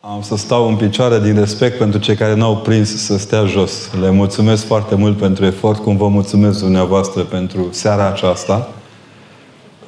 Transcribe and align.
Am 0.00 0.22
să 0.22 0.36
stau 0.36 0.68
în 0.68 0.76
picioare 0.76 1.20
din 1.20 1.38
respect 1.38 1.78
pentru 1.78 1.98
cei 1.98 2.14
care 2.14 2.34
n-au 2.34 2.56
prins 2.56 2.96
să 2.96 3.18
stea 3.18 3.44
jos. 3.44 3.90
Le 4.00 4.10
mulțumesc 4.10 4.64
foarte 4.64 4.94
mult 4.94 5.16
pentru 5.16 5.44
efort, 5.44 5.78
cum 5.78 5.96
vă 5.96 6.08
mulțumesc 6.08 6.60
dumneavoastră 6.60 7.22
pentru 7.22 7.68
seara 7.70 8.06
aceasta. 8.06 8.68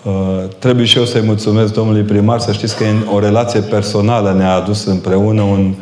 Uh, 0.05 0.13
trebuie 0.59 0.87
și 0.87 0.99
eu 0.99 1.05
să-i 1.05 1.21
mulțumesc 1.21 1.73
domnului 1.73 2.03
primar. 2.03 2.41
Să 2.41 2.53
știți 2.53 2.77
că 2.77 2.85
în 2.85 3.07
o 3.13 3.19
relație 3.19 3.61
personală 3.61 4.33
ne-a 4.33 4.55
adus 4.55 4.85
împreună 4.85 5.43
un, 5.43 5.75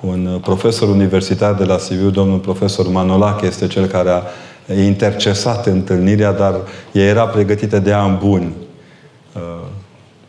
un 0.00 0.38
profesor 0.42 0.88
universitar 0.88 1.54
de 1.54 1.64
la 1.64 1.78
Sibiu, 1.78 2.10
domnul 2.10 2.38
profesor 2.38 2.88
Manolache, 2.88 3.46
este 3.46 3.66
cel 3.66 3.86
care 3.86 4.10
a 4.10 4.22
intercesat 4.84 5.66
întâlnirea, 5.66 6.32
dar 6.32 6.54
ea 6.92 7.04
era 7.04 7.26
pregătită 7.26 7.78
de 7.78 7.92
ani 7.92 8.18
buni. 8.18 8.52
Uh, 9.32 9.42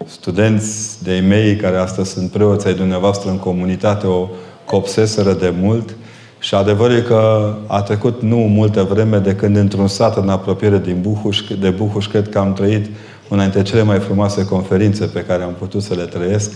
studenți 0.07 1.03
de 1.03 1.23
mei 1.27 1.55
care 1.55 1.77
astăzi 1.77 2.11
sunt 2.11 2.31
preoți 2.31 2.67
ai 2.67 2.73
dumneavoastră 2.73 3.29
în 3.29 3.37
comunitate 3.37 4.07
o 4.07 4.27
copseseră 4.65 5.33
de 5.33 5.53
mult 5.61 5.95
și 6.39 6.55
adevărul 6.55 6.95
e 6.95 7.01
că 7.01 7.53
a 7.67 7.81
trecut 7.81 8.21
nu 8.21 8.37
multă 8.37 8.83
vreme 8.83 9.17
de 9.17 9.35
când 9.35 9.55
într-un 9.55 9.87
sat 9.87 10.17
în 10.17 10.29
apropiere 10.29 10.77
din 10.77 10.97
Buhuș, 11.01 11.41
de 11.59 11.69
Buhuș, 11.69 12.07
cred 12.07 12.29
că 12.29 12.39
am 12.39 12.53
trăit 12.53 12.85
una 13.29 13.41
dintre 13.41 13.61
cele 13.61 13.81
mai 13.81 13.99
frumoase 13.99 14.45
conferințe 14.45 15.05
pe 15.05 15.23
care 15.23 15.43
am 15.43 15.53
putut 15.59 15.83
să 15.83 15.93
le 15.93 16.03
trăiesc, 16.03 16.51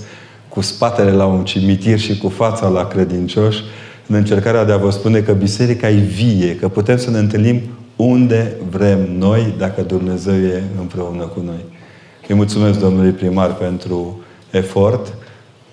cu 0.49 0.62
spatele 0.62 1.12
la 1.12 1.26
un 1.26 1.44
cimitir 1.46 1.99
și 1.99 2.18
cu 2.18 2.30
fața 2.30 2.68
la 2.68 2.88
credincioși, 2.88 3.63
în 4.08 4.16
încercarea 4.16 4.66
de 4.66 4.72
a 4.72 4.77
vă 4.77 4.91
spune 4.91 5.20
că 5.20 5.32
biserica 5.32 5.90
e 5.90 5.96
vie, 5.96 6.55
că 6.55 6.68
putem 6.68 6.98
să 6.98 7.10
ne 7.10 7.18
întâlnim 7.18 7.62
unde 7.96 8.55
vrem 8.70 9.08
noi, 9.18 9.54
dacă 9.58 9.82
Dumnezeu 9.82 10.34
e 10.34 10.63
împreună 10.80 11.24
cu 11.24 11.41
noi. 11.46 11.79
Îi 12.27 12.36
mulțumesc 12.36 12.80
domnului 12.80 13.12
primar 13.12 13.54
pentru 13.54 14.24
efort. 14.50 15.14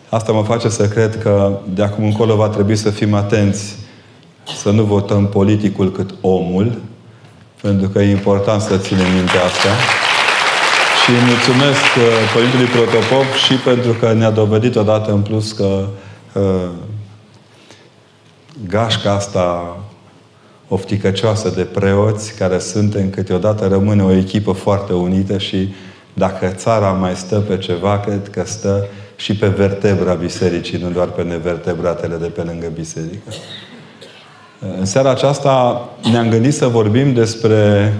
Asta 0.09 0.33
mă 0.33 0.43
face 0.43 0.69
să 0.69 0.89
cred 0.89 1.23
că 1.23 1.59
de 1.75 1.83
acum 1.83 2.05
încolo 2.05 2.37
va 2.37 2.49
trebui 2.49 2.77
să 2.77 2.91
fim 2.91 3.15
atenți 3.15 3.77
să 4.57 4.71
nu 4.71 4.83
votăm 4.83 5.27
politicul 5.27 5.93
cât 5.93 6.15
omul, 6.21 6.81
pentru 7.61 7.89
că 7.89 7.99
e 7.99 8.11
important 8.11 8.63
să 8.63 8.77
ținem 8.77 9.13
minte 9.15 9.37
asta. 9.37 9.69
Și 11.05 11.11
îi 11.11 11.21
mulțumesc 11.27 11.85
uh, 11.97 12.33
Părintului 12.35 12.67
Protopop 12.67 13.33
și 13.47 13.55
pentru 13.55 13.93
că 13.93 14.12
ne-a 14.12 14.31
dovedit 14.31 14.77
odată 14.77 15.12
în 15.12 15.21
plus 15.21 15.53
că 15.53 15.85
uh, 16.33 16.69
gașca 18.69 19.12
asta 19.12 19.77
ofticăcioasă 20.69 21.49
de 21.49 21.62
preoți 21.62 22.35
care 22.35 22.59
suntem 22.59 23.11
câteodată 23.11 23.67
rămâne 23.67 24.03
o 24.03 24.12
echipă 24.12 24.53
foarte 24.53 24.93
unită 24.93 25.39
și 25.39 25.69
dacă 26.14 26.47
țara 26.47 26.91
mai 26.91 27.14
stă 27.14 27.39
pe 27.39 27.59
ceva, 27.59 28.01
cred 28.01 28.28
că 28.31 28.45
stă 28.47 28.87
și 29.17 29.37
pe 29.37 29.47
vertebra 29.47 30.15
bisericii, 30.15 30.78
nu 30.78 30.91
doar 30.91 31.09
pe 31.09 31.23
nevertebratele 31.23 32.17
de 32.17 32.27
pe 32.27 32.42
lângă 32.42 32.67
biserică. 32.75 33.33
În 34.78 34.84
seara 34.84 35.11
aceasta 35.11 35.89
ne-am 36.11 36.28
gândit 36.28 36.55
să 36.55 36.67
vorbim 36.67 37.12
despre 37.12 37.92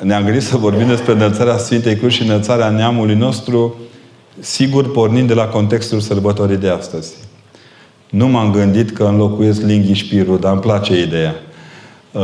ne-am 0.00 0.24
gândit 0.24 0.42
să 0.42 0.56
vorbim 0.56 0.86
despre 0.86 1.12
înălțarea 1.12 1.56
Sfintei 1.56 1.96
Cruci 1.96 2.12
și 2.12 2.22
înălțarea 2.22 2.68
neamului 2.68 3.14
nostru, 3.14 3.74
sigur 4.40 4.90
pornind 4.90 5.28
de 5.28 5.34
la 5.34 5.44
contextul 5.44 6.00
sărbătorii 6.00 6.56
de 6.56 6.68
astăzi. 6.68 7.14
Nu 8.10 8.28
m-am 8.28 8.52
gândit 8.52 8.90
că 8.90 9.04
înlocuiesc 9.04 9.62
linghișpirul, 9.62 10.38
dar 10.38 10.52
îmi 10.52 10.60
place 10.60 11.00
ideea. 11.00 11.34
Uh, 12.14 12.22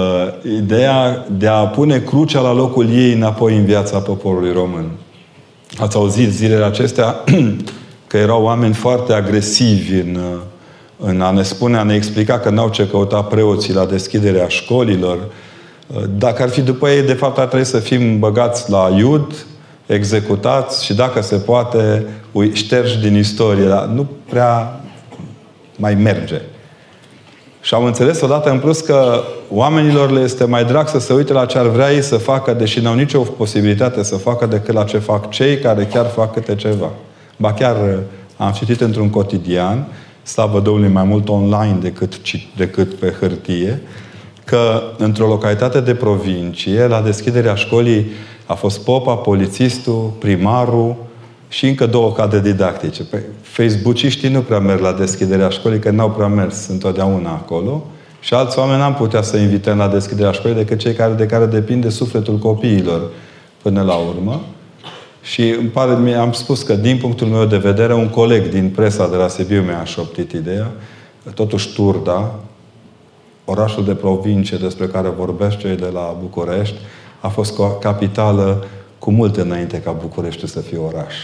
ideea 0.57 1.27
de 1.31 1.47
a 1.47 1.67
pune 1.67 1.99
crucea 1.99 2.41
la 2.41 2.53
locul 2.53 2.91
ei 2.91 3.13
înapoi 3.13 3.57
în 3.57 3.65
viața 3.65 3.99
poporului 3.99 4.53
român. 4.53 4.91
Ați 5.79 5.97
auzit 5.97 6.33
zilele 6.33 6.65
acestea 6.65 7.25
că 8.07 8.17
erau 8.17 8.43
oameni 8.43 8.75
foarte 8.75 9.13
agresivi 9.13 9.95
în, 9.95 10.15
uh, 10.15 10.41
în 10.97 11.21
a 11.21 11.31
ne 11.31 11.43
spune, 11.43 11.77
a 11.77 11.83
ne 11.83 11.95
explica 11.95 12.39
că 12.39 12.51
n-au 12.51 12.69
ce 12.69 12.89
căuta 12.89 13.23
preoții 13.23 13.75
la 13.75 13.85
deschiderea 13.85 14.49
școlilor. 14.49 15.19
Uh, 15.87 16.03
dacă 16.19 16.43
ar 16.43 16.49
fi 16.49 16.61
după 16.61 16.89
ei, 16.89 17.03
de 17.03 17.15
fapt 17.15 17.39
ar 17.39 17.47
trebui 17.47 17.67
să 17.67 17.79
fim 17.79 18.19
băgați 18.19 18.71
la 18.71 18.95
iud, 18.97 19.47
executați 19.87 20.85
și 20.85 20.95
dacă 20.95 21.23
se 21.23 21.37
poate, 21.37 22.07
ștergi 22.53 22.99
din 22.99 23.17
istorie. 23.17 23.67
Dar 23.67 23.85
nu 23.85 24.09
prea 24.29 24.81
mai 25.77 25.95
merge. 25.95 26.41
Și 27.61 27.75
am 27.75 27.85
înțeles 27.85 28.21
odată 28.21 28.51
în 28.51 28.59
plus 28.59 28.81
că 28.81 29.23
oamenilor 29.51 30.11
le 30.11 30.21
este 30.21 30.45
mai 30.45 30.65
drag 30.65 30.89
să 30.89 30.99
se 30.99 31.13
uite 31.13 31.33
la 31.33 31.47
ce 31.47 31.59
ar 31.59 31.67
vrea 31.67 31.93
ei 31.93 32.03
să 32.03 32.17
facă, 32.17 32.53
deși 32.53 32.81
n-au 32.81 32.95
nicio 32.95 33.21
posibilitate 33.21 34.03
să 34.03 34.17
facă 34.17 34.47
decât 34.47 34.75
la 34.75 34.85
ce 34.85 34.99
fac 34.99 35.31
cei 35.31 35.59
care 35.59 35.85
chiar 35.85 36.07
fac 36.07 36.33
câte 36.33 36.55
ceva. 36.55 36.91
Ba 37.37 37.53
chiar 37.53 37.77
uh, 37.77 37.99
am 38.37 38.53
citit 38.53 38.81
într-un 38.81 39.11
cotidian, 39.11 39.87
slavă 40.23 40.61
Domnului 40.61 40.93
mai 40.93 41.05
mult 41.05 41.29
online 41.29 41.79
decât, 41.81 42.15
decât 42.57 42.95
pe 42.95 43.15
hârtie, 43.21 43.83
că 44.45 44.83
într-o 44.99 45.27
localitate 45.27 45.81
de 45.81 45.95
provincie, 45.95 46.87
la 46.87 47.01
deschiderea 47.01 47.55
școlii, 47.55 48.07
a 48.47 48.55
fost 48.55 48.85
popa, 48.85 49.15
polițistul, 49.15 50.13
primarul, 50.19 50.97
și 51.51 51.67
încă 51.67 51.87
două 51.87 52.13
cadre 52.13 52.41
didactice. 52.41 53.03
Pe 53.03 53.23
Facebookiștii 53.51 54.29
nu 54.29 54.41
prea 54.41 54.59
merg 54.59 54.81
la 54.81 54.93
deschiderea 54.93 55.49
școlii, 55.49 55.79
că 55.79 55.91
n-au 55.91 56.11
prea 56.11 56.27
mers 56.27 56.67
întotdeauna 56.67 57.31
acolo. 57.31 57.87
Și 58.21 58.35
alți 58.35 58.59
oameni 58.59 58.79
n-am 58.79 58.95
putea 58.95 59.23
să 59.23 59.37
invităm 59.37 59.79
la 59.79 59.89
deschiderea 59.89 60.33
școlii 60.33 60.57
decât 60.57 60.79
cei 60.79 60.93
care, 60.93 61.13
de 61.13 61.27
care 61.27 61.47
depinde 61.47 61.89
sufletul 61.89 62.39
copiilor 62.39 63.11
până 63.63 63.83
la 63.83 63.95
urmă. 63.95 64.41
Și 65.23 65.55
îmi 65.59 65.69
pare, 65.69 65.95
mi 65.95 66.15
am 66.15 66.33
spus 66.33 66.63
că, 66.63 66.75
din 66.75 66.97
punctul 66.97 67.27
meu 67.27 67.45
de 67.45 67.57
vedere, 67.57 67.95
un 67.95 68.09
coleg 68.09 68.49
din 68.49 68.69
presa 68.69 69.09
de 69.09 69.17
la 69.17 69.29
Sibiu 69.29 69.63
mi-a 69.63 69.85
șoptit 69.85 70.33
ideea, 70.33 70.71
totuși 71.35 71.75
Turda, 71.75 72.35
orașul 73.45 73.85
de 73.85 73.95
provincie 73.95 74.57
despre 74.57 74.87
care 74.87 75.09
vorbesc 75.09 75.57
cei 75.57 75.77
de 75.77 75.91
la 75.93 76.17
București, 76.21 76.77
a 77.21 77.29
fost 77.29 77.61
capitală 77.81 78.65
cu 78.99 79.11
mult 79.11 79.37
înainte 79.37 79.81
ca 79.81 79.91
București 79.91 80.47
să 80.47 80.61
fie 80.61 80.79
oraș. 80.79 81.15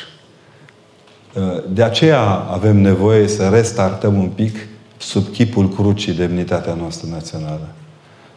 De 1.68 1.82
aceea 1.82 2.22
avem 2.28 2.76
nevoie 2.76 3.28
să 3.28 3.48
restartăm 3.48 4.18
un 4.18 4.28
pic 4.28 4.56
sub 4.96 5.28
chipul 5.32 5.68
crucii 5.68 6.12
demnitatea 6.12 6.74
noastră 6.74 7.08
națională. 7.10 7.68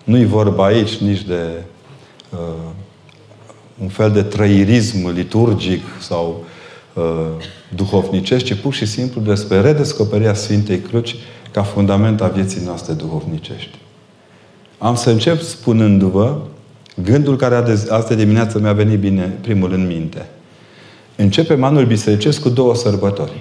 Nu-i 0.04 0.26
vorba 0.26 0.66
aici 0.66 0.98
nici 0.98 1.24
de 1.24 1.64
uh, 2.30 2.40
un 3.82 3.88
fel 3.88 4.12
de 4.12 4.22
trăirism 4.22 5.14
liturgic 5.14 5.82
sau 6.00 6.44
uh, 6.94 7.04
duhovnicesc, 7.76 8.46
ci 8.46 8.54
pur 8.54 8.74
și 8.74 8.86
simplu 8.86 9.22
despre 9.22 9.62
redescoperirea 9.62 10.34
Sfintei 10.34 10.80
Cruci 10.80 11.16
ca 11.52 11.64
fundament 11.64 12.22
a 12.22 12.28
vieții 12.28 12.62
noastre 12.66 12.94
duhovnicești. 12.94 13.78
Am 14.78 14.96
să 14.96 15.10
încep 15.10 15.42
spunându-vă 15.42 16.38
gândul 17.04 17.36
care 17.36 17.56
astă 17.90 18.16
dimineață 18.16 18.60
mi-a 18.60 18.74
venit 18.74 19.00
bine 19.00 19.38
primul 19.42 19.74
în 19.74 19.88
minte– 19.88 20.26
Începem 21.22 21.64
anul 21.64 21.86
bisericesc 21.86 22.42
cu 22.42 22.50
două 22.50 22.76
sărbători. 22.76 23.32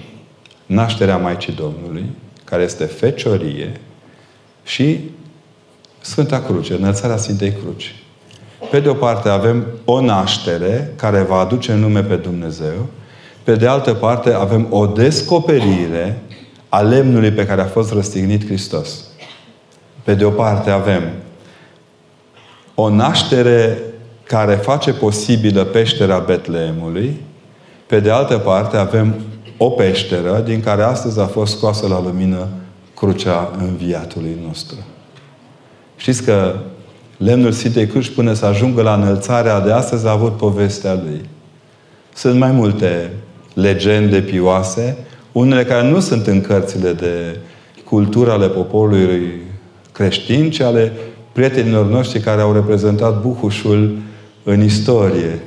Nașterea 0.65 1.17
Maicii 1.17 1.53
Domnului, 1.53 2.05
care 2.43 2.63
este 2.63 2.85
feciorie, 2.85 3.71
și 4.63 4.99
Sfânta 6.01 6.39
Cruce, 6.41 6.73
înălțarea 6.73 7.17
Sfintei 7.17 7.51
Cruci. 7.51 7.95
Pe 8.71 8.79
de 8.79 8.89
o 8.89 8.93
parte 8.93 9.29
avem 9.29 9.65
o 9.85 10.01
naștere 10.01 10.93
care 10.95 11.21
va 11.21 11.39
aduce 11.39 11.71
în 11.71 11.79
nume 11.79 12.03
pe 12.03 12.15
Dumnezeu. 12.15 12.87
Pe 13.43 13.55
de 13.55 13.67
altă 13.67 13.93
parte 13.93 14.33
avem 14.33 14.67
o 14.69 14.85
descoperire 14.85 16.21
a 16.69 16.81
lemnului 16.81 17.31
pe 17.31 17.45
care 17.45 17.61
a 17.61 17.65
fost 17.65 17.91
răstignit 17.93 18.45
Hristos. 18.45 19.05
Pe 20.03 20.13
de 20.13 20.25
o 20.25 20.29
parte 20.29 20.69
avem 20.69 21.03
o 22.75 22.89
naștere 22.89 23.77
care 24.23 24.55
face 24.55 24.93
posibilă 24.93 25.63
peștera 25.63 26.19
Betleemului 26.19 27.27
pe 27.89 27.99
de 27.99 28.09
altă 28.09 28.37
parte, 28.37 28.77
avem 28.77 29.15
o 29.57 29.69
peșteră 29.69 30.43
din 30.45 30.59
care 30.61 30.81
astăzi 30.81 31.19
a 31.19 31.25
fost 31.25 31.57
scoasă 31.57 31.87
la 31.87 32.01
lumină 32.01 32.47
crucea 32.95 33.51
înviatului 33.67 34.37
nostru. 34.47 34.75
Știți 35.95 36.23
că 36.23 36.55
lemnul 37.17 37.51
Sfintei 37.51 37.87
Cruci 37.87 38.09
până 38.09 38.33
să 38.33 38.45
ajungă 38.45 38.81
la 38.81 38.93
înălțarea 38.93 39.59
de 39.59 39.71
astăzi 39.71 40.07
a 40.07 40.11
avut 40.11 40.37
povestea 40.37 40.93
lui. 40.93 41.21
Sunt 42.13 42.39
mai 42.39 42.51
multe 42.51 43.11
legende 43.53 44.21
pioase, 44.21 44.97
unele 45.31 45.63
care 45.63 45.89
nu 45.89 45.99
sunt 45.99 46.27
în 46.27 46.41
cărțile 46.41 46.93
de 46.93 47.37
cultură 47.85 48.31
ale 48.31 48.47
poporului 48.47 49.41
creștin, 49.91 50.49
ci 50.49 50.59
ale 50.59 50.91
prietenilor 51.31 51.85
noștri 51.85 52.19
care 52.19 52.41
au 52.41 52.53
reprezentat 52.53 53.21
Buhușul 53.21 53.97
în 54.43 54.63
istorie 54.63 55.39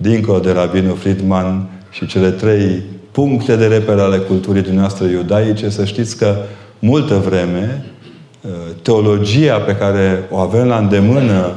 dincolo 0.00 0.38
de 0.38 0.52
Rabinu 0.52 0.94
Friedman 0.94 1.68
și 1.90 2.06
cele 2.06 2.30
trei 2.30 2.82
puncte 3.10 3.56
de 3.56 3.66
reper 3.66 3.98
ale 3.98 4.16
culturii 4.16 4.62
dumneavoastră 4.62 5.06
iudaice, 5.06 5.68
să 5.68 5.84
știți 5.84 6.16
că 6.16 6.36
multă 6.78 7.14
vreme 7.14 7.84
uh, 8.40 8.50
teologia 8.82 9.56
pe 9.56 9.76
care 9.76 10.28
o 10.30 10.36
avem 10.36 10.66
la 10.66 10.76
îndemână 10.78 11.56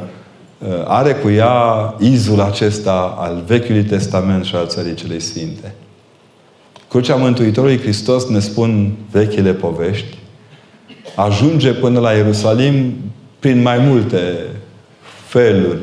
uh, 0.57 0.67
are 0.85 1.13
cu 1.13 1.29
ea 1.29 1.95
izul 1.99 2.41
acesta 2.41 3.15
al 3.17 3.43
Vechiului 3.47 3.83
Testament 3.83 4.45
și 4.45 4.55
al 4.55 4.67
Țării 4.67 4.93
Celei 4.93 5.19
Sfinte. 5.19 5.73
Crucea 6.89 7.15
Mântuitorului 7.15 7.79
Hristos, 7.79 8.27
ne 8.29 8.39
spun 8.39 8.91
vechile 9.11 9.53
povești, 9.53 10.17
ajunge 11.15 11.73
până 11.73 11.99
la 11.99 12.11
Ierusalim 12.11 12.93
prin 13.39 13.61
mai 13.61 13.77
multe 13.79 14.17
feluri. 15.27 15.79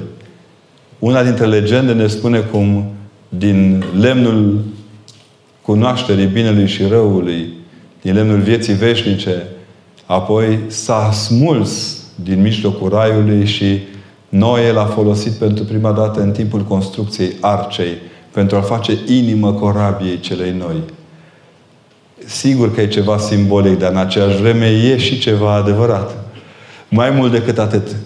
Una 1.00 1.23
dintre 1.23 1.47
legende 1.47 1.93
ne 1.93 2.06
spune 2.06 2.38
cum 2.38 2.85
din 3.29 3.85
lemnul 4.00 4.64
cunoașterii 5.62 6.26
binelui 6.26 6.67
și 6.67 6.85
răului, 6.85 7.52
din 8.02 8.14
lemnul 8.14 8.38
vieții 8.38 8.75
veșnice, 8.75 9.47
apoi 10.06 10.58
s-a 10.67 11.11
smuls 11.12 12.02
din 12.14 12.41
mijlocul 12.41 12.88
raiului 12.88 13.47
și 13.47 13.79
Noe 14.31 14.73
l-a 14.73 14.85
folosit 14.85 15.32
pentru 15.32 15.64
prima 15.64 15.93
dată 15.93 16.20
în 16.20 16.31
timpul 16.31 16.61
construcției 16.61 17.37
arcei 17.41 17.97
pentru 18.31 18.56
a 18.56 18.61
face 18.61 18.99
inimă 19.06 19.52
corabiei 19.52 20.20
celei 20.20 20.50
noi. 20.50 20.76
Sigur 22.26 22.75
că 22.75 22.81
e 22.81 22.87
ceva 22.87 23.19
simbolic, 23.19 23.79
dar 23.79 23.91
în 23.91 23.97
aceeași 23.97 24.41
vreme 24.41 24.67
e 24.67 24.97
și 24.99 25.19
ceva 25.19 25.55
adevărat. 25.55 26.17
Mai 26.88 27.11
mult 27.11 27.32
decât 27.32 27.58
atât, 27.58 27.97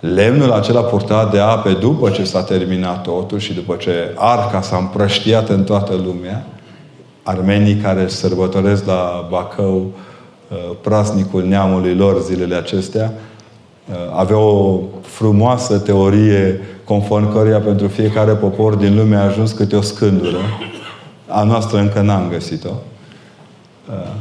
lemnul 0.00 0.52
acela 0.52 0.80
purtat 0.80 1.30
de 1.30 1.38
ape 1.38 1.72
după 1.72 2.10
ce 2.10 2.24
s-a 2.24 2.42
terminat 2.42 3.02
totul 3.02 3.38
și 3.38 3.54
după 3.54 3.76
ce 3.76 4.12
arca 4.14 4.60
s-a 4.60 4.76
împrăștiat 4.76 5.48
în 5.48 5.64
toată 5.64 5.94
lumea, 5.94 6.46
armenii 7.22 7.76
care 7.76 8.08
sărbătoresc 8.08 8.86
la 8.86 9.26
Bacău 9.30 9.76
uh, 9.76 10.56
praznicul 10.80 11.44
neamului 11.44 11.94
lor 11.94 12.20
zilele 12.22 12.54
acestea, 12.54 13.12
uh, 13.90 13.96
aveau 14.14 14.46
o 14.46 14.80
frumoasă 15.00 15.78
teorie 15.78 16.60
conform 16.84 17.32
căreia 17.32 17.60
pentru 17.60 17.88
fiecare 17.88 18.32
popor 18.32 18.74
din 18.74 18.96
lume 18.96 19.16
a 19.16 19.24
ajuns 19.24 19.52
câte 19.52 19.76
o 19.76 19.80
scândură. 19.80 20.38
A 21.26 21.42
noastră 21.42 21.78
încă 21.78 22.00
n-am 22.00 22.28
găsit-o. 22.30 22.72
Uh, 23.90 24.14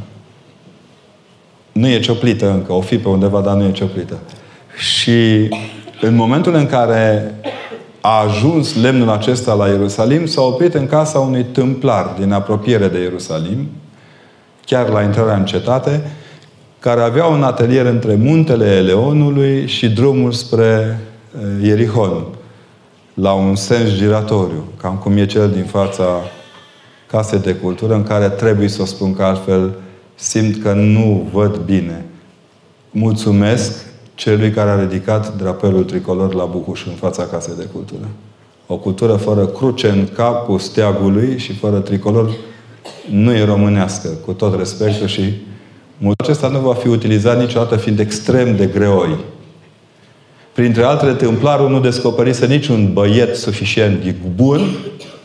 nu 1.71 1.88
e 1.88 2.00
cioplită 2.00 2.51
încă, 2.51 2.74
o 2.74 2.81
fi 2.81 2.97
pe 2.97 3.07
undeva, 3.07 3.41
dar 3.41 3.56
nu 3.56 3.63
e 3.63 3.71
cioplită. 3.71 4.18
Și 4.77 5.50
în 6.01 6.15
momentul 6.15 6.53
în 6.53 6.65
care 6.65 7.35
a 8.01 8.24
ajuns 8.27 8.75
lemnul 8.75 9.09
acesta 9.09 9.53
la 9.53 9.68
Ierusalim, 9.68 10.25
s-a 10.25 10.41
oprit 10.41 10.74
în 10.74 10.88
casa 10.88 11.19
unui 11.19 11.44
tâmplar 11.44 12.15
din 12.19 12.31
apropiere 12.31 12.88
de 12.88 13.00
Ierusalim, 13.00 13.68
chiar 14.65 14.89
la 14.89 15.01
intrarea 15.01 15.35
în 15.35 15.45
cetate, 15.45 16.12
care 16.79 17.01
avea 17.01 17.25
un 17.25 17.44
atelier 17.44 17.85
între 17.85 18.15
muntele 18.15 18.65
Eleonului 18.65 19.68
și 19.68 19.89
drumul 19.89 20.31
spre 20.31 21.00
uh, 21.35 21.68
Ierihon, 21.68 22.25
la 23.13 23.33
un 23.33 23.56
sens 23.56 23.89
giratoriu, 23.89 24.63
cam 24.81 24.95
cum 24.95 25.18
e 25.18 25.25
cel 25.25 25.50
din 25.50 25.63
fața 25.63 26.03
casei 27.07 27.39
de 27.39 27.53
cultură, 27.53 27.94
în 27.94 28.03
care 28.03 28.29
trebuie 28.29 28.68
să 28.68 28.81
o 28.81 28.85
spun 28.85 29.15
că 29.15 29.24
altfel 29.24 29.74
simt 30.15 30.62
că 30.62 30.74
nu 30.74 31.29
văd 31.33 31.56
bine. 31.56 32.06
Mulțumesc 32.91 33.87
celui 34.18 34.52
care 34.52 34.69
a 34.69 34.80
ridicat 34.80 35.36
drapelul 35.36 35.84
tricolor 35.84 36.34
la 36.34 36.46
Bucuș 36.46 36.86
în 36.86 36.94
fața 36.94 37.24
casei 37.24 37.54
de 37.58 37.68
cultură. 37.74 38.08
O 38.68 38.78
cultură 38.78 39.14
fără 39.14 39.46
cruce 39.46 39.90
în 39.90 40.08
capul 40.16 40.60
steagului 40.60 41.38
și 41.38 41.54
fără 41.54 41.80
tricolor 41.80 42.31
nu 43.12 43.34
e 43.34 43.46
românească, 43.46 44.10
cu 44.25 44.31
tot 44.31 44.58
respectul 44.58 45.08
și 45.08 45.34
mult 45.98 46.19
acesta 46.19 46.48
nu 46.48 46.60
va 46.60 46.74
fi 46.74 46.88
utilizat 46.88 47.40
niciodată 47.40 47.75
fiind 47.75 48.00
extrem 48.00 48.56
de 48.56 48.66
greoi. 48.66 49.18
Printre 50.54 50.84
altele, 50.84 51.13
tâmplarul 51.13 51.70
nu 51.70 51.80
descoperise 51.80 52.46
niciun 52.46 52.94
băiet 52.94 53.36
suficient 53.36 54.04
de 54.04 54.16
bun 54.36 54.62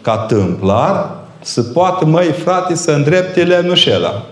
ca 0.01 0.17
tâmplar 0.17 1.17
să 1.41 1.63
poată, 1.63 2.05
măi, 2.05 2.27
frate, 2.27 2.75
să 2.75 2.91
îndrepte 2.91 3.45
lemnușela. 3.45 4.27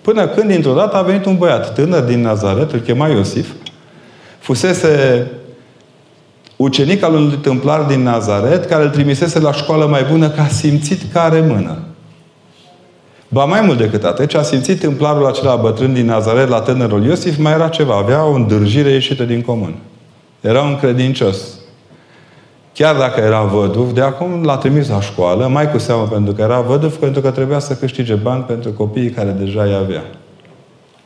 Până 0.00 0.26
când, 0.26 0.50
dintr-o 0.50 0.72
dată, 0.72 0.96
a 0.96 1.02
venit 1.02 1.24
un 1.24 1.36
băiat 1.36 1.74
tânăr 1.74 2.02
din 2.02 2.20
Nazaret, 2.20 2.72
îl 2.72 2.78
chema 2.78 3.08
Iosif, 3.08 3.48
fusese 4.44 5.26
ucenic 6.56 7.02
al 7.02 7.14
unui 7.14 7.36
tâmplar 7.36 7.82
din 7.82 8.02
Nazaret, 8.02 8.64
care 8.64 8.82
îl 8.82 8.90
trimisese 8.90 9.38
la 9.38 9.52
școală 9.52 9.86
mai 9.86 10.04
bună, 10.10 10.30
că 10.30 10.40
a 10.40 10.46
simțit 10.46 11.12
că 11.12 11.18
are 11.18 11.40
mână. 11.40 11.78
Ba 13.28 13.44
mai 13.44 13.60
mult 13.60 13.78
decât 13.78 14.04
atât, 14.04 14.28
ce 14.28 14.36
a 14.36 14.42
simțit 14.42 14.80
tâmplarul 14.80 15.26
acela 15.26 15.56
bătrân 15.56 15.92
din 15.92 16.06
Nazaret 16.06 16.48
la 16.48 16.60
tânărul 16.60 17.04
Iosif, 17.04 17.36
mai 17.38 17.52
era 17.52 17.68
ceva. 17.68 17.96
Avea 17.96 18.24
o 18.24 18.32
îndârjire 18.32 18.90
ieșită 18.90 19.24
din 19.24 19.42
comun. 19.42 19.74
Era 20.40 20.62
un 20.62 20.76
credincios. 20.76 21.36
Chiar 22.72 22.96
dacă 22.96 23.20
era 23.20 23.42
văduv, 23.42 23.92
de 23.92 24.00
acum 24.00 24.42
l-a 24.42 24.56
trimis 24.56 24.88
la 24.88 25.00
școală, 25.00 25.46
mai 25.46 25.70
cu 25.70 25.78
seamă 25.78 26.06
pentru 26.06 26.32
că 26.32 26.42
era 26.42 26.60
văduv, 26.60 26.96
pentru 26.96 27.20
că 27.20 27.30
trebuia 27.30 27.58
să 27.58 27.74
câștige 27.74 28.14
bani 28.14 28.42
pentru 28.42 28.70
copiii 28.72 29.10
care 29.10 29.36
deja 29.38 29.62
îi 29.62 29.74
avea. 29.74 30.02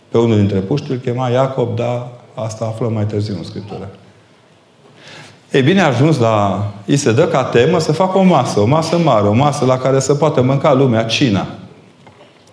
Pe 0.08 0.19
unul 0.19 0.37
dintre 0.37 0.58
puști 0.58 0.91
îl 0.91 0.96
chema 0.96 1.29
Iacob, 1.29 1.76
dar 1.76 2.18
asta 2.44 2.64
aflăm 2.64 2.93
mai 2.93 3.05
târziu 3.05 3.35
în 3.37 3.44
Scriptură. 3.44 3.88
Ei 5.52 5.62
bine, 5.62 5.81
a 5.81 5.87
ajuns 5.87 6.19
la... 6.19 6.67
Îi 6.87 6.96
se 6.96 7.12
dă 7.12 7.26
ca 7.26 7.44
temă 7.44 7.79
să 7.79 7.93
facă 7.93 8.19
o 8.19 8.23
masă, 8.23 8.61
o 8.61 8.67
masă 8.67 8.99
mare, 8.99 9.26
o 9.26 9.32
masă 9.32 9.64
la 9.64 9.79
care 9.79 10.00
să 10.00 10.14
poată 10.14 10.43
mânca 10.43 10.73
lumea, 10.73 11.05
cina. 11.05 11.46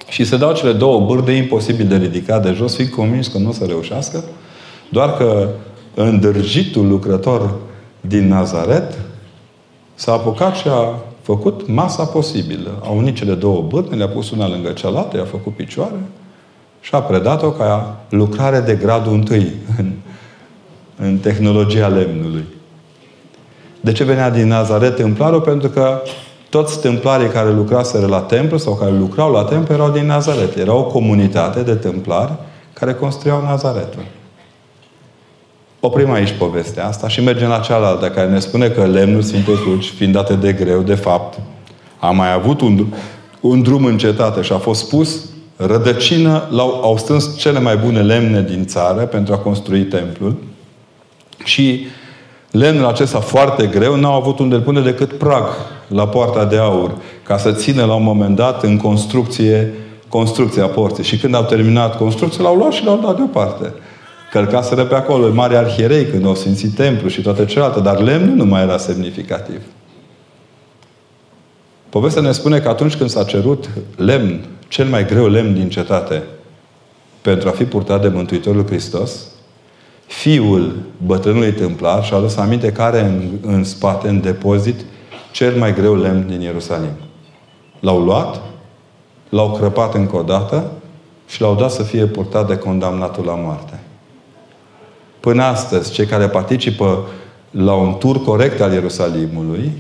Și 0.08 0.24
se 0.24 0.38
dau 0.38 0.54
cele 0.54 0.72
două 0.72 1.06
bârde 1.06 1.32
imposibil 1.32 1.88
de 1.88 1.96
ridicat 1.96 2.44
de 2.44 2.52
jos, 2.52 2.76
fiind 2.76 2.92
convins 2.92 3.28
că 3.28 3.38
nu 3.38 3.50
o 3.50 3.52
să 3.52 3.66
reușească, 3.66 4.24
doar 4.90 5.14
că 5.14 5.50
îndârjitul 5.94 6.88
lucrător 6.88 7.54
din 8.02 8.28
Nazaret 8.28 9.00
s-a 9.96 10.12
apucat 10.12 10.56
și 10.56 10.68
a 10.68 11.00
făcut 11.22 11.68
masa 11.68 12.04
posibilă. 12.04 12.82
A 12.84 12.90
unit 12.90 13.16
cele 13.16 13.34
două 13.34 13.62
bârne, 13.62 13.96
le-a 13.96 14.08
pus 14.08 14.32
una 14.32 14.48
lângă 14.48 14.70
cealaltă, 14.70 15.18
i-a 15.18 15.26
făcut 15.26 15.56
picioare 15.56 16.00
și 16.86 16.96
a 16.96 17.00
predat-o 17.02 17.52
ca 17.52 17.98
lucrare 18.10 18.60
de 18.60 18.76
gradul 18.76 19.14
întâi 19.14 19.52
în, 19.78 19.92
în 20.98 21.18
tehnologia 21.18 21.88
lemnului. 21.88 22.44
De 23.82 23.92
ce 23.92 24.04
venea 24.04 24.30
din 24.30 24.48
Nazaret 24.48 24.96
templarul? 24.96 25.42
Pentru 25.42 25.70
că 25.70 26.02
toți 26.50 26.82
templarii 26.82 27.28
care 27.28 27.52
lucraseră 27.52 28.06
la 28.06 28.20
templu 28.20 28.58
sau 28.58 28.74
care 28.74 28.92
lucrau 28.92 29.32
la 29.32 29.44
templu 29.44 29.74
erau 29.74 29.90
din 29.90 30.06
Nazaret. 30.06 30.56
Era 30.56 30.74
o 30.74 30.84
comunitate 30.84 31.62
de 31.62 31.76
templari 31.76 32.34
care 32.74 32.94
construiau 32.94 33.42
Nazaretul. 33.42 34.04
Oprim 35.80 36.12
aici 36.12 36.36
povestea 36.38 36.88
asta 36.88 37.08
și 37.08 37.22
mergem 37.22 37.48
la 37.48 37.60
cealaltă, 37.60 38.10
care 38.10 38.30
ne 38.30 38.40
spune 38.40 38.68
că 38.68 38.86
lemnul 38.86 39.22
Sfintei 39.22 39.56
Cruci, 39.56 39.90
fiind 39.90 40.14
date 40.14 40.34
de 40.34 40.54
greu, 40.54 40.82
de 40.82 40.96
fapt, 40.96 41.40
a 42.00 42.10
mai 42.10 42.34
avut 42.34 42.62
un, 42.62 42.86
un 43.40 43.62
drum 43.62 43.86
în 43.86 43.98
cetate 43.98 44.42
și 44.42 44.52
a 44.52 44.58
fost 44.58 44.90
pus 44.90 45.30
rădăcină, 45.56 46.48
l-au, 46.52 46.82
au 46.84 46.98
strâns 46.98 47.38
cele 47.38 47.60
mai 47.60 47.78
bune 47.78 48.02
lemne 48.02 48.42
din 48.42 48.66
țară 48.66 49.02
pentru 49.02 49.34
a 49.34 49.38
construi 49.38 49.84
templul 49.84 50.36
și 51.44 51.88
lemnul 52.52 52.86
acesta 52.86 53.20
foarte 53.20 53.66
greu 53.68 53.96
n-au 53.96 54.14
avut 54.14 54.40
unde 54.40 54.58
pune 54.58 54.82
decât 54.82 55.14
prag 55.14 55.48
la 55.88 56.08
poarta 56.08 56.46
de 56.46 56.58
aur, 56.58 56.96
ca 57.24 57.38
să 57.38 57.52
țină 57.52 57.86
la 57.86 57.94
un 57.94 58.04
moment 58.04 58.36
dat 58.36 58.64
în 58.64 58.78
construcție 58.78 59.74
construcția 60.08 60.66
porții. 60.66 61.04
Și 61.04 61.18
când 61.18 61.36
au 61.36 61.44
terminat 61.44 61.98
construcția, 61.98 62.44
l-au 62.44 62.56
luat 62.56 62.72
și 62.72 62.86
l-au 62.86 63.00
dat 63.04 63.16
deoparte. 63.16 63.74
Călcaseră 64.32 64.86
pe 64.86 64.96
acolo 64.96 65.34
mari 65.34 65.56
arhierei 65.56 66.06
când 66.06 66.26
au 66.26 66.36
simțit 66.36 66.76
templu 66.76 67.08
și 67.08 67.22
toate 67.22 67.46
celelalte, 67.46 67.80
dar 67.80 68.00
lemnul 68.00 68.36
nu 68.36 68.46
mai 68.46 68.62
era 68.62 68.78
semnificativ. 68.78 69.62
Povestea 71.90 72.22
ne 72.22 72.32
spune 72.32 72.60
că 72.60 72.70
atunci 72.70 72.96
când 72.96 73.10
s-a 73.10 73.24
cerut 73.24 73.70
lemn, 73.96 74.40
cel 74.76 74.88
mai 74.88 75.06
greu 75.06 75.28
lemn 75.28 75.54
din 75.54 75.70
cetate, 75.70 76.24
pentru 77.22 77.48
a 77.48 77.52
fi 77.52 77.64
purtat 77.64 78.02
de 78.02 78.08
Mântuitorul 78.08 78.66
Hristos, 78.66 79.12
fiul 80.06 80.76
bătrânului 81.06 81.52
templar 81.52 82.04
și-a 82.04 82.18
adus 82.18 82.36
aminte 82.36 82.72
că 82.72 82.82
are 82.82 83.00
în, 83.00 83.22
în 83.42 83.64
spate, 83.64 84.08
în 84.08 84.22
depozit, 84.22 84.86
cel 85.32 85.56
mai 85.58 85.74
greu 85.74 85.96
lemn 85.96 86.28
din 86.28 86.42
Ierusalim. 86.42 86.92
L-au 87.80 88.00
luat, 88.00 88.42
l-au 89.30 89.52
crăpat 89.52 89.94
încă 89.94 90.16
o 90.16 90.22
dată 90.22 90.72
și 91.28 91.42
l-au 91.42 91.56
dat 91.56 91.72
să 91.72 91.84
fie 91.84 92.06
purtat 92.06 92.48
de 92.48 92.58
condamnatul 92.58 93.26
la 93.26 93.36
moarte. 93.36 93.80
Până 95.20 95.44
astăzi, 95.44 95.92
cei 95.92 96.06
care 96.06 96.28
participă 96.28 97.06
la 97.52 97.74
un 97.74 97.96
tur 97.98 98.24
corect 98.24 98.62
al 98.62 98.74
Ierusalimului 98.74 99.72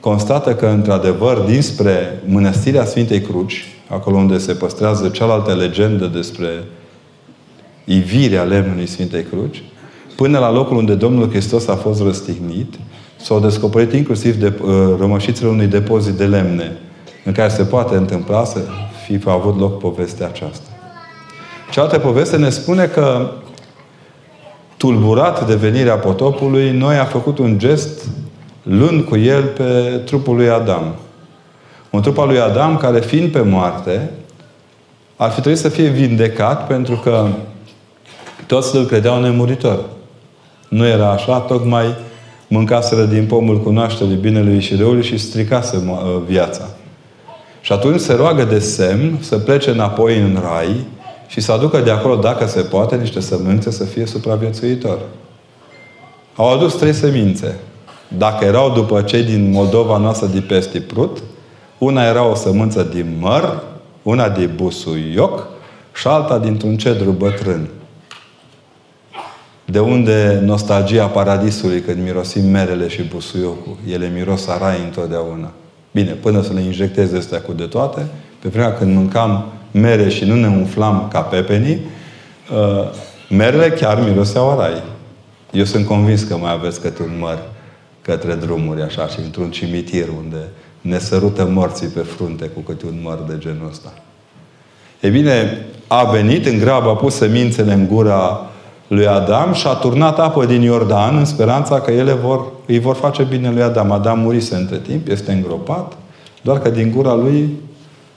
constată 0.00 0.54
că, 0.54 0.66
într-adevăr, 0.66 1.38
dinspre 1.38 2.22
Mănăstirea 2.26 2.84
Sfintei 2.84 3.20
Cruci, 3.20 3.75
acolo 3.88 4.16
unde 4.16 4.38
se 4.38 4.52
păstrează 4.52 5.08
cealaltă 5.08 5.54
legendă 5.54 6.06
despre 6.06 6.64
ivirea 7.84 8.42
lemnului 8.42 8.86
Sfintei 8.86 9.22
Cruci, 9.22 9.62
până 10.16 10.38
la 10.38 10.50
locul 10.50 10.76
unde 10.76 10.94
Domnul 10.94 11.30
Hristos 11.30 11.68
a 11.68 11.74
fost 11.74 12.02
răstignit, 12.02 12.74
s-au 13.16 13.40
descoperit 13.40 13.92
inclusiv 13.92 14.34
de, 14.34 14.52
uh, 14.62 14.70
rămășițele 14.98 15.48
unui 15.48 15.66
depozit 15.66 16.14
de 16.14 16.26
lemne 16.26 16.76
în 17.24 17.32
care 17.32 17.48
se 17.48 17.62
poate 17.62 17.96
întâmpla 17.96 18.44
să 18.44 18.60
fi 19.06 19.20
avut 19.24 19.58
loc 19.58 19.78
povestea 19.78 20.26
aceasta. 20.26 20.68
Cealaltă 21.70 21.98
poveste 21.98 22.36
ne 22.36 22.50
spune 22.50 22.84
că 22.84 23.30
tulburat 24.76 25.46
de 25.46 25.54
venirea 25.54 25.96
potopului, 25.96 26.70
noi 26.70 26.96
a 26.96 27.04
făcut 27.04 27.38
un 27.38 27.58
gest 27.58 28.08
luând 28.62 29.04
cu 29.04 29.16
el 29.16 29.42
pe 29.42 30.00
trupul 30.04 30.36
lui 30.36 30.48
Adam. 30.48 30.94
Un 31.96 32.02
trup 32.02 32.18
al 32.18 32.26
lui 32.26 32.40
Adam 32.40 32.76
care, 32.76 33.00
fiind 33.00 33.30
pe 33.30 33.40
moarte, 33.40 34.10
ar 35.16 35.30
fi 35.30 35.40
trebuit 35.40 35.60
să 35.60 35.68
fie 35.68 35.88
vindecat 35.88 36.66
pentru 36.66 36.96
că 36.96 37.26
toți 38.46 38.76
îl 38.76 38.84
credeau 38.84 39.20
nemuritor. 39.20 39.84
Nu 40.68 40.86
era 40.86 41.10
așa, 41.10 41.38
tocmai 41.38 41.84
mâncaseră 42.48 43.04
din 43.04 43.26
pomul 43.26 43.60
cunoașterii 43.60 44.14
binelui 44.14 44.60
și 44.60 44.74
răului 44.74 45.02
și 45.02 45.18
stricase 45.18 45.76
uh, 45.76 46.22
viața. 46.26 46.68
Și 47.60 47.72
atunci 47.72 48.00
se 48.00 48.14
roagă 48.14 48.44
de 48.44 48.58
semn 48.58 49.18
să 49.20 49.38
plece 49.38 49.70
înapoi 49.70 50.18
în 50.18 50.38
rai 50.42 50.86
și 51.26 51.40
să 51.40 51.52
aducă 51.52 51.78
de 51.78 51.90
acolo, 51.90 52.16
dacă 52.16 52.46
se 52.46 52.60
poate, 52.60 52.96
niște 52.96 53.20
sămânțe 53.20 53.70
să 53.70 53.84
fie 53.84 54.06
supraviețuitor. 54.06 54.98
Au 56.34 56.52
adus 56.52 56.74
trei 56.74 56.92
semințe. 56.92 57.56
Dacă 58.08 58.44
erau 58.44 58.70
după 58.70 59.02
cei 59.02 59.22
din 59.22 59.50
Moldova 59.50 59.96
noastră 59.96 60.26
de 60.26 60.40
peste 60.40 60.80
prut, 60.80 61.18
una 61.78 62.04
era 62.04 62.24
o 62.24 62.34
sămânță 62.34 62.82
din 62.82 63.16
măr, 63.20 63.62
una 64.02 64.28
de 64.28 64.46
busuioc 64.46 65.46
și 65.94 66.06
alta 66.06 66.38
dintr-un 66.38 66.76
cedru 66.76 67.10
bătrân. 67.10 67.68
De 69.64 69.78
unde 69.78 70.40
nostalgia 70.44 71.06
paradisului 71.06 71.80
când 71.80 72.02
mirosim 72.02 72.44
merele 72.44 72.88
și 72.88 73.02
busuiocul? 73.02 73.76
Ele 73.90 74.12
miros 74.14 74.48
a 74.48 74.58
rai 74.58 74.80
întotdeauna. 74.84 75.50
Bine, 75.92 76.10
până 76.10 76.42
să 76.42 76.52
le 76.52 76.60
injectez 76.60 77.12
astea 77.12 77.40
cu 77.40 77.52
de 77.52 77.64
toate, 77.64 78.06
pe 78.38 78.48
vremea 78.48 78.74
când 78.74 78.94
mâncam 78.94 79.44
mere 79.70 80.08
și 80.08 80.24
nu 80.24 80.34
ne 80.34 80.46
umflam 80.46 81.08
ca 81.12 81.20
pepenii, 81.20 81.80
uh, 82.52 82.90
merele 83.30 83.70
chiar 83.70 84.00
miroseau 84.00 84.50
a 84.50 84.66
rai. 84.66 84.82
Eu 85.52 85.64
sunt 85.64 85.86
convins 85.86 86.22
că 86.22 86.36
mai 86.36 86.52
aveți 86.52 86.80
câte 86.80 87.02
un 87.02 87.16
măr 87.18 87.38
către 88.02 88.34
drumuri, 88.34 88.82
așa, 88.82 89.06
și 89.06 89.20
într-un 89.20 89.50
cimitir 89.50 90.08
unde 90.08 90.36
ne 90.86 90.98
sărută 90.98 91.44
morții 91.44 91.86
pe 91.86 92.00
frunte 92.00 92.44
cu 92.44 92.60
câte 92.60 92.86
un 92.86 92.98
măr 93.02 93.18
de 93.28 93.34
genul 93.38 93.68
ăsta. 93.70 93.92
E 95.00 95.08
bine, 95.08 95.66
a 95.86 96.04
venit 96.04 96.46
în 96.46 96.58
grabă, 96.58 96.88
a 96.88 96.94
pus 96.94 97.14
semințele 97.14 97.72
în 97.72 97.86
gura 97.86 98.50
lui 98.88 99.06
Adam 99.06 99.52
și 99.52 99.66
a 99.66 99.72
turnat 99.72 100.18
apă 100.18 100.44
din 100.44 100.62
Iordan 100.62 101.16
în 101.16 101.24
speranța 101.24 101.80
că 101.80 101.90
ele 101.90 102.12
vor, 102.12 102.46
îi 102.66 102.78
vor 102.78 102.94
face 102.94 103.22
bine 103.22 103.50
lui 103.50 103.62
Adam. 103.62 103.90
Adam 103.90 104.18
murise 104.18 104.54
între 104.54 104.78
timp, 104.78 105.08
este 105.08 105.32
îngropat, 105.32 105.92
doar 106.42 106.58
că 106.58 106.70
din 106.70 106.90
gura 106.90 107.14
lui 107.14 107.48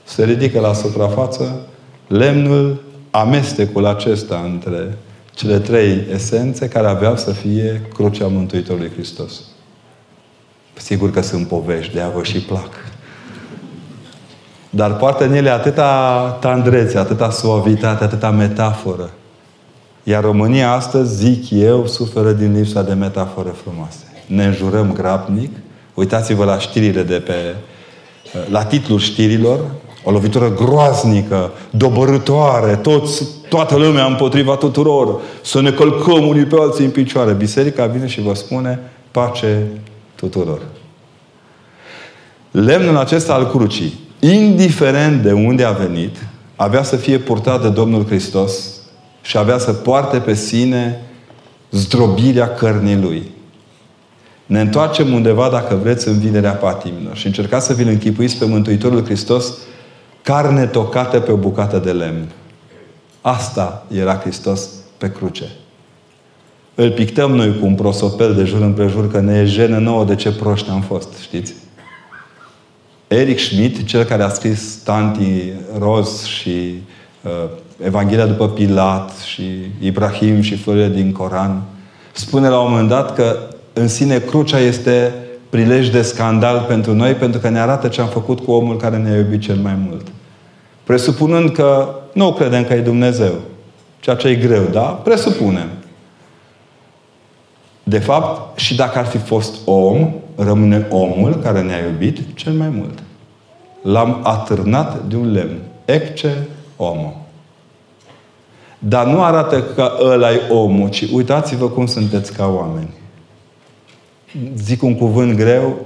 se 0.04 0.24
ridică 0.24 0.60
la 0.60 0.72
suprafață 0.72 1.60
lemnul, 2.06 2.82
amestecul 3.10 3.86
acesta 3.86 4.40
între 4.52 4.98
cele 5.34 5.58
trei 5.58 6.06
esențe 6.12 6.68
care 6.68 6.86
aveau 6.86 7.16
să 7.16 7.30
fie 7.30 7.82
crucea 7.94 8.26
Mântuitorului 8.26 8.90
Hristos. 8.94 9.40
Sigur 10.82 11.10
că 11.10 11.22
sunt 11.22 11.46
povești, 11.48 11.92
de-aia 11.92 12.10
vă 12.14 12.22
și 12.22 12.38
plac. 12.38 12.68
Dar 14.70 14.96
poartă 14.96 15.24
în 15.24 15.32
ele 15.32 15.50
atâta 15.50 16.36
tandrețe, 16.40 16.98
atâta 16.98 17.30
suavitate, 17.30 18.04
atâta 18.04 18.30
metaforă. 18.30 19.10
Iar 20.02 20.22
România 20.22 20.72
astăzi, 20.72 21.16
zic 21.16 21.50
eu, 21.50 21.86
suferă 21.86 22.32
din 22.32 22.52
lipsa 22.52 22.82
de 22.82 22.92
metafore 22.92 23.52
frumoase. 23.62 24.04
Ne 24.26 24.44
înjurăm 24.44 24.92
grabnic. 24.92 25.50
Uitați-vă 25.94 26.44
la 26.44 26.58
știrile 26.58 27.02
de 27.02 27.14
pe... 27.14 27.54
la 28.50 28.64
titlul 28.64 28.98
știrilor. 28.98 29.58
O 30.04 30.10
lovitură 30.10 30.54
groaznică, 30.54 31.50
dobărătoare, 31.70 32.76
toți, 32.76 33.24
toată 33.48 33.76
lumea 33.76 34.04
împotriva 34.04 34.56
tuturor. 34.56 35.20
Să 35.42 35.60
ne 35.60 35.70
călcăm 35.70 36.26
unii 36.26 36.44
pe 36.44 36.56
alții 36.60 36.84
în 36.84 36.90
picioare. 36.90 37.32
Biserica 37.32 37.86
vine 37.86 38.06
și 38.06 38.20
vă 38.20 38.34
spune 38.34 38.78
pace 39.10 39.66
tuturor. 40.14 40.60
Lemnul 42.50 42.96
acesta 42.96 43.34
al 43.34 43.50
crucii, 43.50 44.00
indiferent 44.20 45.22
de 45.22 45.32
unde 45.32 45.64
a 45.64 45.70
venit, 45.70 46.16
avea 46.56 46.82
să 46.82 46.96
fie 46.96 47.18
purtat 47.18 47.62
de 47.62 47.68
Domnul 47.68 48.06
Hristos 48.06 48.52
și 49.22 49.38
avea 49.38 49.58
să 49.58 49.72
poarte 49.72 50.18
pe 50.18 50.34
sine 50.34 51.00
zdrobirea 51.70 52.54
cărnii 52.54 53.00
Lui. 53.00 53.30
Ne 54.46 54.60
întoarcem 54.60 55.12
undeva, 55.12 55.48
dacă 55.48 55.74
vreți, 55.74 56.08
în 56.08 56.18
vinerea 56.18 56.52
patimilor 56.52 57.16
și 57.16 57.26
încercați 57.26 57.66
să 57.66 57.72
vi-L 57.72 57.88
închipuiți 57.88 58.36
pe 58.36 58.44
Mântuitorul 58.44 59.04
Hristos 59.04 59.52
carne 60.22 60.66
tocată 60.66 61.20
pe 61.20 61.32
o 61.32 61.36
bucată 61.36 61.78
de 61.78 61.90
lemn. 61.90 62.28
Asta 63.20 63.86
era 63.94 64.14
Hristos 64.14 64.68
pe 64.98 65.12
cruce. 65.12 65.44
Îl 66.74 66.90
pictăm 66.90 67.34
noi 67.34 67.58
cu 67.58 67.66
un 67.66 67.74
prosopel 67.74 68.34
de 68.34 68.44
jur 68.44 68.60
împrejur 68.60 69.10
că 69.10 69.20
ne 69.20 69.38
e 69.38 69.44
jenă 69.44 69.78
nouă 69.78 70.04
de 70.04 70.14
ce 70.14 70.32
proști 70.32 70.70
am 70.70 70.80
fost, 70.80 71.08
știți? 71.20 71.54
Eric 73.10 73.38
Schmidt, 73.38 73.86
cel 73.86 74.04
care 74.04 74.22
a 74.22 74.28
scris 74.28 74.74
Tanti 74.84 75.52
Roz 75.78 76.24
și 76.24 76.82
uh, 77.22 77.30
Evanghelia 77.84 78.26
după 78.26 78.48
Pilat 78.48 79.16
și 79.18 79.42
Ibrahim 79.80 80.40
și 80.40 80.56
florile 80.56 80.88
din 80.88 81.12
Coran, 81.12 81.62
spune 82.12 82.48
la 82.48 82.60
un 82.60 82.70
moment 82.70 82.88
dat 82.88 83.14
că 83.14 83.36
în 83.72 83.88
sine 83.88 84.18
crucea 84.18 84.58
este 84.58 85.14
prilej 85.48 85.88
de 85.88 86.02
scandal 86.02 86.64
pentru 86.68 86.94
noi 86.94 87.12
pentru 87.14 87.40
că 87.40 87.48
ne 87.48 87.60
arată 87.60 87.88
ce 87.88 88.00
am 88.00 88.08
făcut 88.08 88.40
cu 88.40 88.52
omul 88.52 88.76
care 88.76 88.96
ne-a 88.96 89.16
iubit 89.16 89.40
cel 89.40 89.56
mai 89.56 89.74
mult. 89.88 90.06
Presupunând 90.84 91.50
că 91.50 91.94
nu 92.12 92.32
credem 92.32 92.64
că 92.64 92.74
e 92.74 92.80
Dumnezeu, 92.80 93.32
ceea 94.00 94.16
ce 94.16 94.28
e 94.28 94.34
greu, 94.34 94.62
da? 94.72 94.80
Presupunem. 94.80 95.68
De 97.82 97.98
fapt, 97.98 98.58
și 98.58 98.74
dacă 98.76 98.98
ar 98.98 99.06
fi 99.06 99.18
fost 99.18 99.54
om, 99.64 100.12
rămâne 100.42 100.86
omul 100.90 101.34
care 101.34 101.62
ne-a 101.62 101.78
iubit 101.78 102.18
cel 102.34 102.52
mai 102.52 102.68
mult. 102.68 102.98
L-am 103.82 104.20
atârnat 104.22 105.04
de 105.04 105.16
un 105.16 105.32
lemn. 105.32 105.58
Ecce 105.84 106.48
omul. 106.76 107.16
Dar 108.78 109.06
nu 109.06 109.22
arată 109.22 109.62
că 109.62 109.92
ăla 110.02 110.32
e 110.32 110.40
omul, 110.50 110.88
ci 110.88 111.06
uitați-vă 111.12 111.68
cum 111.68 111.86
sunteți 111.86 112.32
ca 112.32 112.46
oameni. 112.46 112.90
Zic 114.56 114.82
un 114.82 114.94
cuvânt 114.94 115.36
greu, 115.36 115.76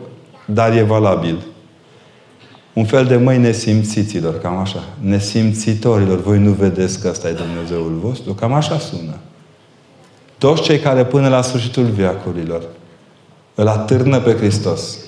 dar 0.44 0.76
e 0.76 0.82
valabil. 0.82 1.44
Un 2.72 2.84
fel 2.84 3.04
de 3.04 3.16
măi 3.16 3.38
nesimțiților, 3.38 4.40
cam 4.40 4.56
așa. 4.56 4.84
Nesimțitorilor. 5.00 6.22
Voi 6.22 6.38
nu 6.38 6.50
vedeți 6.50 7.00
că 7.00 7.08
ăsta 7.08 7.28
e 7.28 7.32
Dumnezeul 7.32 7.98
vostru? 8.02 8.34
Cam 8.34 8.52
așa 8.52 8.78
sună. 8.78 9.14
Toți 10.38 10.62
cei 10.62 10.78
care 10.78 11.04
până 11.04 11.28
la 11.28 11.42
sfârșitul 11.42 11.84
viacurilor 11.84 12.62
îl 13.54 13.68
atârnă 13.68 14.20
pe 14.20 14.36
Hristos 14.36 14.98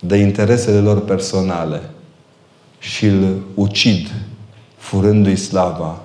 de 0.00 0.16
interesele 0.16 0.78
lor 0.78 1.00
personale 1.00 1.80
și 2.78 3.06
îl 3.06 3.42
ucid, 3.54 4.10
furându-i 4.76 5.36
slava, 5.36 5.98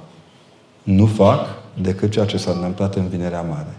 nu 0.83 1.05
fac 1.05 1.47
decât 1.73 2.11
ceea 2.11 2.25
ce 2.25 2.37
s-a 2.37 2.51
întâmplat 2.51 2.95
în 2.95 3.07
Vinerea 3.07 3.41
Mare. 3.41 3.77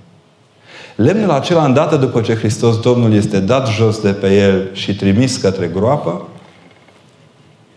Lemnul 0.96 1.30
acela, 1.30 1.64
îndată 1.64 1.96
după 1.96 2.20
ce 2.20 2.34
Hristos 2.34 2.80
Domnul 2.80 3.12
este 3.12 3.40
dat 3.40 3.68
jos 3.68 4.00
de 4.00 4.12
pe 4.12 4.36
el 4.36 4.68
și 4.72 4.96
trimis 4.96 5.36
către 5.36 5.66
groapă, 5.66 6.28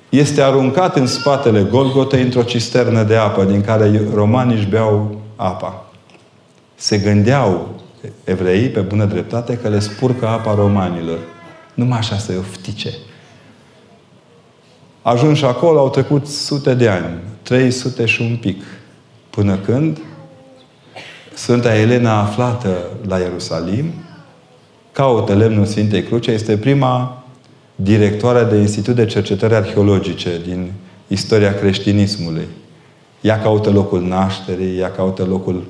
este 0.10 0.42
aruncat 0.42 0.96
în 0.96 1.08
spatele 1.08 1.62
Golgotei 1.64 2.22
într-o 2.22 2.44
cisternă 2.44 3.04
de 3.04 3.16
apă 3.16 3.44
din 3.44 3.62
care 3.62 4.02
romanii 4.14 4.56
își 4.56 4.68
beau 4.68 5.22
apa. 5.36 5.86
Se 6.76 6.98
gândeau 6.98 7.70
evreii, 8.24 8.70
pe 8.70 8.80
bună 8.80 9.06
dreptate, 9.06 9.58
că 9.58 9.70
le 9.70 9.80
spurcă 9.80 10.28
apa 10.28 10.56
romanilor. 10.56 11.20
Numai 11.74 11.98
așa 11.98 12.18
să-i 12.18 12.38
oftice. 12.38 12.90
Ajuns 15.02 15.38
și 15.38 15.46
acolo, 15.46 15.80
au 15.80 15.90
trecut 15.90 16.28
sute 16.28 16.74
de 16.74 16.90
ani. 16.90 17.18
300 17.42 18.06
și 18.06 18.22
un 18.22 18.38
pic. 18.42 18.64
Până 19.30 19.58
când 19.58 19.98
Sfânta 21.34 21.76
Elena 21.76 22.20
aflată 22.20 22.78
la 23.08 23.18
Ierusalim 23.18 23.94
caută 24.92 25.34
lemnul 25.34 25.66
Sfintei 25.66 26.04
Cruce. 26.04 26.32
Este 26.32 26.58
prima 26.58 27.24
directoare 27.76 28.44
de 28.44 28.56
Institut 28.56 28.96
de 28.96 29.06
Cercetări 29.06 29.56
Arheologice 29.56 30.42
din 30.46 30.72
istoria 31.08 31.54
creștinismului. 31.54 32.48
Ea 33.22 33.42
caută 33.42 33.70
locul 33.70 34.02
nașterii, 34.02 34.80
ea 34.80 34.92
caută 34.92 35.24
locul 35.24 35.56
uh, 35.56 35.64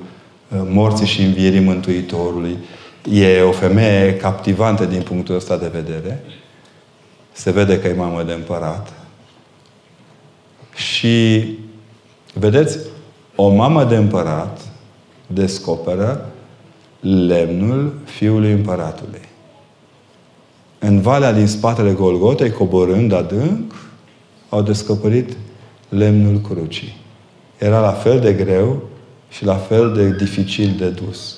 morții 0.68 1.06
și 1.06 1.22
învierii 1.22 1.60
Mântuitorului. 1.60 2.58
E 3.12 3.40
o 3.40 3.52
femeie 3.52 4.16
captivantă 4.16 4.84
din 4.84 5.02
punctul 5.02 5.34
ăsta 5.34 5.56
de 5.56 5.70
vedere. 5.72 6.24
Se 7.32 7.50
vede 7.50 7.80
că 7.80 7.88
e 7.88 7.92
mamă 7.92 8.22
de 8.22 8.32
împărat. 8.32 8.92
Și, 10.74 11.44
vedeți, 12.34 12.78
o 13.34 13.48
mamă 13.48 13.84
de 13.84 13.96
împărat 13.96 14.60
descoperă 15.26 16.28
lemnul 17.00 17.94
fiului 18.04 18.52
împăratului. 18.52 19.20
În 20.78 21.00
valea 21.00 21.32
din 21.32 21.46
spatele 21.46 21.92
Golgotei, 21.92 22.50
coborând 22.50 23.12
adânc, 23.12 23.74
au 24.48 24.62
descoperit 24.62 25.36
lemnul 25.88 26.40
crucii. 26.40 26.96
Era 27.58 27.80
la 27.80 27.92
fel 27.92 28.20
de 28.20 28.32
greu 28.32 28.82
și 29.34 29.44
la 29.44 29.54
fel 29.54 29.92
de 29.92 30.10
dificil 30.10 30.74
de 30.78 30.88
dus. 30.88 31.36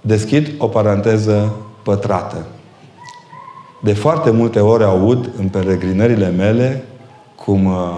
Deschid 0.00 0.52
o 0.58 0.66
paranteză 0.66 1.56
pătrată. 1.82 2.46
De 3.82 3.92
foarte 3.92 4.30
multe 4.30 4.60
ori 4.60 4.84
aud 4.84 5.30
în 5.38 5.48
peregrinările 5.48 6.28
mele 6.28 6.84
cum 7.34 7.64
uh, 7.64 7.96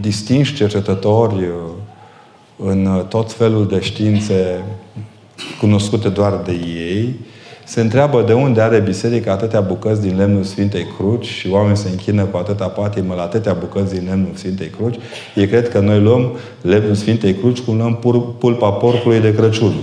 distinși 0.00 0.54
cercetători 0.54 1.34
uh, 1.34 1.48
în 2.56 2.86
uh, 2.86 3.04
tot 3.04 3.32
felul 3.32 3.68
de 3.68 3.80
științe 3.80 4.64
cunoscute 5.60 6.08
doar 6.08 6.36
de 6.36 6.52
ei, 6.52 7.14
se 7.64 7.80
întreabă 7.80 8.22
de 8.22 8.32
unde 8.32 8.60
are 8.60 8.78
biserica 8.78 9.32
atâtea 9.32 9.60
bucăți 9.60 10.00
din 10.00 10.16
lemnul 10.16 10.42
Sfintei 10.42 10.86
Cruci 10.96 11.26
și 11.26 11.48
oamenii 11.48 11.76
se 11.76 11.88
închină 11.88 12.24
cu 12.24 12.36
atâta 12.36 12.66
patimă 12.66 13.14
la 13.14 13.22
atâtea 13.22 13.52
bucăți 13.52 13.94
din 13.94 14.04
lemnul 14.08 14.30
Sfintei 14.34 14.68
Cruci. 14.68 14.98
Ei 15.34 15.46
cred 15.46 15.68
că 15.68 15.80
noi 15.80 16.00
luăm 16.00 16.36
lemnul 16.60 16.94
Sfintei 16.94 17.34
Cruci 17.34 17.60
cum 17.60 17.76
luăm 17.76 17.98
pulpa 18.38 18.70
porcului 18.70 19.20
de 19.20 19.34
Crăciun. 19.34 19.74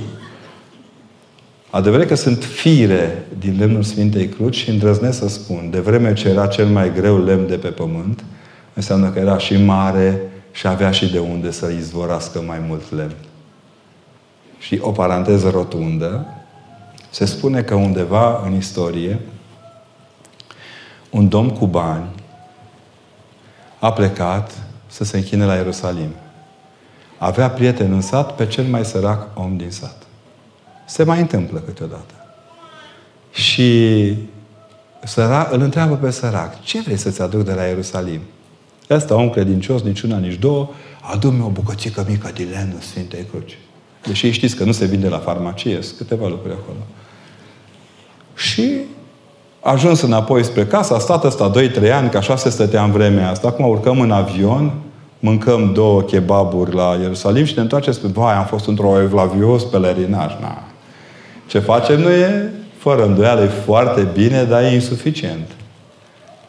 Adevărat 1.70 2.08
că 2.08 2.16
sunt 2.16 2.44
fire 2.44 3.26
din 3.40 3.56
lemnul 3.60 3.84
Sfintei 3.84 4.28
Cruci 4.28 4.56
și 4.56 4.70
îndrăznesc 4.70 5.18
să 5.18 5.28
spun, 5.28 5.68
de 5.72 5.80
vreme 5.80 6.14
ce 6.14 6.30
era 6.30 6.48
cel 6.48 6.66
mai 6.66 6.94
greu 6.94 7.24
lemn 7.24 7.48
de 7.48 7.56
pe 7.56 7.68
pământ, 7.68 8.24
înseamnă 8.74 9.10
că 9.10 9.20
era 9.20 9.38
și 9.38 9.64
mare 9.64 10.22
și 10.52 10.68
avea 10.68 10.92
și 10.92 11.12
de 11.12 11.20
unde 11.20 11.52
să 11.52 11.72
izvorască 11.78 12.44
mai 12.48 12.58
mult 12.68 12.96
lemn. 12.96 13.16
Și 14.60 14.80
o 14.82 14.92
paranteză 14.92 15.50
rotundă, 15.50 16.26
se 17.12 17.26
spune 17.26 17.62
că 17.62 17.76
undeva 17.76 18.42
în 18.46 18.56
istorie, 18.56 19.20
un 21.10 21.30
domn 21.30 21.50
cu 21.50 21.68
bani 21.68 22.10
a 23.80 23.92
plecat 23.92 24.64
să 24.88 25.04
se 25.04 25.18
închine 25.18 25.46
la 25.46 25.56
Ierusalim. 25.56 26.10
Avea 27.18 27.50
prieten 27.50 27.94
în 27.94 28.02
sat 28.02 28.36
pe 28.36 28.48
cel 28.48 28.64
mai 28.64 28.86
sărac 28.86 29.40
om 29.40 29.58
din 29.58 29.72
sat. 29.72 30.04
Se 30.88 31.04
mai 31.04 31.20
întâmplă 31.20 31.60
câteodată. 31.60 32.14
Și 33.32 34.14
săra, 35.04 35.50
îl 35.52 35.62
întreabă 35.62 35.96
pe 35.96 36.12
sărac, 36.12 36.62
ce 36.62 36.82
vrei 36.82 36.98
să-ți 36.98 37.22
aduc 37.22 37.44
de 37.44 37.54
la 37.54 37.64
Ierusalim? 37.64 38.22
Ăsta, 38.90 39.16
om 39.16 39.30
credincios, 39.30 39.82
nici 39.82 40.02
una, 40.02 40.18
nici 40.18 40.40
două, 40.40 40.70
adu-mi 41.02 41.42
o 41.42 41.50
bucățică 41.50 42.06
mică 42.08 42.32
de 42.36 42.44
lemn 42.44 42.72
în 42.74 42.82
Sfintei 42.82 43.24
Cruci. 43.24 43.58
Deși 44.04 44.32
știți 44.32 44.56
că 44.56 44.64
nu 44.64 44.72
se 44.72 44.86
vinde 44.86 45.08
la 45.08 45.20
farmacie, 45.20 45.82
sunt 45.82 45.98
câteva 45.98 46.28
lucruri 46.28 46.54
acolo. 46.54 46.80
Și 48.42 48.72
a 49.60 49.72
ajuns 49.72 50.02
înapoi 50.02 50.44
spre 50.44 50.66
casă, 50.66 50.96
a 50.96 51.00
stat 51.00 51.24
ăsta 51.24 51.52
2-3 51.52 51.94
ani, 51.94 52.10
că 52.10 52.18
așa 52.18 52.36
se 52.36 52.50
stătea 52.50 52.84
în 52.84 52.92
vremea 52.92 53.30
asta. 53.30 53.48
Acum 53.48 53.66
urcăm 53.68 54.00
în 54.00 54.12
avion, 54.12 54.72
mâncăm 55.20 55.72
două 55.74 56.02
kebaburi 56.02 56.76
la 56.76 56.98
Ierusalim 57.02 57.46
și 57.46 57.54
ne 57.56 57.62
întoarcem 57.62 57.94
spre, 57.94 58.10
vai, 58.14 58.36
am 58.36 58.46
fost 58.46 58.68
într-o 58.68 59.02
evlavios 59.02 59.64
pelerinaj. 59.64 60.32
Na. 60.42 60.64
Ce 61.48 61.60
facem 61.60 62.00
nu 62.00 62.10
e 62.10 62.52
fără 62.78 63.06
îndoială, 63.06 63.42
e 63.42 63.46
foarte 63.46 64.08
bine, 64.14 64.44
dar 64.44 64.64
e 64.64 64.74
insuficient. 64.74 65.48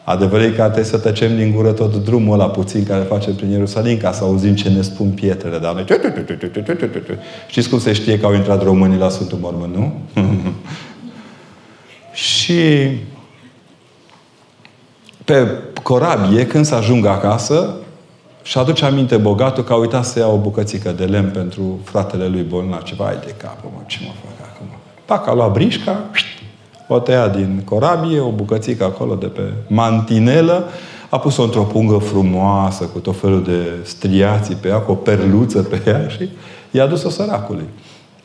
Adevărul 0.03 0.45
e 0.45 0.49
că 0.49 0.61
trebuie 0.61 0.83
să 0.83 0.97
tăcem 0.97 1.35
din 1.35 1.51
gură 1.55 1.71
tot 1.71 1.95
drumul 1.95 2.33
ăla 2.33 2.49
puțin 2.49 2.85
care 2.85 3.01
facem 3.01 3.35
prin 3.35 3.49
Ierusalim 3.49 3.97
ca 3.97 4.11
să 4.11 4.23
auzim 4.23 4.55
ce 4.55 4.69
ne 4.69 4.81
spun 4.81 5.09
pietrele. 5.09 5.57
Dar 5.57 5.73
noi... 5.73 5.85
Știți 7.47 7.69
cum 7.69 7.79
se 7.79 7.93
știe 7.93 8.19
că 8.19 8.25
au 8.25 8.33
intrat 8.33 8.63
românii 8.63 8.97
la 8.97 9.09
Sfântul 9.09 9.37
Mormânt, 9.41 9.75
nu? 9.75 9.93
Și 12.13 12.89
pe 15.25 15.47
corabie, 15.83 16.45
când 16.45 16.65
să 16.65 16.75
ajungă 16.75 17.09
acasă, 17.09 17.75
și 18.43 18.57
aduce 18.57 18.85
aminte 18.85 19.17
bogatul 19.17 19.63
că 19.63 19.73
a 19.73 19.75
uitat 19.75 20.05
să 20.05 20.19
ia 20.19 20.27
o 20.27 20.37
bucățică 20.37 20.91
de 20.91 21.03
lemn 21.03 21.29
pentru 21.29 21.79
fratele 21.83 22.27
lui 22.27 22.41
bolnav. 22.41 22.81
Ceva, 22.81 23.05
ai 23.05 23.17
de 23.25 23.33
capă, 23.37 23.63
mă, 23.73 23.81
ce 23.85 23.97
mă 24.01 24.11
fac 24.23 24.47
acum? 24.53 24.67
Pac, 25.05 25.27
a 25.27 25.33
luat 25.33 25.51
brișca, 25.51 25.99
o 26.87 26.99
tăia 26.99 27.27
din 27.27 27.61
corabie, 27.65 28.19
o 28.19 28.29
bucățică 28.29 28.83
acolo 28.83 29.15
de 29.15 29.25
pe 29.25 29.41
mantinelă, 29.67 30.69
a 31.09 31.19
pus-o 31.19 31.43
într-o 31.43 31.63
pungă 31.63 31.97
frumoasă, 31.97 32.83
cu 32.83 32.99
tot 32.99 33.19
felul 33.19 33.43
de 33.43 33.67
striații 33.83 34.55
pe 34.55 34.67
ea, 34.67 34.77
cu 34.77 34.91
o 34.91 34.95
perluță 34.95 35.61
pe 35.61 35.81
ea 35.85 36.07
și 36.07 36.29
i-a 36.71 36.87
dus-o 36.87 37.09
săracului. 37.09 37.65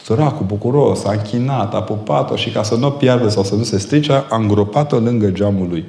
Săracul, 0.02 0.46
bucuros, 0.46 1.04
a 1.04 1.12
închinat, 1.12 1.74
a 1.74 1.82
pupat-o 1.82 2.36
și 2.36 2.50
ca 2.50 2.62
să 2.62 2.74
nu 2.74 2.86
o 2.86 2.90
piardă 2.90 3.28
sau 3.28 3.42
să 3.42 3.54
nu 3.54 3.62
se 3.62 3.78
strice, 3.78 4.12
a 4.12 4.36
îngropat-o 4.36 4.98
lângă 4.98 5.26
geamul 5.26 5.68
lui. 5.68 5.84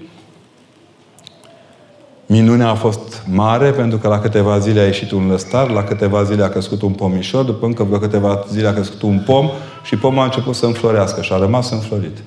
Minunea 2.25 2.69
a 2.69 2.75
fost 2.75 3.23
mare 3.31 3.71
pentru 3.71 3.97
că 3.97 4.07
la 4.07 4.19
câteva 4.19 4.59
zile 4.59 4.79
a 4.79 4.85
ieșit 4.85 5.11
un 5.11 5.27
lăstar, 5.27 5.69
la 5.69 5.83
câteva 5.83 6.23
zile 6.23 6.43
a 6.43 6.49
crescut 6.49 6.81
un 6.81 6.91
pomișor, 6.91 7.43
după 7.43 7.65
încă 7.65 7.83
vreo 7.83 7.99
câteva 7.99 8.45
zile 8.51 8.67
a 8.67 8.73
crescut 8.73 9.01
un 9.01 9.21
pom 9.25 9.49
și 9.83 9.97
pomul 9.97 10.21
a 10.21 10.23
început 10.23 10.55
să 10.55 10.65
înflorească 10.65 11.21
și 11.21 11.33
a 11.33 11.37
rămas 11.37 11.71
înflorit. 11.71 12.17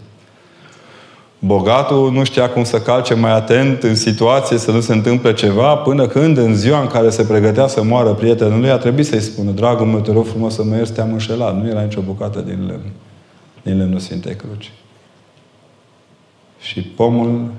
Bogatul 1.44 2.12
nu 2.12 2.24
știa 2.24 2.50
cum 2.50 2.64
să 2.64 2.80
calce 2.80 3.14
mai 3.14 3.30
atent 3.30 3.82
în 3.82 3.94
situație 3.94 4.58
să 4.58 4.70
nu 4.70 4.80
se 4.80 4.92
întâmple 4.92 5.32
ceva, 5.32 5.76
până 5.76 6.06
când, 6.06 6.36
în 6.36 6.54
ziua 6.54 6.80
în 6.80 6.86
care 6.86 7.10
se 7.10 7.24
pregătea 7.24 7.66
să 7.66 7.82
moară 7.82 8.12
prietenul 8.12 8.60
lui, 8.60 8.70
a 8.70 8.78
trebuit 8.78 9.06
să-i 9.06 9.20
spună, 9.20 9.50
dragul 9.50 9.86
meu, 9.86 10.00
te 10.00 10.12
rog 10.12 10.26
frumos 10.26 10.54
să 10.54 10.64
mă 10.64 10.74
ierți, 10.74 10.92
te-am 10.92 11.12
înșelat. 11.12 11.56
Nu 11.56 11.68
era 11.68 11.80
nicio 11.80 12.00
bucată 12.00 12.40
din 12.40 12.66
lemn, 12.66 12.90
din 13.62 13.76
lemnul 13.76 13.98
Sfintei 13.98 14.36
Cruci. 14.36 14.72
Și 16.60 16.80
pomul 16.80 17.50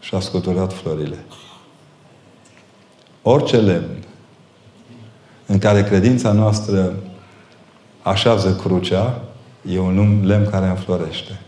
și-a 0.00 0.20
scuturat 0.20 0.72
florile. 0.72 1.24
Orice 3.22 3.56
lemn 3.56 4.04
în 5.46 5.58
care 5.58 5.84
credința 5.84 6.32
noastră 6.32 6.94
așează 8.02 8.54
crucea, 8.54 9.20
e 9.70 9.78
un 9.78 10.22
lemn 10.24 10.50
care 10.50 10.66
înflorește. 10.66 11.40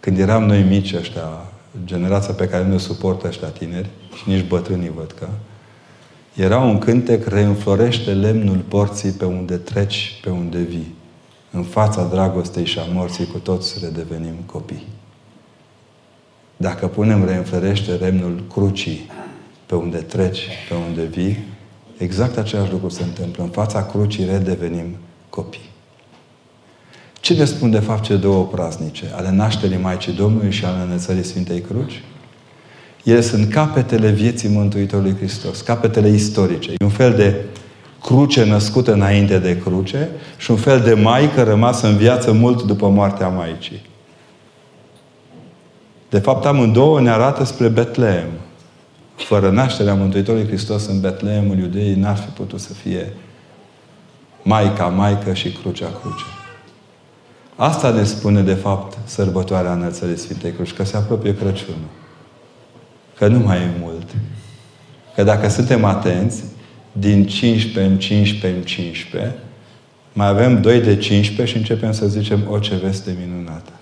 Când 0.00 0.18
eram 0.18 0.44
noi 0.44 0.62
mici 0.62 0.94
ăștia, 0.94 1.46
generația 1.84 2.34
pe 2.34 2.48
care 2.48 2.66
nu 2.66 2.78
suportă 2.78 3.26
ăștia 3.26 3.48
tineri, 3.48 3.88
și 4.16 4.28
nici 4.28 4.46
bătrânii 4.46 4.92
văd 4.96 5.12
că, 5.12 5.28
era 6.34 6.58
un 6.58 6.78
cântec, 6.78 7.26
reînflorește 7.26 8.12
lemnul 8.12 8.64
porții 8.68 9.10
pe 9.10 9.24
unde 9.24 9.56
treci, 9.56 10.20
pe 10.22 10.30
unde 10.30 10.58
vii. 10.58 10.94
În 11.50 11.62
fața 11.62 12.04
dragostei 12.04 12.64
și 12.64 12.78
a 12.78 12.82
morții 12.92 13.26
cu 13.26 13.38
toți 13.38 13.78
redevenim 13.82 14.34
copii. 14.46 14.86
Dacă 16.56 16.86
punem 16.86 17.24
reînflorește 17.24 17.92
lemnul 17.92 18.44
crucii 18.52 19.10
pe 19.66 19.74
unde 19.74 19.98
treci, 19.98 20.48
pe 20.68 20.74
unde 20.88 21.02
vii, 21.02 21.44
exact 21.98 22.36
același 22.36 22.70
lucru 22.70 22.88
se 22.88 23.02
întâmplă. 23.02 23.42
În 23.42 23.48
fața 23.48 23.86
crucii 23.86 24.24
redevenim 24.24 24.96
copii. 25.30 25.69
Ce 27.20 27.34
ne 27.34 27.44
spun 27.44 27.70
de 27.70 27.78
fapt 27.78 28.02
cele 28.02 28.18
două 28.18 28.44
praznice? 28.44 29.04
Ale 29.14 29.30
nașterii 29.30 29.78
Maicii 29.82 30.12
Domnului 30.12 30.50
și 30.50 30.64
ale 30.64 30.82
înălțării 30.84 31.24
Sfintei 31.24 31.60
Cruci? 31.60 32.02
Ele 33.04 33.20
sunt 33.20 33.52
capetele 33.52 34.10
vieții 34.10 34.48
Mântuitorului 34.48 35.16
Hristos, 35.16 35.60
capetele 35.60 36.08
istorice. 36.08 36.70
E 36.70 36.84
un 36.84 36.90
fel 36.90 37.14
de 37.14 37.44
cruce 38.02 38.44
născută 38.44 38.92
înainte 38.92 39.38
de 39.38 39.58
cruce 39.58 40.08
și 40.36 40.50
un 40.50 40.56
fel 40.56 40.80
de 40.80 40.94
maică 40.94 41.42
rămasă 41.42 41.86
în 41.86 41.96
viață 41.96 42.32
mult 42.32 42.62
după 42.62 42.88
moartea 42.88 43.28
Maicii. 43.28 43.82
De 46.08 46.18
fapt, 46.18 46.46
amândouă 46.46 47.00
ne 47.00 47.10
arată 47.10 47.44
spre 47.44 47.68
Betleem. 47.68 48.28
Fără 49.16 49.50
nașterea 49.50 49.94
Mântuitorului 49.94 50.46
Hristos 50.46 50.86
în 50.86 51.00
Betleemul 51.00 51.58
iudeii 51.58 51.94
n-ar 51.94 52.16
fi 52.16 52.28
putut 52.28 52.60
să 52.60 52.72
fie 52.72 53.12
Maica, 54.42 54.86
Maică 54.86 55.32
și 55.32 55.52
Crucea, 55.52 55.90
Cruce. 56.00 56.24
Asta 57.60 57.90
ne 57.90 58.04
spune, 58.04 58.42
de 58.42 58.54
fapt, 58.54 58.98
sărbătoarea 59.04 59.72
Înălțării 59.72 60.18
Sfintei 60.18 60.52
Cruci, 60.52 60.72
că 60.72 60.84
se 60.84 60.96
apropie 60.96 61.34
Crăciunul. 61.34 61.88
Că 63.16 63.26
nu 63.26 63.38
mai 63.38 63.56
e 63.56 63.70
mult. 63.80 64.06
Că 65.14 65.22
dacă 65.22 65.48
suntem 65.48 65.84
atenți, 65.84 66.42
din 66.92 67.26
15 67.26 67.92
în 67.92 67.98
15 67.98 68.60
în 68.60 68.64
15, 68.64 69.38
mai 70.12 70.28
avem 70.28 70.60
2 70.60 70.80
de 70.80 70.96
15 70.96 71.54
și 71.54 71.56
începem 71.56 71.92
să 71.92 72.06
zicem 72.06 72.46
o 72.50 72.58
ce 72.58 72.74
veste 72.74 73.16
minunată. 73.26 73.72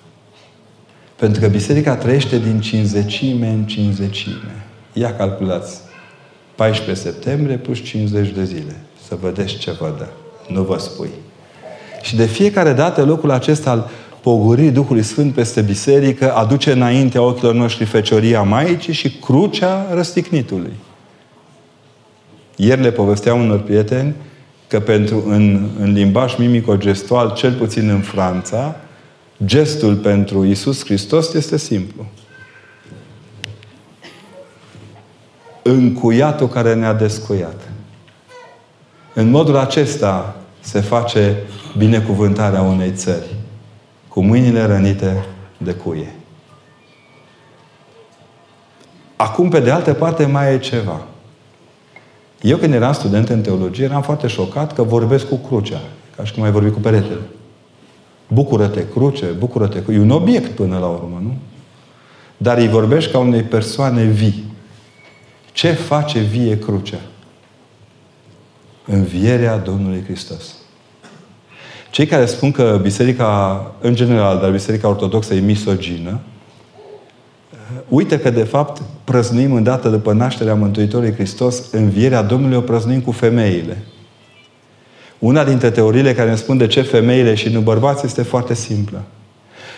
Pentru 1.17 1.41
că 1.41 1.49
Biserica 1.49 1.97
trăiește 1.97 2.39
din 2.39 2.61
cinzecime 2.61 3.49
în 3.49 3.67
cinzecime. 3.67 4.67
Ia 4.93 5.17
calculați. 5.17 5.81
14 6.55 7.05
septembrie 7.09 7.57
plus 7.57 7.83
50 7.83 8.29
de 8.29 8.45
zile. 8.45 8.77
Să 9.09 9.17
vedeți 9.21 9.57
ce 9.57 9.71
vă 9.71 9.95
dă. 9.99 10.07
Nu 10.53 10.63
vă 10.63 10.79
spui. 10.79 11.11
Și 12.03 12.17
de 12.17 12.27
fiecare 12.27 12.73
dată 12.73 13.05
locul 13.05 13.31
acesta 13.31 13.71
al 13.71 13.91
pogoririi 14.23 14.71
Duhului 14.71 15.03
Sfânt 15.03 15.35
peste 15.35 15.61
biserică 15.61 16.35
aduce 16.35 16.73
înaintea 16.73 17.23
ochilor 17.23 17.55
noștri 17.55 17.85
fecioria 17.85 18.43
Maicii 18.43 18.93
și 18.93 19.11
crucea 19.11 19.87
răstignitului. 19.93 20.73
Ieri 22.57 22.81
le 22.81 22.91
povesteam 22.91 23.41
unor 23.41 23.61
prieteni 23.61 24.15
că 24.69 24.81
pentru, 24.81 25.25
în, 25.27 25.69
în 25.81 25.93
limbaj 25.93 26.37
mimico-gestual, 26.37 27.33
cel 27.33 27.53
puțin 27.53 27.89
în 27.89 28.01
Franța, 28.01 28.77
gestul 29.45 29.95
pentru 29.95 30.45
Isus 30.45 30.85
Hristos 30.85 31.35
este 31.35 31.57
simplu. 31.57 32.07
Încuiatul 35.63 36.49
care 36.49 36.75
ne-a 36.75 36.93
descuiat. 36.93 37.71
În 39.15 39.31
modul 39.31 39.57
acesta 39.57 40.37
se 40.69 40.81
face 40.81 41.37
binecuvântarea 41.77 42.63
unei 42.63 42.93
țări 42.93 43.35
cu 44.09 44.21
mâinile 44.21 44.65
rănite 44.65 45.25
de 45.59 45.73
cuie. 45.73 46.15
Acum, 49.17 49.49
pe 49.49 49.61
de 49.61 49.71
altă 49.71 49.95
parte, 49.95 50.27
mai 50.27 50.55
e 50.55 50.59
ceva. 50.59 51.01
Eu 52.43 52.57
când 52.57 52.75
eram 52.75 52.93
student 52.93 53.29
în 53.29 53.43
teologie, 53.43 53.85
eram 53.85 54.03
foarte 54.03 54.27
șocat 54.27 54.75
că 54.75 54.83
vorbesc 54.83 55.29
cu 55.29 55.37
crucea. 55.37 55.81
Ca 56.17 56.25
și 56.25 56.33
cum 56.33 56.43
ai 56.43 56.51
vorbi 56.51 56.71
cu 56.71 56.79
peretele. 56.79 57.21
Bucură-te, 58.29 58.89
cruce, 58.89 59.27
bucură-te. 59.27 59.93
E 59.93 59.99
un 59.99 60.11
obiect 60.11 60.51
până 60.51 60.79
la 60.79 60.87
urmă, 60.87 61.21
nu? 61.23 61.37
Dar 62.37 62.59
îi 62.59 62.69
vorbești 62.69 63.11
ca 63.11 63.19
unei 63.19 63.43
persoane 63.43 64.05
vii. 64.05 64.45
Ce 65.53 65.73
face 65.73 66.19
vie 66.19 66.59
crucea? 66.59 67.01
Învierea 68.85 69.57
Domnului 69.57 70.03
Hristos. 70.03 70.58
Cei 71.91 72.07
care 72.07 72.27
spun 72.27 72.51
că 72.51 72.79
biserica, 72.83 73.63
în 73.81 73.95
general, 73.95 74.39
dar 74.39 74.51
biserica 74.51 74.89
ortodoxă 74.89 75.35
e 75.35 75.41
misogină, 75.41 76.19
uite 77.89 78.19
că 78.19 78.31
de 78.31 78.43
fapt 78.43 78.83
prăznuim 79.05 79.53
îndată 79.53 79.89
după 79.89 80.13
nașterea 80.13 80.55
Mântuitorului 80.55 81.15
Hristos 81.15 81.63
învierea 81.73 82.23
Domnului 82.23 82.57
o 82.57 82.61
prăznuim 82.61 83.01
cu 83.01 83.11
femeile. 83.11 83.85
Una 85.19 85.45
dintre 85.45 85.71
teoriile 85.71 86.15
care 86.15 86.31
ne 86.31 86.37
spun 86.37 86.57
de 86.57 86.67
ce 86.67 86.83
femeile 86.83 87.35
și 87.35 87.49
nu 87.49 87.61
bărbați 87.61 88.07
este 88.07 88.23
foarte 88.23 88.55
simplă. 88.55 89.03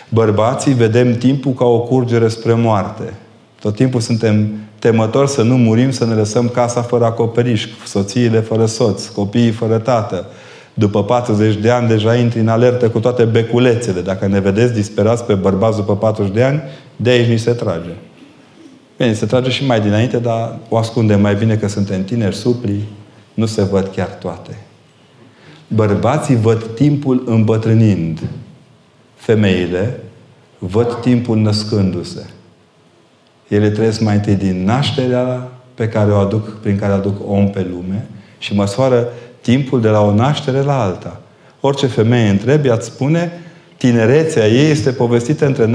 Bărbații 0.09 0.73
vedem 0.73 1.17
timpul 1.17 1.51
ca 1.51 1.65
o 1.65 1.79
curgere 1.79 2.27
spre 2.27 2.53
moarte. 2.53 3.13
Tot 3.59 3.75
timpul 3.75 3.99
suntem 3.99 4.53
temători 4.79 5.29
să 5.29 5.41
nu 5.41 5.57
murim, 5.57 5.91
să 5.91 6.05
ne 6.05 6.13
lăsăm 6.13 6.47
casa 6.47 6.81
fără 6.81 7.05
acoperiș, 7.05 7.67
soțiile 7.85 8.39
fără 8.39 8.65
soț, 8.65 9.07
copiii 9.07 9.51
fără 9.51 9.77
tată. 9.77 10.25
După 10.73 11.03
40 11.03 11.55
de 11.55 11.69
ani 11.69 11.87
deja 11.87 12.15
intri 12.15 12.39
în 12.39 12.47
alertă 12.47 12.89
cu 12.89 12.99
toate 12.99 13.23
beculețele. 13.23 14.01
Dacă 14.01 14.27
ne 14.27 14.39
vedeți 14.39 14.73
disperați 14.73 15.23
pe 15.23 15.33
bărbați 15.33 15.77
după 15.77 15.95
40 15.95 16.33
de 16.33 16.43
ani, 16.43 16.61
de 16.95 17.09
aici 17.09 17.27
ni 17.27 17.37
se 17.37 17.51
trage. 17.51 17.89
Bine, 18.97 19.13
se 19.13 19.25
trage 19.25 19.49
și 19.49 19.65
mai 19.65 19.81
dinainte, 19.81 20.17
dar 20.17 20.57
o 20.69 20.77
ascundem 20.77 21.21
mai 21.21 21.35
bine 21.35 21.55
că 21.55 21.67
suntem 21.67 22.03
tineri, 22.03 22.35
supli, 22.35 22.83
nu 23.33 23.45
se 23.45 23.63
văd 23.63 23.87
chiar 23.95 24.07
toate. 24.07 24.57
Bărbații 25.67 26.35
văd 26.35 26.63
timpul 26.63 27.23
îmbătrânind. 27.25 28.19
Femeile 29.15 29.99
văd 30.57 30.93
timpul 31.01 31.37
născându-se. 31.37 32.25
Ele 33.47 33.69
trăiesc 33.69 34.01
mai 34.01 34.15
întâi 34.15 34.35
din 34.35 34.63
nașterea 34.63 35.51
pe 35.73 35.87
care 35.87 36.11
o 36.11 36.15
aduc, 36.15 36.59
prin 36.59 36.77
care 36.77 36.93
aduc 36.93 37.31
om 37.31 37.49
pe 37.49 37.67
lume 37.71 38.07
și 38.37 38.55
măsoară 38.55 39.07
timpul 39.41 39.81
de 39.81 39.89
la 39.89 40.01
o 40.01 40.13
naștere 40.13 40.61
la 40.61 40.81
alta. 40.81 41.21
Orice 41.59 41.87
femeie 41.87 42.29
întrebi, 42.29 42.67
ea 42.67 42.77
spune, 42.79 43.31
tinerețea 43.77 44.47
ei 44.47 44.69
este 44.69 44.91
povestită 44.91 45.45
între 45.45 45.65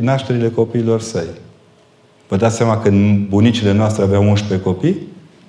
nașterile 0.00 0.50
copiilor 0.50 1.00
săi. 1.00 1.28
Vă 2.28 2.36
dați 2.36 2.56
seama 2.56 2.78
că 2.78 2.90
bunicile 3.28 3.72
noastre 3.72 4.02
aveau 4.02 4.28
11 4.28 4.68
copii? 4.68 4.96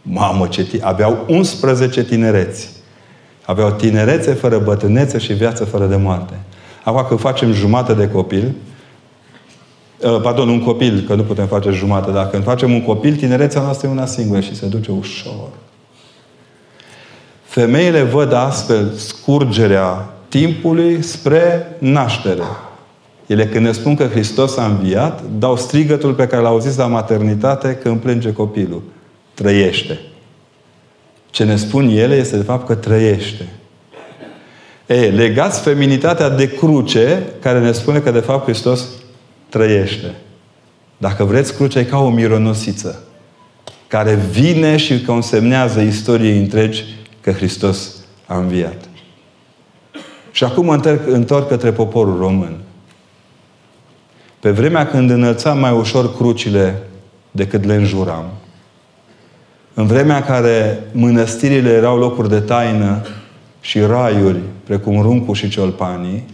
Mamă, 0.02 0.48
ce 0.48 0.64
ti- 0.64 0.80
aveau 0.82 1.26
11 1.28 2.04
tinereți. 2.04 2.70
Aveau 3.46 3.72
tinerețe 3.72 4.34
fără 4.34 4.58
bătrânețe 4.58 5.18
și 5.18 5.34
viață 5.34 5.66
fără 5.66 5.86
de 5.86 5.96
moarte. 5.96 6.34
Acum 6.84 7.06
când 7.08 7.20
facem 7.20 7.52
jumate 7.52 7.94
de 7.94 8.08
copil, 8.08 8.52
uh, 10.04 10.22
pardon, 10.22 10.50
un 10.50 10.64
copil, 10.64 11.04
că 11.08 11.16
nu 11.16 11.24
putem 11.24 11.48
face 11.48 11.70
jumate, 11.70 12.12
dar 12.12 12.30
când 12.30 12.44
facem 12.44 12.74
un 12.74 12.84
copil, 12.84 13.16
tinerețea 13.16 13.62
noastră 13.62 13.88
e 13.88 13.92
una 13.92 14.06
singură 14.06 14.40
și 14.40 14.56
se 14.56 14.66
duce 14.66 14.92
ușor. 14.92 15.50
Femeile 17.52 18.02
văd 18.02 18.34
astfel 18.34 18.92
scurgerea 18.96 20.14
timpului 20.30 21.02
spre 21.02 21.76
naștere. 21.80 22.44
Ele 23.26 23.48
când 23.48 23.66
ne 23.66 23.72
spun 23.72 23.96
că 23.96 24.04
Hristos 24.04 24.58
a 24.58 24.66
înviat, 24.66 25.24
dau 25.38 25.58
strigătul 25.58 26.14
pe 26.14 26.28
care 26.28 26.42
l-au 26.42 26.60
zis 26.60 26.76
la 26.76 26.88
maternitate 26.88 27.76
când 27.76 28.00
plânge 28.00 28.34
copilul. 28.34 28.84
Trăiește. 29.34 30.00
Ce 31.30 31.44
ne 31.44 31.56
spun 31.56 31.88
ele 31.88 32.16
este 32.16 32.38
de 32.38 32.44
fapt 32.44 32.68
că 32.68 32.76
trăiește. 32.76 33.48
E, 34.86 34.96
legați 34.96 35.62
feminitatea 35.62 36.30
de 36.30 36.50
cruce 36.50 37.24
care 37.42 37.60
ne 37.60 37.72
spune 37.72 38.00
că 38.00 38.12
de 38.12 38.20
fapt 38.20 38.44
Hristos 38.44 38.88
trăiește. 39.50 40.16
Dacă 40.98 41.24
vreți, 41.24 41.56
crucea 41.56 41.80
e 41.80 41.84
ca 41.84 42.00
o 42.00 42.10
mironosiță 42.10 43.04
care 43.88 44.20
vine 44.32 44.78
și 44.78 45.02
consemnează 45.02 45.82
istoriei 45.82 46.38
întregi 46.38 46.84
că 47.22 47.32
Hristos 47.32 47.96
a 48.26 48.38
înviat. 48.38 48.90
Și 50.32 50.44
acum 50.44 50.66
mă 50.66 50.74
întorc, 50.74 51.08
întorc 51.08 51.48
către 51.48 51.72
poporul 51.72 52.18
român. 52.18 52.58
Pe 54.40 54.52
vremea 54.52 54.88
când 54.88 55.10
înălțam 55.10 55.60
mai 55.60 55.72
ușor 55.72 56.16
crucile 56.16 56.84
decât 57.32 57.66
le 57.66 57.76
înjuram, 57.76 58.26
în 59.74 59.86
vremea 59.86 60.16
în 60.16 60.24
care 60.24 60.84
mănăstirile 60.92 61.70
erau 61.70 61.98
locuri 61.98 62.30
de 62.30 62.40
taină 62.40 63.02
și 63.62 63.80
raiuri, 63.80 64.40
precum 64.64 65.02
Runcu 65.02 65.34
și 65.34 65.50
Ciolpanii, 65.50 66.26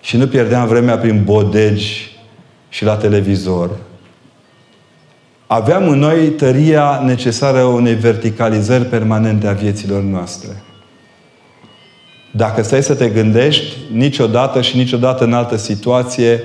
și 0.00 0.16
nu 0.16 0.26
pierdeam 0.26 0.68
vremea 0.68 0.98
prin 0.98 1.24
bodegi 1.24 2.18
și 2.68 2.84
la 2.84 2.96
televizor, 2.96 3.70
aveam 5.50 5.88
în 5.88 5.98
noi 5.98 6.28
tăria 6.28 7.02
necesară 7.04 7.62
unei 7.62 7.94
verticalizări 7.94 8.84
permanente 8.84 9.46
a 9.46 9.52
vieților 9.52 10.02
noastre. 10.02 10.62
Dacă 12.32 12.62
stai 12.62 12.82
să 12.82 12.94
te 12.94 13.08
gândești, 13.08 13.76
niciodată 13.92 14.60
și 14.60 14.76
niciodată 14.76 15.24
în 15.24 15.32
altă 15.32 15.56
situație 15.56 16.44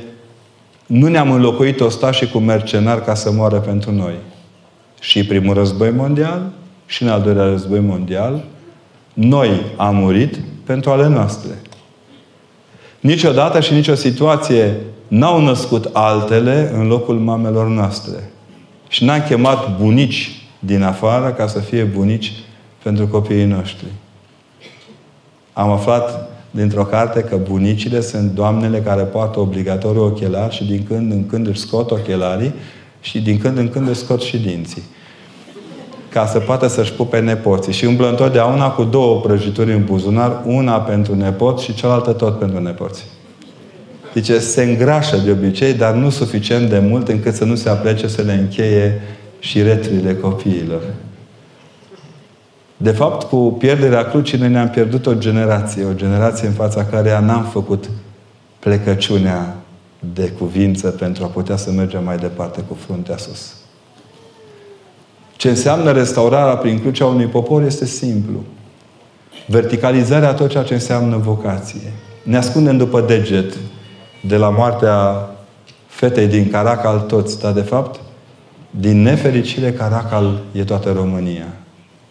nu 0.85 1.07
ne-am 1.07 1.31
înlocuit 1.31 1.81
ostașii 1.81 2.29
cu 2.29 2.37
mercenari 2.37 3.03
ca 3.03 3.13
să 3.13 3.31
moară 3.31 3.57
pentru 3.57 3.91
noi. 3.91 4.13
Și 4.99 5.25
primul 5.25 5.53
război 5.53 5.91
mondial, 5.91 6.51
și 6.85 7.03
în 7.03 7.09
al 7.09 7.21
doilea 7.21 7.45
război 7.45 7.79
mondial, 7.79 8.43
noi 9.13 9.61
am 9.77 9.95
murit 9.95 10.39
pentru 10.65 10.89
ale 10.89 11.07
noastre. 11.07 11.51
Niciodată 12.99 13.59
și 13.59 13.73
nicio 13.73 13.95
situație 13.95 14.75
n-au 15.07 15.41
născut 15.41 15.89
altele 15.93 16.71
în 16.75 16.87
locul 16.87 17.15
mamelor 17.15 17.67
noastre. 17.67 18.32
Și 18.93 19.03
n-am 19.03 19.23
chemat 19.27 19.77
bunici 19.77 20.45
din 20.59 20.83
afară 20.83 21.31
ca 21.31 21.47
să 21.47 21.59
fie 21.59 21.83
bunici 21.83 22.33
pentru 22.83 23.07
copiii 23.07 23.45
noștri. 23.45 23.87
Am 25.53 25.71
aflat 25.71 26.29
dintr-o 26.51 26.83
carte 26.83 27.21
că 27.21 27.35
bunicile 27.35 28.01
sunt 28.01 28.31
doamnele 28.31 28.81
care 28.81 29.01
poartă 29.01 29.39
obligatoriu 29.39 30.03
ochelari 30.03 30.55
și 30.55 30.65
din 30.65 30.83
când 30.87 31.11
în 31.11 31.27
când 31.27 31.47
își 31.47 31.59
scot 31.59 31.91
ochelarii 31.91 32.53
și 33.01 33.21
din 33.21 33.37
când 33.37 33.57
în 33.57 33.69
când 33.69 33.87
își 33.87 33.99
scot 33.99 34.21
și 34.21 34.37
dinții. 34.37 34.83
Ca 36.09 36.25
să 36.25 36.39
poată 36.39 36.67
să-și 36.67 36.93
pupe 36.93 37.19
nepoții. 37.19 37.73
Și 37.73 37.85
umblă 37.85 38.09
întotdeauna 38.09 38.71
cu 38.71 38.83
două 38.83 39.19
prăjituri 39.21 39.73
în 39.73 39.85
buzunar, 39.85 40.41
una 40.45 40.79
pentru 40.79 41.15
nepot 41.15 41.59
și 41.59 41.73
cealaltă 41.73 42.11
tot 42.11 42.39
pentru 42.39 42.59
nepoți. 42.59 43.05
Zice, 44.13 44.39
se 44.39 44.63
îngrașă 44.63 45.17
de 45.17 45.31
obicei, 45.31 45.73
dar 45.73 45.93
nu 45.93 46.09
suficient 46.09 46.69
de 46.69 46.79
mult 46.79 47.07
încât 47.07 47.35
să 47.35 47.45
nu 47.45 47.55
se 47.55 47.69
aplece 47.69 48.07
să 48.07 48.21
le 48.21 48.33
încheie 48.33 49.01
și 49.39 49.61
retrile 49.61 50.15
copiilor. 50.15 50.81
De 52.77 52.91
fapt, 52.91 53.27
cu 53.27 53.55
pierderea 53.59 54.03
crucii, 54.03 54.37
noi 54.37 54.49
ne-am 54.49 54.69
pierdut 54.69 55.05
o 55.05 55.13
generație. 55.13 55.85
O 55.85 55.93
generație 55.93 56.47
în 56.47 56.53
fața 56.53 56.85
care 56.85 57.19
n-am 57.19 57.43
făcut 57.43 57.89
plecăciunea 58.59 59.55
de 60.13 60.29
cuvință 60.29 60.87
pentru 60.87 61.23
a 61.23 61.27
putea 61.27 61.55
să 61.55 61.71
mergem 61.71 62.03
mai 62.03 62.17
departe 62.17 62.61
cu 62.67 62.77
fruntea 62.85 63.17
sus. 63.17 63.53
Ce 65.35 65.49
înseamnă 65.49 65.91
restaurarea 65.91 66.55
prin 66.55 66.79
crucea 66.79 67.05
unui 67.05 67.25
popor 67.25 67.63
este 67.63 67.85
simplu. 67.85 68.43
Verticalizarea 69.47 70.29
a 70.29 70.33
tot 70.33 70.49
ceea 70.49 70.63
ce 70.63 70.73
înseamnă 70.73 71.17
vocație. 71.17 71.91
Ne 72.23 72.37
ascundem 72.37 72.77
după 72.77 73.01
deget 73.01 73.53
de 74.27 74.35
la 74.35 74.49
moartea 74.49 75.29
fetei 75.87 76.27
din 76.27 76.49
Caracal 76.49 76.99
toți, 76.99 77.39
dar 77.39 77.51
de 77.51 77.61
fapt, 77.61 77.99
din 78.69 79.01
nefericire, 79.01 79.71
Caracal 79.71 80.41
e 80.51 80.63
toată 80.63 80.91
România. 80.91 81.47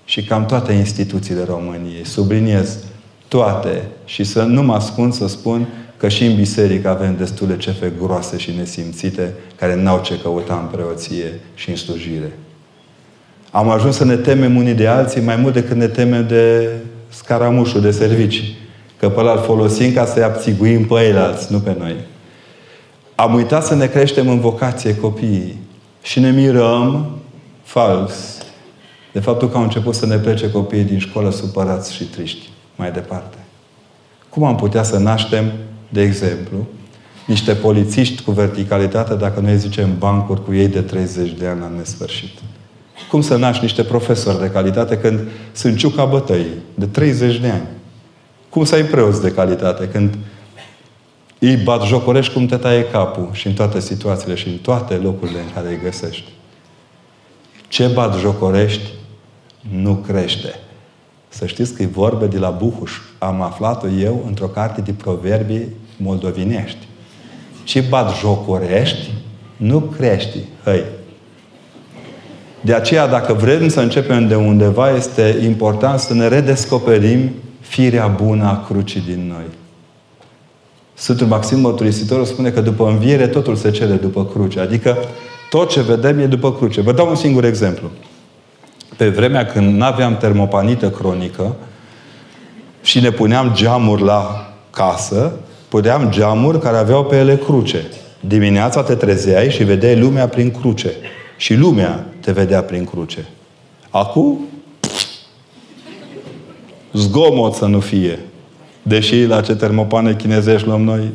Și 0.04 0.24
cam 0.24 0.46
toate 0.46 0.72
instituțiile 0.72 1.44
României. 1.44 2.04
Subliniez 2.04 2.78
toate. 3.28 3.82
Și 4.04 4.24
să 4.24 4.42
nu 4.42 4.62
mă 4.62 4.74
ascund 4.74 5.12
să 5.12 5.28
spun 5.28 5.68
că 5.96 6.08
și 6.08 6.24
în 6.24 6.36
biserică 6.36 6.88
avem 6.88 7.16
destule 7.16 7.56
cefe 7.56 7.92
groase 8.02 8.36
și 8.36 8.54
nesimțite 8.56 9.34
care 9.56 9.74
n-au 9.74 10.00
ce 10.00 10.18
căuta 10.18 10.54
în 10.62 10.76
preoție 10.76 11.40
și 11.54 11.70
în 11.70 11.76
slujire. 11.76 12.32
Am 13.50 13.68
ajuns 13.68 13.96
să 13.96 14.04
ne 14.04 14.16
temem 14.16 14.56
unii 14.56 14.74
de 14.74 14.86
alții 14.86 15.20
mai 15.20 15.36
mult 15.36 15.54
decât 15.54 15.76
ne 15.76 15.86
temem 15.86 16.26
de 16.26 16.68
scaramușul 17.08 17.80
de 17.80 17.90
servici. 17.90 18.54
Că 19.02 19.08
pe 19.08 19.20
ăla 19.20 19.32
îl 19.32 19.38
folosim 19.38 19.92
ca 19.92 20.06
să-i 20.06 20.22
abțiguim 20.22 20.86
pe 20.86 21.14
alți, 21.16 21.52
nu 21.52 21.58
pe 21.58 21.76
noi. 21.78 21.96
Am 23.14 23.34
uitat 23.34 23.64
să 23.64 23.74
ne 23.74 23.86
creștem 23.86 24.28
în 24.28 24.40
vocație 24.40 24.96
copiii. 24.96 25.60
Și 26.02 26.20
ne 26.20 26.30
mirăm 26.30 27.16
fals 27.62 28.44
de 29.12 29.20
faptul 29.20 29.48
că 29.48 29.56
au 29.56 29.62
început 29.62 29.94
să 29.94 30.06
ne 30.06 30.16
plece 30.16 30.50
copiii 30.50 30.84
din 30.84 30.98
școală 30.98 31.30
supărați 31.30 31.92
și 31.94 32.04
triști 32.04 32.48
mai 32.76 32.92
departe. 32.92 33.36
Cum 34.28 34.44
am 34.44 34.56
putea 34.56 34.82
să 34.82 34.98
naștem, 34.98 35.52
de 35.88 36.02
exemplu, 36.02 36.66
niște 37.26 37.52
polițiști 37.52 38.22
cu 38.22 38.30
verticalitate 38.30 39.14
dacă 39.14 39.40
noi 39.40 39.56
zicem 39.56 39.98
bancuri 39.98 40.44
cu 40.44 40.54
ei 40.54 40.68
de 40.68 40.80
30 40.80 41.30
de 41.30 41.46
ani 41.46 41.60
la 41.60 41.70
nesfârșit? 41.76 42.38
Cum 43.10 43.20
să 43.20 43.36
naști 43.36 43.62
niște 43.62 43.82
profesori 43.82 44.40
de 44.40 44.50
calitate 44.50 44.98
când 44.98 45.20
sunt 45.52 45.76
ciuca 45.76 46.04
bătăii 46.04 46.54
de 46.74 46.86
30 46.86 47.38
de 47.38 47.48
ani? 47.48 47.80
Cum 48.52 48.64
să 48.64 48.74
ai 48.74 48.82
preoți 48.82 49.22
de 49.22 49.32
calitate 49.32 49.88
când 49.88 50.18
îi 51.38 51.56
bat 51.56 51.82
jocorești 51.82 52.32
cum 52.32 52.46
te 52.46 52.56
taie 52.56 52.84
capul 52.84 53.28
și 53.32 53.46
în 53.46 53.52
toate 53.52 53.80
situațiile 53.80 54.34
și 54.34 54.48
în 54.48 54.56
toate 54.56 54.94
locurile 54.94 55.38
în 55.38 55.52
care 55.54 55.68
îi 55.68 55.80
găsești? 55.82 56.30
Ce 57.68 57.86
bat 57.86 58.18
jocorești 58.18 58.90
nu 59.80 59.94
crește. 59.94 60.54
Să 61.28 61.46
știți 61.46 61.74
că 61.74 61.82
e 61.82 61.86
vorbe 61.86 62.26
de 62.26 62.38
la 62.38 62.50
Buhuș. 62.50 62.92
Am 63.18 63.40
aflat-o 63.40 63.88
eu 63.88 64.24
într-o 64.26 64.46
carte 64.46 64.80
de 64.80 64.92
proverbii 64.92 65.68
moldovinești. 65.96 66.86
Ce 67.64 67.80
bat 67.80 68.16
jocorești 68.16 69.10
nu 69.56 69.80
crești. 69.80 70.38
Hăi, 70.64 70.84
de 72.60 72.74
aceea, 72.74 73.06
dacă 73.06 73.32
vrem 73.32 73.68
să 73.68 73.80
începem 73.80 74.28
de 74.28 74.34
undeva, 74.34 74.90
este 74.90 75.38
important 75.42 76.00
să 76.00 76.14
ne 76.14 76.28
redescoperim 76.28 77.30
firea 77.62 78.06
bună 78.06 78.44
a 78.44 78.64
crucii 78.66 79.00
din 79.00 79.26
noi. 79.28 79.44
Sfântul 80.94 81.26
Maxim 81.26 81.60
Mărturisitorul 81.60 82.24
spune 82.24 82.50
că 82.50 82.60
după 82.60 82.88
înviere 82.88 83.26
totul 83.26 83.56
se 83.56 83.70
cere 83.70 83.94
după 83.94 84.24
cruce. 84.24 84.60
Adică 84.60 84.96
tot 85.50 85.70
ce 85.70 85.80
vedem 85.80 86.18
e 86.18 86.26
după 86.26 86.52
cruce. 86.52 86.80
Vă 86.80 86.92
dau 86.92 87.08
un 87.08 87.14
singur 87.14 87.44
exemplu. 87.44 87.90
Pe 88.96 89.08
vremea 89.08 89.46
când 89.46 89.76
nu 89.76 89.84
aveam 89.84 90.16
termopanită 90.16 90.90
cronică 90.90 91.56
și 92.82 93.00
ne 93.00 93.10
puneam 93.10 93.52
geamuri 93.54 94.02
la 94.02 94.52
casă, 94.70 95.32
puneam 95.68 96.10
geamuri 96.10 96.60
care 96.60 96.76
aveau 96.76 97.04
pe 97.04 97.16
ele 97.16 97.36
cruce. 97.36 97.86
Dimineața 98.20 98.82
te 98.82 98.94
trezeai 98.94 99.50
și 99.50 99.64
vedeai 99.64 99.98
lumea 99.98 100.28
prin 100.28 100.50
cruce. 100.50 100.90
Și 101.36 101.54
lumea 101.54 102.06
te 102.20 102.32
vedea 102.32 102.62
prin 102.62 102.84
cruce. 102.84 103.28
Acum, 103.90 104.38
zgomot 106.92 107.54
să 107.54 107.66
nu 107.66 107.80
fie. 107.80 108.18
Deși 108.82 109.24
la 109.24 109.40
ce 109.40 109.54
termopane 109.54 110.14
chinezești 110.14 110.66
luăm 110.66 110.82
noi, 110.82 111.10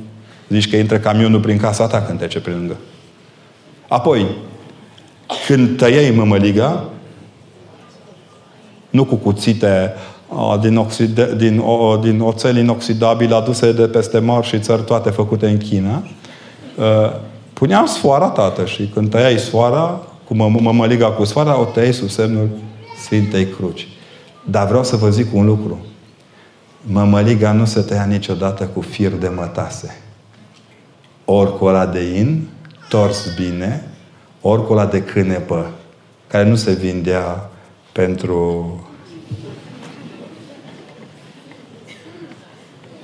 zici 0.49 0.69
că 0.69 0.75
intră 0.75 0.97
camionul 0.97 1.39
prin 1.39 1.57
casa 1.57 1.87
ta 1.87 2.01
când 2.01 2.17
trece 2.17 2.39
prin 2.39 2.55
lângă. 2.55 2.75
Apoi, 3.87 4.25
când 5.47 5.77
tăiai 5.77 6.13
mămăliga, 6.15 6.83
nu 8.89 9.05
cu 9.05 9.15
cuțite 9.15 9.93
din, 10.61 10.77
oxide, 10.77 11.35
din, 11.35 11.59
o, 11.59 11.97
din 11.97 12.19
oțel 12.19 12.57
inoxidabil 12.57 13.33
aduse 13.33 13.71
de 13.71 13.87
peste 13.87 14.19
mari 14.19 14.47
și 14.47 14.59
țări 14.59 14.83
toate 14.83 15.09
făcute 15.09 15.47
în 15.47 15.57
China, 15.57 16.03
puneam 17.53 17.85
sfoara, 17.85 18.29
tată, 18.29 18.65
și 18.65 18.89
când 18.93 19.09
tăiai 19.09 19.37
sfoara, 19.37 20.01
cu 20.23 20.33
mămăliga 20.35 21.07
cu 21.07 21.23
sfoara, 21.23 21.59
o 21.59 21.63
tăiai 21.63 21.93
sub 21.93 22.09
semnul 22.09 22.49
Sfintei 23.03 23.45
Cruci. 23.45 23.87
Dar 24.49 24.67
vreau 24.67 24.83
să 24.83 24.95
vă 24.95 25.09
zic 25.09 25.33
un 25.33 25.45
lucru. 25.45 25.85
Mămăliga 26.81 27.51
nu 27.51 27.65
se 27.65 27.81
tăia 27.81 28.05
niciodată 28.05 28.65
cu 28.65 28.81
fir 28.81 29.11
de 29.11 29.27
mătase. 29.27 30.01
Ori 31.25 31.57
cu 31.57 31.65
ăla 31.65 31.85
de 31.85 32.17
in, 32.17 32.47
tors 32.89 33.35
bine, 33.35 33.87
ori 34.41 34.65
cu 34.65 34.73
ăla 34.73 34.85
de 34.85 35.01
cânepă, 35.01 35.71
care 36.27 36.49
nu 36.49 36.55
se 36.55 36.73
vindea 36.73 37.49
pentru 37.91 38.71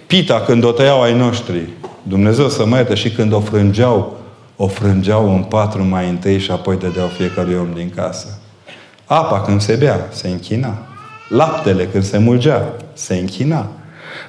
pita 0.07 0.41
când 0.41 0.63
o 0.63 0.71
tăiau 0.71 1.01
ai 1.01 1.17
noștri. 1.17 1.69
Dumnezeu 2.03 2.49
să 2.49 2.65
mă 2.65 2.75
ierte 2.75 2.93
și 2.93 3.11
când 3.11 3.33
o 3.33 3.39
frângeau 3.39 4.17
o 4.55 4.67
frângeau 4.67 5.33
în 5.35 5.43
patru 5.43 5.83
mai 5.83 6.09
întâi 6.09 6.39
și 6.39 6.51
apoi 6.51 6.77
dădeau 6.77 7.07
fiecărui 7.07 7.55
om 7.55 7.73
din 7.73 7.89
casă. 7.95 8.39
Apa 9.05 9.41
când 9.41 9.61
se 9.61 9.75
bea, 9.75 10.07
se 10.11 10.27
închina. 10.27 10.92
Laptele 11.27 11.87
când 11.87 12.03
se 12.03 12.17
mulgea, 12.17 12.73
se 12.93 13.15
închina. 13.15 13.69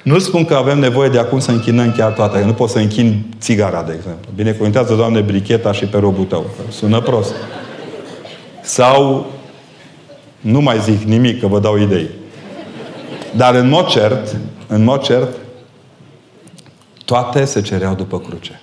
Nu 0.03 0.19
spun 0.19 0.45
că 0.45 0.55
avem 0.55 0.79
nevoie 0.79 1.09
de 1.09 1.19
acum 1.19 1.39
să 1.39 1.51
închinăm 1.51 1.91
chiar 1.91 2.11
toate. 2.11 2.43
Nu 2.43 2.53
pot 2.53 2.69
să 2.69 2.79
închin 2.79 3.35
țigara, 3.39 3.83
de 3.83 3.93
exemplu. 3.95 4.31
Binecuvântează, 4.35 4.95
Doamne, 4.95 5.21
bricheta 5.21 5.71
și 5.71 5.85
pe 5.85 5.97
robul 5.97 6.25
tău. 6.25 6.45
Sună 6.69 7.01
prost. 7.01 7.33
Sau 8.61 9.31
nu 10.41 10.61
mai 10.61 10.79
zic 10.79 11.01
nimic, 11.01 11.39
că 11.39 11.47
vă 11.47 11.59
dau 11.59 11.77
idei. 11.77 12.09
Dar 13.35 13.55
în 13.55 13.69
mod 13.69 13.87
cert, 13.87 14.35
în 14.67 14.83
mod 14.83 15.01
cert, 15.01 15.37
toate 17.05 17.45
se 17.45 17.61
cereau 17.61 17.93
după 17.93 18.19
cruce. 18.19 18.61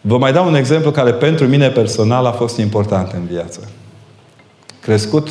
Vă 0.00 0.18
mai 0.18 0.32
dau 0.32 0.46
un 0.46 0.54
exemplu 0.54 0.90
care 0.90 1.12
pentru 1.12 1.46
mine 1.46 1.68
personal 1.68 2.26
a 2.26 2.32
fost 2.32 2.56
important 2.56 3.12
în 3.12 3.26
viață. 3.26 3.68
Crescut 4.80 5.30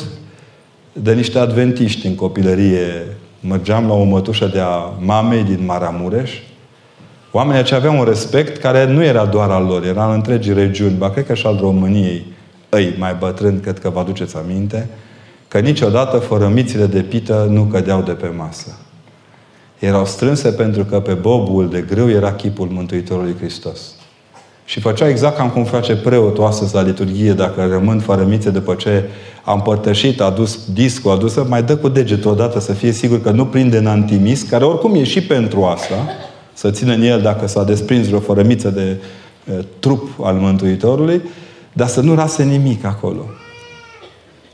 de 1.02 1.12
niște 1.12 1.38
adventiști 1.38 2.06
în 2.06 2.14
copilărie, 2.14 3.06
mergeam 3.40 3.86
la 3.86 3.94
o 3.94 4.04
mătușă 4.04 4.46
de-a 4.46 4.92
mamei 4.98 5.42
din 5.42 5.64
Maramureș, 5.64 6.30
oamenii 7.30 7.60
aceia 7.60 7.78
aveau 7.78 7.98
un 7.98 8.04
respect 8.04 8.56
care 8.56 8.86
nu 8.86 9.04
era 9.04 9.24
doar 9.24 9.50
al 9.50 9.64
lor, 9.64 9.84
era 9.84 10.06
în 10.06 10.12
întregi 10.12 10.52
regiuni, 10.52 10.96
ba 10.96 11.10
cred 11.10 11.26
că 11.26 11.34
și 11.34 11.46
al 11.46 11.58
României, 11.60 12.26
ei 12.72 12.94
mai 12.98 13.16
bătrâni, 13.18 13.60
cred 13.60 13.78
că 13.78 13.90
vă 13.90 13.98
aduceți 13.98 14.36
aminte, 14.36 14.88
că 15.48 15.58
niciodată 15.58 16.16
fărămițile 16.16 16.86
de 16.86 17.00
pită 17.00 17.46
nu 17.50 17.62
cădeau 17.62 18.02
de 18.02 18.12
pe 18.12 18.26
masă. 18.36 18.78
Erau 19.78 20.06
strânse 20.06 20.48
pentru 20.48 20.84
că 20.84 21.00
pe 21.00 21.12
bobul 21.12 21.68
de 21.68 21.80
grâu 21.80 22.10
era 22.10 22.32
chipul 22.32 22.68
Mântuitorului 22.70 23.34
Hristos. 23.38 23.80
Și 24.64 24.80
făcea 24.80 25.08
exact 25.08 25.36
cam 25.36 25.50
cum 25.50 25.64
face 25.64 25.96
preotul 25.96 26.44
astăzi 26.44 26.74
la 26.74 26.82
liturghie, 26.82 27.32
dacă 27.32 27.66
rămân 27.66 27.98
fărămițe 27.98 28.50
după 28.50 28.74
ce 28.74 29.04
a 29.44 29.52
împărtășit, 29.52 30.20
a 30.20 30.24
adus 30.24 30.58
discul, 30.72 31.10
a 31.10 31.14
adus, 31.14 31.34
mai 31.48 31.62
dă 31.62 31.76
cu 31.76 31.88
degetul 31.88 32.30
odată 32.30 32.60
să 32.60 32.72
fie 32.72 32.92
sigur 32.92 33.20
că 33.20 33.30
nu 33.30 33.46
prinde 33.46 33.76
în 33.76 33.86
antimis, 33.86 34.42
care 34.42 34.64
oricum 34.64 34.94
e 34.94 35.04
și 35.04 35.20
pentru 35.22 35.64
asta, 35.64 35.94
să 36.52 36.70
țină 36.70 36.92
în 36.92 37.02
el 37.02 37.20
dacă 37.20 37.46
s-a 37.46 37.64
desprins 37.64 38.06
vreo 38.06 38.20
fărămiță 38.20 38.70
de 38.70 39.00
e, 39.44 39.64
trup 39.78 40.08
al 40.22 40.34
Mântuitorului, 40.34 41.22
dar 41.72 41.88
să 41.88 42.00
nu 42.00 42.14
rase 42.14 42.42
nimic 42.42 42.84
acolo. 42.84 43.24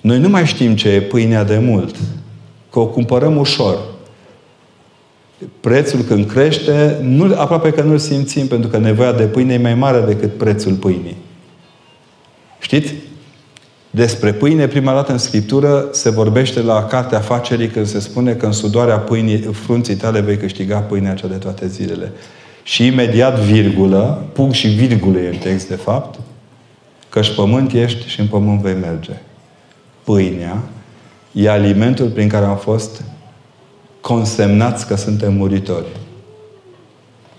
Noi 0.00 0.18
nu 0.18 0.28
mai 0.28 0.46
știm 0.46 0.76
ce 0.76 0.88
e 0.88 1.00
pâinea 1.00 1.44
de 1.44 1.58
mult, 1.58 1.96
că 2.70 2.78
o 2.78 2.86
cumpărăm 2.86 3.36
ușor 3.36 3.78
prețul 5.60 6.00
când 6.00 6.30
crește, 6.30 6.98
nu, 7.02 7.34
aproape 7.36 7.70
că 7.70 7.82
nu-l 7.82 7.98
simțim, 7.98 8.46
pentru 8.46 8.68
că 8.68 8.78
nevoia 8.78 9.12
de 9.12 9.24
pâine 9.24 9.52
e 9.54 9.58
mai 9.58 9.74
mare 9.74 10.00
decât 10.00 10.36
prețul 10.36 10.72
pâinii. 10.72 11.16
Știți? 12.60 12.94
Despre 13.90 14.32
pâine, 14.32 14.66
prima 14.66 14.92
dată 14.92 15.12
în 15.12 15.18
Scriptură, 15.18 15.88
se 15.92 16.10
vorbește 16.10 16.62
la 16.62 16.84
Cartea 16.84 17.18
Afacerii 17.18 17.68
când 17.68 17.86
se 17.86 18.00
spune 18.00 18.32
că 18.32 18.46
în 18.46 18.52
sudoarea 18.52 18.98
pâinii, 18.98 19.38
frunții 19.38 19.94
tale 19.94 20.20
vei 20.20 20.36
câștiga 20.36 20.78
pâinea 20.78 21.14
cea 21.14 21.26
de 21.26 21.34
toate 21.34 21.66
zilele. 21.66 22.12
Și 22.62 22.86
imediat 22.86 23.38
virgulă, 23.38 24.24
punct 24.32 24.54
și 24.54 24.68
virgulă 24.68 25.18
e 25.18 25.28
în 25.28 25.36
text 25.36 25.68
de 25.68 25.74
fapt, 25.74 26.18
și 27.22 27.34
pământ 27.34 27.72
ești 27.72 28.08
și 28.08 28.20
în 28.20 28.26
pământ 28.26 28.60
vei 28.60 28.74
merge. 28.74 29.12
Pâinea 30.04 30.62
e 31.32 31.50
alimentul 31.50 32.08
prin 32.08 32.28
care 32.28 32.44
am 32.44 32.56
fost 32.56 33.02
consemnați 34.00 34.86
că 34.86 34.94
suntem 34.94 35.34
muritori. 35.34 35.86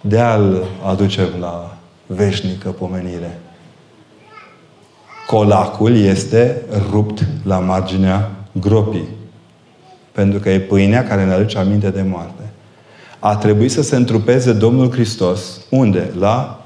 de 0.02 0.20
al 0.20 0.64
aducem 0.86 1.30
la 1.40 1.78
veșnică 2.06 2.70
pomenire. 2.70 3.40
Colacul 5.32 5.96
este 5.96 6.62
rupt 6.92 7.28
la 7.44 7.60
marginea 7.60 8.32
gropii. 8.52 9.08
Pentru 10.12 10.40
că 10.40 10.50
e 10.50 10.60
pâinea 10.60 11.08
care 11.08 11.26
ne 11.26 11.34
aduce 11.34 11.58
aminte 11.58 11.90
de 11.90 12.06
moarte. 12.10 12.42
A 13.20 13.36
trebuit 13.36 13.72
să 13.72 13.82
se 13.82 13.96
întrupeze 13.96 14.54
Domnul 14.54 14.92
Hristos. 14.92 15.62
Unde? 15.70 16.12
La 16.20 16.66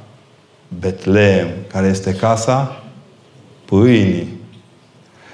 Betleem, 0.79 1.47
care 1.67 1.87
este 1.87 2.13
casa 2.13 2.83
pâinii. 3.65 4.39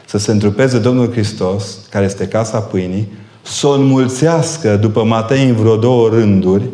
Să 0.05 0.17
se 0.17 0.31
întrupeze 0.31 0.79
Domnul 0.79 1.11
Hristos, 1.11 1.79
care 1.89 2.05
este 2.05 2.27
casa 2.27 2.59
pâinii, 2.59 3.11
să 3.41 3.67
o 3.67 3.71
înmulțească 3.71 4.77
după 4.77 5.03
Matei 5.03 5.49
în 5.49 5.55
vreo 5.55 5.75
două 5.75 6.09
rânduri, 6.09 6.69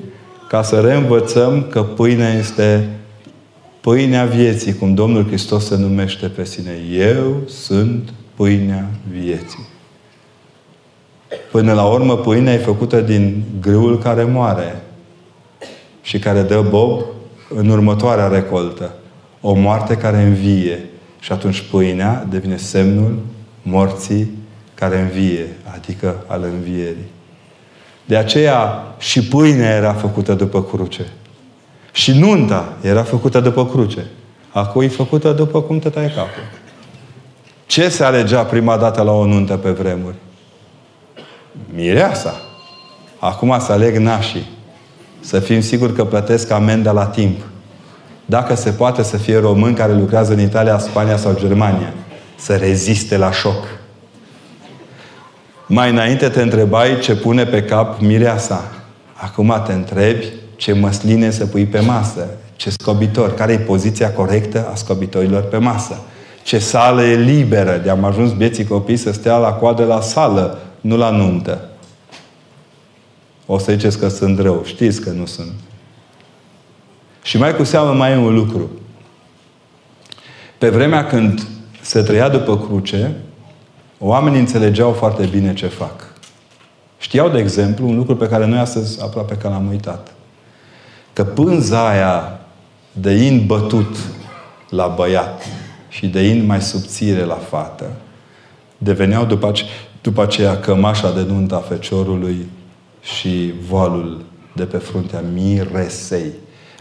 ca 0.50 0.64
să 0.64 0.80
reînvățăm 0.80 1.66
că 1.70 1.84
pâinea 1.84 2.34
este 2.34 2.90
pâinea 3.88 4.26
vieții, 4.26 4.74
cum 4.74 4.94
Domnul 4.94 5.26
Hristos 5.26 5.66
se 5.66 5.76
numește 5.76 6.28
pe 6.28 6.46
sine. 6.46 6.72
Eu 6.92 7.42
sunt 7.48 8.14
pâinea 8.36 8.90
vieții. 9.12 9.68
Până 11.52 11.74
la 11.74 11.86
urmă, 11.86 12.18
pâinea 12.18 12.54
e 12.54 12.58
făcută 12.58 13.02
din 13.02 13.44
grâul 13.62 13.98
care 13.98 14.24
moare 14.24 14.82
și 16.02 16.20
care 16.20 16.42
dă 16.42 16.62
bob 16.62 17.02
în 17.50 17.70
următoarea 17.70 18.28
recoltă. 18.28 18.94
O 19.42 19.54
moarte 19.54 19.96
care 19.96 20.22
învie. 20.22 20.80
Și 21.20 21.32
atunci 21.32 21.62
pâinea 21.62 22.26
devine 22.30 22.58
semnul 22.58 23.20
morții 23.62 24.32
care 24.74 25.00
învie, 25.00 25.48
adică 25.76 26.24
al 26.26 26.44
învierii. 26.44 27.12
De 28.06 28.18
aceea 28.18 28.84
și 28.98 29.24
pâinea 29.24 29.76
era 29.76 29.94
făcută 29.94 30.34
după 30.34 30.64
cruce. 30.64 31.06
Și 31.98 32.12
nunta 32.12 32.74
era 32.82 33.04
făcută 33.04 33.40
după 33.40 33.66
cruce. 33.66 34.06
Acum 34.52 34.82
e 34.82 34.88
făcută 34.88 35.32
după 35.32 35.62
cum 35.62 35.80
te 35.80 35.90
tai 35.90 36.12
capul. 36.16 36.44
Ce 37.66 37.90
se 37.90 38.04
alegea 38.04 38.44
prima 38.44 38.78
dată 38.78 39.02
la 39.02 39.12
o 39.12 39.26
nuntă 39.26 39.58
pe 39.58 39.70
vremuri? 39.70 40.16
Mireasa. 41.74 42.34
Acum 43.20 43.60
să 43.60 43.72
aleg 43.72 43.96
nașii. 43.96 44.48
Să 45.20 45.40
fim 45.40 45.62
siguri 45.62 45.94
că 45.94 46.06
plătesc 46.06 46.52
amenda 46.52 46.92
la 46.92 47.06
timp. 47.06 47.42
Dacă 48.26 48.56
se 48.56 48.70
poate 48.70 49.04
să 49.04 49.18
fie 49.18 49.38
român 49.40 49.74
care 49.74 49.94
lucrează 49.94 50.34
în 50.34 50.40
Italia, 50.40 50.80
Spania 50.80 51.18
sau 51.18 51.36
Germania. 51.40 51.94
Să 52.36 52.56
reziste 52.56 53.18
la 53.18 53.32
șoc. 53.32 53.68
Mai 55.68 55.90
înainte 55.90 56.30
te 56.30 56.42
întrebai 56.42 57.00
ce 57.00 57.16
pune 57.16 57.46
pe 57.46 57.64
cap 57.64 58.00
mireasa. 58.00 58.72
Acum 59.14 59.64
te 59.66 59.74
întrebi 59.74 60.46
ce 60.58 60.74
măsline 60.74 61.30
să 61.30 61.46
pui 61.46 61.66
pe 61.66 61.80
masă, 61.80 62.28
ce 62.56 62.70
scobitor, 62.70 63.34
care 63.34 63.54
e 63.54 63.58
poziția 63.58 64.14
corectă 64.14 64.70
a 64.72 64.76
scobitorilor 64.76 65.42
pe 65.42 65.58
masă, 65.58 65.98
ce 66.44 66.60
sală 66.60 67.04
e 67.04 67.16
liberă, 67.16 67.78
de 67.78 67.90
am 67.90 68.04
ajuns 68.04 68.34
vieții 68.34 68.66
copii 68.66 68.98
să 68.98 69.12
stea 69.12 69.38
la 69.38 69.54
coadă 69.54 69.86
la 69.86 70.02
sală, 70.02 70.60
nu 70.82 70.98
la 70.98 71.10
nuntă. 71.10 71.70
O 73.46 73.58
să 73.58 73.72
ziceți 73.72 74.00
că 74.00 74.08
sunt 74.08 74.40
rău. 74.40 74.62
Știți 74.66 75.02
că 75.02 75.10
nu 75.10 75.26
sunt. 75.26 75.54
Și 77.22 77.38
mai 77.38 77.56
cu 77.56 77.64
seamă 77.64 77.94
mai 77.94 78.12
e 78.12 78.16
un 78.16 78.34
lucru. 78.34 78.70
Pe 80.58 80.70
vremea 80.70 81.06
când 81.06 81.48
se 81.82 82.02
trăia 82.02 82.30
după 82.30 82.58
cruce, 82.58 83.16
oamenii 84.00 84.40
înțelegeau 84.40 84.92
foarte 84.92 85.26
bine 85.26 85.54
ce 85.54 85.68
fac. 85.68 86.14
Știau, 87.00 87.30
de 87.30 87.38
exemplu, 87.38 87.88
un 87.88 87.96
lucru 87.96 88.16
pe 88.16 88.28
care 88.28 88.46
noi 88.46 88.60
astăzi 88.60 89.02
aproape 89.02 89.36
că 89.36 89.48
l-am 89.48 89.68
uitat. 89.68 90.17
Că 91.18 91.24
pânza 91.24 91.90
aia 91.90 92.40
de 92.92 93.12
in 93.12 93.44
bătut 93.46 93.96
la 94.70 94.88
băiat 94.88 95.44
și 95.90 96.08
de 96.08 96.22
in 96.22 96.46
mai 96.46 96.62
subțire 96.62 97.24
la 97.24 97.40
fată, 97.50 97.86
deveneau 98.78 99.26
după, 99.26 99.48
ace- 99.48 99.66
după 100.02 100.22
aceea 100.22 100.58
cămașa 100.60 101.12
de 101.12 101.22
nuntă 101.22 101.56
a 101.56 101.60
feciorului 101.60 102.50
și 103.02 103.54
voalul 103.68 104.26
de 104.56 104.64
pe 104.64 104.78
fruntea 104.78 105.24
miresei, 105.34 106.32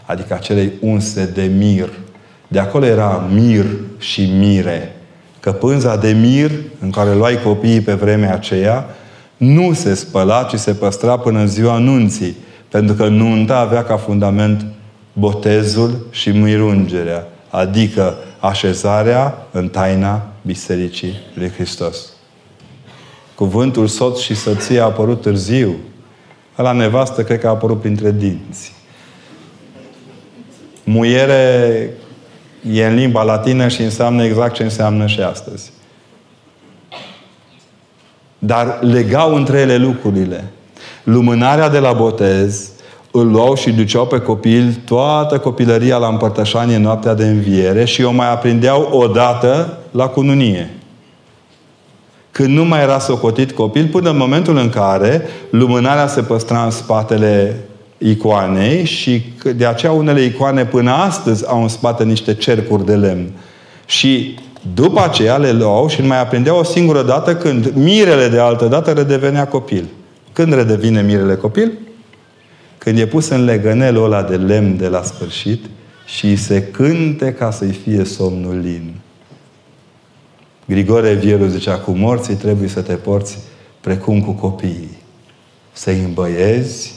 adică 0.05 0.33
acelei 0.33 0.71
unse 0.81 1.25
de 1.25 1.43
mir. 1.43 1.89
De 2.47 2.59
acolo 2.59 2.85
era 2.85 3.27
mir 3.33 3.65
și 3.97 4.21
mire. 4.21 4.95
Că 5.39 5.51
pânza 5.51 5.95
de 5.95 6.11
mir, 6.11 6.51
în 6.79 6.91
care 6.91 7.15
luai 7.15 7.41
copiii 7.41 7.81
pe 7.81 7.93
vremea 7.93 8.33
aceea, 8.33 8.85
nu 9.37 9.73
se 9.73 9.93
spăla, 9.93 10.43
ci 10.43 10.55
se 10.55 10.73
păstra 10.73 11.17
până 11.17 11.39
în 11.39 11.47
ziua 11.47 11.77
nunții. 11.77 12.45
Pentru 12.69 12.95
că 12.95 13.07
nunta 13.07 13.57
avea 13.57 13.83
ca 13.83 13.97
fundament 13.97 14.65
botezul 15.13 16.07
și 16.11 16.29
mirungerea, 16.29 17.27
adică 17.49 18.15
așezarea 18.39 19.47
în 19.51 19.69
taina 19.69 20.27
Bisericii 20.41 21.13
lui 21.33 21.49
Hristos. 21.49 21.97
Cuvântul 23.35 23.87
soț 23.87 24.19
și 24.19 24.35
soție 24.35 24.79
a 24.79 24.83
apărut 24.83 25.21
târziu. 25.21 25.75
La 26.55 26.71
nevastă 26.71 27.23
cred 27.23 27.39
că 27.39 27.47
a 27.47 27.49
apărut 27.49 27.79
printre 27.79 28.11
dinți. 28.11 28.73
Muiere 30.83 31.89
e 32.71 32.85
în 32.85 32.95
limba 32.95 33.23
latină 33.23 33.67
și 33.67 33.81
înseamnă 33.81 34.23
exact 34.23 34.53
ce 34.53 34.63
înseamnă 34.63 35.07
și 35.07 35.21
astăzi. 35.21 35.71
Dar 38.39 38.79
legau 38.81 39.35
între 39.35 39.59
ele 39.59 39.77
lucrurile. 39.77 40.51
Lumânarea 41.09 41.69
de 41.69 41.79
la 41.79 41.91
botez 41.93 42.69
îl 43.11 43.31
luau 43.31 43.55
și 43.55 43.71
duceau 43.71 44.05
pe 44.05 44.19
copil 44.19 44.79
toată 44.85 45.37
copilăria 45.37 45.97
la 45.97 46.07
împărtășanie 46.07 46.77
noaptea 46.77 47.13
de 47.13 47.25
înviere 47.25 47.85
și 47.85 48.03
o 48.03 48.11
mai 48.11 48.31
aprindeau 48.31 48.89
odată 48.91 49.77
la 49.91 50.07
cununie. 50.07 50.69
Când 52.31 52.49
nu 52.49 52.65
mai 52.65 52.81
era 52.81 52.99
socotit 52.99 53.51
copil, 53.51 53.87
până 53.87 54.09
în 54.09 54.17
momentul 54.17 54.57
în 54.57 54.69
care 54.69 55.21
lumânarea 55.49 56.07
se 56.07 56.21
păstra 56.21 56.63
în 56.63 56.71
spatele 56.71 57.59
icoanei 57.97 58.85
și 58.85 59.33
de 59.55 59.65
aceea 59.65 59.91
unele 59.91 60.21
icoane 60.21 60.65
până 60.65 60.91
astăzi 60.91 61.47
au 61.47 61.61
în 61.61 61.67
spate 61.67 62.03
niște 62.03 62.33
cercuri 62.33 62.85
de 62.85 62.95
lemn. 62.95 63.31
Și 63.85 64.39
după 64.73 65.03
aceea 65.03 65.37
le 65.37 65.51
luau 65.51 65.87
și 65.87 66.01
mai 66.01 66.21
aprindeau 66.21 66.59
o 66.59 66.63
singură 66.63 67.03
dată 67.03 67.35
când 67.35 67.71
mirele 67.75 68.27
de 68.27 68.39
altă 68.39 68.65
dată 68.65 68.91
redevenea 68.91 69.47
copil. 69.47 69.85
Când 70.37 70.53
redevine 70.53 71.01
mirele 71.01 71.35
copil? 71.35 71.71
Când 72.77 72.97
e 72.97 73.07
pus 73.07 73.27
în 73.27 73.43
legănelul 73.43 74.03
ăla 74.03 74.23
de 74.23 74.35
lemn 74.35 74.77
de 74.77 74.87
la 74.87 75.03
sfârșit 75.03 75.65
și 76.05 76.35
se 76.35 76.63
cânte 76.63 77.33
ca 77.33 77.51
să-i 77.51 77.71
fie 77.71 78.03
somnul 78.03 78.59
lin. 78.59 78.95
Grigore 80.65 81.13
Vieru 81.13 81.45
zicea, 81.45 81.77
cu 81.77 81.91
morții 81.91 82.33
trebuie 82.33 82.67
să 82.67 82.81
te 82.81 82.93
porți 82.93 83.37
precum 83.81 84.21
cu 84.21 84.31
copiii. 84.31 84.97
Să-i 85.71 86.03
îmbăiezi, 86.03 86.93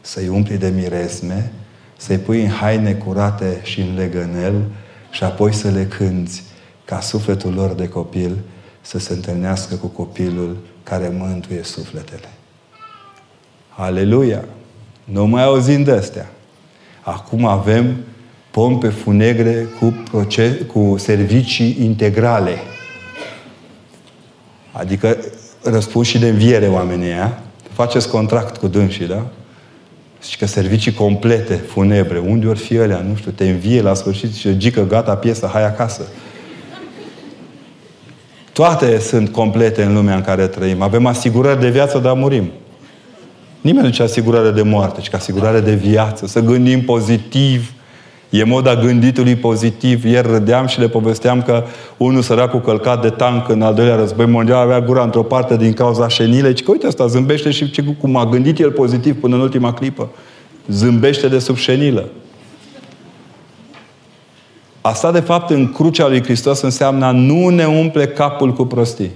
să-i 0.00 0.28
umpli 0.28 0.56
de 0.56 0.72
miresme, 0.76 1.52
să-i 1.96 2.18
pui 2.18 2.42
în 2.42 2.50
haine 2.50 2.92
curate 2.92 3.60
și 3.62 3.80
în 3.80 3.94
legănel 3.96 4.64
și 5.10 5.24
apoi 5.24 5.52
să 5.52 5.70
le 5.70 5.86
cânți 5.86 6.42
ca 6.84 7.00
sufletul 7.00 7.54
lor 7.54 7.70
de 7.70 7.88
copil 7.88 8.36
să 8.80 8.98
se 8.98 9.12
întâlnească 9.12 9.74
cu 9.74 9.86
copilul 9.86 10.56
care 10.82 11.08
mântuie 11.18 11.62
sufletele. 11.62 12.35
Aleluia! 13.78 14.44
Nu 15.04 15.26
mai 15.26 15.42
auzim 15.42 15.82
de 15.82 15.90
astea. 15.90 16.30
Acum 17.00 17.44
avem 17.44 17.96
pompe 18.50 18.88
funegre 18.88 19.66
cu, 19.80 19.94
proces, 20.10 20.52
cu 20.72 20.94
servicii 20.98 21.76
integrale. 21.80 22.56
Adică 24.72 25.16
răspund 25.62 26.04
și 26.04 26.18
de 26.18 26.28
înviere 26.28 26.68
oamenii 26.68 27.06
ăia. 27.06 27.38
Faceți 27.72 28.08
contract 28.08 28.56
cu 28.56 28.66
dânsii, 28.66 29.06
da? 29.06 29.26
Și 30.22 30.38
că 30.38 30.46
servicii 30.46 30.92
complete, 30.92 31.54
funebre, 31.54 32.18
unde 32.18 32.46
ori 32.46 32.58
fi 32.58 32.78
alea, 32.78 33.00
nu 33.08 33.16
știu, 33.16 33.30
te 33.30 33.48
învie 33.48 33.82
la 33.82 33.94
sfârșit 33.94 34.34
și 34.34 34.56
gică, 34.56 34.86
gata, 34.86 35.14
piesă, 35.14 35.50
hai 35.52 35.64
acasă. 35.64 36.02
Toate 38.52 38.98
sunt 38.98 39.28
complete 39.28 39.82
în 39.82 39.94
lumea 39.94 40.14
în 40.14 40.22
care 40.22 40.46
trăim. 40.46 40.82
Avem 40.82 41.06
asigurări 41.06 41.60
de 41.60 41.70
viață, 41.70 41.98
dar 41.98 42.14
murim. 42.14 42.50
Nimeni 43.66 43.86
nu 43.86 43.92
ce 43.92 44.02
asigurare 44.02 44.50
de 44.50 44.62
moarte, 44.62 45.00
ci 45.00 45.08
ca 45.08 45.16
asigurare 45.16 45.60
de 45.60 45.74
viață. 45.74 46.26
Să 46.26 46.40
gândim 46.40 46.82
pozitiv. 46.82 47.72
E 48.30 48.44
moda 48.44 48.74
gânditului 48.74 49.36
pozitiv. 49.36 50.04
Ieri 50.04 50.26
râdeam 50.26 50.66
și 50.66 50.80
le 50.80 50.88
povesteam 50.88 51.42
că 51.42 51.64
unul 51.96 52.22
săracul 52.22 52.60
călcat 52.60 53.02
de 53.02 53.10
tank 53.10 53.48
în 53.48 53.62
al 53.62 53.74
doilea 53.74 53.96
război 53.96 54.26
mondial 54.26 54.58
avea 54.58 54.80
gura 54.80 55.02
într-o 55.02 55.22
parte 55.22 55.56
din 55.56 55.72
cauza 55.72 56.08
șenilei. 56.08 56.56
Și 56.56 56.62
că 56.62 56.70
uite 56.70 56.86
asta, 56.86 57.06
zâmbește 57.06 57.50
și 57.50 57.70
ce, 57.70 57.82
cum 58.00 58.16
a 58.16 58.26
gândit 58.26 58.58
el 58.58 58.70
pozitiv 58.70 59.20
până 59.20 59.34
în 59.34 59.40
ultima 59.40 59.72
clipă. 59.72 60.08
Zâmbește 60.68 61.28
de 61.28 61.38
sub 61.38 61.56
șenilă. 61.56 62.08
Asta, 64.80 65.12
de 65.12 65.20
fapt, 65.20 65.50
în 65.50 65.72
crucea 65.72 66.08
lui 66.08 66.22
Hristos 66.22 66.60
înseamnă 66.60 67.10
nu 67.10 67.48
ne 67.48 67.64
umple 67.64 68.06
capul 68.06 68.52
cu 68.52 68.64
prostii. 68.64 69.10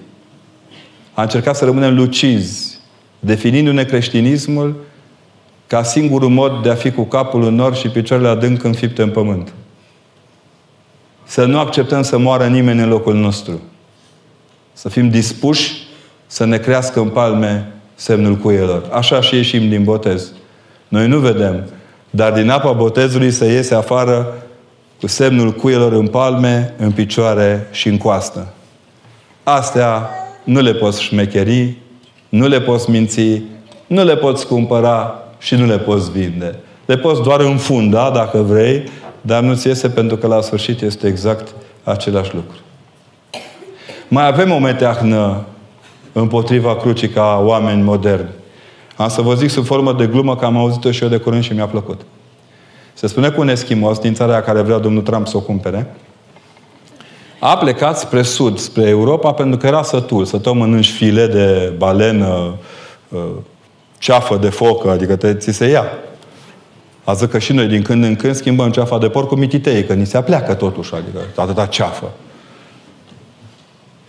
A 1.15 1.23
încercat 1.23 1.57
să 1.57 1.65
rămânem 1.65 1.97
lucizi, 1.97 2.80
definindu-ne 3.21 3.85
creștinismul 3.85 4.77
ca 5.67 5.83
singurul 5.83 6.29
mod 6.29 6.63
de 6.63 6.71
a 6.71 6.75
fi 6.75 6.91
cu 6.91 7.03
capul 7.03 7.45
în 7.45 7.55
nor 7.55 7.75
și 7.75 7.89
picioarele 7.89 8.29
adânc 8.29 8.63
înfipte 8.63 9.03
în 9.03 9.11
pământ. 9.11 9.53
Să 11.25 11.45
nu 11.45 11.59
acceptăm 11.59 12.03
să 12.03 12.19
moară 12.19 12.47
nimeni 12.47 12.81
în 12.81 12.89
locul 12.89 13.15
nostru. 13.15 13.61
Să 14.73 14.89
fim 14.89 15.09
dispuși 15.09 15.89
să 16.27 16.45
ne 16.45 16.59
crească 16.59 17.01
în 17.01 17.09
palme 17.09 17.73
semnul 17.95 18.35
cuielor. 18.35 18.89
Așa 18.93 19.21
și 19.21 19.35
ieșim 19.35 19.69
din 19.69 19.85
botez. 19.85 20.33
Noi 20.89 21.09
nu 21.09 21.19
vedem, 21.19 21.65
dar 22.11 22.33
din 22.33 22.51
apa 22.51 22.73
botezului 22.73 23.31
să 23.31 23.45
iese 23.45 23.75
afară 23.75 24.35
cu 25.01 25.07
semnul 25.07 25.53
cuielor 25.53 25.93
în 25.93 26.07
palme, 26.07 26.75
în 26.79 26.91
picioare 26.93 27.69
și 27.71 27.89
în 27.89 27.99
coastă. 27.99 28.53
Astea 29.43 30.11
nu 30.45 30.61
le 30.61 30.75
poți 30.75 31.03
șmecheri, 31.03 31.77
nu 32.31 32.47
le 32.47 32.61
poți 32.61 32.91
minți, 32.91 33.43
nu 33.87 34.05
le 34.05 34.17
poți 34.17 34.47
cumpăra 34.47 35.19
și 35.39 35.55
nu 35.55 35.67
le 35.67 35.79
poți 35.79 36.11
vinde. 36.11 36.59
Le 36.87 36.97
poți 36.97 37.23
doar 37.23 37.41
înfunda, 37.41 38.11
dacă 38.11 38.39
vrei, 38.39 38.89
dar 39.21 39.43
nu-ți 39.43 39.67
iese 39.67 39.89
pentru 39.89 40.17
că 40.17 40.27
la 40.27 40.41
sfârșit 40.41 40.83
este 40.83 41.07
exact 41.07 41.55
același 41.85 42.35
lucru. 42.35 42.57
Mai 44.09 44.27
avem 44.27 44.51
o 44.51 44.59
meteahnă 44.59 45.45
împotriva 46.13 46.77
crucii 46.77 47.09
ca 47.09 47.43
oameni 47.45 47.83
moderni. 47.83 48.29
Am 48.97 49.09
să 49.09 49.23
vă 49.23 49.35
zic 49.35 49.51
sub 49.51 49.65
formă 49.65 49.93
de 49.93 50.07
glumă 50.07 50.37
că 50.37 50.45
am 50.45 50.57
auzit-o 50.57 50.91
și 50.91 51.03
eu 51.03 51.09
de 51.09 51.17
curând 51.17 51.43
și 51.43 51.53
mi-a 51.53 51.67
plăcut. 51.67 52.01
Se 52.93 53.07
spune 53.07 53.31
că 53.31 53.41
un 53.41 53.49
eschimos 53.49 53.99
din 53.99 54.15
țara 54.15 54.41
care 54.41 54.61
vrea 54.61 54.79
domnul 54.79 55.03
Trump 55.03 55.27
să 55.27 55.37
o 55.37 55.41
cumpere, 55.41 55.97
a 57.43 57.57
plecat 57.57 57.99
spre 57.99 58.23
sud, 58.23 58.59
spre 58.59 58.89
Europa, 58.89 59.33
pentru 59.33 59.59
că 59.59 59.67
era 59.67 59.83
sătul. 59.83 60.25
Să 60.25 60.39
tot 60.39 60.55
mănânci 60.55 60.91
file 60.91 61.27
de 61.27 61.73
balenă, 61.77 62.55
uh, 63.09 63.21
ceafă 63.99 64.37
de 64.37 64.49
focă, 64.49 64.91
adică 64.91 65.17
te, 65.17 65.35
ți 65.35 65.53
se 65.53 65.67
ia. 65.67 65.85
Azi 67.05 67.29
că 67.29 67.39
și 67.39 67.53
noi 67.53 67.67
din 67.67 67.83
când 67.83 68.05
în 68.05 68.17
când 68.17 68.35
schimbăm 68.35 68.71
ceafa 68.71 68.99
de 68.99 69.09
porc 69.09 69.29
cu 69.29 69.35
mititei, 69.35 69.85
că 69.85 69.93
ni 69.93 70.07
se 70.07 70.17
apleacă 70.17 70.55
totuși, 70.55 70.95
adică 70.95 71.19
atâta 71.37 71.67
ceafă. 71.67 72.11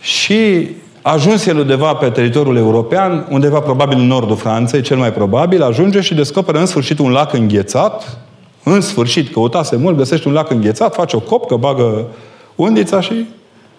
Și 0.00 0.68
ajuns 1.02 1.46
el 1.46 1.58
undeva 1.58 1.94
pe 1.94 2.10
teritoriul 2.10 2.56
european, 2.56 3.26
undeva 3.30 3.60
probabil 3.60 3.98
în 3.98 4.06
nordul 4.06 4.36
Franței, 4.36 4.80
cel 4.80 4.96
mai 4.96 5.12
probabil, 5.12 5.62
ajunge 5.62 6.00
și 6.00 6.14
descoperă 6.14 6.58
în 6.58 6.66
sfârșit 6.66 6.98
un 6.98 7.10
lac 7.10 7.32
înghețat. 7.32 8.18
În 8.64 8.80
sfârșit, 8.80 9.32
căutase 9.32 9.76
mult, 9.76 9.96
găsește 9.96 10.28
un 10.28 10.34
lac 10.34 10.50
înghețat, 10.50 10.94
face 10.94 11.16
o 11.16 11.20
copcă, 11.20 11.56
bagă 11.56 12.06
undița 12.54 13.00
și 13.00 13.26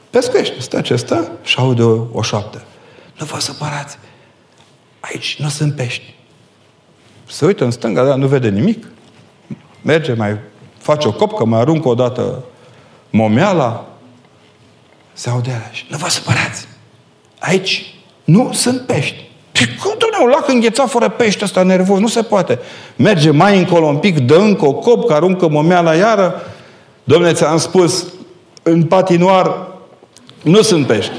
pescuiește. 0.09 0.61
Stă 0.61 0.81
ce 0.81 0.95
stă 0.95 1.31
și 1.43 1.55
aude 1.59 1.83
o, 1.83 2.05
o 2.11 2.21
șoaptă. 2.21 2.63
Nu 3.19 3.25
vă 3.25 3.39
supărați. 3.39 3.97
Aici 4.99 5.39
nu 5.39 5.49
sunt 5.49 5.75
pești. 5.75 6.13
Se 7.27 7.45
uită 7.45 7.63
în 7.63 7.71
stânga, 7.71 8.03
dar 8.03 8.17
nu 8.17 8.27
vede 8.27 8.49
nimic. 8.49 8.87
Merge, 9.81 10.13
mai 10.13 10.37
face 10.77 11.07
o 11.07 11.11
copcă, 11.11 11.45
mai 11.45 11.59
aruncă 11.59 11.87
o 11.87 11.93
dată 11.93 12.43
momeala. 13.09 13.85
Se 15.13 15.29
aude 15.29 15.69
și 15.71 15.85
nu 15.89 15.97
vă 15.97 16.09
supărați. 16.09 16.67
Aici 17.39 17.95
nu 18.23 18.49
sunt 18.53 18.81
pești. 18.81 19.31
Și 19.51 19.67
păi 19.67 19.75
cum, 19.75 19.95
domnule, 19.97 20.23
un 20.23 20.29
lac 20.29 20.49
înghețat 20.49 20.89
fără 20.89 21.09
pește 21.09 21.43
ăsta 21.43 21.63
nervos? 21.63 21.99
Nu 21.99 22.07
se 22.07 22.21
poate. 22.21 22.59
Merge 22.95 23.31
mai 23.31 23.57
încolo 23.57 23.85
un 23.85 23.97
pic, 23.97 24.19
dă 24.19 24.35
încă 24.35 24.65
o 24.65 24.73
copcă, 24.73 25.13
aruncă 25.13 25.47
momeala 25.47 25.95
iară. 25.95 26.41
Domnule, 27.03 27.33
ți-am 27.33 27.57
spus, 27.57 28.05
în 28.63 28.83
patinoar 28.83 29.67
nu 30.43 30.61
sunt 30.61 30.87
pești. 30.87 31.11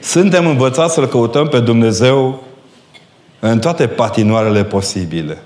Suntem 0.00 0.46
învățați 0.46 0.94
să-L 0.94 1.06
căutăm 1.06 1.48
pe 1.48 1.60
Dumnezeu 1.60 2.42
în 3.40 3.58
toate 3.58 3.86
patinoarele 3.86 4.64
posibile. 4.64 5.42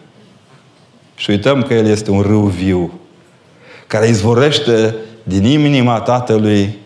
Și 1.16 1.30
uităm 1.30 1.62
că 1.62 1.74
El 1.74 1.86
este 1.86 2.10
un 2.10 2.20
râu 2.20 2.46
viu, 2.46 3.00
care 3.86 4.08
izvorește 4.08 4.94
din 5.22 5.44
inima 5.44 6.00
Tatălui, 6.00 6.78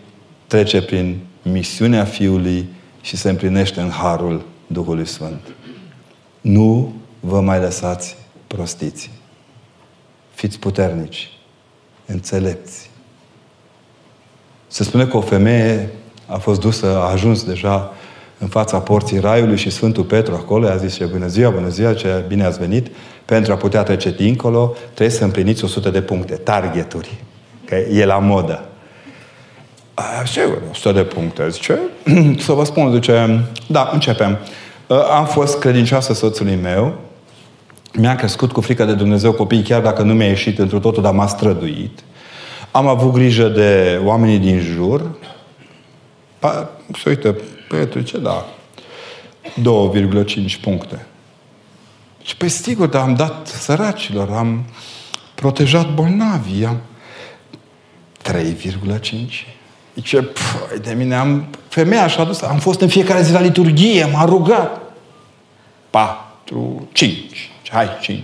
trece 0.47 0.81
prin 0.81 1.19
misiunea 1.41 2.03
Fiului 2.03 2.69
și 3.01 3.17
se 3.17 3.29
împlinește 3.29 3.81
în 3.81 3.89
harul 3.89 4.45
Duhului 4.67 5.05
Sfânt. 5.05 5.41
Nu 6.41 6.93
vă 7.19 7.41
mai 7.41 7.59
lăsați 7.59 8.17
prostiți. 8.47 9.09
Fiți 10.33 10.59
puternici, 10.59 11.29
înțelepți. 12.11 12.89
Se 14.67 14.83
spune 14.83 15.05
că 15.05 15.17
o 15.17 15.21
femeie 15.21 15.89
a 16.25 16.37
fost 16.37 16.59
dusă, 16.59 16.85
a 16.85 17.11
ajuns 17.11 17.43
deja 17.43 17.91
în 18.37 18.47
fața 18.47 18.79
porții 18.79 19.19
Raiului 19.19 19.57
și 19.57 19.69
Sfântul 19.69 20.03
Petru 20.03 20.33
acolo 20.33 20.67
a 20.67 20.75
zis, 20.75 20.97
bună 20.97 21.27
ziua, 21.27 21.49
bună 21.49 21.67
ziua, 21.67 21.93
ce 21.93 22.23
bine 22.27 22.43
ați 22.43 22.59
venit. 22.59 22.87
Pentru 23.25 23.53
a 23.53 23.55
putea 23.55 23.83
trece 23.83 24.11
dincolo, 24.11 24.75
trebuie 24.83 25.17
să 25.17 25.23
împliniți 25.23 25.63
100 25.63 25.89
de 25.89 26.01
puncte, 26.01 26.35
targeturi. 26.35 27.23
Că 27.65 27.75
e 27.75 28.05
la 28.05 28.17
modă. 28.17 28.65
Sigur, 30.25 30.61
100 30.71 30.91
de 30.91 31.01
puncte. 31.03 31.49
Zice, 31.49 31.79
să 32.45 32.51
vă 32.51 32.63
spun, 32.63 32.91
zice, 32.93 33.45
da, 33.67 33.89
începem. 33.93 34.37
Am 35.17 35.25
fost 35.25 35.59
credincioasă 35.59 36.13
soțului 36.13 36.55
meu, 36.61 36.97
mi-am 37.93 38.15
crescut 38.15 38.51
cu 38.51 38.61
frică 38.61 38.85
de 38.85 38.93
Dumnezeu 38.93 39.31
copiii, 39.31 39.63
chiar 39.63 39.81
dacă 39.81 40.01
nu 40.01 40.13
mi-a 40.13 40.27
ieșit 40.27 40.59
într 40.59 40.75
totul, 40.75 41.03
dar 41.03 41.13
m-a 41.13 41.27
străduit. 41.27 41.99
Am 42.71 42.87
avut 42.87 43.13
grijă 43.13 43.47
de 43.47 43.99
oamenii 44.03 44.39
din 44.39 44.59
jur. 44.59 45.15
Pa, 46.39 46.69
să 46.93 47.09
uite, 47.09 47.35
Petru, 47.69 48.01
ce 48.01 48.17
da? 48.17 48.45
2,5 49.45 50.59
puncte. 50.61 51.05
Și 52.23 52.37
pe 52.37 52.47
sigur, 52.47 52.87
dar 52.87 53.01
am 53.01 53.15
dat 53.15 53.47
săracilor, 53.47 54.29
am 54.29 54.65
protejat 55.35 55.93
bolnavii, 55.93 56.65
am 56.65 56.81
3,5. 58.23 59.01
Zice, 59.95 60.21
păi, 60.21 60.79
de 60.81 60.93
mine 60.97 61.15
am... 61.15 61.47
Femeia 61.67 62.03
așa 62.03 62.23
dus, 62.23 62.41
am 62.41 62.57
fost 62.57 62.81
în 62.81 62.87
fiecare 62.87 63.21
zi 63.21 63.31
la 63.31 63.39
liturghie, 63.39 64.05
m-a 64.05 64.25
rugat. 64.25 64.81
4, 65.89 66.87
5. 66.91 67.50
Hai, 67.71 67.89
5. 68.01 68.23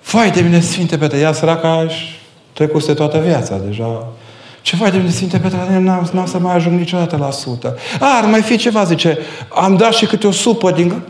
Fai 0.00 0.30
de 0.30 0.40
mine, 0.40 0.60
Sfinte 0.60 0.98
Petre, 0.98 1.18
ea 1.18 1.32
săraca 1.32 1.88
și 1.88 2.04
trecuse 2.52 2.94
toată 2.94 3.18
viața 3.18 3.58
deja. 3.66 4.12
Ce 4.60 4.76
fai 4.76 4.90
de 4.90 4.96
mine, 4.96 5.10
Sfinte 5.10 5.38
Petre, 5.38 5.78
n-am, 5.78 6.08
n-am 6.12 6.26
să 6.26 6.38
mai 6.38 6.54
ajung 6.54 6.78
niciodată 6.78 7.16
la 7.16 7.26
100. 7.26 7.76
A, 8.00 8.16
ar 8.22 8.24
mai 8.24 8.42
fi 8.42 8.56
ceva, 8.56 8.84
zice, 8.84 9.18
am 9.48 9.76
dat 9.76 9.92
și 9.92 10.06
câte 10.06 10.26
o 10.26 10.30
supă 10.30 10.70
din... 10.70 11.02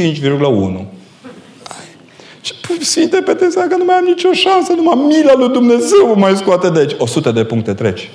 5,1. 0.00 0.84
Și 2.40 2.54
Sfinte 2.80 3.20
Petre, 3.20 3.46
că 3.68 3.76
nu 3.76 3.84
mai 3.84 3.96
am 3.96 4.04
nicio 4.04 4.32
șansă, 4.32 4.72
numai 4.72 5.06
mila 5.06 5.34
lui 5.36 5.48
Dumnezeu 5.48 6.06
mă 6.06 6.14
mai 6.16 6.36
scoate 6.36 6.70
de 6.70 6.78
aici. 6.78 6.94
100 6.98 7.30
de 7.30 7.44
puncte 7.44 7.74
treci. 7.74 8.10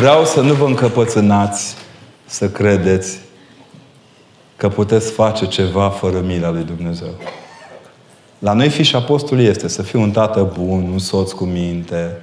Vreau 0.00 0.24
să 0.24 0.40
nu 0.40 0.54
vă 0.54 0.64
încăpățânați 0.64 1.74
să 2.26 2.48
credeți 2.48 3.18
că 4.56 4.68
puteți 4.68 5.10
face 5.10 5.46
ceva 5.46 5.88
fără 5.88 6.20
mila 6.20 6.50
lui 6.50 6.62
Dumnezeu. 6.62 7.08
La 8.38 8.52
noi 8.52 8.68
fi 8.68 8.82
și 8.82 8.96
apostol 8.96 9.40
este 9.40 9.68
să 9.68 9.82
fii 9.82 10.00
un 10.00 10.10
tată 10.10 10.52
bun, 10.58 10.88
un 10.92 10.98
soț 10.98 11.32
cu 11.32 11.44
minte. 11.44 12.22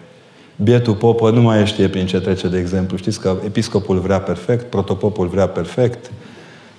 Bietul 0.55 0.93
popă 0.93 1.29
nu 1.29 1.41
mai 1.41 1.65
știe 1.65 1.87
prin 1.87 2.05
ce 2.05 2.19
trece, 2.19 2.47
de 2.47 2.57
exemplu. 2.57 2.97
Știți 2.97 3.19
că 3.19 3.35
episcopul 3.45 3.99
vrea 3.99 4.19
perfect, 4.19 4.69
protopopul 4.69 5.27
vrea 5.27 5.47
perfect, 5.47 6.11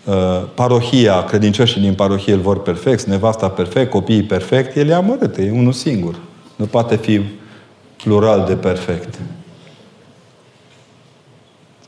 uh, 0.05 0.14
parohia, 0.55 1.24
credincioșii 1.24 1.80
din 1.80 1.94
parohie 1.94 2.32
îl 2.32 2.40
vor 2.40 2.62
perfect, 2.62 3.05
nevasta 3.05 3.49
perfect, 3.49 3.90
copiii 3.90 4.22
perfect, 4.22 4.76
el 4.76 4.88
e 4.88 4.94
amărât, 4.94 5.36
e 5.36 5.51
unul 5.51 5.72
singur. 5.72 6.14
Nu 6.57 6.64
poate 6.64 6.96
fi 6.96 7.20
plural 7.96 8.44
de 8.46 8.55
perfect. 8.55 9.18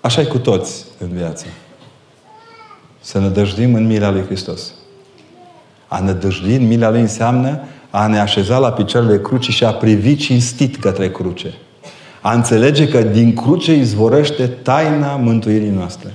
Așa 0.01 0.21
e 0.21 0.25
cu 0.25 0.39
toți 0.39 0.85
în 0.99 1.09
viață. 1.09 1.47
Să 3.01 3.19
ne 3.19 3.29
dăjdim 3.29 3.75
în 3.75 3.87
mila 3.87 4.11
lui 4.11 4.25
Hristos. 4.25 4.73
A 5.89 6.01
ne 6.01 6.13
dăjdi 6.13 6.55
în 6.55 6.67
mila 6.67 6.91
lui 6.91 7.01
înseamnă 7.01 7.61
a 7.91 8.07
ne 8.07 8.19
așeza 8.19 8.59
la 8.59 8.73
picioarele 8.73 9.21
crucii 9.21 9.53
și 9.53 9.65
a 9.65 9.73
privi 9.73 10.17
cinstit 10.17 10.77
către 10.77 11.11
cruce. 11.11 11.55
A 12.21 12.33
înțelege 12.33 12.89
că 12.89 13.03
din 13.03 13.35
cruce 13.35 13.73
izvorăște 13.73 14.47
taina 14.47 15.17
mântuirii 15.17 15.71
noastre. 15.71 16.13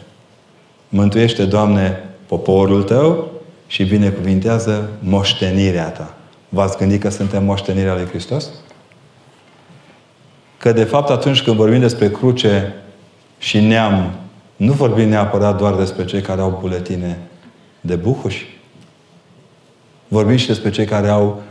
Mântuiește, 0.90 1.46
Doamne, 1.46 2.04
poporul 2.26 2.84
Tău 2.84 3.32
și 3.68 3.84
binecuvintează 3.84 4.90
moștenirea 5.00 5.90
Ta. 5.90 6.14
V-ați 6.50 6.78
gândit 6.78 7.02
că 7.02 7.10
suntem 7.10 7.44
moștenirea 7.44 7.94
lui 7.94 8.06
Hristos? 8.06 8.50
Că 10.58 10.72
de 10.72 10.84
fapt 10.84 11.10
atunci 11.10 11.42
când 11.42 11.56
vorbim 11.56 11.80
despre 11.80 12.12
cruce, 12.12 12.74
și 13.38 13.60
neam, 13.60 14.12
nu 14.56 14.74
vorbim 14.74 15.08
neapărat 15.08 15.58
doar 15.58 15.76
despre 15.76 16.06
cei 16.06 16.22
care 16.22 16.42
au 16.42 16.58
buletine 16.60 17.20
de 17.82 17.96
buhuși. 17.96 18.60
Vorbim 20.08 20.36
și 20.36 20.48
despre 20.48 20.70
cei 20.70 20.86
care 20.86 21.08
au 21.08 21.42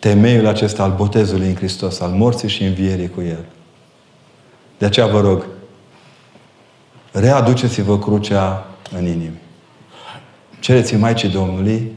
temeiul 0.00 0.46
acesta 0.46 0.82
al 0.82 0.92
botezului 0.96 1.46
în 1.46 1.54
Hristos, 1.54 2.00
al 2.00 2.10
morții 2.10 2.48
și 2.48 2.64
învierii 2.64 3.10
cu 3.10 3.20
El. 3.20 3.44
De 4.78 4.86
aceea 4.86 5.06
vă 5.06 5.20
rog, 5.20 5.46
readuceți-vă 7.12 7.98
crucea 7.98 8.66
în 8.96 9.06
inimi. 9.06 9.40
Cereți 10.60 10.94
Maicii 10.94 11.28
Domnului, 11.28 11.92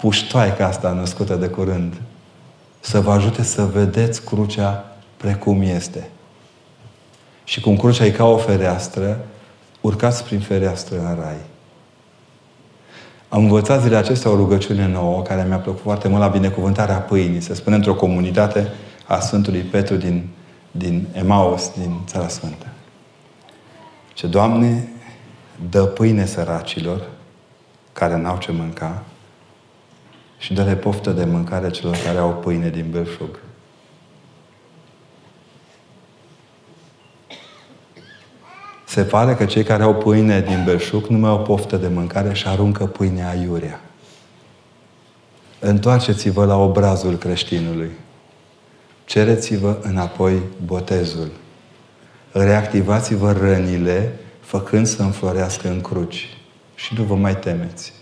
puștoaica 0.00 0.66
asta 0.66 0.92
născută 0.92 1.34
de 1.34 1.46
curând, 1.46 1.94
să 2.80 3.00
vă 3.00 3.12
ajute 3.12 3.42
să 3.42 3.64
vedeți 3.64 4.24
crucea 4.24 4.96
precum 5.16 5.62
este. 5.62 6.08
Și 7.44 7.60
cum 7.60 7.76
crucea 7.76 8.04
e 8.04 8.10
ca 8.10 8.24
o 8.24 8.36
fereastră, 8.36 9.24
urcați 9.80 10.24
prin 10.24 10.40
fereastră 10.40 10.98
în 10.98 11.16
rai. 11.20 11.36
Am 13.28 13.42
învățat 13.42 13.80
zilele 13.80 13.96
acestea 13.96 14.30
o 14.30 14.36
rugăciune 14.36 14.86
nouă 14.86 15.22
care 15.22 15.44
mi-a 15.48 15.58
plăcut 15.58 15.80
foarte 15.80 16.08
mult 16.08 16.20
la 16.20 16.28
binecuvântarea 16.28 16.96
pâinii. 16.96 17.40
Se 17.40 17.54
spune 17.54 17.76
într-o 17.76 17.94
comunitate 17.94 18.68
a 19.06 19.20
Sfântului 19.20 19.60
Petru 19.60 19.96
din, 19.96 20.28
din 20.70 21.08
Emaus, 21.12 21.72
din 21.78 22.00
Țara 22.06 22.28
Sfântă. 22.28 22.66
Ce 24.14 24.26
Doamne, 24.26 24.88
dă 25.70 25.84
pâine 25.84 26.26
săracilor 26.26 27.08
care 27.92 28.16
n-au 28.16 28.38
ce 28.38 28.52
mânca 28.52 29.02
și 30.38 30.54
dă-le 30.54 30.74
poftă 30.74 31.10
de 31.10 31.24
mâncare 31.24 31.70
celor 31.70 31.96
care 32.04 32.18
au 32.18 32.34
pâine 32.34 32.68
din 32.68 32.86
belșug. 32.90 33.38
Se 38.92 39.02
pare 39.02 39.34
că 39.34 39.44
cei 39.44 39.62
care 39.62 39.82
au 39.82 39.94
pâine 39.94 40.40
din 40.40 40.62
belșug 40.64 41.06
nu 41.06 41.18
mai 41.18 41.30
au 41.30 41.42
poftă 41.42 41.76
de 41.76 41.88
mâncare 41.88 42.32
și 42.32 42.46
aruncă 42.46 42.86
pâinea 42.86 43.28
aiurea. 43.28 43.80
Întoarceți-vă 45.58 46.44
la 46.44 46.56
obrazul 46.56 47.16
creștinului. 47.16 47.90
Cereți-vă 49.04 49.78
înapoi 49.82 50.42
botezul. 50.64 51.30
reactivați-vă 52.32 53.32
rănile 53.32 54.12
făcând 54.40 54.86
să 54.86 55.02
înflorească 55.02 55.68
în 55.68 55.80
cruci. 55.80 56.36
Și 56.74 56.94
nu 56.96 57.02
vă 57.02 57.14
mai 57.14 57.36
temeți. 57.36 57.92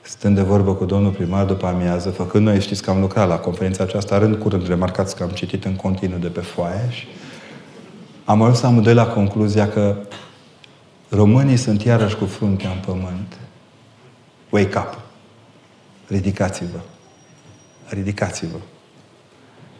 Stând 0.00 0.36
de 0.36 0.42
vorbă 0.42 0.74
cu 0.74 0.84
domnul 0.84 1.10
primar 1.10 1.44
după 1.44 1.66
amiază, 1.66 2.10
făcând 2.10 2.44
noi, 2.46 2.60
știți 2.60 2.82
că 2.82 2.90
am 2.90 3.00
lucrat 3.00 3.28
la 3.28 3.38
conferința 3.38 3.82
aceasta, 3.82 4.18
rând 4.18 4.36
curând, 4.36 4.66
remarcați 4.66 5.16
că 5.16 5.22
am 5.22 5.30
citit 5.30 5.64
în 5.64 5.76
continuu 5.76 6.18
de 6.18 6.28
pe 6.28 6.40
foaie 6.40 6.88
și 6.90 7.06
am 8.24 8.42
ajuns 8.42 8.62
amândoi 8.62 8.94
la 8.94 9.06
concluzia 9.06 9.68
că 9.68 9.96
românii 11.08 11.56
sunt 11.56 11.82
iarăși 11.82 12.16
cu 12.16 12.24
fruntea 12.24 12.70
în 12.70 12.78
pământ. 12.86 13.38
Wake 14.50 14.78
up! 14.78 15.00
Ridicați-vă! 16.08 16.78
Ridicați-vă! 17.88 18.56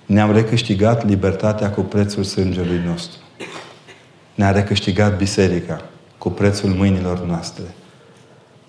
Ne-am 0.06 0.32
recâștigat 0.32 1.06
libertatea 1.06 1.70
cu 1.70 1.80
prețul 1.80 2.24
sângelui 2.24 2.80
nostru. 2.86 3.18
Ne-a 4.34 4.50
recâștigat 4.50 5.16
biserica 5.16 5.80
cu 6.18 6.30
prețul 6.30 6.70
mâinilor 6.70 7.20
noastre. 7.26 7.64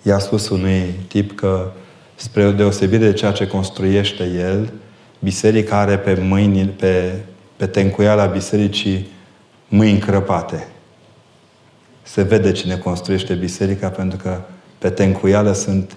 I-a 0.02 0.18
spus 0.18 0.48
unui 0.48 0.94
tip 1.08 1.36
că, 1.36 1.70
spre 2.14 2.46
o 2.46 2.52
deosebire 2.52 3.04
de 3.04 3.12
ceea 3.12 3.32
ce 3.32 3.46
construiește 3.46 4.24
el, 4.24 4.72
biserica 5.18 5.78
are 5.78 5.98
pe 5.98 6.18
mâini, 6.20 6.64
pe, 6.66 7.20
pe 7.56 7.66
tencuiala 7.66 8.24
bisericii 8.24 9.06
mâini 9.72 9.98
crăpate. 9.98 10.68
Se 12.02 12.22
vede 12.22 12.52
cine 12.52 12.76
construiește 12.76 13.34
biserica 13.34 13.88
pentru 13.88 14.18
că 14.18 14.40
pe 14.78 14.90
tencuială 14.90 15.52
sunt 15.52 15.96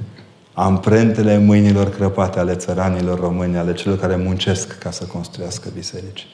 amprentele 0.53 1.37
mâinilor 1.37 1.89
crăpate 1.89 2.39
ale 2.39 2.55
țăranilor 2.55 3.19
români, 3.19 3.57
ale 3.57 3.73
celor 3.73 3.99
care 3.99 4.15
muncesc 4.15 4.77
ca 4.77 4.91
să 4.91 5.03
construiască 5.03 5.69
biserici. 5.73 6.27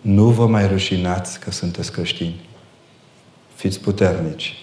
Nu 0.00 0.24
vă 0.24 0.46
mai 0.46 0.66
rușinați 0.66 1.40
că 1.40 1.50
sunteți 1.50 1.92
creștini. 1.92 2.48
Fiți 3.54 3.80
puternici. 3.80 4.54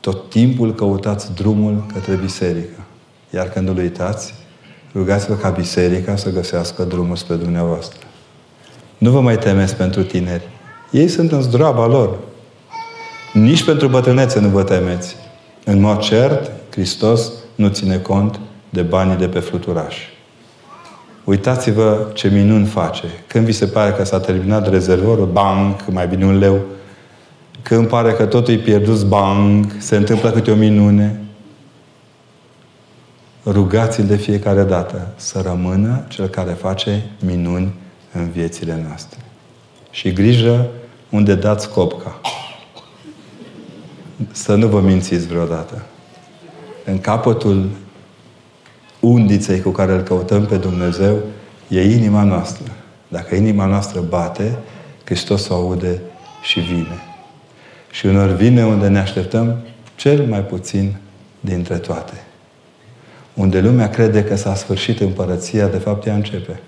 Tot 0.00 0.30
timpul 0.30 0.74
căutați 0.74 1.34
drumul 1.34 1.86
către 1.92 2.14
biserică. 2.14 2.84
Iar 3.30 3.48
când 3.48 3.68
îl 3.68 3.76
uitați, 3.76 4.34
rugați-vă 4.94 5.34
ca 5.34 5.50
biserica 5.50 6.16
să 6.16 6.30
găsească 6.30 6.84
drumul 6.84 7.16
spre 7.16 7.34
dumneavoastră. 7.34 7.98
Nu 8.98 9.10
vă 9.10 9.20
mai 9.20 9.38
temeți 9.38 9.76
pentru 9.76 10.02
tineri. 10.02 10.48
Ei 10.90 11.08
sunt 11.08 11.32
în 11.32 11.40
zdroaba 11.40 11.86
lor. 11.86 12.18
Nici 13.32 13.64
pentru 13.64 13.88
bătrânețe 13.88 14.40
nu 14.40 14.48
vă 14.48 14.62
temeți. 14.62 15.16
În 15.64 15.80
mod 15.80 15.98
cert, 15.98 16.50
Hristos 16.70 17.32
nu 17.54 17.68
ține 17.68 17.96
cont 17.96 18.40
de 18.70 18.82
banii 18.82 19.16
de 19.16 19.28
pe 19.28 19.38
fluturaș. 19.38 19.96
Uitați-vă 21.24 22.10
ce 22.12 22.28
minuni 22.28 22.66
face. 22.66 23.04
Când 23.26 23.44
vi 23.44 23.52
se 23.52 23.66
pare 23.66 23.92
că 23.92 24.04
s-a 24.04 24.20
terminat 24.20 24.70
rezervorul, 24.70 25.26
banc, 25.26 25.80
mai 25.90 26.06
bine 26.06 26.24
un 26.24 26.38
leu. 26.38 26.60
Când 27.62 27.88
pare 27.88 28.12
că 28.12 28.26
totul 28.26 28.54
e 28.54 28.56
pierdut, 28.56 29.02
banc, 29.02 29.72
se 29.78 29.96
întâmplă 29.96 30.30
câte 30.30 30.50
o 30.50 30.54
minune. 30.54 31.20
Rugați-l 33.44 34.04
de 34.04 34.16
fiecare 34.16 34.62
dată 34.62 35.08
să 35.16 35.40
rămână 35.44 36.04
cel 36.08 36.26
care 36.26 36.50
face 36.50 37.02
minuni 37.24 37.74
în 38.12 38.30
viețile 38.30 38.84
noastre. 38.86 39.18
Și 39.90 40.12
grijă 40.12 40.66
unde 41.10 41.34
dați 41.34 41.70
copca. 41.70 42.20
Să 44.30 44.54
nu 44.54 44.66
vă 44.66 44.80
mințiți 44.80 45.26
vreodată. 45.26 45.82
În 46.84 46.98
capătul 46.98 47.68
undiței 49.00 49.60
cu 49.60 49.70
care 49.70 49.92
îl 49.92 50.00
căutăm 50.00 50.46
pe 50.46 50.56
Dumnezeu 50.56 51.18
e 51.68 51.94
inima 51.94 52.22
noastră. 52.22 52.72
Dacă 53.08 53.34
inima 53.34 53.64
noastră 53.64 54.00
bate, 54.00 54.58
Hristos 55.04 55.48
o 55.48 55.54
aude 55.54 56.00
și 56.42 56.60
vine. 56.60 57.02
Și 57.90 58.06
unor 58.06 58.28
vine 58.28 58.64
unde 58.64 58.88
ne 58.88 58.98
așteptăm 58.98 59.56
cel 59.96 60.26
mai 60.26 60.40
puțin 60.40 60.96
dintre 61.40 61.76
toate. 61.76 62.24
Unde 63.34 63.60
lumea 63.60 63.88
crede 63.88 64.24
că 64.24 64.36
s-a 64.36 64.54
sfârșit 64.54 65.00
împărăția, 65.00 65.66
de 65.66 65.76
fapt 65.76 66.06
ea 66.06 66.14
începe. 66.14 66.60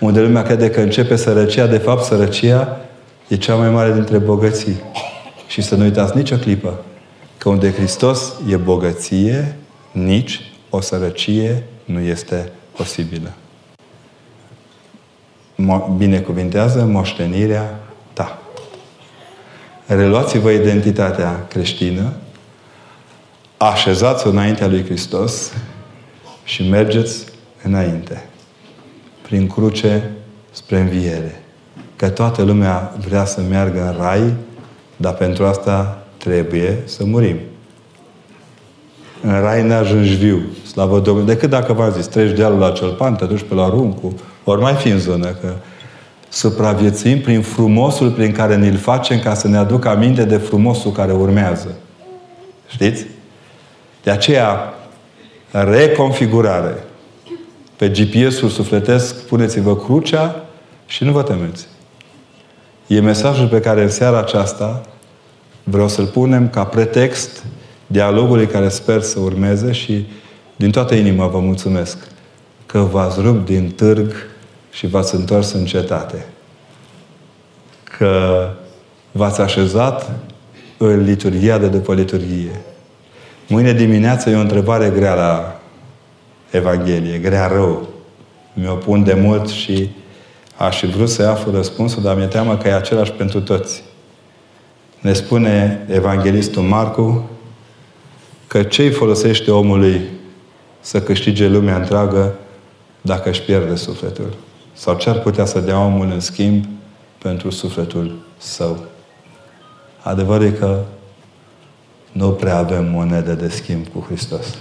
Unde 0.00 0.20
lumea 0.20 0.42
crede 0.42 0.70
că 0.70 0.80
începe 0.80 1.16
sărăcia, 1.16 1.66
de 1.66 1.78
fapt 1.78 2.04
sărăcia 2.04 2.80
e 3.28 3.36
cea 3.36 3.54
mai 3.54 3.70
mare 3.70 3.92
dintre 3.92 4.18
bogății. 4.18 4.76
Și 5.46 5.62
să 5.62 5.74
nu 5.74 5.82
uitați 5.82 6.16
nicio 6.16 6.36
clipă 6.36 6.84
că 7.38 7.48
unde 7.48 7.72
Hristos 7.72 8.32
e 8.48 8.56
bogăție, 8.56 9.56
nici 9.92 10.52
o 10.70 10.80
sărăcie 10.80 11.62
nu 11.84 12.00
este 12.00 12.52
posibilă. 12.76 13.32
Mo- 15.54 15.96
binecuvintează 15.96 16.84
moștenirea 16.84 17.80
ta. 18.12 18.42
Reluați-vă 19.86 20.50
identitatea 20.50 21.46
creștină, 21.48 22.12
așezați-o 23.56 24.30
înaintea 24.30 24.66
lui 24.66 24.84
Hristos 24.84 25.52
și 26.44 26.68
mergeți 26.68 27.24
înainte. 27.62 28.24
Prin 29.22 29.46
cruce 29.46 30.10
spre 30.50 30.80
înviere. 30.80 31.41
Că 32.02 32.08
toată 32.08 32.42
lumea 32.42 32.94
vrea 33.06 33.24
să 33.24 33.40
meargă 33.48 33.80
în 33.80 34.02
rai, 34.02 34.34
dar 34.96 35.14
pentru 35.14 35.44
asta 35.44 36.02
trebuie 36.16 36.78
să 36.84 37.04
murim. 37.04 37.36
În 39.22 39.40
rai 39.40 39.62
ne 39.62 39.74
ajungi 39.74 40.14
viu, 40.14 40.42
slavă 40.66 41.00
Domnului. 41.00 41.34
Decât 41.34 41.50
dacă 41.50 41.72
v-am 41.72 41.92
zis, 41.92 42.06
treci 42.06 42.36
dealul 42.36 42.58
la 42.58 42.70
Ciolpan, 42.70 43.14
te 43.14 43.24
duci 43.24 43.42
pe 43.48 43.54
la 43.54 43.68
Runcu, 43.68 44.14
ori 44.44 44.60
mai 44.60 44.74
fi 44.74 44.88
în 44.88 44.98
zonă, 44.98 45.26
că 45.26 45.54
supraviețuim 46.28 47.20
prin 47.20 47.42
frumosul 47.42 48.10
prin 48.10 48.32
care 48.32 48.56
ne-l 48.56 48.76
facem 48.76 49.18
ca 49.20 49.34
să 49.34 49.48
ne 49.48 49.56
aducă 49.56 49.88
aminte 49.88 50.24
de 50.24 50.36
frumosul 50.36 50.92
care 50.92 51.12
urmează. 51.12 51.74
Știți? 52.66 53.06
De 54.02 54.10
aceea, 54.10 54.74
reconfigurare. 55.50 56.84
Pe 57.76 57.88
GPS-ul 57.88 58.48
sufletesc, 58.48 59.26
puneți-vă 59.26 59.76
crucea 59.76 60.44
și 60.86 61.04
nu 61.04 61.12
vă 61.12 61.22
temeți. 61.22 61.70
E 62.92 63.00
mesajul 63.00 63.48
pe 63.48 63.60
care 63.60 63.82
în 63.82 63.88
seara 63.88 64.18
aceasta 64.18 64.82
vreau 65.62 65.88
să-l 65.88 66.06
punem 66.06 66.48
ca 66.48 66.64
pretext 66.64 67.44
dialogului 67.86 68.46
care 68.46 68.68
sper 68.68 69.00
să 69.00 69.20
urmeze 69.20 69.72
și 69.72 70.06
din 70.56 70.70
toată 70.70 70.94
inima 70.94 71.26
vă 71.26 71.38
mulțumesc 71.38 71.98
că 72.66 72.78
v-ați 72.78 73.20
rupt 73.20 73.44
din 73.44 73.70
târg 73.70 74.12
și 74.70 74.86
v-ați 74.86 75.14
întors 75.14 75.52
în 75.52 75.64
cetate. 75.64 76.26
Că 77.98 78.48
v-ați 79.12 79.40
așezat 79.40 80.10
în 80.76 81.04
liturghia 81.04 81.58
de 81.58 81.66
după 81.66 81.94
liturghie. 81.94 82.60
Mâine 83.48 83.72
dimineață 83.72 84.30
e 84.30 84.36
o 84.36 84.40
întrebare 84.40 84.92
grea 84.94 85.14
la 85.14 85.60
Evanghelie, 86.50 87.18
grea 87.18 87.46
rău. 87.46 87.88
Mi-o 88.54 88.74
pun 88.74 89.04
de 89.04 89.14
mult 89.14 89.48
și 89.48 89.90
aș 90.56 90.78
fi 90.78 90.86
vrut 90.86 91.08
să 91.08 91.22
aflu 91.22 91.52
răspunsul, 91.52 92.02
dar 92.02 92.16
mi-e 92.16 92.26
teamă 92.26 92.56
că 92.56 92.68
e 92.68 92.74
același 92.74 93.12
pentru 93.12 93.40
toți. 93.40 93.82
Ne 95.00 95.12
spune 95.12 95.86
Evanghelistul 95.88 96.62
Marcu 96.62 97.30
că 98.46 98.62
ce 98.62 98.82
îi 98.82 98.90
folosește 98.90 99.50
omului 99.50 100.00
să 100.80 101.02
câștige 101.02 101.48
lumea 101.48 101.76
întreagă 101.76 102.34
dacă 103.00 103.28
își 103.28 103.42
pierde 103.42 103.74
sufletul? 103.74 104.34
Sau 104.72 104.96
ce 104.96 105.10
ar 105.10 105.18
putea 105.18 105.44
să 105.44 105.60
dea 105.60 105.84
omul 105.84 106.10
în 106.10 106.20
schimb 106.20 106.64
pentru 107.18 107.50
sufletul 107.50 108.18
său? 108.36 108.84
Adevărul 110.00 110.46
e 110.46 110.50
că 110.50 110.84
nu 112.12 112.30
prea 112.30 112.56
avem 112.56 112.84
monede 112.90 113.34
de 113.34 113.48
schimb 113.48 113.86
cu 113.86 114.04
Hristos. 114.06 114.58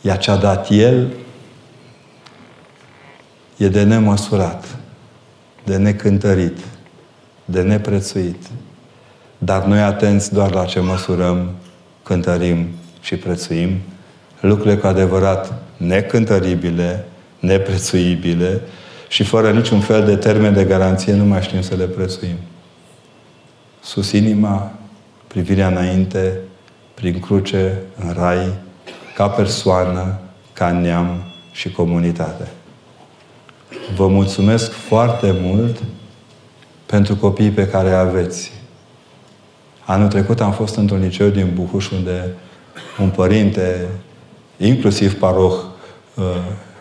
Ea 0.00 0.16
ce 0.16 0.30
a 0.30 0.36
dat 0.36 0.70
El 0.70 1.12
e 3.56 3.68
de 3.68 3.82
nemăsurat, 3.82 4.76
de 5.64 5.76
necântărit, 5.76 6.58
de 7.44 7.62
neprețuit. 7.62 8.42
Dar 9.38 9.64
noi 9.64 9.80
atenți 9.80 10.32
doar 10.32 10.54
la 10.54 10.64
ce 10.64 10.80
măsurăm, 10.80 11.50
cântărim 12.02 12.68
și 13.00 13.16
prețuim, 13.16 13.80
lucrurile 14.40 14.76
cu 14.76 14.86
adevărat 14.86 15.52
necântăribile, 15.76 17.04
neprețuibile 17.38 18.60
și 19.08 19.22
fără 19.22 19.50
niciun 19.50 19.80
fel 19.80 20.04
de 20.04 20.16
termen 20.16 20.54
de 20.54 20.64
garanție 20.64 21.12
nu 21.12 21.24
mai 21.24 21.42
știm 21.42 21.62
să 21.62 21.74
le 21.74 21.84
prețuim. 21.84 22.36
Sus 23.82 24.12
inima, 24.12 24.72
privirea 25.26 25.66
înainte, 25.66 26.38
prin 26.94 27.20
cruce, 27.20 27.78
în 27.98 28.12
rai, 28.12 28.54
ca 29.16 29.28
persoană, 29.28 30.18
ca 30.52 30.72
neam 30.72 31.22
și 31.52 31.70
comunitate. 31.70 32.48
Vă 33.96 34.06
mulțumesc 34.06 34.70
foarte 34.70 35.34
mult 35.40 35.82
pentru 36.86 37.16
copiii 37.16 37.50
pe 37.50 37.66
care 37.66 37.92
aveți. 37.92 38.52
Anul 39.84 40.08
trecut 40.08 40.40
am 40.40 40.52
fost 40.52 40.76
într-un 40.76 41.00
liceu 41.00 41.28
din 41.28 41.50
Buhuș 41.54 41.90
unde 41.90 42.34
un 43.00 43.08
părinte, 43.08 43.88
inclusiv 44.56 45.18
paroh, 45.18 45.54
uh, 46.14 46.24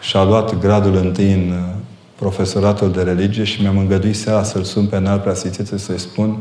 și-a 0.02 0.24
luat 0.24 0.60
gradul 0.60 0.96
întâi 0.96 1.34
în 1.34 1.50
uh, 1.50 1.76
profesoratul 2.16 2.92
de 2.92 3.02
religie 3.02 3.44
și 3.44 3.62
mi-am 3.62 3.78
îngăduit 3.78 4.16
seara 4.16 4.44
să-l 4.44 4.64
sun 4.64 4.86
pe 4.86 4.96
înalt 4.96 5.22
preasfințite 5.22 5.78
să-i 5.78 6.00
spun 6.00 6.38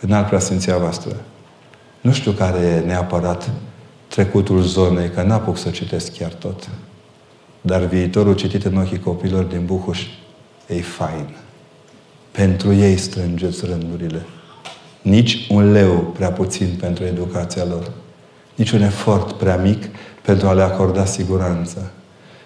înalt 0.00 0.26
preasfinția 0.26 0.78
voastră. 0.78 1.16
Nu 2.00 2.12
știu 2.12 2.32
care 2.32 2.58
e 2.58 2.86
neapărat 2.86 3.50
trecutul 4.08 4.60
zonei, 4.60 5.10
că 5.10 5.22
n-apuc 5.22 5.56
să 5.56 5.70
citesc 5.70 6.16
chiar 6.16 6.32
tot. 6.32 6.68
Dar 7.60 7.84
viitorul 7.84 8.34
citit 8.34 8.64
în 8.64 8.76
ochii 8.76 8.98
copilor 8.98 9.44
din 9.44 9.64
Buhuș 9.64 10.06
e 10.66 10.80
fain. 10.80 11.36
Pentru 12.30 12.72
ei 12.72 12.96
strângeți 12.96 13.66
rândurile. 13.66 14.22
Nici 15.02 15.46
un 15.50 15.72
leu 15.72 15.90
prea 15.90 16.30
puțin 16.32 16.68
pentru 16.80 17.04
educația 17.04 17.64
lor. 17.64 17.90
Nici 18.54 18.70
un 18.70 18.82
efort 18.82 19.32
prea 19.32 19.56
mic 19.56 19.84
pentru 20.22 20.48
a 20.48 20.52
le 20.52 20.62
acorda 20.62 21.04
siguranță. 21.04 21.90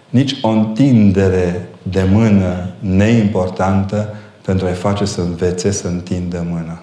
Nici 0.08 0.36
o 0.42 0.48
întindere 0.48 1.68
de 1.82 2.02
mână 2.02 2.72
neimportantă 2.78 4.14
pentru 4.42 4.66
a-i 4.66 4.74
face 4.74 5.04
să 5.04 5.20
învețe 5.20 5.70
să 5.70 5.88
întindă 5.88 6.46
mâna. 6.50 6.82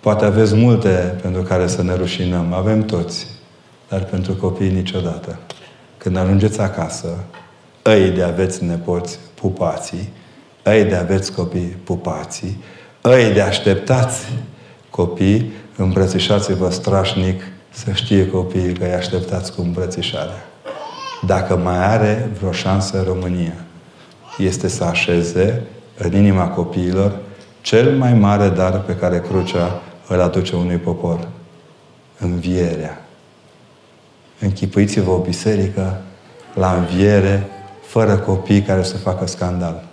Poate 0.00 0.24
aveți 0.24 0.54
multe 0.54 1.18
pentru 1.22 1.42
care 1.42 1.66
să 1.66 1.82
ne 1.82 1.94
rușinăm. 1.94 2.52
Avem 2.52 2.84
toți. 2.84 3.26
Dar 3.88 4.04
pentru 4.04 4.34
copii 4.34 4.70
niciodată. 4.70 5.38
Când 5.98 6.16
ajungeți 6.16 6.60
acasă, 6.60 7.08
îi 7.82 8.10
de 8.10 8.22
aveți 8.22 8.64
nepoți 8.64 9.18
pupații, 9.34 10.12
îi 10.62 10.84
de 10.84 10.94
aveți 10.94 11.32
copii 11.32 11.76
pupații, 11.84 12.62
îi 13.00 13.32
de 13.32 13.40
așteptați 13.40 14.26
copii, 14.90 15.52
îmbrățișați-vă 15.76 16.70
strașnic 16.70 17.42
să 17.70 17.92
știe 17.92 18.28
copiii 18.28 18.72
că 18.72 18.84
îi 18.84 18.92
așteptați 18.92 19.52
cu 19.52 19.60
îmbrățișarea. 19.60 20.46
Dacă 21.26 21.56
mai 21.56 21.84
are 21.84 22.30
vreo 22.38 22.52
șansă 22.52 22.98
în 22.98 23.04
România, 23.04 23.54
este 24.38 24.68
să 24.68 24.84
așeze 24.84 25.62
în 25.98 26.16
inima 26.16 26.48
copiilor 26.48 27.16
cel 27.60 27.96
mai 27.96 28.14
mare 28.14 28.48
dar 28.48 28.80
pe 28.80 28.96
care 28.96 29.20
crucea 29.20 29.82
îl 30.08 30.20
aduce 30.20 30.56
unui 30.56 30.76
popor. 30.76 31.28
Învierea. 32.18 33.07
Închipuiți-vă 34.38 35.10
o 35.10 35.18
biserică 35.18 36.00
la 36.54 36.72
înviere, 36.72 37.46
fără 37.86 38.16
copii 38.16 38.62
care 38.62 38.82
să 38.82 38.96
facă 38.96 39.26
scandal. 39.26 39.84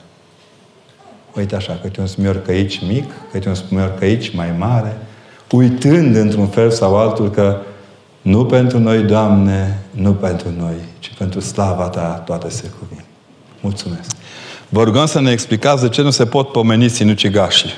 Uite 1.36 1.56
așa, 1.56 1.80
câte 1.82 2.00
un 2.00 2.08
smiorcăici 2.08 2.82
mic, 2.88 3.12
câte 3.32 3.48
un 3.48 3.56
smiorcăici 3.56 4.36
mai 4.36 4.54
mare, 4.58 4.98
uitând 5.52 6.16
într-un 6.16 6.48
fel 6.48 6.72
sau 6.72 6.98
altul 6.98 7.30
că 7.30 7.58
nu 8.22 8.46
pentru 8.46 8.80
noi, 8.80 9.04
Doamne, 9.04 9.80
nu 9.92 10.14
pentru 10.14 10.48
noi, 10.58 10.76
ci 11.00 11.14
pentru 11.18 11.40
slava 11.40 11.90
Ta 11.90 12.24
toate 12.26 12.50
se 12.50 12.72
cuvin. 12.80 13.04
Mulțumesc. 13.62 14.12
Vă 14.70 14.84
rugăm 14.84 15.06
să 15.06 15.22
ne 15.22 15.32
explicați 15.32 15.82
de 15.82 15.90
ce 15.90 16.02
nu 16.02 16.10
se 16.10 16.26
pot 16.26 16.52
pomeni 16.52 16.90
sinucigașii. 16.90 17.74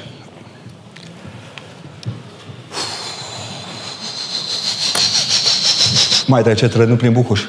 Mai 6.27 6.41
trece 6.41 6.67
trenul 6.67 6.95
prin 6.95 7.11
Bucuș. 7.11 7.41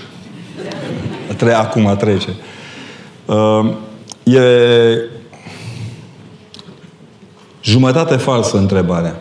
Tre- 1.37 1.53
acum 1.53 1.97
trece. 1.97 2.29
Uh, 3.25 3.75
e 4.25 4.41
jumătate 7.63 8.17
falsă 8.17 8.57
întrebarea. 8.57 9.17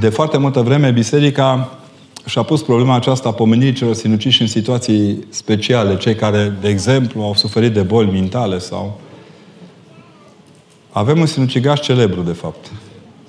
De 0.00 0.08
foarte 0.08 0.38
multă 0.38 0.60
vreme, 0.60 0.90
Biserica 0.90 1.78
și-a 2.24 2.42
pus 2.42 2.62
problema 2.62 2.94
aceasta 2.94 3.28
a 3.28 3.32
pomenirii 3.32 3.72
celor 3.72 3.94
sinuciși 3.94 4.42
în 4.42 4.48
situații 4.48 5.26
speciale. 5.28 5.96
Cei 5.96 6.14
care, 6.14 6.56
de 6.60 6.68
exemplu, 6.68 7.22
au 7.22 7.34
suferit 7.34 7.72
de 7.72 7.82
boli 7.82 8.10
mentale 8.10 8.58
sau... 8.58 9.00
Avem 10.90 11.20
un 11.20 11.26
sinucigaș 11.26 11.80
celebru, 11.80 12.20
de 12.20 12.32
fapt, 12.32 12.70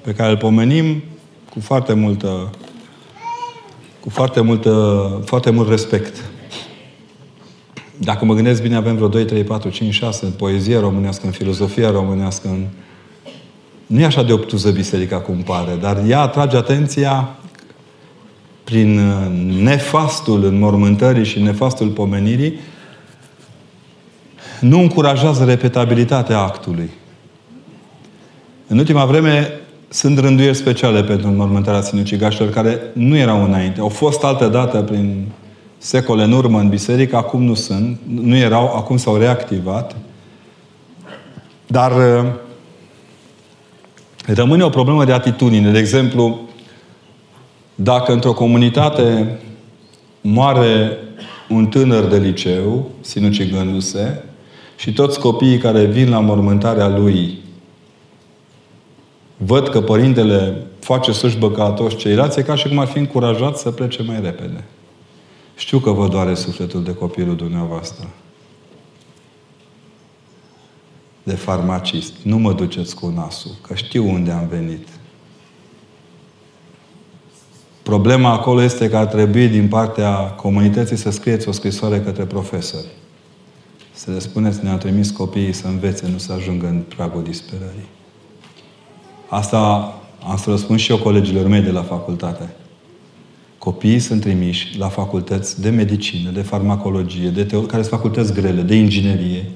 pe 0.01 0.11
care 0.11 0.31
îl 0.31 0.37
pomenim 0.37 1.03
cu 1.53 1.59
foarte 1.59 1.93
multă 1.93 2.49
cu 3.99 4.09
foarte, 4.09 4.41
multă, 4.41 5.21
foarte 5.25 5.49
mult 5.49 5.69
respect. 5.69 6.23
Dacă 7.97 8.25
mă 8.25 8.33
gândesc 8.33 8.61
bine, 8.61 8.75
avem 8.75 8.95
vreo 8.95 9.07
2, 9.07 9.25
3, 9.25 9.43
4, 9.43 9.69
5, 9.69 9.93
6 9.93 10.25
în 10.25 10.31
poezie 10.31 10.79
românească, 10.79 11.25
în 11.25 11.31
filozofia 11.31 11.91
românească, 11.91 12.47
în... 12.47 12.65
Nu 13.85 13.99
e 13.99 14.05
așa 14.05 14.23
de 14.23 14.33
obtuză 14.33 14.71
biserica 14.71 15.19
cum 15.19 15.35
pare, 15.35 15.77
dar 15.81 16.03
ea 16.07 16.19
atrage 16.19 16.57
atenția 16.57 17.35
prin 18.63 18.95
nefastul 19.63 20.43
înmormântării 20.43 21.25
și 21.25 21.39
nefastul 21.39 21.87
pomenirii, 21.87 22.59
nu 24.59 24.79
încurajează 24.79 25.43
repetabilitatea 25.43 26.39
actului. 26.39 26.89
În 28.67 28.77
ultima 28.77 29.05
vreme, 29.05 29.59
sunt 29.89 30.19
rânduieri 30.19 30.55
speciale 30.55 31.03
pentru 31.03 31.27
înmormântarea 31.27 31.81
sinucigașilor 31.81 32.49
care 32.49 32.79
nu 32.93 33.17
erau 33.17 33.43
înainte. 33.43 33.79
Au 33.79 33.89
fost 33.89 34.23
altă 34.23 34.47
dată 34.47 34.81
prin 34.81 35.25
secole 35.77 36.23
în 36.23 36.31
urmă 36.31 36.59
în 36.59 36.69
biserică, 36.69 37.15
acum 37.15 37.43
nu 37.43 37.53
sunt, 37.53 37.99
nu 38.05 38.35
erau, 38.35 38.75
acum 38.75 38.97
s-au 38.97 39.17
reactivat. 39.17 39.95
Dar 41.67 41.91
uh, 41.91 42.25
rămâne 44.25 44.63
o 44.63 44.69
problemă 44.69 45.05
de 45.05 45.13
atitudine. 45.13 45.71
De 45.71 45.79
exemplu, 45.79 46.39
dacă 47.75 48.11
într-o 48.11 48.33
comunitate 48.33 49.37
moare 50.21 50.97
un 51.49 51.65
tânăr 51.65 52.03
de 52.03 52.17
liceu, 52.17 52.91
sinucigându-se, 53.01 54.23
și 54.75 54.93
toți 54.93 55.19
copiii 55.19 55.57
care 55.57 55.85
vin 55.85 56.09
la 56.09 56.19
mormântarea 56.19 56.87
lui 56.87 57.37
văd 59.37 59.67
că 59.67 59.81
părintele 59.81 60.65
face 60.79 61.11
slujbă 61.11 61.51
ca 61.51 61.69
toți 61.69 61.95
ceilalți, 61.95 62.39
e 62.39 62.43
ca 62.43 62.55
și 62.55 62.67
cum 62.67 62.79
ar 62.79 62.87
fi 62.87 62.97
încurajat 62.97 63.57
să 63.57 63.71
plece 63.71 64.03
mai 64.03 64.21
repede. 64.21 64.63
Știu 65.55 65.79
că 65.79 65.91
vă 65.91 66.07
doare 66.07 66.33
sufletul 66.33 66.83
de 66.83 66.93
copilul 66.93 67.35
dumneavoastră. 67.35 68.07
De 71.23 71.35
farmacist. 71.35 72.13
Nu 72.23 72.37
mă 72.37 72.53
duceți 72.53 72.95
cu 72.95 73.07
nasul, 73.15 73.51
că 73.61 73.75
știu 73.75 74.09
unde 74.09 74.31
am 74.31 74.47
venit. 74.47 74.87
Problema 77.83 78.31
acolo 78.31 78.61
este 78.61 78.89
că 78.89 78.97
ar 78.97 79.05
trebui 79.05 79.47
din 79.47 79.67
partea 79.67 80.15
comunității 80.15 80.95
să 80.95 81.11
scrieți 81.11 81.47
o 81.47 81.51
scrisoare 81.51 82.01
către 82.01 82.23
profesori. 82.23 82.87
Să 83.91 84.11
le 84.11 84.19
spuneți, 84.19 84.63
ne-au 84.63 84.77
trimis 84.77 85.11
copiii 85.11 85.53
să 85.53 85.67
învețe, 85.67 86.07
nu 86.11 86.17
să 86.17 86.33
ajungă 86.33 86.67
în 86.67 86.83
pragul 86.95 87.23
disperării. 87.23 87.96
Asta 89.29 89.93
am 90.27 90.37
să 90.37 90.49
răspund 90.49 90.79
și 90.79 90.91
eu 90.91 90.97
colegilor 90.97 91.47
mei 91.47 91.61
de 91.61 91.71
la 91.71 91.81
facultate. 91.81 92.49
Copiii 93.57 93.99
sunt 93.99 94.21
trimiși 94.21 94.77
la 94.77 94.87
facultăți 94.87 95.61
de 95.61 95.69
medicină, 95.69 96.29
de 96.29 96.41
farmacologie, 96.41 97.29
de 97.29 97.45
teo- 97.45 97.67
care 97.67 97.81
sunt 97.81 97.85
facultăți 97.85 98.33
grele, 98.33 98.61
de 98.61 98.75
inginerie. 98.75 99.51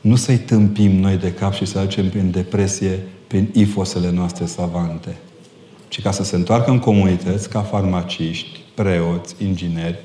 Nu 0.00 0.16
să-i 0.16 0.38
tâmpim 0.38 0.90
noi 0.90 1.16
de 1.16 1.32
cap 1.32 1.52
și 1.52 1.64
să 1.64 1.78
aducem 1.78 2.08
prin 2.08 2.30
depresie 2.30 2.98
prin 3.26 3.50
ifosele 3.54 4.10
noastre 4.10 4.46
savante, 4.46 5.16
ci 5.88 6.02
ca 6.02 6.10
să 6.10 6.24
se 6.24 6.36
întoarcă 6.36 6.70
în 6.70 6.78
comunități 6.78 7.48
ca 7.48 7.60
farmaciști, 7.60 8.60
preoți, 8.74 9.34
ingineri. 9.42 9.98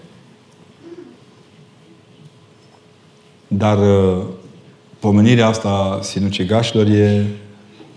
Dar 3.48 3.78
uh, 3.78 4.24
pomenirea 5.00 5.48
asta 5.48 6.00
sinucigașilor 6.02 6.88
e 6.88 7.26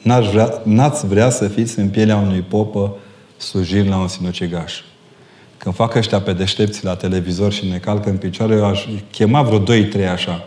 N-ați 0.03 0.29
vrea, 0.29 0.63
n-ați 0.65 1.07
vrea 1.07 1.31
să 1.31 1.49
fiți 1.49 1.79
în 1.79 1.89
pielea 1.89 2.17
unui 2.17 2.45
popă 2.49 2.97
slujind 3.37 3.89
la 3.89 3.97
un 3.97 4.09
sinucigaș. 4.09 4.75
Când 5.57 5.75
fac 5.75 5.95
ăștia 5.95 6.21
pe 6.21 6.33
deștepți 6.33 6.85
la 6.85 6.97
televizor 6.97 7.53
și 7.53 7.67
ne 7.67 7.77
calcă 7.77 8.11
în 8.11 8.17
picioare, 8.17 8.55
eu 8.55 8.65
aș 8.65 8.85
chema 9.11 9.43
vreo 9.43 9.59
doi, 9.59 9.85
trei 9.85 10.07
așa. 10.07 10.45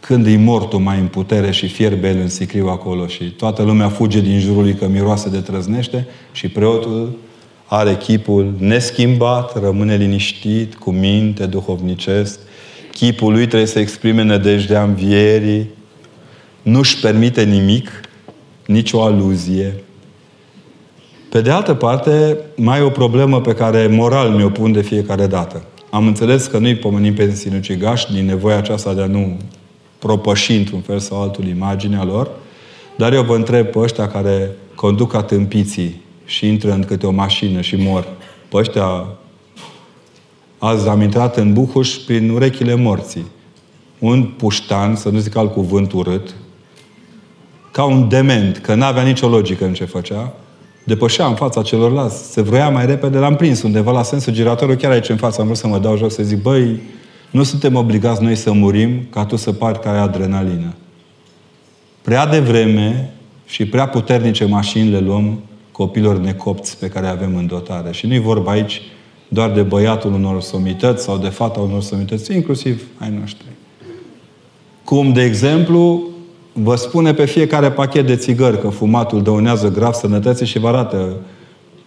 Când 0.00 0.26
e 0.26 0.36
mortul 0.36 0.78
mai 0.78 0.98
în 0.98 1.06
putere 1.06 1.50
și 1.50 1.68
fierbe 1.68 2.08
el 2.08 2.16
în 2.16 2.28
sicriu 2.28 2.68
acolo 2.68 3.06
și 3.06 3.24
toată 3.24 3.62
lumea 3.62 3.88
fuge 3.88 4.20
din 4.20 4.40
jurul 4.40 4.62
lui 4.62 4.74
că 4.74 4.86
miroase 4.86 5.28
de 5.28 5.40
trăznește 5.40 6.06
și 6.32 6.48
preotul 6.48 7.18
are 7.64 7.96
chipul 7.96 8.54
neschimbat, 8.58 9.60
rămâne 9.62 9.96
liniștit, 9.96 10.74
cu 10.74 10.90
minte, 10.90 11.46
duhovnicesc. 11.46 12.38
Chipul 12.92 13.32
lui 13.32 13.46
trebuie 13.46 13.68
să 13.68 13.78
exprime 13.78 14.22
nădejdea 14.22 14.82
învierii, 14.82 15.68
nu-și 16.62 17.00
permite 17.00 17.42
nimic, 17.42 17.90
nicio 18.68 19.02
aluzie. 19.02 19.84
Pe 21.28 21.40
de 21.40 21.50
altă 21.50 21.74
parte, 21.74 22.38
mai 22.56 22.78
e 22.78 22.82
o 22.82 22.90
problemă 22.90 23.40
pe 23.40 23.54
care 23.54 23.86
moral 23.86 24.30
mi-o 24.30 24.48
pun 24.48 24.72
de 24.72 24.80
fiecare 24.80 25.26
dată. 25.26 25.64
Am 25.90 26.06
înțeles 26.06 26.46
că 26.46 26.58
nu-i 26.58 26.76
pomenim 26.76 27.14
pe 27.14 27.30
sinucigași 27.34 28.12
din 28.12 28.24
nevoia 28.24 28.56
aceasta 28.56 28.94
de 28.94 29.02
a 29.02 29.06
nu 29.06 29.36
propăși 29.98 30.52
într-un 30.52 30.80
fel 30.80 30.98
sau 30.98 31.22
altul 31.22 31.46
imaginea 31.46 32.04
lor, 32.04 32.30
dar 32.96 33.12
eu 33.12 33.22
vă 33.22 33.34
întreb 33.34 33.66
pe 33.66 33.78
ăștia 33.78 34.08
care 34.08 34.50
conduc 34.74 35.14
atâmpiții 35.14 36.00
și 36.24 36.46
intră 36.46 36.72
în 36.72 36.82
câte 36.82 37.06
o 37.06 37.10
mașină 37.10 37.60
și 37.60 37.76
mor. 37.76 38.08
Pe 38.48 38.56
ăștia 38.56 39.06
azi 40.58 40.88
am 40.88 41.00
intrat 41.00 41.36
în 41.36 41.52
Buhuș 41.52 41.94
prin 41.94 42.30
urechile 42.30 42.74
morții. 42.74 43.26
un 43.98 44.24
puștan, 44.24 44.96
să 44.96 45.08
nu 45.08 45.18
zic 45.18 45.36
alt 45.36 45.52
cuvânt 45.52 45.92
urât, 45.92 46.34
ca 47.78 47.84
un 47.84 48.08
dement, 48.08 48.58
că 48.58 48.74
n-avea 48.74 49.02
nicio 49.02 49.28
logică 49.28 49.64
în 49.64 49.72
ce 49.72 49.84
făcea, 49.84 50.32
depășea 50.84 51.26
în 51.26 51.34
fața 51.34 51.62
celorlalți, 51.62 52.32
se 52.32 52.42
vroia 52.42 52.68
mai 52.68 52.86
repede, 52.86 53.18
l-am 53.18 53.36
prins 53.36 53.62
undeva 53.62 53.92
la 53.92 54.02
sensul 54.02 54.32
giratorul, 54.32 54.74
chiar 54.74 54.90
aici 54.90 55.08
în 55.08 55.16
față 55.16 55.40
am 55.40 55.46
vrut 55.46 55.58
să 55.58 55.66
mă 55.66 55.78
dau 55.78 55.96
jos, 55.96 56.14
să 56.14 56.22
zic, 56.22 56.42
băi, 56.42 56.80
nu 57.30 57.42
suntem 57.42 57.74
obligați 57.74 58.22
noi 58.22 58.34
să 58.34 58.52
murim 58.52 59.06
ca 59.10 59.24
tu 59.24 59.36
să 59.36 59.52
pari 59.52 59.80
că 59.80 59.88
ai 59.88 59.98
adrenalină. 59.98 60.74
Prea 62.02 62.26
devreme 62.26 63.12
și 63.46 63.66
prea 63.66 63.88
puternice 63.88 64.44
mașini 64.44 64.90
le 64.90 65.00
luăm 65.00 65.40
copilor 65.72 66.18
necopți 66.18 66.78
pe 66.78 66.88
care 66.88 67.06
avem 67.06 67.36
în 67.36 67.46
dotare. 67.46 67.92
Și 67.92 68.06
nu-i 68.06 68.20
vorba 68.20 68.50
aici 68.50 68.82
doar 69.28 69.50
de 69.50 69.62
băiatul 69.62 70.12
unor 70.12 70.40
somități 70.40 71.04
sau 71.04 71.18
de 71.18 71.28
fata 71.28 71.60
unor 71.60 71.82
somități, 71.82 72.34
inclusiv 72.34 72.82
ai 72.98 73.16
noștri. 73.20 73.46
Cum, 74.84 75.12
de 75.12 75.22
exemplu, 75.22 76.08
vă 76.62 76.74
spune 76.74 77.14
pe 77.14 77.24
fiecare 77.24 77.70
pachet 77.70 78.06
de 78.06 78.16
țigări 78.16 78.60
că 78.60 78.68
fumatul 78.68 79.22
dăunează 79.22 79.68
grav 79.68 79.92
sănătății 79.92 80.46
și 80.46 80.58
vă 80.58 80.68
arată 80.68 81.16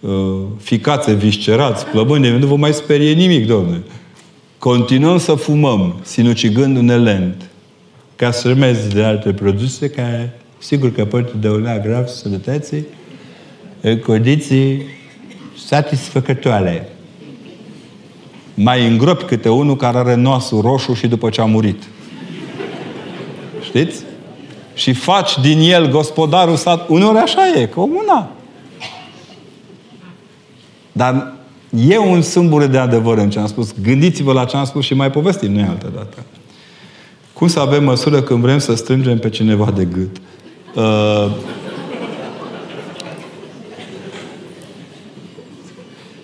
uh, 0.00 0.12
ficațe 0.58 1.12
viscerați, 1.12 1.86
plămâni, 1.86 2.38
nu 2.38 2.46
vă 2.46 2.56
mai 2.56 2.72
sperie 2.72 3.12
nimic, 3.12 3.46
domne. 3.46 3.82
Continuăm 4.58 5.18
să 5.18 5.34
fumăm, 5.34 5.94
sinucigându-ne 6.02 6.96
lent, 6.96 7.50
ca 8.16 8.30
să 8.30 8.48
urmezi 8.48 8.94
de 8.94 9.02
alte 9.02 9.32
produse 9.32 9.90
care, 9.90 10.40
sigur 10.58 10.92
că 10.92 11.04
pot 11.04 11.32
dăunea 11.32 11.78
grav 11.78 12.06
sănătății, 12.06 12.86
în 13.80 13.98
condiții 13.98 14.82
satisfăcătoare. 15.66 16.88
Mai 18.54 18.86
îngropi 18.86 19.24
câte 19.24 19.48
unul 19.48 19.76
care 19.76 19.98
are 19.98 20.14
nasul 20.14 20.60
roșu 20.60 20.94
și 20.94 21.06
după 21.06 21.28
ce 21.28 21.40
a 21.40 21.44
murit. 21.44 21.82
Știți? 23.62 24.02
Și 24.74 24.92
faci 24.92 25.38
din 25.40 25.58
el 25.60 25.90
gospodarul 25.90 26.56
sat. 26.56 26.88
Uneori 26.88 27.18
așa 27.18 27.40
e, 27.54 27.66
că 27.66 27.80
una. 27.80 28.30
Dar 30.92 31.32
e 31.88 31.98
un 31.98 32.22
sâmbure 32.22 32.66
de 32.66 32.78
adevăr 32.78 33.18
în 33.18 33.30
ce 33.30 33.38
am 33.38 33.46
spus. 33.46 33.74
Gândiți-vă 33.82 34.32
la 34.32 34.44
ce 34.44 34.56
am 34.56 34.64
spus 34.64 34.84
și 34.84 34.94
mai 34.94 35.10
povestim 35.10 35.52
noi 35.52 35.66
altă 35.68 35.90
dată. 35.94 36.16
Cum 37.32 37.48
să 37.48 37.60
avem 37.60 37.84
măsură 37.84 38.22
când 38.22 38.40
vrem 38.40 38.58
să 38.58 38.74
strângem 38.74 39.18
pe 39.18 39.28
cineva 39.28 39.70
de 39.70 39.84
gât? 39.84 40.16
Uh, 40.74 41.30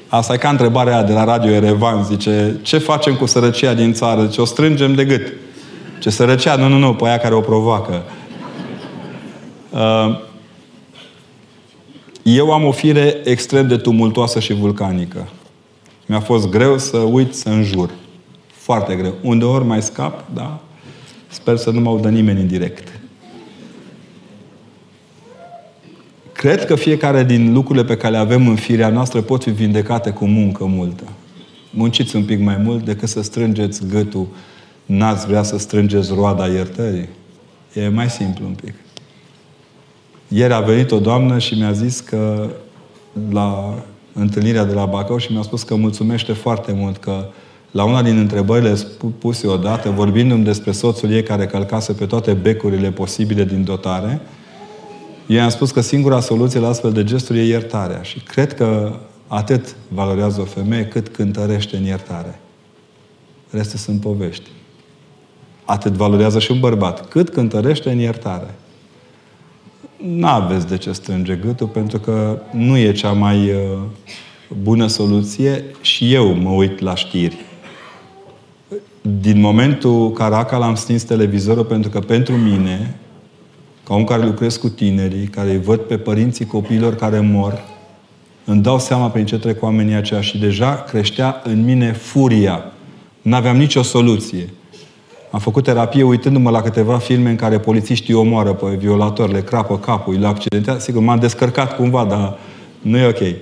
Asta 0.09 0.32
e 0.32 0.36
ca 0.36 0.49
întrebarea 0.49 1.03
de 1.03 1.12
la 1.12 1.24
Radio 1.24 1.51
Erevan. 1.51 2.05
Zice, 2.05 2.59
ce 2.62 2.78
facem 2.78 3.14
cu 3.14 3.26
sărăcia 3.26 3.74
din 3.74 3.92
țară? 3.92 4.24
Zice, 4.24 4.40
o 4.40 4.44
strângem 4.44 4.94
de 4.94 5.05
gât. 5.05 5.32
Ce 6.01 6.11
sărăcia? 6.11 6.57
Nu, 6.57 6.68
nu, 6.68 6.78
nu, 6.78 6.94
pe 6.94 7.07
aia 7.07 7.18
care 7.18 7.34
o 7.34 7.40
provoacă. 7.40 8.03
Uh, 9.73 10.27
eu 12.23 12.53
am 12.53 12.64
o 12.64 12.71
fire 12.71 13.21
extrem 13.25 13.69
de 13.69 13.77
tumultoasă 13.77 14.41
și 14.41 14.53
vulcanică. 14.53 15.29
Mi-a 16.07 16.21
fost 16.21 16.49
greu 16.49 16.79
să 16.79 16.97
uit 16.97 17.35
să 17.35 17.49
înjur. 17.49 17.91
Foarte 18.47 18.95
greu. 18.95 19.14
Undeori 19.23 19.64
mai 19.64 19.83
scap, 19.83 20.25
da? 20.35 20.61
Sper 21.29 21.57
să 21.57 21.71
nu 21.71 21.81
mă 21.81 21.89
audă 21.89 22.09
nimeni 22.09 22.41
în 22.41 22.47
direct. 22.47 23.01
Cred 26.33 26.64
că 26.64 26.75
fiecare 26.75 27.25
din 27.25 27.53
lucrurile 27.53 27.85
pe 27.85 27.97
care 27.97 28.12
le 28.12 28.19
avem 28.19 28.49
în 28.49 28.57
firea 28.57 28.89
noastră 28.89 29.21
pot 29.21 29.43
fi 29.43 29.51
vindecate 29.51 30.11
cu 30.11 30.27
muncă 30.27 30.64
multă. 30.64 31.05
Munciți 31.71 32.16
un 32.16 32.25
pic 32.25 32.41
mai 32.41 32.57
mult 32.57 32.85
decât 32.85 33.09
să 33.09 33.23
strângeți 33.23 33.87
gâtul. 33.87 34.27
N-ați 34.87 35.27
vrea 35.27 35.43
să 35.43 35.59
strângeți 35.59 36.12
roada 36.14 36.47
iertării. 36.47 37.09
E 37.73 37.89
mai 37.89 38.11
simplu 38.11 38.47
un 38.47 38.53
pic. 38.53 38.75
Ieri 40.29 40.53
a 40.53 40.61
venit 40.61 40.91
o 40.91 40.99
doamnă 40.99 41.39
și 41.39 41.55
mi-a 41.55 41.72
zis 41.72 42.01
că 42.01 42.51
la 43.31 43.74
întâlnirea 44.12 44.64
de 44.64 44.72
la 44.72 44.85
Bacău 44.85 45.18
și 45.18 45.33
mi-a 45.33 45.43
spus 45.43 45.62
că 45.62 45.74
mulțumește 45.74 46.33
foarte 46.33 46.72
mult 46.72 46.97
că 46.97 47.24
la 47.70 47.85
una 47.85 48.03
din 48.03 48.18
întrebările 48.18 48.76
puse 49.18 49.47
odată, 49.47 49.91
vorbindu-mi 49.91 50.45
despre 50.45 50.72
soțul 50.72 51.11
ei 51.11 51.22
care 51.22 51.47
călcase 51.47 51.93
pe 51.93 52.07
toate 52.07 52.33
becurile 52.33 52.91
posibile 52.91 53.45
din 53.45 53.64
dotare, 53.64 54.20
eu 55.26 55.43
am 55.43 55.49
spus 55.49 55.70
că 55.70 55.81
singura 55.81 56.20
soluție 56.20 56.61
la 56.61 56.68
astfel 56.68 56.93
de 56.93 57.05
gesturi 57.05 57.39
e 57.39 57.43
iertarea. 57.43 58.03
Și 58.03 58.20
cred 58.20 58.55
că 58.55 58.93
atât 59.26 59.76
valorează 59.89 60.41
o 60.41 60.45
femeie 60.45 60.85
cât 60.85 61.09
cântărește 61.09 61.76
în 61.76 61.85
iertare. 61.85 62.41
Restul 63.51 63.79
sunt 63.79 64.01
povești. 64.01 64.51
Atât 65.64 65.93
valorează 65.93 66.39
și 66.39 66.51
un 66.51 66.61
bărbat, 66.61 67.09
cât 67.09 67.29
cântărește 67.29 67.91
în 67.91 67.99
iertare. 67.99 68.55
N-aveți 70.07 70.66
de 70.66 70.76
ce 70.76 70.92
strânge 70.92 71.34
gâtul, 71.34 71.66
pentru 71.66 71.99
că 71.99 72.42
nu 72.51 72.76
e 72.76 72.92
cea 72.92 73.12
mai 73.12 73.51
uh, 73.51 73.78
bună 74.62 74.86
soluție 74.86 75.64
și 75.80 76.14
eu 76.14 76.34
mă 76.34 76.51
uit 76.51 76.80
la 76.80 76.94
știri. 76.94 77.36
Din 79.20 79.40
momentul 79.40 80.12
Caracal 80.12 80.62
am 80.62 80.74
stins 80.74 81.03
televizorul 81.03 81.64
pentru 81.64 81.90
că 81.90 82.01
pentru 82.01 82.34
mine 82.34 82.96
ca 83.84 83.94
om 83.94 84.05
care 84.05 84.24
lucrez 84.24 84.57
cu 84.57 84.68
tinerii, 84.68 85.26
care 85.26 85.51
îi 85.51 85.61
văd 85.61 85.80
pe 85.80 85.99
părinții 85.99 86.46
copiilor 86.46 86.94
care 86.94 87.20
mor, 87.20 87.64
îmi 88.44 88.62
dau 88.62 88.78
seama 88.78 89.11
prin 89.11 89.26
ce 89.26 89.38
trec 89.38 89.62
oamenii 89.62 89.94
aceia 89.94 90.20
și 90.20 90.38
deja 90.38 90.74
creștea 90.74 91.40
în 91.44 91.64
mine 91.64 91.92
furia. 91.92 92.64
N-aveam 93.22 93.57
nicio 93.57 93.82
soluție. 93.82 94.49
Am 95.31 95.39
făcut 95.39 95.64
terapie 95.64 96.03
uitându-mă 96.03 96.51
la 96.51 96.62
câteva 96.62 96.99
filme 96.99 97.31
în 97.31 97.37
care 97.37 97.59
polițiștii 97.59 98.14
omoară 98.14 98.53
pe 98.53 98.74
violator, 98.74 99.31
le 99.31 99.43
crapă 99.43 99.79
capul, 99.79 100.18
le 100.18 100.26
accidentează. 100.26 100.81
Sigur, 100.81 101.03
m-am 101.03 101.18
descărcat 101.18 101.76
cumva, 101.76 102.05
dar 102.05 102.39
nu 102.81 102.97
e 102.97 103.07
ok. 103.07 103.37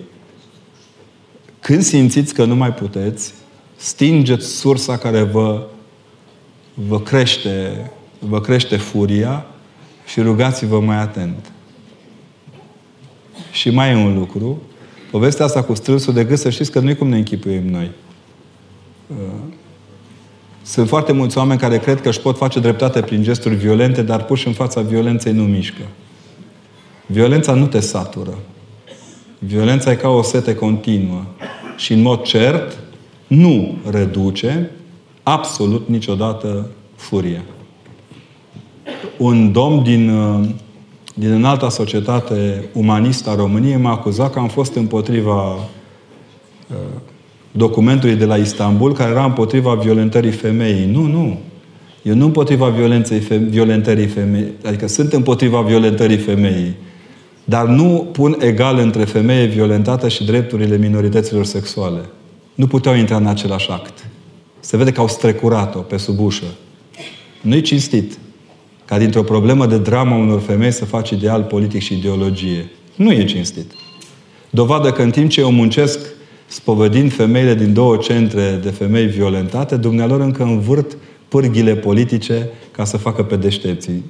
Când 1.60 1.82
simțiți 1.82 2.34
că 2.34 2.44
nu 2.44 2.54
mai 2.54 2.72
puteți, 2.72 3.34
stingeți 3.76 4.46
sursa 4.46 4.96
care 4.96 5.22
vă, 5.22 5.66
vă 6.74 7.00
crește, 7.00 7.90
vă 8.18 8.40
crește 8.40 8.76
furia 8.76 9.46
și 10.06 10.20
rugați-vă 10.20 10.80
mai 10.80 10.96
atent. 10.96 11.52
Și 13.52 13.70
mai 13.70 13.90
e 13.90 13.94
un 13.94 14.18
lucru. 14.18 14.62
Povestea 15.10 15.44
asta 15.44 15.62
cu 15.62 15.74
strânsul 15.74 16.12
de 16.12 16.24
gât, 16.24 16.38
să 16.38 16.50
știți 16.50 16.70
că 16.70 16.80
nu 16.80 16.90
e 16.90 16.94
cum 16.94 17.08
ne 17.08 17.16
închipuim 17.16 17.68
noi. 17.68 17.90
Uh, 20.66 20.72
sunt 20.72 20.88
foarte 20.88 21.12
mulți 21.12 21.38
oameni 21.38 21.60
care 21.60 21.78
cred 21.78 22.00
că 22.00 22.08
își 22.08 22.20
pot 22.20 22.36
face 22.36 22.60
dreptate 22.60 23.00
prin 23.00 23.22
gesturi 23.22 23.54
violente, 23.54 24.02
dar 24.02 24.24
puși 24.24 24.46
în 24.46 24.52
fața 24.52 24.80
violenței 24.80 25.32
nu 25.32 25.42
mișcă. 25.42 25.82
Violența 27.06 27.54
nu 27.54 27.66
te 27.66 27.80
satură. 27.80 28.38
Violența 29.38 29.90
e 29.90 29.94
ca 29.94 30.08
o 30.08 30.22
sete 30.22 30.54
continuă. 30.54 31.22
Și 31.76 31.92
în 31.92 32.02
mod 32.02 32.22
cert, 32.22 32.78
nu 33.26 33.78
reduce 33.90 34.70
absolut 35.22 35.88
niciodată 35.88 36.70
furia 36.96 37.42
un 39.16 39.52
domn 39.52 39.82
din, 39.82 40.08
uh, 40.08 40.48
din 41.14 41.30
înalta 41.30 41.68
societate 41.68 42.64
umanistă 42.72 43.30
a 43.30 43.34
României 43.34 43.76
m-a 43.76 43.90
acuzat 43.90 44.32
că 44.32 44.38
am 44.38 44.48
fost 44.48 44.74
împotriva 44.74 45.54
uh, 45.54 46.76
documentului 47.56 48.14
de 48.14 48.24
la 48.24 48.36
Istanbul 48.36 48.92
care 48.92 49.10
era 49.10 49.24
împotriva 49.24 49.74
violentării 49.74 50.30
femeii. 50.30 50.86
Nu, 50.86 51.06
nu. 51.06 51.38
Eu 52.02 52.14
nu 52.14 52.24
împotriva 52.24 52.68
violenței, 52.68 53.18
violentării 53.48 54.06
femeii. 54.06 54.52
Adică 54.64 54.88
sunt 54.88 55.12
împotriva 55.12 55.60
violentării 55.60 56.16
femeii. 56.16 56.74
Dar 57.44 57.66
nu 57.66 58.08
pun 58.12 58.36
egal 58.40 58.78
între 58.78 59.04
femeie 59.04 59.46
violentată 59.46 60.08
și 60.08 60.24
drepturile 60.24 60.76
minorităților 60.76 61.44
sexuale. 61.44 62.00
Nu 62.54 62.66
puteau 62.66 62.94
intra 62.94 63.16
în 63.16 63.26
același 63.26 63.70
act. 63.70 64.08
Se 64.60 64.76
vede 64.76 64.92
că 64.92 65.00
au 65.00 65.08
strecurat-o 65.08 65.78
pe 65.78 65.96
sub 65.96 66.20
ușă. 66.20 66.44
Nu-i 67.40 67.60
cinstit 67.60 68.18
ca 68.84 68.98
dintr-o 68.98 69.22
problemă 69.22 69.66
de 69.66 69.78
dramă 69.78 70.14
unor 70.14 70.40
femei 70.40 70.72
să 70.72 70.84
faci 70.84 71.10
ideal 71.10 71.42
politic 71.42 71.82
și 71.82 71.94
ideologie. 71.94 72.70
Nu 72.96 73.12
e 73.12 73.24
cinstit. 73.24 73.72
Dovadă 74.50 74.90
că 74.90 75.02
în 75.02 75.10
timp 75.10 75.30
ce 75.30 75.40
eu 75.40 75.50
muncesc 75.50 76.15
spovedind 76.46 77.12
femeile 77.12 77.54
din 77.54 77.72
două 77.72 77.96
centre 77.96 78.58
de 78.62 78.70
femei 78.70 79.06
violentate, 79.06 79.76
dumnealor 79.76 80.20
încă 80.20 80.42
învârt 80.42 80.96
pârghile 81.28 81.74
politice 81.74 82.48
ca 82.70 82.84
să 82.84 82.96
facă 82.96 83.22
pe 83.22 83.36
deștepții. 83.36 84.04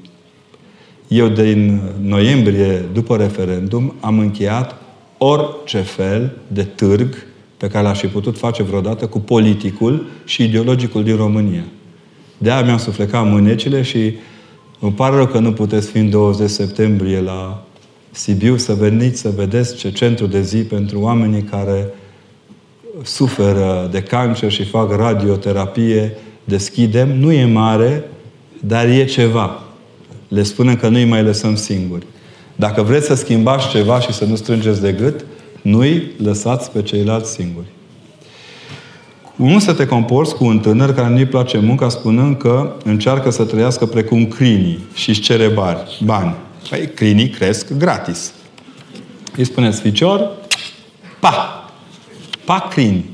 Eu 1.09 1.29
din 1.29 1.81
noiembrie, 2.01 2.85
după 2.93 3.17
referendum, 3.17 3.95
am 4.01 4.19
încheiat 4.19 4.75
orice 5.19 5.79
fel 5.79 6.37
de 6.47 6.63
târg 6.63 7.27
pe 7.57 7.69
care 7.69 7.85
l-aș 7.85 7.99
fi 7.99 8.07
putut 8.07 8.39
face 8.39 8.63
vreodată 8.63 9.07
cu 9.07 9.19
politicul 9.19 10.07
și 10.25 10.45
ideologicul 10.45 11.05
din 11.05 11.17
România. 11.17 11.65
De-aia 12.39 12.63
mi-am 12.63 12.79
suflecat 12.79 13.27
mânecile 13.27 13.83
și 13.83 14.15
îmi 14.81 14.93
pare 14.93 15.17
rău 15.17 15.27
că 15.27 15.39
nu 15.39 15.53
puteți 15.53 15.91
fi 15.91 15.99
în 15.99 16.11
20 16.11 16.51
septembrie 16.51 17.21
la 17.21 17.67
Sibiu 18.11 18.57
să 18.57 18.75
veniți 18.75 19.21
să 19.21 19.33
vedeți 19.37 19.77
ce 19.77 19.93
centru 19.93 20.27
de 20.27 20.43
zi 20.43 20.59
pentru 20.59 21.01
oamenii 21.01 21.43
care 21.43 21.89
suferă 23.03 23.89
de 23.91 24.03
cancer 24.03 24.51
și 24.51 24.65
fac 24.65 24.97
radioterapie 24.97 26.17
deschidem. 26.45 27.19
Nu 27.19 27.33
e 27.33 27.45
mare, 27.45 28.05
Dar 28.61 28.89
e 28.89 29.05
ceva. 29.05 29.61
Le 30.29 30.43
spunem 30.43 30.77
că 30.77 30.89
nu 30.89 30.97
îi 30.97 31.05
mai 31.05 31.23
lăsăm 31.23 31.57
singuri. 31.57 32.07
Dacă 32.57 32.83
vreți 32.83 33.07
să 33.07 33.15
schimbați 33.15 33.69
ceva 33.69 34.01
și 34.01 34.13
să 34.13 34.25
nu 34.25 34.35
strângeți 34.35 34.81
de 34.81 34.93
gât, 34.93 35.25
nu-i 35.63 36.11
lăsați 36.23 36.71
pe 36.71 36.83
ceilalți 36.83 37.33
singuri. 37.33 37.67
Cum 39.37 39.59
să 39.59 39.73
te 39.73 39.87
comporți 39.87 40.35
cu 40.35 40.45
un 40.45 40.59
tânăr 40.59 40.95
care 40.95 41.09
nu-i 41.09 41.27
place 41.27 41.59
munca 41.59 41.89
spunând 41.89 42.37
că 42.37 42.73
încearcă 42.85 43.31
să 43.31 43.45
trăiască 43.45 43.87
precum 43.87 44.27
crinii 44.27 44.79
și 44.95 45.09
își 45.09 45.21
cere 45.21 45.49
bani? 45.49 45.79
bani. 46.05 46.35
Păi, 46.71 46.91
crinii 46.95 47.29
cresc 47.29 47.73
gratis. 47.73 48.33
Îi 49.37 49.45
spuneți, 49.45 49.81
ficior, 49.81 50.31
pa! 51.21 51.56
Pa 52.47 52.67
crini. 52.71 53.05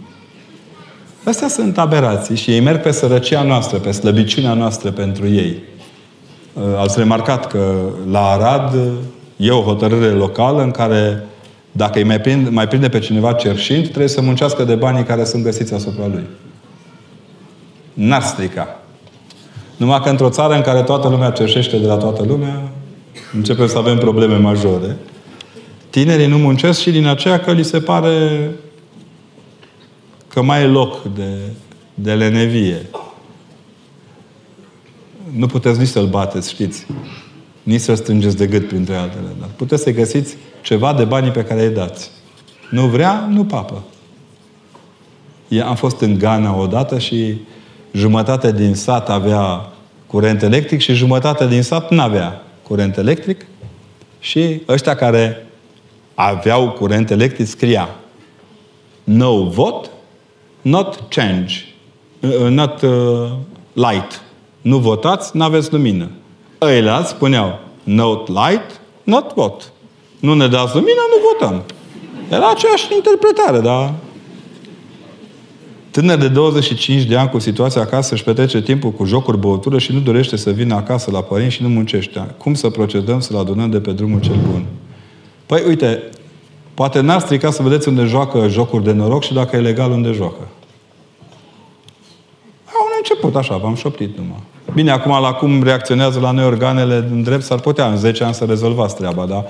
Astea 1.24 1.48
sunt 1.48 1.78
aberații 1.78 2.36
și 2.36 2.50
ei 2.50 2.60
merg 2.60 2.80
pe 2.80 2.90
sărăcia 2.90 3.42
noastră, 3.42 3.78
pe 3.78 3.90
slăbiciunea 3.90 4.54
noastră 4.54 4.90
pentru 4.90 5.28
ei. 5.28 5.62
Uh, 6.52 6.62
ați 6.78 6.98
remarcat 6.98 7.46
că 7.46 7.74
la 8.10 8.26
Arad 8.26 8.74
e 9.36 9.50
o 9.50 9.62
hotărâre 9.62 10.08
locală 10.08 10.62
în 10.62 10.70
care 10.70 11.24
dacă 11.72 11.98
îi 11.98 12.04
mai 12.04 12.20
prinde, 12.20 12.50
mai 12.50 12.68
prinde 12.68 12.88
pe 12.88 12.98
cineva 12.98 13.32
cerșind, 13.32 13.82
trebuie 13.82 14.08
să 14.08 14.20
muncească 14.20 14.64
de 14.64 14.74
banii 14.74 15.04
care 15.04 15.24
sunt 15.24 15.44
găsiți 15.44 15.74
asupra 15.74 16.06
lui. 16.06 16.24
N-ar 17.92 18.22
strica. 18.22 18.80
Numai 19.76 20.00
că 20.00 20.08
într-o 20.08 20.28
țară 20.28 20.54
în 20.54 20.60
care 20.60 20.82
toată 20.82 21.08
lumea 21.08 21.30
cerșește 21.30 21.76
de 21.76 21.86
la 21.86 21.96
toată 21.96 22.24
lumea, 22.26 22.62
începem 23.34 23.66
să 23.66 23.78
avem 23.78 23.98
probleme 23.98 24.36
majore. 24.36 24.96
Tinerii 25.90 26.26
nu 26.26 26.38
muncesc 26.38 26.80
și 26.80 26.90
din 26.90 27.06
aceea 27.06 27.40
că 27.40 27.52
li 27.52 27.62
se 27.62 27.78
pare 27.78 28.50
că 30.32 30.42
mai 30.42 30.62
e 30.62 30.66
loc 30.66 31.02
de, 31.02 31.38
de 31.94 32.14
lenevie. 32.14 32.86
Nu 35.36 35.46
puteți 35.46 35.78
nici 35.78 35.88
să-l 35.88 36.06
bateți, 36.06 36.50
știți. 36.50 36.86
Nici 37.62 37.80
să-l 37.80 37.96
strângeți 37.96 38.36
de 38.36 38.46
gât, 38.46 38.68
printre 38.68 38.94
altele. 38.94 39.26
Dar 39.40 39.48
puteți 39.56 39.82
să 39.82 39.90
găsiți 39.90 40.36
ceva 40.62 40.94
de 40.94 41.04
banii 41.04 41.30
pe 41.30 41.44
care 41.44 41.64
îi 41.66 41.74
dați. 41.74 42.10
Nu 42.70 42.86
vrea, 42.86 43.28
nu 43.30 43.44
papă. 43.44 43.82
Am 45.64 45.74
fost 45.74 46.00
în 46.00 46.18
Ghana 46.18 46.56
odată 46.56 46.98
și 46.98 47.40
jumătate 47.92 48.52
din 48.52 48.74
sat 48.74 49.10
avea 49.10 49.72
curent 50.06 50.42
electric 50.42 50.80
și 50.80 50.94
jumătate 50.94 51.46
din 51.46 51.62
sat 51.62 51.90
nu 51.90 52.00
avea 52.00 52.42
curent 52.62 52.96
electric. 52.96 53.46
Și 54.18 54.62
ăștia 54.68 54.94
care 54.94 55.46
aveau 56.14 56.70
curent 56.70 57.10
electric 57.10 57.46
scria 57.46 57.88
no 59.04 59.44
vote, 59.44 59.88
not 60.62 61.00
change, 61.08 61.54
uh, 62.20 62.48
not 62.48 62.82
uh, 62.82 63.30
light. 63.72 64.22
Nu 64.60 64.78
votați, 64.78 65.36
nu 65.36 65.42
aveți 65.42 65.72
lumină. 65.72 66.10
Ăilalți 66.60 67.10
spuneau 67.10 67.58
not 67.82 68.28
light, 68.28 68.80
not 69.04 69.34
vote. 69.34 69.64
Nu 70.20 70.34
ne 70.34 70.46
dați 70.46 70.74
lumină, 70.74 71.00
nu 71.10 71.28
votăm. 71.32 71.62
Era 72.30 72.50
aceeași 72.50 72.94
interpretare, 72.94 73.60
dar 73.60 73.94
Tânăr 75.92 76.18
de 76.18 76.28
25 76.28 77.02
de 77.02 77.16
ani 77.16 77.28
cu 77.28 77.38
situația 77.38 77.80
acasă 77.80 78.14
își 78.14 78.24
petrece 78.24 78.62
timpul 78.62 78.90
cu 78.90 79.04
jocuri, 79.04 79.38
băutură 79.38 79.78
și 79.78 79.92
nu 79.92 79.98
dorește 79.98 80.36
să 80.36 80.50
vină 80.50 80.74
acasă 80.74 81.10
la 81.10 81.22
părinți 81.22 81.54
și 81.54 81.62
nu 81.62 81.68
muncește. 81.68 82.34
Cum 82.38 82.54
să 82.54 82.68
procedăm 82.68 83.20
să-l 83.20 83.36
adunăm 83.36 83.70
de 83.70 83.80
pe 83.80 83.90
drumul 83.90 84.20
cel 84.20 84.36
bun? 84.50 84.66
Păi, 85.46 85.62
uite, 85.66 86.02
poate 86.74 87.00
n-ar 87.00 87.20
strica 87.20 87.50
să 87.50 87.62
vedeți 87.62 87.88
unde 87.88 88.04
joacă 88.04 88.48
jocuri 88.48 88.84
de 88.84 88.92
noroc 88.92 89.22
și 89.22 89.34
dacă 89.34 89.56
e 89.56 89.60
legal 89.60 89.90
unde 89.90 90.12
joacă. 90.12 90.48
Au 92.64 92.84
un 92.84 92.92
început 92.98 93.36
așa, 93.36 93.56
v-am 93.56 93.74
șoptit 93.74 94.16
numai. 94.16 94.42
Bine, 94.74 94.90
acum 94.90 95.10
la 95.20 95.32
cum 95.32 95.62
reacționează 95.62 96.20
la 96.20 96.30
noi 96.30 96.44
organele 96.44 97.08
în 97.10 97.22
drept, 97.22 97.42
s-ar 97.42 97.58
putea 97.58 97.86
în 97.86 97.96
10 97.96 98.24
ani 98.24 98.34
să 98.34 98.44
rezolvați 98.44 98.96
treaba, 98.96 99.24
dar 99.24 99.44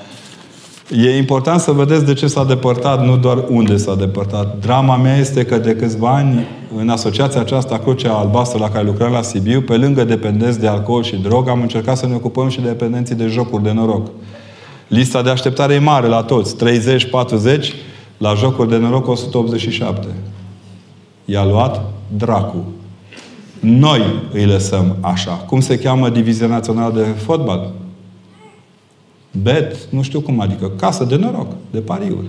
E 0.90 1.16
important 1.16 1.60
să 1.60 1.72
vedeți 1.72 2.04
de 2.04 2.12
ce 2.12 2.26
s-a 2.26 2.44
depărtat, 2.44 3.04
nu 3.04 3.16
doar 3.16 3.44
unde 3.48 3.76
s-a 3.76 3.94
depărtat. 3.94 4.56
Drama 4.60 4.96
mea 4.96 5.16
este 5.16 5.44
că 5.44 5.58
de 5.58 5.76
câțiva 5.76 6.14
ani, 6.14 6.46
în 6.76 6.88
asociația 6.88 7.40
aceasta 7.40 7.78
Crucea 7.78 8.12
Albastră 8.12 8.58
la 8.58 8.70
care 8.70 8.84
lucrăm 8.84 9.12
la 9.12 9.22
Sibiu, 9.22 9.60
pe 9.60 9.76
lângă 9.76 10.04
dependenți 10.04 10.60
de 10.60 10.66
alcool 10.66 11.02
și 11.02 11.16
drog, 11.16 11.48
am 11.48 11.60
încercat 11.60 11.96
să 11.96 12.06
ne 12.06 12.14
ocupăm 12.14 12.48
și 12.48 12.60
de 12.60 12.68
dependenții 12.68 13.14
de 13.14 13.26
jocuri 13.26 13.62
de 13.62 13.72
noroc. 13.72 14.06
Lista 14.92 15.22
de 15.22 15.30
așteptare 15.30 15.74
e 15.74 15.78
mare 15.78 16.06
la 16.06 16.22
toți. 16.22 16.56
30, 16.56 17.04
40, 17.10 17.74
la 18.18 18.34
jocuri 18.34 18.68
de 18.68 18.76
noroc 18.76 19.08
187. 19.08 20.06
I-a 21.24 21.44
luat 21.44 21.84
dracu. 22.16 22.64
Noi 23.60 24.02
îi 24.32 24.46
lăsăm 24.46 24.96
așa. 25.00 25.30
Cum 25.30 25.60
se 25.60 25.78
cheamă 25.78 26.08
Divizia 26.08 26.46
Națională 26.46 26.94
de 26.94 27.02
Fotbal? 27.02 27.72
bet, 29.42 29.76
nu 29.90 30.02
știu 30.02 30.20
cum, 30.20 30.40
adică 30.40 30.68
casă 30.68 31.04
de 31.04 31.16
noroc, 31.16 31.52
de 31.70 31.80
pariuri. 31.80 32.26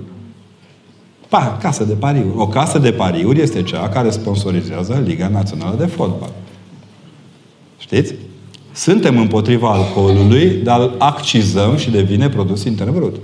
Pa, 1.29 1.57
casă 1.61 1.83
de 1.83 1.93
pariuri. 1.93 2.37
O 2.37 2.47
casă 2.47 2.79
de 2.79 2.91
pariuri 2.91 3.41
este 3.41 3.63
cea 3.63 3.89
care 3.89 4.09
sponsorizează 4.09 5.03
Liga 5.05 5.27
Națională 5.27 5.75
de 5.77 5.85
Fotbal. 5.85 6.31
Știți? 7.77 8.13
Suntem 8.73 9.17
împotriva 9.17 9.69
alcoolului, 9.69 10.59
dar 10.63 10.91
accizăm 10.97 11.75
și 11.77 11.91
devine 11.91 12.29
produs 12.29 12.63
intern 12.63 12.93
brut. 12.93 13.15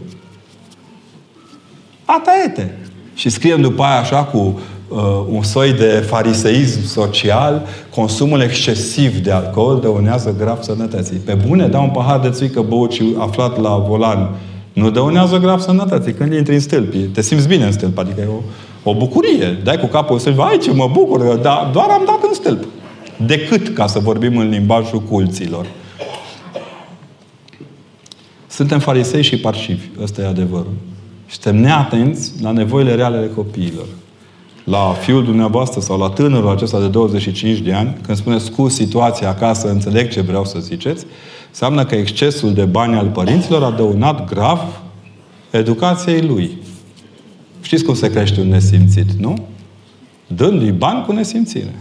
Ata 2.05 2.31
ete. 2.45 2.77
Și 3.13 3.29
scriem 3.29 3.61
după 3.61 3.83
aia 3.83 3.99
așa 3.99 4.23
cu 4.23 4.59
uh, 4.87 4.97
un 5.29 5.43
soi 5.43 5.73
de 5.73 6.05
fariseism 6.07 6.85
social, 6.85 7.65
consumul 7.95 8.41
excesiv 8.41 9.17
de 9.17 9.31
alcool 9.31 9.79
dăunează 9.79 10.35
grav 10.37 10.61
sănătății. 10.61 11.17
Pe 11.17 11.37
bune, 11.47 11.67
da 11.67 11.79
un 11.79 11.89
pahar 11.89 12.19
de 12.19 12.29
țuică 12.29 12.61
băut 12.61 12.91
și 12.91 13.15
aflat 13.17 13.61
la 13.61 13.77
volan, 13.87 14.29
nu 14.73 14.89
dăunează 14.89 15.37
grav 15.37 15.59
sănătății. 15.59 16.13
Când 16.13 16.33
intri 16.33 16.53
în 16.53 16.59
stâlpi, 16.59 16.97
te 16.97 17.21
simți 17.21 17.47
bine 17.47 17.65
în 17.65 17.71
stâlp, 17.71 17.97
adică 17.97 18.21
e 18.21 18.27
o, 18.27 18.89
o 18.89 18.95
bucurie. 18.95 19.57
Dai 19.63 19.77
cu 19.77 19.85
capul 19.85 20.13
în 20.13 20.19
stâlp, 20.19 20.39
ai 20.39 20.57
ce 20.57 20.71
mă 20.71 20.89
bucur, 20.91 21.35
dar 21.35 21.69
doar 21.73 21.89
am 21.89 22.03
dat 22.05 22.19
în 22.27 22.33
stâlp. 22.33 22.65
Decât 23.25 23.73
ca 23.73 23.87
să 23.87 23.99
vorbim 23.99 24.37
în 24.37 24.49
limbajul 24.49 25.01
culților. 25.01 25.65
Suntem 28.47 28.79
farisei 28.79 29.21
și 29.21 29.37
parșivi. 29.37 29.85
Ăsta 30.01 30.21
e 30.21 30.25
adevărul. 30.25 30.73
Suntem 31.27 31.61
neatenți 31.61 32.31
la 32.41 32.51
nevoile 32.51 32.95
reale 32.95 33.17
ale 33.17 33.27
copiilor 33.27 33.85
la 34.69 34.95
fiul 35.01 35.23
dumneavoastră 35.23 35.79
sau 35.79 35.97
la 35.99 36.09
tânărul 36.09 36.49
acesta 36.49 36.79
de 36.79 36.87
25 36.87 37.59
de 37.59 37.73
ani, 37.73 37.97
când 38.01 38.17
spuneți 38.17 38.51
cu 38.51 38.67
situația 38.67 39.29
acasă, 39.29 39.69
înțeleg 39.69 40.09
ce 40.09 40.21
vreau 40.21 40.45
să 40.45 40.59
ziceți, 40.59 41.05
înseamnă 41.49 41.85
că 41.85 41.95
excesul 41.95 42.53
de 42.53 42.65
bani 42.65 42.95
al 42.95 43.07
părinților 43.07 43.63
a 43.63 43.71
dăunat 43.71 44.29
grav 44.29 44.81
educației 45.51 46.21
lui. 46.21 46.57
Știți 47.61 47.83
cum 47.83 47.93
se 47.93 48.09
crește 48.09 48.41
un 48.41 48.47
nesimțit, 48.47 49.11
nu? 49.11 49.47
Dându-i 50.27 50.71
bani 50.71 51.05
cu 51.05 51.11
nesimțire. 51.11 51.75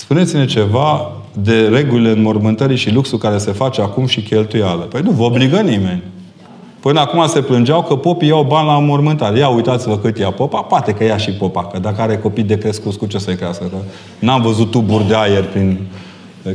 Spuneți-ne 0.00 0.46
ceva 0.46 1.12
de 1.32 1.68
regulile 1.68 2.10
înmormântării 2.10 2.76
și 2.76 2.92
luxul 2.92 3.18
care 3.18 3.38
se 3.38 3.52
face 3.52 3.80
acum 3.80 4.06
și 4.06 4.20
cheltuială. 4.20 4.82
Păi 4.82 5.00
nu 5.00 5.10
vă 5.10 5.22
obligă 5.22 5.56
nimeni. 5.56 6.02
Până 6.80 7.00
acum 7.00 7.26
se 7.26 7.40
plângeau 7.40 7.82
că 7.82 7.96
popii 7.96 8.28
iau 8.28 8.42
bani 8.42 8.66
la 8.66 8.74
înmormântare. 8.74 9.38
Ia 9.38 9.48
uitați-vă 9.48 9.98
cât 9.98 10.18
ia 10.18 10.30
popa, 10.30 10.60
poate 10.60 10.92
că 10.92 11.04
ia 11.04 11.16
și 11.16 11.30
popa, 11.30 11.64
că 11.64 11.78
dacă 11.78 12.00
are 12.00 12.18
copii 12.18 12.42
de 12.42 12.58
crescut, 12.58 12.94
cu 12.94 13.06
ce 13.06 13.18
să-i 13.18 13.36
crească? 13.36 13.64
Că 13.64 13.76
n-am 14.18 14.42
văzut 14.42 14.70
tuburi 14.70 15.06
de 15.06 15.14
aer 15.16 15.44
prin... 15.44 15.78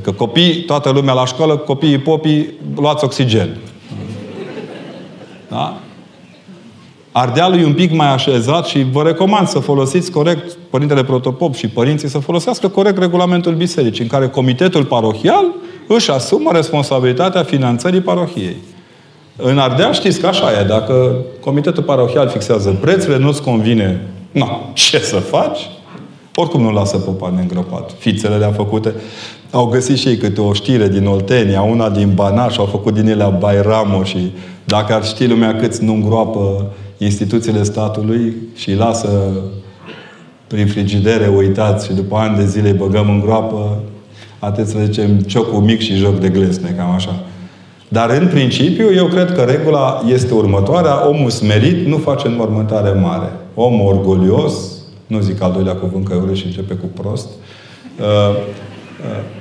Că 0.01 0.11
copii, 0.11 0.63
toată 0.63 0.89
lumea 0.89 1.13
la 1.13 1.25
școală, 1.25 1.57
copiii 1.57 1.97
popii, 1.97 2.53
luați 2.75 3.03
oxigen. 3.03 3.57
Da? 5.49 5.79
Ardealul 7.17 7.59
e 7.59 7.65
un 7.65 7.73
pic 7.73 7.91
mai 7.91 8.13
așezat 8.13 8.65
și 8.65 8.85
vă 8.91 9.03
recomand 9.03 9.47
să 9.47 9.59
folosiți 9.59 10.11
corect, 10.11 10.57
Părintele 10.69 11.03
Protopop 11.03 11.55
și 11.55 11.67
părinții 11.67 12.09
să 12.09 12.19
folosească 12.19 12.67
corect 12.67 12.97
regulamentul 12.97 13.53
bisericii, 13.53 14.03
în 14.03 14.09
care 14.09 14.27
comitetul 14.27 14.83
parohial 14.83 15.45
își 15.87 16.11
asumă 16.11 16.51
responsabilitatea 16.53 17.43
finanțării 17.43 17.99
parohiei. 17.99 18.55
În 19.35 19.57
Ardeal 19.57 19.93
știți 19.93 20.19
că 20.19 20.27
așa 20.27 20.59
e. 20.61 20.63
Dacă 20.63 21.15
comitetul 21.39 21.83
parohial 21.83 22.27
fixează 22.27 22.77
prețurile, 22.81 23.17
nu-ți 23.17 23.41
convine, 23.41 24.07
na, 24.31 24.71
ce 24.73 24.99
să 24.99 25.15
faci? 25.15 25.59
Oricum 26.35 26.61
nu 26.61 26.71
lasă 26.71 26.97
popa 26.97 27.31
neîngropat. 27.35 27.91
Fițele 27.97 28.35
le-a 28.35 28.51
făcute. 28.51 28.93
Au 29.51 29.65
găsit 29.65 29.97
și 29.97 30.07
ei 30.07 30.17
câte 30.17 30.41
o 30.41 30.53
știre 30.53 30.87
din 30.87 31.05
Oltenia, 31.05 31.61
una 31.61 31.89
din 31.89 32.11
Banat 32.15 32.51
și 32.51 32.59
au 32.59 32.65
făcut 32.65 32.93
din 32.93 33.07
ele 33.07 33.35
Bairamo 33.39 34.03
și 34.03 34.31
dacă 34.63 34.93
ar 34.93 35.05
ști 35.05 35.27
lumea 35.27 35.55
câți 35.55 35.83
nu 35.83 35.93
îngroapă 35.93 36.71
instituțiile 36.97 37.63
statului 37.63 38.35
și 38.55 38.69
îi 38.69 38.75
lasă 38.75 39.09
prin 40.47 40.67
frigidere 40.67 41.27
uitați 41.27 41.85
și 41.85 41.93
după 41.93 42.15
ani 42.15 42.37
de 42.37 42.45
zile 42.45 42.69
îi 42.69 42.77
băgăm 42.77 43.09
în 43.09 43.19
groapă, 43.19 43.79
atât 44.39 44.67
să 44.67 44.77
zicem 44.83 45.19
ciocul 45.19 45.59
mic 45.59 45.79
și 45.79 45.95
joc 45.95 46.19
de 46.19 46.29
glesne, 46.29 46.73
cam 46.77 46.89
așa. 46.89 47.23
Dar 47.87 48.09
în 48.09 48.27
principiu, 48.27 48.93
eu 48.93 49.05
cred 49.05 49.31
că 49.31 49.41
regula 49.41 50.03
este 50.07 50.33
următoarea. 50.33 51.07
Omul 51.07 51.29
smerit 51.29 51.87
nu 51.87 51.97
face 51.97 52.27
înmormântare 52.27 52.91
mare. 52.91 53.31
Omul 53.53 53.95
orgolios, 53.95 54.53
nu 55.07 55.19
zic 55.19 55.41
al 55.41 55.51
doilea 55.51 55.73
cuvânt 55.73 56.07
că 56.07 56.15
urât 56.15 56.35
și 56.35 56.45
începe 56.45 56.73
cu 56.73 56.85
prost, 57.01 57.27
uh, 57.99 58.35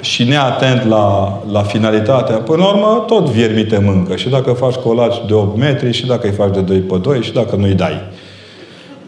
și 0.00 0.24
neatent 0.24 0.84
la, 0.84 1.38
la 1.50 1.62
finalitatea, 1.62 2.36
până 2.36 2.62
la 2.62 2.68
urmă, 2.68 3.04
tot 3.06 3.28
viermii 3.28 3.64
te 3.64 3.78
mâncă. 3.78 4.16
Și 4.16 4.28
dacă 4.28 4.52
faci 4.52 4.74
colaci 4.74 5.26
de 5.26 5.34
8 5.34 5.58
metri, 5.58 5.92
și 5.92 6.06
dacă 6.06 6.26
îi 6.26 6.32
faci 6.32 6.54
de 6.54 6.60
2 6.60 6.78
pe 6.78 6.96
2, 6.96 7.22
și 7.22 7.32
dacă 7.32 7.56
nu-i 7.56 7.74
dai. 7.74 8.00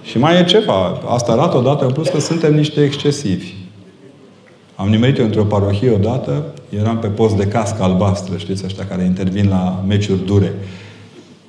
Și 0.03 0.19
mai 0.19 0.41
e 0.41 0.45
ceva. 0.45 1.01
Asta 1.09 1.33
arată 1.33 1.57
odată 1.57 1.85
în 1.85 1.93
plus 1.93 2.09
că 2.09 2.21
suntem 2.21 2.55
niște 2.55 2.83
excesivi. 2.83 3.53
Am 4.75 4.89
nimerit 4.89 5.19
eu 5.19 5.25
într-o 5.25 5.45
parohie 5.45 5.91
odată, 5.91 6.45
eram 6.79 6.99
pe 6.99 7.07
post 7.07 7.37
de 7.37 7.47
cască 7.47 7.83
albastră, 7.83 8.37
știți, 8.37 8.65
ăștia 8.65 8.85
care 8.89 9.05
intervin 9.05 9.49
la 9.49 9.83
meciuri 9.87 10.25
dure. 10.25 10.55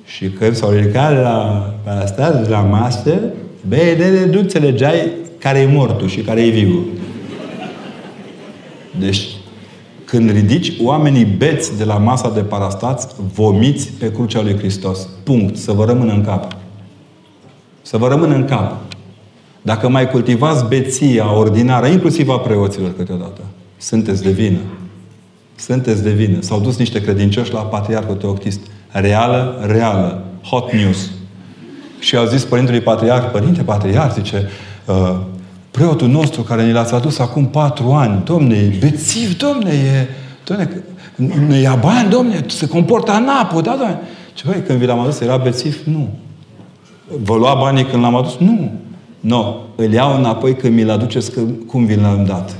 Și 0.04 0.28
când 0.28 0.54
s-au 0.54 0.70
ridicat 0.70 1.22
la 1.22 1.70
parastas, 1.84 2.48
la 2.48 2.60
masă, 2.60 3.18
băi, 3.68 3.96
nu 4.30 4.38
înțelegeai 4.38 5.10
care 5.38 5.58
e 5.58 5.66
mortul 5.66 6.08
și 6.08 6.20
care 6.20 6.42
e 6.42 6.50
viu. 6.50 6.86
Deci, 8.98 9.26
când 10.04 10.30
ridici 10.30 10.72
oamenii 10.82 11.24
beți 11.24 11.76
de 11.76 11.84
la 11.84 11.98
masa 11.98 12.30
de 12.30 12.40
parastați, 12.40 13.06
vomiți 13.34 13.90
pe 13.98 14.12
crucea 14.12 14.42
lui 14.42 14.56
Hristos. 14.56 15.08
Punct. 15.22 15.56
Să 15.56 15.72
vă 15.72 15.84
rămână 15.84 16.12
în 16.12 16.24
cap. 16.24 16.56
Să 17.82 17.96
vă 17.96 18.08
rămână 18.08 18.34
în 18.34 18.44
cap. 18.44 18.74
Dacă 19.62 19.88
mai 19.88 20.10
cultivați 20.10 20.64
beția 20.68 21.36
ordinară, 21.36 21.86
inclusiv 21.86 22.28
a 22.28 22.38
preoților 22.38 22.94
câteodată, 22.96 23.40
sunteți 23.76 24.22
de 24.22 24.30
vină. 24.30 24.58
Sunteți 25.54 26.02
de 26.02 26.10
vină. 26.10 26.40
S-au 26.40 26.60
dus 26.60 26.76
niște 26.76 27.00
credincioși 27.00 27.52
la 27.52 27.60
Patriarhul 27.60 28.14
Teoctist. 28.14 28.60
Reală, 28.88 29.64
reală. 29.66 30.24
Hot 30.42 30.72
news. 30.72 31.10
Și 31.98 32.16
au 32.16 32.26
zis 32.26 32.44
Părintului 32.44 32.80
Patriarh, 32.80 33.28
Părinte 33.32 33.62
Patriarh, 33.62 34.12
zice, 34.14 34.48
uh, 34.86 35.16
preotul 35.70 36.08
nostru 36.08 36.42
care 36.42 36.64
ne 36.64 36.72
l-ați 36.72 36.94
adus 36.94 37.18
acum 37.18 37.46
patru 37.46 37.90
ani, 37.90 38.22
domne, 38.24 38.56
e 38.56 38.76
bețiv, 38.80 39.36
domne, 39.36 39.70
e, 39.70 40.06
domne, 40.44 40.82
ne 41.48 41.58
ia 41.58 41.74
bani, 41.74 42.10
domne, 42.10 42.44
se 42.46 42.68
comportă 42.68 43.10
anapă, 43.10 43.60
da, 43.60 43.76
domne. 43.78 43.98
Ce 44.34 44.42
băi, 44.46 44.62
când 44.66 44.78
vi 44.78 44.86
l-am 44.86 44.98
adus, 44.98 45.20
era 45.20 45.36
bețiv? 45.36 45.80
Nu. 45.84 46.08
Vă 47.22 47.34
lua 47.34 47.54
banii 47.54 47.84
când 47.84 48.02
l-am 48.02 48.14
adus? 48.14 48.36
Nu. 48.36 48.46
Nu. 48.46 48.70
No. 49.20 49.54
Îl 49.76 49.92
iau 49.92 50.18
înapoi 50.18 50.54
când 50.54 50.74
mi-l 50.74 50.90
aduceți 50.90 51.32
cum 51.66 51.84
vi 51.84 51.94
l-am 51.94 52.24
dat. 52.24 52.56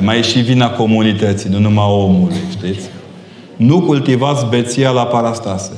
Mai 0.00 0.18
e 0.18 0.22
și 0.22 0.38
vina 0.38 0.70
comunității, 0.70 1.50
nu 1.50 1.58
numai 1.58 1.84
omului, 1.88 2.36
știți? 2.50 2.88
Nu 3.56 3.80
cultivați 3.80 4.46
beția 4.46 4.90
la 4.90 5.02
parastase. 5.04 5.72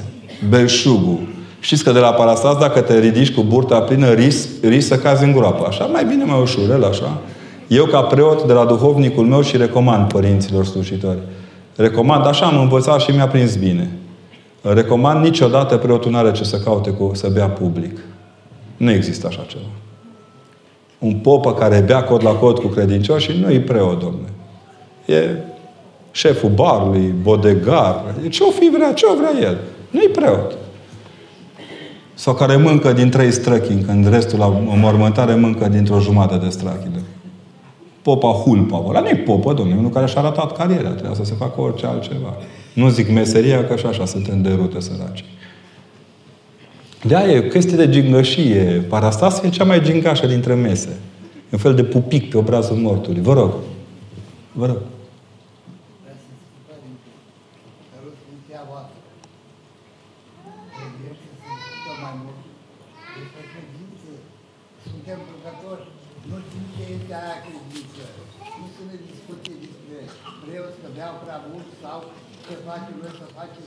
Belșugul. 0.49 1.19
Știți 1.63 1.85
că 1.85 1.93
de 1.93 1.99
la 1.99 2.13
parastas, 2.13 2.57
dacă 2.57 2.81
te 2.81 2.99
ridici 2.99 3.35
cu 3.35 3.43
burta 3.43 3.81
plină, 3.81 4.13
risc, 4.13 4.49
risc 4.63 4.87
să 4.87 4.97
cazi 4.97 5.25
în 5.25 5.33
groapă. 5.33 5.67
Așa, 5.67 5.85
mai 5.85 6.05
bine, 6.05 6.25
mai 6.25 6.41
ușurel, 6.41 6.85
așa. 6.85 7.19
Eu, 7.67 7.85
ca 7.85 8.01
preot, 8.01 8.43
de 8.43 8.53
la 8.53 8.65
duhovnicul 8.65 9.25
meu 9.25 9.43
și 9.43 9.57
recomand 9.57 10.13
părinților 10.13 10.65
slujitori. 10.65 11.19
Recomand, 11.77 12.27
așa 12.27 12.47
am 12.47 12.61
învățat 12.61 13.01
și 13.01 13.11
mi-a 13.11 13.27
prins 13.27 13.57
bine. 13.57 13.91
Recomand 14.63 15.25
niciodată 15.25 15.77
preotul 15.77 16.11
nu 16.11 16.17
are 16.17 16.33
ce 16.33 16.45
să 16.45 16.57
caute 16.57 16.91
cu 16.91 17.11
să 17.15 17.29
bea 17.29 17.49
public. 17.49 17.99
Nu 18.77 18.91
există 18.91 19.27
așa 19.27 19.45
ceva. 19.47 19.71
Un 20.99 21.15
popă 21.15 21.55
care 21.55 21.85
bea 21.87 22.05
cod 22.05 22.25
la 22.25 22.33
cod 22.33 22.59
cu 22.59 22.67
credincioși 22.67 23.39
nu 23.43 23.53
e 23.53 23.61
preot, 23.61 24.01
domne. 24.01 24.29
E 25.07 25.31
șeful 26.11 26.51
barului, 26.51 27.15
bodegar. 27.23 28.05
Ce 28.31 28.43
o 28.43 28.51
fi 28.51 28.71
vrea, 28.73 28.93
ce 28.93 29.07
o 29.07 29.17
vrea 29.17 29.49
el. 29.49 29.59
Nu 29.91 30.01
e 30.01 30.09
preot. 30.09 30.53
Sau 32.23 32.35
care 32.35 32.57
mâncă 32.57 32.93
din 32.93 33.11
trei 33.11 33.31
străchini, 33.31 33.83
când 33.83 34.09
restul 34.09 34.39
la 34.39 34.49
mormântare 34.77 35.35
mâncă 35.35 35.69
dintr-o 35.69 36.01
jumătate 36.01 36.45
de 36.45 36.51
strachile. 36.51 37.03
Popa 38.03 38.29
Hulpa. 38.29 38.85
Ăla 38.89 39.01
nu 39.01 39.09
e 39.09 39.17
popă, 39.17 39.53
domnule, 39.53 39.79
unul 39.79 39.91
care 39.91 40.07
și-a 40.07 40.21
arătat 40.21 40.57
cariera. 40.57 40.89
Trebuia 40.89 41.15
să 41.15 41.25
se 41.25 41.35
facă 41.35 41.61
orice 41.61 41.87
altceva. 41.87 42.37
Nu 42.75 42.89
zic 42.89 43.11
meseria, 43.11 43.65
că 43.65 43.77
și 43.77 43.87
așa 43.87 44.05
suntem 44.05 44.43
de 44.43 44.53
rute 44.53 44.81
săraci. 44.81 45.25
de 47.03 47.15
e 47.15 47.39
o 47.39 47.49
chestie 47.49 47.77
de 47.77 47.89
gingășie. 47.89 48.85
Parastasia 48.89 49.43
e 49.49 49.51
cea 49.51 49.65
mai 49.65 49.83
gingașă 49.83 50.27
dintre 50.27 50.55
mese. 50.55 50.99
Un 51.51 51.59
fel 51.59 51.75
de 51.75 51.85
pupic 51.85 52.31
pe 52.31 52.37
obrazul 52.37 52.77
mortului. 52.77 53.21
Vă 53.21 53.33
rog. 53.33 53.53
Vă 54.53 54.67
rog. 54.67 54.79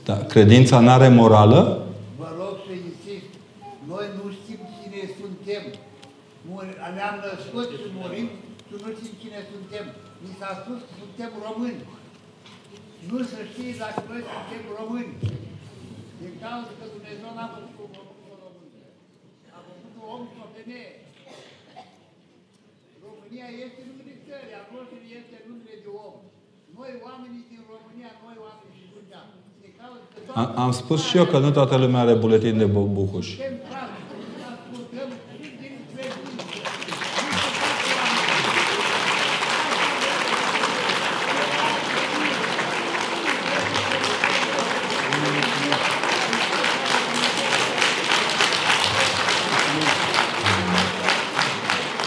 Da. 0.08 0.16
Credința 0.34 0.76
nu 0.84 0.90
are 0.96 1.08
morală? 1.20 1.60
Vă 2.20 2.28
rog 2.40 2.54
să 2.66 2.72
insist. 2.88 3.30
Noi 3.92 4.06
nu 4.18 4.24
știm 4.38 4.60
cine 4.76 5.02
suntem. 5.20 5.64
Ne-am 6.96 7.16
născut 7.26 7.68
și 7.80 7.88
murim 7.98 8.28
și 8.66 8.74
nu 8.82 8.88
știm 8.96 9.14
cine 9.22 9.40
suntem. 9.52 9.84
Mi 10.22 10.32
s-a 10.38 10.50
spus 10.60 10.78
că 10.86 10.92
suntem 11.02 11.30
români. 11.46 11.80
Nu 13.08 13.18
să 13.30 13.38
știi 13.50 13.72
dacă 13.82 14.00
noi 14.10 14.22
suntem 14.32 14.62
români. 14.78 15.12
Din 16.20 16.32
cauza 16.42 16.72
că 16.78 16.84
Dumnezeu 16.94 17.30
n-a 17.36 17.48
făcut 17.54 17.76
un 17.84 17.92
om 18.02 18.10
cu 18.20 18.32
român. 18.42 18.68
A 19.56 19.58
făcut 19.68 19.92
un 20.00 20.06
om 20.14 20.22
cu 20.30 20.36
o 20.44 20.46
femeie. 20.56 20.92
România 23.06 23.48
este 23.64 23.80
numele 23.88 24.14
țării, 24.26 24.58
a 24.58 24.62
noastră 24.72 24.98
este 25.18 25.36
numele 25.48 25.76
de 25.84 25.90
om. 26.06 26.16
Noi, 26.76 26.90
oamenii 27.06 27.44
din 27.52 27.62
România, 27.72 28.10
noi, 28.24 28.36
oamenii 28.46 28.64
din 28.64 28.65
Bucea, 28.65 28.65
am, 30.34 30.52
am 30.56 30.72
spus 30.72 31.02
și 31.02 31.16
eu 31.16 31.24
că 31.24 31.38
nu 31.38 31.50
toată 31.50 31.76
lumea 31.76 32.00
are 32.00 32.14
buletin 32.14 32.58
de 32.58 32.64
bucuș. 32.64 33.36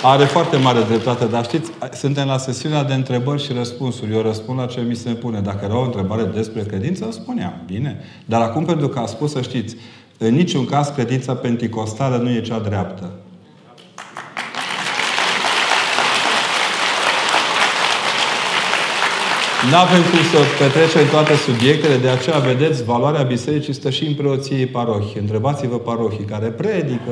Are 0.04 0.26
foarte 0.26 0.58
mare 0.58 0.82
dreptate, 0.82 1.26
dar 1.26 1.44
știți, 1.44 1.72
suntem 1.94 2.28
la 2.28 2.38
sesiunea 2.38 2.84
de 2.84 2.94
întrebări 2.94 3.44
și 3.44 3.54
răspunsuri. 3.54 4.14
Eu 4.14 4.22
răspund 4.22 4.60
la 4.60 4.66
ce 4.66 4.80
mi 4.80 4.96
se 4.96 5.10
pune. 5.10 5.40
Dacă 5.40 5.66
era 5.66 5.78
o 5.78 5.84
întrebare 5.84 6.24
despre 6.24 6.62
credință, 6.62 7.08
spuneam. 7.12 7.54
Bine. 7.66 8.00
Dar 8.26 8.42
acum, 8.42 8.66
pentru 8.66 8.88
că 8.88 9.00
a 9.00 9.06
spus 9.06 9.32
să 9.32 9.42
știți, 9.42 9.76
în 10.18 10.34
niciun 10.34 10.66
caz 10.66 10.88
credința 10.88 11.34
penticostală 11.36 12.18
nu 12.18 12.30
e 12.30 12.42
cea 12.42 12.60
dreaptă. 12.60 13.12
Nu 19.70 19.78
avem 19.78 20.02
cum 20.02 20.20
să 20.32 20.64
petrecem 20.64 21.10
toate 21.10 21.36
subiectele, 21.36 21.98
de 21.98 22.10
aceea, 22.10 22.38
vedeți, 22.38 22.84
valoarea 22.84 23.22
bisericii 23.22 23.74
stă 23.74 23.90
și 23.90 24.06
în 24.06 24.14
preoției 24.14 24.66
parohii. 24.66 25.20
Întrebați-vă 25.20 25.80
parohii 25.80 26.26
care 26.26 26.48
predică, 26.48 27.12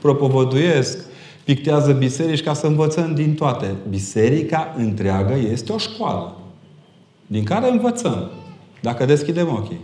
propovăduiesc, 0.00 0.98
pictează 1.44 1.92
biserici 1.92 2.42
ca 2.42 2.54
să 2.54 2.66
învățăm 2.66 3.14
din 3.14 3.34
toate. 3.34 3.74
Biserica 3.88 4.74
întreagă 4.76 5.34
este 5.50 5.72
o 5.72 5.78
școală 5.78 6.36
din 7.26 7.44
care 7.44 7.70
învățăm. 7.70 8.30
Dacă 8.80 9.04
deschidem 9.04 9.48
ochii. 9.48 9.80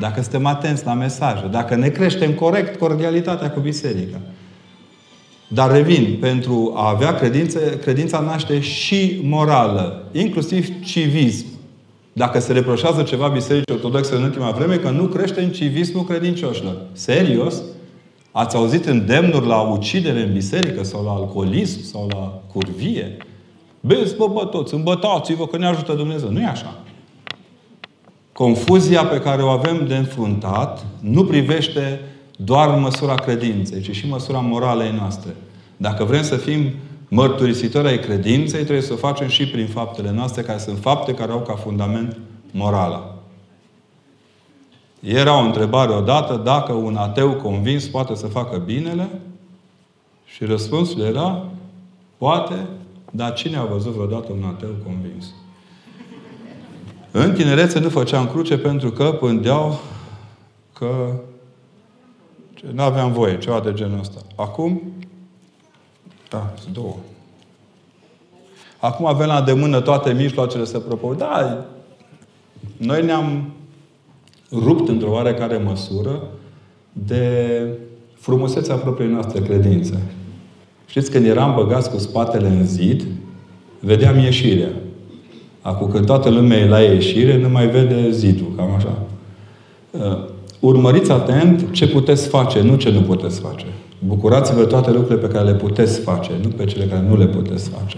Dacă 0.00 0.22
suntem 0.22 0.46
atenți 0.46 0.84
la 0.84 0.94
mesaje. 0.94 1.46
Dacă 1.50 1.74
ne 1.74 1.88
creștem 1.88 2.32
corect 2.32 2.78
cordialitatea 2.78 3.50
cu 3.50 3.60
biserica. 3.60 4.20
Dar 5.48 5.70
revin, 5.70 6.16
pentru 6.20 6.72
a 6.76 6.88
avea 6.88 7.14
credință, 7.14 7.58
credința 7.58 8.20
naște 8.20 8.60
și 8.60 9.20
morală, 9.22 10.08
inclusiv 10.12 10.68
civism. 10.84 11.46
Dacă 12.12 12.38
se 12.38 12.52
reproșează 12.52 13.02
ceva 13.02 13.28
Bisericii 13.28 13.74
Ortodoxe 13.74 14.14
în 14.14 14.22
ultima 14.22 14.50
vreme, 14.50 14.76
că 14.76 14.90
nu 14.90 15.04
crește 15.04 15.40
în 15.42 15.50
civismul 15.50 16.04
credincioșilor. 16.04 16.76
Serios? 16.92 17.62
Ați 18.36 18.56
auzit 18.56 18.84
îndemnuri 18.84 19.46
la 19.46 19.60
ucidere 19.60 20.20
în 20.22 20.32
biserică 20.32 20.84
sau 20.84 21.04
la 21.04 21.10
alcoolism 21.10 21.82
sau 21.82 22.08
la 22.12 22.40
curvie? 22.52 23.16
Beți, 23.80 24.16
bă, 24.16 24.26
bă, 24.26 24.44
toți, 24.44 24.74
îmbătați-vă 24.74 25.46
că 25.46 25.56
ne 25.56 25.66
ajută 25.66 25.92
Dumnezeu. 25.92 26.30
Nu 26.30 26.40
e 26.40 26.46
așa. 26.46 26.78
Confuzia 28.32 29.04
pe 29.04 29.20
care 29.20 29.42
o 29.42 29.48
avem 29.48 29.86
de 29.86 29.96
înfruntat 29.96 30.86
nu 31.00 31.24
privește 31.24 32.00
doar 32.36 32.78
măsura 32.78 33.14
credinței, 33.14 33.80
ci 33.80 33.90
și 33.90 34.08
măsura 34.08 34.38
moralei 34.38 34.92
noastre. 34.98 35.34
Dacă 35.76 36.04
vrem 36.04 36.22
să 36.22 36.36
fim 36.36 36.70
mărturisitori 37.08 37.88
ai 37.88 37.98
credinței, 37.98 38.62
trebuie 38.62 38.86
să 38.86 38.92
o 38.92 38.96
facem 38.96 39.28
și 39.28 39.48
prin 39.48 39.66
faptele 39.66 40.10
noastre, 40.10 40.42
care 40.42 40.58
sunt 40.58 40.78
fapte 40.78 41.14
care 41.14 41.32
au 41.32 41.40
ca 41.40 41.54
fundament 41.54 42.16
morala. 42.50 43.13
Era 45.04 45.36
o 45.38 45.44
întrebare 45.44 45.92
odată 45.92 46.36
dacă 46.36 46.72
un 46.72 46.96
ateu 46.96 47.32
convins 47.32 47.86
poate 47.86 48.14
să 48.14 48.26
facă 48.26 48.58
binele 48.58 49.08
și 50.24 50.44
răspunsul 50.44 51.00
era 51.00 51.44
poate 52.16 52.66
Dar 53.16 53.32
cine 53.32 53.56
a 53.56 53.64
văzut 53.64 53.92
vreodată 53.92 54.32
un 54.32 54.44
ateu 54.44 54.68
convins? 54.84 55.24
În 57.10 57.34
tinerețe 57.34 57.78
nu 57.78 57.88
făceam 57.88 58.28
cruce 58.28 58.58
pentru 58.58 58.90
că 58.90 59.12
pândeau 59.12 59.80
că 60.72 61.12
nu 62.72 62.82
aveam 62.82 63.12
voie, 63.12 63.38
ceva 63.38 63.60
de 63.60 63.72
genul 63.72 63.98
ăsta. 63.98 64.20
Acum, 64.36 64.82
da, 66.28 66.52
sunt 66.60 66.74
două. 66.74 66.94
Acum 68.78 69.06
avem 69.06 69.26
la 69.26 69.42
demână 69.42 69.80
toate 69.80 70.12
mijloacele 70.12 70.64
să 70.64 70.78
propun. 70.78 71.16
Da, 71.16 71.64
noi 72.76 73.04
ne-am 73.04 73.52
rupt 74.64 74.88
într-o 74.88 75.10
oarecare 75.10 75.62
măsură 75.64 76.22
de 76.92 77.26
frumusețea 78.14 78.74
propriei 78.74 79.10
noastre 79.10 79.40
credințe. 79.40 79.98
Știți, 80.86 81.10
când 81.10 81.26
eram 81.26 81.54
băgați 81.54 81.90
cu 81.90 81.98
spatele 81.98 82.46
în 82.46 82.66
zid, 82.66 83.04
vedeam 83.80 84.18
ieșirea. 84.18 84.68
Acum 85.60 85.88
când 85.88 86.06
toată 86.06 86.30
lumea 86.30 86.58
e 86.58 86.68
la 86.68 86.80
ieșire, 86.80 87.38
nu 87.38 87.48
mai 87.48 87.66
vede 87.66 88.10
zidul, 88.10 88.52
cam 88.56 88.74
așa. 88.74 88.98
Uh, 89.90 90.24
urmăriți 90.60 91.10
atent 91.10 91.70
ce 91.70 91.88
puteți 91.88 92.28
face, 92.28 92.60
nu 92.60 92.76
ce 92.76 92.90
nu 92.90 93.00
puteți 93.00 93.40
face. 93.40 93.66
Bucurați-vă 94.06 94.64
toate 94.64 94.90
lucrurile 94.90 95.26
pe 95.26 95.32
care 95.32 95.44
le 95.44 95.54
puteți 95.54 96.00
face, 96.00 96.30
nu 96.42 96.48
pe 96.48 96.64
cele 96.64 96.84
care 96.84 97.06
nu 97.08 97.16
le 97.16 97.26
puteți 97.26 97.68
face. 97.68 97.96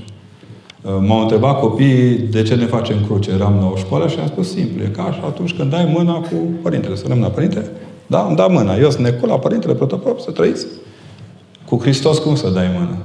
Uh, 0.87 0.93
m-au 1.07 1.21
întrebat 1.21 1.61
copiii 1.61 2.19
de 2.19 2.43
ce 2.43 2.55
ne 2.55 2.67
facem 2.67 2.97
cruce. 3.05 3.31
Eram 3.31 3.59
la 3.61 3.67
o 3.67 3.77
școală 3.77 4.09
și 4.09 4.19
am 4.19 4.27
spus 4.27 4.51
simplu. 4.51 4.83
E 4.83 4.87
ca 4.87 5.13
și 5.13 5.21
atunci 5.25 5.55
când 5.55 5.71
dai 5.71 5.93
mâna 5.95 6.13
cu 6.13 6.35
părintele. 6.63 6.95
Să 6.95 7.05
rămână 7.09 7.29
părinte? 7.29 7.71
Da, 8.07 8.25
îmi 8.27 8.37
da 8.37 8.47
mâna. 8.47 8.77
Eu 8.77 8.91
sunt 8.91 9.03
necul 9.03 9.29
la 9.29 9.39
părintele 9.39 9.75
protopop 9.75 10.21
să 10.21 10.31
trăiți. 10.31 10.67
Cu 11.65 11.79
Hristos 11.81 12.19
cum 12.19 12.35
să 12.35 12.49
dai 12.49 12.71
mână? 12.79 12.97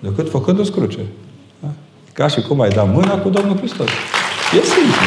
Decât 0.00 0.30
făcându-ți 0.30 0.70
cruce. 0.72 0.98
Da? 1.60 1.68
Ca 2.12 2.28
și 2.28 2.40
cum 2.40 2.60
ai 2.60 2.68
da 2.68 2.82
mâna 2.82 3.18
cu 3.18 3.28
Domnul 3.28 3.56
Hristos. 3.56 3.88
E 4.58 4.62
simplu. 4.62 5.06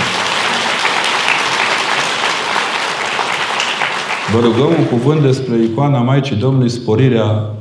Vă 4.33 4.39
rugăm 4.39 4.79
un 4.79 4.85
cuvânt 4.85 5.21
despre 5.21 5.61
icoana 5.61 6.01
Maicii 6.01 6.35
Domnului, 6.35 6.69
sporirea 6.69 7.53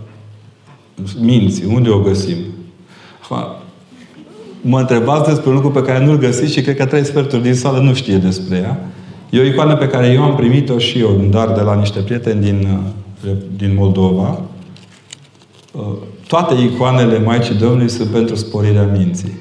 minții. 1.21 1.65
Unde 1.75 1.91
o 1.91 1.99
găsim? 1.99 2.37
Mă 4.61 4.79
întrebați 4.79 5.29
despre 5.29 5.49
un 5.49 5.55
lucru 5.55 5.71
pe 5.71 5.83
care 5.83 6.05
nu-l 6.05 6.19
găsiți 6.19 6.53
și 6.53 6.61
cred 6.61 6.77
că 6.77 6.87
trei 6.87 7.05
sferturi 7.05 7.43
din 7.43 7.55
sală 7.55 7.79
nu 7.79 7.95
știe 7.95 8.17
despre 8.17 8.57
ea. 8.57 8.79
E 9.31 9.41
o 9.41 9.45
icoană 9.45 9.77
pe 9.77 9.89
care 9.89 10.07
eu 10.07 10.23
am 10.23 10.35
primit-o 10.35 10.79
și 10.79 10.99
eu, 10.99 11.17
un 11.19 11.31
dar 11.31 11.53
de 11.53 11.61
la 11.61 11.75
niște 11.75 12.01
prieteni 12.01 12.41
din, 12.41 12.79
din 13.57 13.75
Moldova. 13.75 14.41
Uh, 15.73 15.83
toate 16.27 16.55
icoanele 16.55 17.19
Maicii 17.19 17.55
Domnului 17.55 17.89
sunt 17.89 18.09
pentru 18.09 18.35
sporirea 18.35 18.91
minții. 18.97 19.33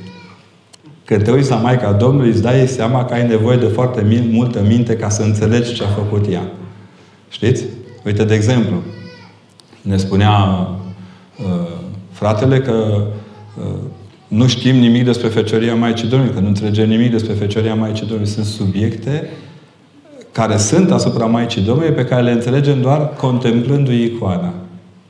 Când 1.06 1.24
te 1.24 1.32
uiți 1.32 1.50
la 1.50 1.56
Maica 1.56 1.92
Domnului, 1.92 2.30
îți 2.30 2.42
dai 2.42 2.68
seama 2.68 3.06
că 3.06 3.14
ai 3.14 3.28
nevoie 3.28 3.58
de 3.58 3.66
foarte 3.66 4.28
multă 4.32 4.62
minte 4.68 4.96
ca 4.96 5.10
să 5.10 5.22
înțelegi 5.22 5.74
ce 5.74 5.84
a 5.84 5.88
făcut 5.88 6.32
ea. 6.32 6.52
Știți? 7.30 7.64
Uite, 8.06 8.24
de 8.24 8.34
exemplu, 8.34 8.76
ne 9.82 9.98
spunea 9.98 10.68
uh, 11.38 11.68
fratele 12.12 12.60
că 12.60 13.04
uh, 13.58 13.80
nu 14.28 14.48
știm 14.48 14.76
nimic 14.76 15.06
despre 15.06 15.28
Fecioria 15.28 15.76
Maicii 15.76 16.08
Domnului, 16.08 16.34
că 16.34 16.40
nu 16.40 16.48
înțelegem 16.48 16.90
nimic 16.90 17.12
despre 17.12 17.34
Fecioria 17.34 17.76
Maicii 17.76 18.06
Domnului. 18.06 18.32
Sunt 18.32 18.46
subiecte 18.46 19.30
care 20.32 20.58
sunt 20.58 20.92
asupra 20.92 21.26
Maicii 21.26 21.62
Domnului, 21.62 21.94
pe 21.94 22.06
care 22.06 22.22
le 22.22 22.32
înțelegem 22.32 22.82
doar 22.82 23.14
contemplându-i 23.14 24.04
icoana. 24.04 24.54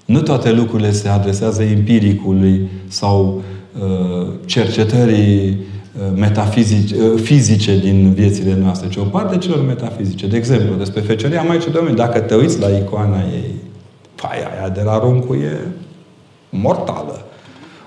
Nu 0.05 0.21
toate 0.21 0.51
lucrurile 0.51 0.91
se 0.91 1.07
adresează 1.07 1.63
empiricului 1.63 2.69
sau 2.87 3.43
uh, 3.79 4.27
cercetării 4.45 5.47
uh, 5.47 6.17
metafizice, 6.19 6.95
uh, 6.95 7.21
fizice 7.21 7.79
din 7.79 8.13
viețile 8.13 8.57
noastre, 8.61 8.89
ci 8.89 8.95
o 8.95 9.03
parte 9.03 9.37
celor 9.37 9.65
metafizice. 9.65 10.27
De 10.27 10.37
exemplu, 10.37 10.75
despre 10.75 11.01
Fecioria 11.01 11.41
Maicii 11.41 11.71
Domnului, 11.71 11.97
dacă 11.97 12.19
te 12.19 12.35
uiți 12.35 12.59
la 12.59 12.67
icoana 12.67 13.19
ei, 13.33 13.51
paia 14.15 14.51
aia 14.59 14.69
de 14.69 14.81
la 14.81 14.99
runcu 14.99 15.33
e 15.33 15.59
mortală. 16.49 17.25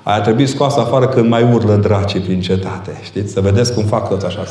Aia 0.08 0.20
trebuie 0.20 0.46
scoasă 0.46 0.80
afară 0.80 1.08
când 1.08 1.28
mai 1.28 1.52
urlă 1.52 1.76
dracii 1.76 2.20
prin 2.20 2.40
cetate. 2.40 2.90
Știți? 3.02 3.32
Să 3.32 3.40
vedeți 3.40 3.74
cum 3.74 3.84
fac 3.84 4.08
toți 4.08 4.26
așa. 4.26 4.44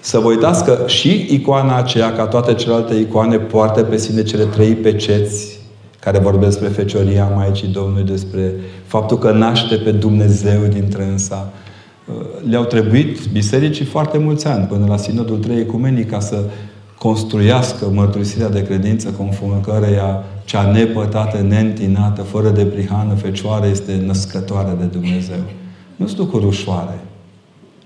Să 0.00 0.18
vă 0.18 0.28
uitați 0.28 0.64
că 0.64 0.82
și 0.86 1.26
icoana 1.30 1.76
aceea, 1.76 2.12
ca 2.12 2.26
toate 2.26 2.54
celelalte 2.54 2.94
icoane, 2.94 3.38
poartă 3.38 3.82
pe 3.82 3.96
sine 3.96 4.22
cele 4.22 4.44
trei 4.44 4.74
peceți 4.74 5.60
care 6.00 6.18
vorbesc 6.18 6.58
despre 6.58 6.82
Fecioria 6.82 7.32
Maicii 7.34 7.68
Domnului, 7.68 8.04
despre 8.04 8.54
faptul 8.86 9.18
că 9.18 9.30
naște 9.30 9.76
pe 9.76 9.90
Dumnezeu 9.90 10.60
din 10.72 10.88
trânsa. 10.88 11.52
Le-au 12.48 12.64
trebuit 12.64 13.26
bisericii 13.32 13.84
foarte 13.84 14.18
mulți 14.18 14.46
ani, 14.46 14.66
până 14.66 14.86
la 14.88 14.96
Sinodul 14.96 15.38
3 15.38 15.58
Ecumenic, 15.58 16.10
ca 16.10 16.20
să 16.20 16.36
construiască 16.98 17.90
mărturisirea 17.92 18.48
de 18.48 18.62
credință 18.62 19.08
conform 19.08 19.60
căreia 19.60 20.24
cea 20.44 20.70
nepătată, 20.72 21.44
neîntinată, 21.48 22.22
fără 22.22 22.48
de 22.48 22.64
prihană, 22.64 23.14
fecioară 23.14 23.66
este 23.66 24.02
născătoare 24.06 24.76
de 24.78 24.84
Dumnezeu. 24.84 25.40
Nu 25.96 26.06
sunt 26.06 26.18
lucruri 26.18 26.46
ușoare. 26.46 26.98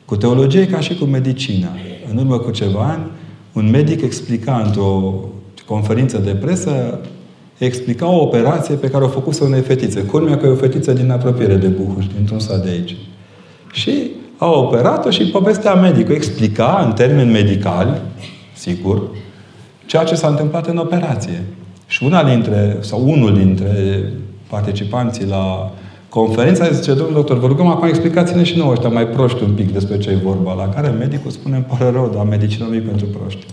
Cu 0.05 0.17
teologie 0.17 0.67
ca 0.67 0.81
și 0.81 0.95
cu 0.95 1.05
medicina. 1.05 1.69
În 2.11 2.17
urmă 2.17 2.39
cu 2.39 2.51
ceva 2.51 2.83
ani, 2.83 3.03
un 3.53 3.71
medic 3.71 4.03
explica 4.03 4.63
într-o 4.65 5.15
conferință 5.67 6.19
de 6.19 6.31
presă, 6.31 6.99
explica 7.59 8.07
o 8.07 8.23
operație 8.23 8.75
pe 8.75 8.89
care 8.89 9.05
o 9.05 9.09
făcuse 9.09 9.45
unei 9.45 9.61
fetițe. 9.61 10.01
Culmea 10.01 10.37
că 10.37 10.47
e 10.47 10.51
o 10.51 10.55
fetiță 10.55 10.93
din 10.93 11.11
apropiere 11.11 11.55
de 11.55 11.67
Buhuș, 11.67 12.07
dintr-un 12.07 12.39
sat 12.39 12.63
de 12.65 12.69
aici. 12.69 12.97
Și 13.73 14.11
a 14.37 14.51
operat-o 14.51 15.11
și 15.11 15.25
povestea 15.25 15.75
medicul 15.75 16.15
explica 16.15 16.83
în 16.87 16.93
termeni 16.93 17.31
medicali, 17.31 18.01
sigur, 18.63 19.03
ceea 19.87 20.05
ce 20.05 20.15
s-a 20.15 20.29
întâmplat 20.29 20.67
în 20.67 20.77
operație. 20.77 21.43
Și 21.87 22.05
una 22.05 22.25
dintre, 22.25 22.77
sau 22.81 23.09
unul 23.11 23.35
dintre 23.39 24.03
participanții 24.49 25.27
la 25.27 25.73
conferința 26.09 26.71
zice, 26.71 26.93
domnul 26.93 27.15
doctor, 27.15 27.39
vă 27.39 27.47
rugăm 27.47 27.67
acum 27.67 27.89
explicați-ne 27.89 28.43
și 28.43 28.57
nouă 28.57 28.73
ăștia 28.73 28.89
mai 28.89 29.07
proști 29.07 29.43
un 29.43 29.53
pic 29.53 29.73
despre 29.73 29.99
ce 29.99 30.11
e 30.11 30.17
vorba. 30.25 30.55
La 30.55 30.69
care 30.69 30.89
medicul 30.89 31.31
spune, 31.31 31.57
îmi 31.57 31.65
pare 31.65 31.91
rău, 31.91 32.13
dar 32.15 32.25
medicină 32.25 32.67
nu 32.71 32.81
pentru 32.81 33.07
proști. 33.07 33.47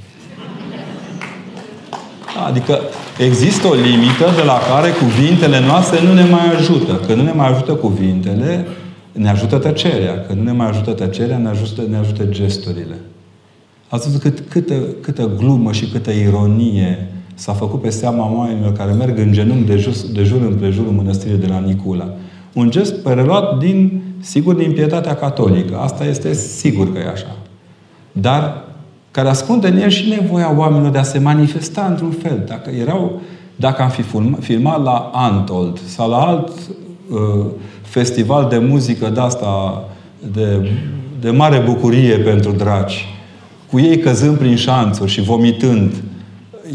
Adică 2.48 2.80
există 3.18 3.68
o 3.68 3.74
limită 3.74 4.26
de 4.36 4.44
la 4.46 4.58
care 4.72 4.90
cuvintele 4.90 5.60
noastre 5.66 5.98
nu 6.08 6.14
ne 6.14 6.24
mai 6.24 6.56
ajută. 6.58 6.94
Când 7.06 7.18
nu 7.18 7.24
ne 7.24 7.32
mai 7.32 7.48
ajută 7.48 7.72
cuvintele, 7.72 8.68
ne 9.12 9.30
ajută 9.30 9.58
tăcerea. 9.58 10.26
Când 10.28 10.40
nu 10.40 10.46
ne 10.46 10.52
mai 10.52 10.68
ajută 10.68 10.92
tăcerea, 10.92 11.38
ne 11.38 11.50
ajută, 11.50 11.82
ne 11.90 11.98
ajută 11.98 12.24
gesturile. 12.24 12.96
Ați 13.90 14.06
văzut 14.06 14.22
cât, 14.22 14.44
câtă, 14.50 14.74
câtă 15.02 15.30
glumă 15.38 15.72
și 15.72 15.86
câtă 15.86 16.12
ironie 16.12 17.08
s-a 17.34 17.54
făcut 17.54 17.82
pe 17.82 17.90
seama 17.90 18.32
oamenilor 18.36 18.74
care 18.74 18.92
merg 18.92 19.18
în 19.18 19.32
genunchi 19.32 19.68
de, 19.68 19.76
just, 19.76 20.06
de 20.06 20.24
jur 20.24 20.42
împrejurul 20.42 20.92
mănăstirii 20.92 21.38
de 21.38 21.48
la 21.48 21.60
Nicula. 21.60 22.10
Un 22.54 22.70
gest 22.70 22.96
preluat 22.96 23.58
din, 23.58 24.02
sigur, 24.20 24.56
din 24.56 24.72
pietatea 24.72 25.16
catolică. 25.16 25.78
Asta 25.78 26.06
este 26.06 26.34
sigur 26.34 26.94
că 26.94 27.00
e 27.00 27.08
așa. 27.08 27.36
Dar 28.12 28.64
care 29.12 29.30
ascunde 29.30 29.68
în 29.68 29.78
el 29.78 29.90
și 29.90 30.10
nevoia 30.10 30.58
oamenilor 30.58 30.92
de 30.92 30.98
a 30.98 31.04
se 31.04 31.20
manifesta 31.20 31.86
într-un 31.90 32.12
fel. 32.12 32.44
Dacă 32.48 32.70
erau, 32.70 33.22
dacă 33.56 33.82
am 33.82 33.90
fi 33.90 34.04
filmat 34.40 34.84
la 34.84 35.12
Antold 35.14 35.80
sau 35.86 36.10
la 36.10 36.18
alt 36.18 36.50
uh, 36.50 37.46
festival 37.82 38.48
de 38.50 38.58
muzică 38.58 39.10
de 39.10 39.20
asta 39.20 39.84
de, 40.34 40.70
de 41.20 41.30
mare 41.30 41.58
bucurie 41.66 42.18
pentru 42.18 42.52
dragi, 42.52 43.06
cu 43.70 43.80
ei 43.80 43.98
căzând 43.98 44.38
prin 44.38 44.56
șanțuri 44.56 45.12
și 45.12 45.22
vomitând, 45.22 45.94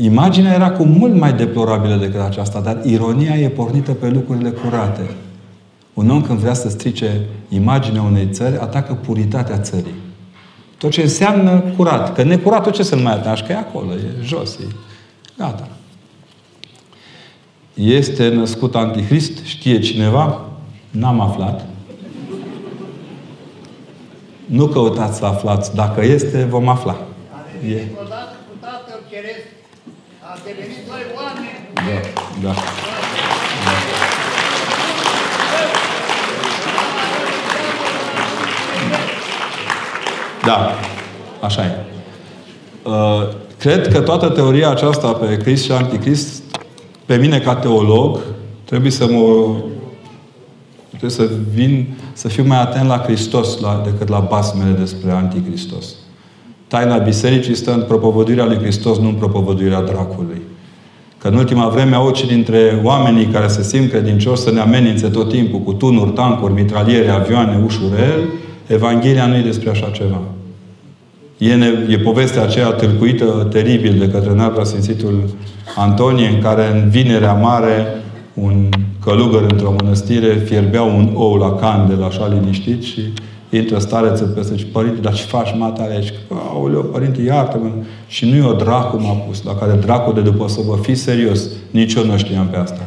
imaginea 0.00 0.54
era 0.54 0.70
cu 0.70 0.84
mult 0.84 1.14
mai 1.14 1.32
deplorabilă 1.32 1.96
decât 1.96 2.20
aceasta, 2.20 2.60
dar 2.60 2.80
ironia 2.84 3.38
e 3.38 3.48
pornită 3.48 3.92
pe 3.92 4.08
lucrurile 4.08 4.50
curate. 4.50 5.10
Un 5.94 6.10
om 6.10 6.22
când 6.22 6.38
vrea 6.38 6.54
să 6.54 6.68
strice 6.68 7.20
imaginea 7.48 8.02
unei 8.02 8.28
țări, 8.30 8.58
atacă 8.58 8.94
puritatea 8.94 9.58
țării. 9.58 9.94
Tot 10.78 10.90
ce 10.90 11.02
înseamnă 11.02 11.64
curat. 11.76 12.14
Că 12.14 12.22
necuratul 12.22 12.72
ce 12.72 12.82
să-l 12.82 12.98
mai 12.98 13.12
atași? 13.12 13.42
Că 13.42 13.52
e 13.52 13.56
acolo, 13.56 13.92
e 13.92 14.22
jos, 14.22 14.54
e 14.54 14.66
gata. 15.38 15.68
Este 17.74 18.28
născut 18.28 18.74
antichrist? 18.74 19.44
Știe 19.44 19.80
cineva? 19.80 20.40
N-am 20.90 21.20
aflat. 21.20 21.66
Nu 24.44 24.66
căutați 24.66 25.18
să 25.18 25.24
aflați. 25.24 25.74
Dacă 25.74 26.04
este, 26.04 26.46
vom 26.50 26.68
afla. 26.68 26.92
A 26.92 27.44
devenit 27.52 27.78
e. 27.78 28.00
odată 28.02 28.36
cu 28.48 28.54
Tatăl 28.60 29.00
Ceresc. 29.10 29.46
A 30.20 30.38
devenit 30.44 30.86
doi 30.88 31.04
oameni. 31.16 31.62
Da, 32.42 32.48
da. 32.48 32.54
Da, 40.44 40.74
așa 41.40 41.64
e. 41.64 41.84
Uh, 42.82 43.28
cred 43.58 43.88
că 43.88 44.00
toată 44.00 44.28
teoria 44.28 44.70
aceasta 44.70 45.12
pe 45.12 45.36
Crist 45.36 45.64
și 45.64 45.72
Anticrist, 45.72 46.42
pe 47.06 47.16
mine 47.16 47.40
ca 47.40 47.54
teolog, 47.54 48.18
trebuie 48.64 48.90
să 48.90 49.06
mă 49.06 49.54
Trebuie 50.98 51.10
să 51.10 51.28
vin, 51.54 51.86
să 52.12 52.28
fiu 52.28 52.44
mai 52.46 52.60
atent 52.60 52.86
la 52.86 52.98
Hristos 52.98 53.60
la, 53.60 53.82
decât 53.84 54.08
la 54.08 54.18
basmele 54.18 54.70
despre 54.78 55.10
Anticristos. 55.10 55.94
Taina 56.68 56.96
Bisericii 56.96 57.54
stă 57.54 57.72
în 57.72 57.82
propovăduirea 57.82 58.44
lui 58.44 58.58
Hristos, 58.58 58.98
nu 58.98 59.08
în 59.08 59.14
propovăduirea 59.14 59.82
dracului. 59.82 60.42
Că 61.18 61.28
în 61.28 61.34
ultima 61.34 61.68
vreme 61.68 61.96
orice 61.96 62.26
dintre 62.26 62.80
oamenii 62.82 63.26
care 63.26 63.48
se 63.48 63.62
simt 63.62 63.90
credincioși 63.90 64.42
să 64.42 64.50
ne 64.50 64.60
amenințe 64.60 65.08
tot 65.08 65.28
timpul 65.28 65.60
cu 65.60 65.72
tunuri, 65.72 66.10
tancuri, 66.10 66.52
mitraliere, 66.52 67.08
avioane, 67.08 67.60
ușurel, 67.64 68.20
Evanghelia 68.66 69.26
nu 69.26 69.36
e 69.36 69.40
despre 69.42 69.70
așa 69.70 69.90
ceva. 69.92 70.20
E, 71.38 71.54
ne, 71.54 71.66
e 71.88 71.98
povestea 71.98 72.42
aceea 72.42 72.70
tâlcuită 72.70 73.48
teribil 73.50 73.98
de 73.98 74.08
către 74.08 74.30
înalt 74.30 74.66
Sfințitul 74.66 75.22
Antonie, 75.76 76.28
în 76.28 76.40
care 76.40 76.72
în 76.72 76.88
Vinerea 76.88 77.32
Mare 77.32 77.86
un 78.34 78.68
călugăr 79.04 79.42
într-o 79.50 79.74
mănăstire 79.82 80.34
fierbea 80.34 80.82
un 80.82 81.10
ou 81.14 81.36
la 81.36 81.52
candel, 81.52 82.02
așa 82.02 82.28
liniștit, 82.28 82.82
și 82.82 83.00
intră 83.50 83.78
stareță 83.78 84.24
peste 84.24 84.56
și 84.56 84.64
Părinte, 84.64 85.00
dar 85.00 85.14
ce 85.14 85.22
faci, 85.22 85.54
matale 85.58 85.94
aici? 85.94 86.12
Aoleu, 86.52 86.82
Părinte, 86.82 87.22
iartă-mă. 87.22 87.68
Și 88.06 88.24
nu 88.24 88.34
e 88.34 88.42
o 88.42 88.52
dracu 88.52 88.96
m-a 88.96 89.12
pus, 89.12 89.42
la 89.42 89.54
care 89.54 89.72
dracu 89.80 90.12
de 90.12 90.20
după 90.20 90.48
să 90.48 90.60
vă 90.66 90.78
fi 90.82 90.94
serios. 90.94 91.40
Nici 91.70 91.94
eu 91.94 92.04
nu 92.04 92.16
știam 92.16 92.46
pe 92.46 92.56
asta. 92.56 92.80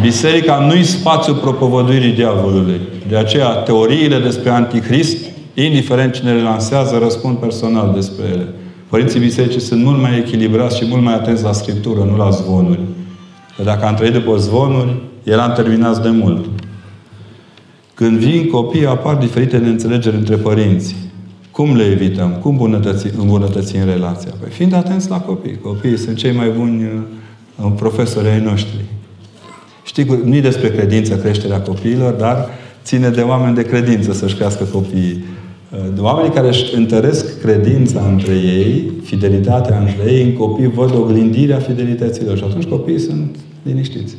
Biserica 0.00 0.58
nu-i 0.58 0.84
spațiul 0.84 1.36
propovăduirii 1.36 2.12
diavolului. 2.12 2.80
De 3.08 3.16
aceea, 3.16 3.48
teoriile 3.48 4.18
despre 4.18 4.50
Antichrist, 4.50 5.16
indiferent 5.54 6.12
cine 6.12 6.32
le 6.32 6.42
lansează, 6.42 6.98
răspund 7.02 7.36
personal 7.36 7.90
despre 7.94 8.24
ele. 8.32 8.48
Părinții 8.88 9.20
bisericii 9.20 9.60
sunt 9.60 9.84
mult 9.84 10.00
mai 10.00 10.18
echilibrați 10.18 10.76
și 10.76 10.84
mult 10.88 11.02
mai 11.02 11.14
atenți 11.14 11.42
la 11.42 11.52
Scriptură, 11.52 12.00
nu 12.10 12.16
la 12.16 12.30
zvonuri. 12.30 12.80
Că 13.56 13.62
dacă 13.62 13.86
am 13.86 13.94
trăit 13.94 14.12
după 14.12 14.36
zvonuri, 14.36 14.94
eram 15.22 15.52
terminați 15.52 16.02
de 16.02 16.08
mult. 16.08 16.44
Când 17.94 18.18
vin 18.18 18.48
copii, 18.48 18.86
apar 18.86 19.14
diferite 19.14 19.56
neînțelegeri 19.56 20.16
între 20.16 20.36
părinți. 20.36 20.96
Cum 21.50 21.76
le 21.76 21.84
evităm? 21.84 22.30
Cum 22.30 22.50
îmbunătățim, 22.50 23.10
îmbunătățim 23.18 23.84
relația? 23.84 24.30
Păi 24.40 24.50
fiind 24.50 24.72
atenți 24.72 25.10
la 25.10 25.20
copii. 25.20 25.58
Copiii 25.58 25.98
sunt 25.98 26.16
cei 26.16 26.32
mai 26.32 26.48
buni 26.48 26.84
uh, 26.84 27.72
profesori 27.76 28.28
ai 28.28 28.40
noștri. 28.40 28.84
Știi, 29.84 30.20
nu 30.24 30.34
e 30.34 30.40
despre 30.40 30.70
credință 30.70 31.16
creșterea 31.16 31.60
copiilor, 31.60 32.12
dar 32.12 32.48
ține 32.84 33.08
de 33.08 33.20
oameni 33.20 33.54
de 33.54 33.62
credință 33.62 34.12
să-și 34.12 34.34
crească 34.34 34.64
copiii. 34.64 35.24
Uh, 35.72 35.78
de 35.94 36.00
oamenii 36.00 36.30
care 36.30 36.48
își 36.48 36.74
întăresc 36.74 37.40
credința 37.40 38.06
între 38.06 38.32
ei, 38.32 38.92
fidelitatea 39.02 39.78
între 39.78 40.12
ei, 40.12 40.22
în 40.22 40.32
copii 40.32 40.66
văd 40.66 40.94
oglindirea 40.94 41.58
fidelităților. 41.58 42.36
Și 42.36 42.44
atunci 42.44 42.64
copiii 42.64 42.98
sunt 42.98 43.36
liniștiți. 43.62 44.14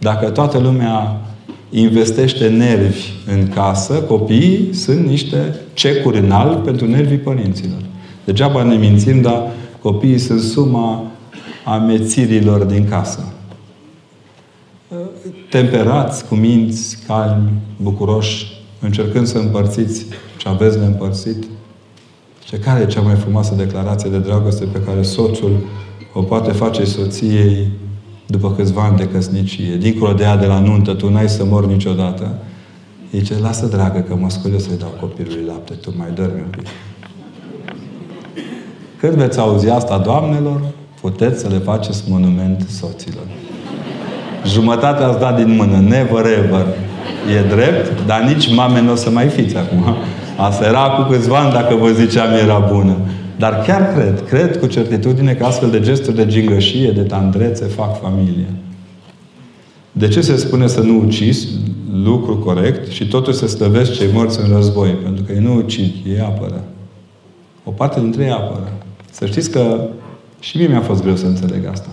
Dacă 0.00 0.30
toată 0.30 0.58
lumea 0.58 1.20
investește 1.70 2.48
nervi 2.48 3.08
în 3.26 3.48
casă, 3.48 3.94
copiii 3.94 4.74
sunt 4.74 5.06
niște 5.06 5.54
cecuri 5.74 6.18
înalt 6.18 6.62
pentru 6.62 6.86
nervii 6.86 7.16
părinților. 7.16 7.82
Degeaba 8.24 8.62
ne 8.62 8.76
mințim, 8.76 9.20
dar 9.20 9.42
copiii 9.82 10.18
sunt 10.18 10.40
suma 10.40 11.10
amețirilor 11.64 12.62
din 12.62 12.88
casă. 12.88 13.32
Temperați, 15.50 16.26
cu 16.26 16.34
minți, 16.34 16.98
calmi, 17.06 17.50
bucuroși, 17.82 18.46
încercând 18.80 19.26
să 19.26 19.38
împărțiți 19.38 20.06
ce 20.48 20.54
aveți 20.54 20.78
neîmpărțit. 20.78 21.44
Ce 22.44 22.58
care 22.58 22.80
e 22.80 22.86
cea 22.86 23.00
mai 23.00 23.14
frumoasă 23.14 23.54
declarație 23.54 24.10
de 24.10 24.18
dragoste 24.18 24.64
pe 24.64 24.80
care 24.80 25.02
soțul 25.02 25.56
o 26.12 26.22
poate 26.22 26.52
face 26.52 26.84
soției 26.84 27.68
după 28.26 28.52
câțiva 28.52 28.82
ani 28.82 28.96
de 28.96 29.08
căsnicie, 29.08 29.76
dincolo 29.76 30.12
de 30.12 30.22
ea 30.22 30.36
de 30.36 30.46
la 30.46 30.58
nuntă, 30.58 30.92
tu 30.92 31.10
n-ai 31.10 31.28
să 31.28 31.44
mor 31.44 31.66
niciodată, 31.66 32.38
zice, 33.12 33.38
lasă 33.38 33.66
dragă 33.66 33.98
că 33.98 34.14
mă 34.14 34.30
scol 34.30 34.52
eu 34.52 34.58
să-i 34.58 34.78
dau 34.78 34.94
copilului 35.00 35.44
lapte, 35.46 35.74
tu 35.74 35.92
mai 35.96 36.08
dormi 36.14 36.40
un 36.44 36.50
pic. 36.50 36.66
Când 39.00 39.12
veți 39.12 39.38
auzi 39.38 39.68
asta, 39.68 39.98
doamnelor, 39.98 40.60
puteți 41.00 41.40
să 41.40 41.48
le 41.48 41.58
faceți 41.58 42.04
monument 42.08 42.66
soților. 42.68 43.24
Jumătate 44.46 45.02
ați 45.02 45.18
dat 45.18 45.44
din 45.44 45.56
mână, 45.56 45.76
never 45.76 46.24
ever. 46.24 46.66
E 47.36 47.54
drept, 47.54 48.06
dar 48.06 48.22
nici 48.22 48.54
mame 48.54 48.80
nu 48.80 48.92
o 48.92 48.94
să 48.94 49.10
mai 49.10 49.26
fiți 49.26 49.56
acum. 49.56 49.96
Asta 50.38 50.64
era 50.64 50.80
cu 50.80 51.10
câțiva 51.10 51.38
ani, 51.38 51.52
dacă 51.52 51.74
vă 51.74 51.90
ziceam, 51.90 52.32
era 52.32 52.58
bună. 52.58 52.96
Dar 53.38 53.62
chiar 53.62 53.92
cred, 53.92 54.28
cred 54.28 54.58
cu 54.58 54.66
certitudine 54.66 55.34
că 55.34 55.44
astfel 55.44 55.70
de 55.70 55.80
gesturi 55.80 56.16
de 56.16 56.26
gingășie, 56.26 56.90
de 56.90 57.02
tandrețe 57.02 57.64
fac 57.64 58.00
familie. 58.00 58.52
De 59.92 60.08
ce 60.08 60.20
se 60.20 60.36
spune 60.36 60.66
să 60.66 60.80
nu 60.80 61.00
ucizi? 61.00 61.48
Lucru 61.92 62.38
corect. 62.38 62.90
Și 62.90 63.08
totuși 63.08 63.38
să 63.38 63.46
stăvești 63.46 63.96
cei 63.96 64.08
morți 64.12 64.40
în 64.40 64.54
război. 64.54 64.90
Pentru 64.90 65.24
că 65.24 65.32
ei 65.32 65.40
nu 65.40 65.54
ucid, 65.54 65.92
ei 66.06 66.20
apără. 66.20 66.64
O 67.64 67.70
parte 67.70 68.00
dintre 68.00 68.24
ei 68.24 68.30
apără. 68.30 68.72
Să 69.10 69.26
știți 69.26 69.50
că 69.50 69.88
și 70.40 70.56
mie 70.56 70.66
mi-a 70.66 70.80
fost 70.80 71.02
greu 71.02 71.16
să 71.16 71.26
înțeleg 71.26 71.66
asta. 71.66 71.88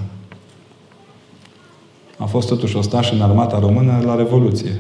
A 2.17 2.25
fost 2.25 2.47
totuși 2.47 2.77
ostaș 2.77 3.11
în 3.11 3.21
armata 3.21 3.59
română 3.59 4.01
la 4.05 4.15
Revoluție. 4.15 4.79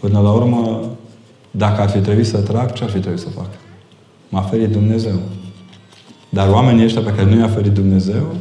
Până 0.00 0.20
la 0.20 0.32
urmă, 0.32 0.80
dacă 1.56 1.80
ar 1.80 1.88
fi 1.88 1.98
trebuit 1.98 2.26
să 2.26 2.38
trag, 2.38 2.72
ce 2.72 2.84
ar 2.84 2.90
fi 2.90 2.98
trebuit 2.98 3.20
să 3.20 3.28
fac? 3.28 3.48
M-a 4.28 4.40
ferit 4.40 4.70
Dumnezeu. 4.70 5.18
Dar 6.28 6.48
oamenii 6.48 6.84
ăștia 6.84 7.02
pe 7.02 7.10
care 7.10 7.34
nu 7.34 7.40
i-a 7.40 7.48
ferit 7.48 7.72
Dumnezeu, 7.72 8.34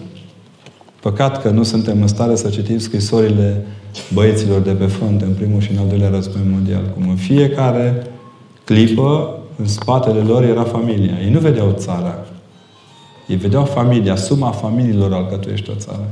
păcat 1.02 1.42
că 1.42 1.50
nu 1.50 1.64
suntem 1.64 2.02
în 2.02 2.08
stare 2.08 2.36
să 2.36 2.50
citim 2.50 2.78
scrisorile 2.78 3.66
băieților 4.14 4.62
de 4.62 4.72
pe 4.72 4.86
front 4.86 5.22
în 5.22 5.34
primul 5.34 5.62
și 5.62 5.72
în 5.72 5.78
al 5.78 5.88
doilea 5.88 6.10
război 6.10 6.42
mondial. 6.52 6.82
Cum 6.94 7.10
în 7.10 7.16
fiecare 7.16 8.08
clipă, 8.64 9.40
în 9.58 9.68
spatele 9.68 10.20
lor 10.20 10.44
era 10.44 10.64
familia. 10.64 11.14
Ei 11.22 11.30
nu 11.30 11.40
vedeau 11.40 11.74
țara. 11.78 12.26
Ei 13.28 13.36
vedeau 13.36 13.66
familia, 13.66 14.16
suma 14.16 14.52
familiilor 14.52 15.14
alcătuiește 15.14 15.72
o 15.72 15.76
țară. 15.76 16.10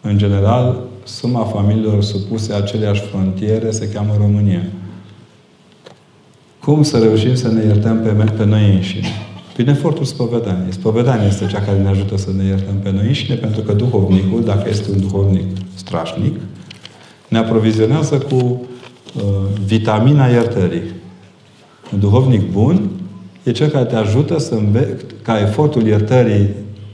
În 0.00 0.18
general, 0.18 0.78
suma 1.06 1.44
familiilor 1.44 2.02
supuse 2.02 2.52
aceleași 2.52 3.00
frontiere 3.00 3.70
se 3.70 3.88
cheamă 3.88 4.14
România. 4.18 4.62
Cum 6.60 6.82
să 6.82 6.98
reușim 6.98 7.34
să 7.34 7.48
ne 7.48 7.64
iertăm 7.64 8.00
pe, 8.00 8.32
pe 8.36 8.44
noi 8.44 8.74
înșine? 8.74 9.06
Prin 9.54 9.68
efortul 9.68 10.04
spovedaniei. 10.04 10.72
Spovedania 10.72 11.26
este 11.26 11.46
cea 11.46 11.60
care 11.60 11.78
ne 11.78 11.88
ajută 11.88 12.16
să 12.16 12.30
ne 12.36 12.44
iertăm 12.44 12.74
pe 12.82 12.90
noi 12.90 13.06
înșine, 13.06 13.34
pentru 13.34 13.60
că 13.60 13.72
duhovnicul, 13.72 14.44
dacă 14.44 14.68
este 14.68 14.90
un 14.90 15.00
duhovnic 15.00 15.44
strașnic, 15.74 16.40
ne 17.28 17.38
aprovizionează 17.38 18.18
cu 18.18 18.36
uh, 18.36 19.22
vitamina 19.64 20.26
iertării. 20.26 20.82
Un 21.92 22.00
duhovnic 22.00 22.50
bun 22.50 22.90
e 23.42 23.50
cel 23.50 23.68
care 23.68 23.84
te 23.84 23.96
ajută 23.96 24.38
să 24.38 24.54
înve- 24.54 24.96
ca 25.22 25.40
efortul 25.40 25.86
iertării 25.86 26.48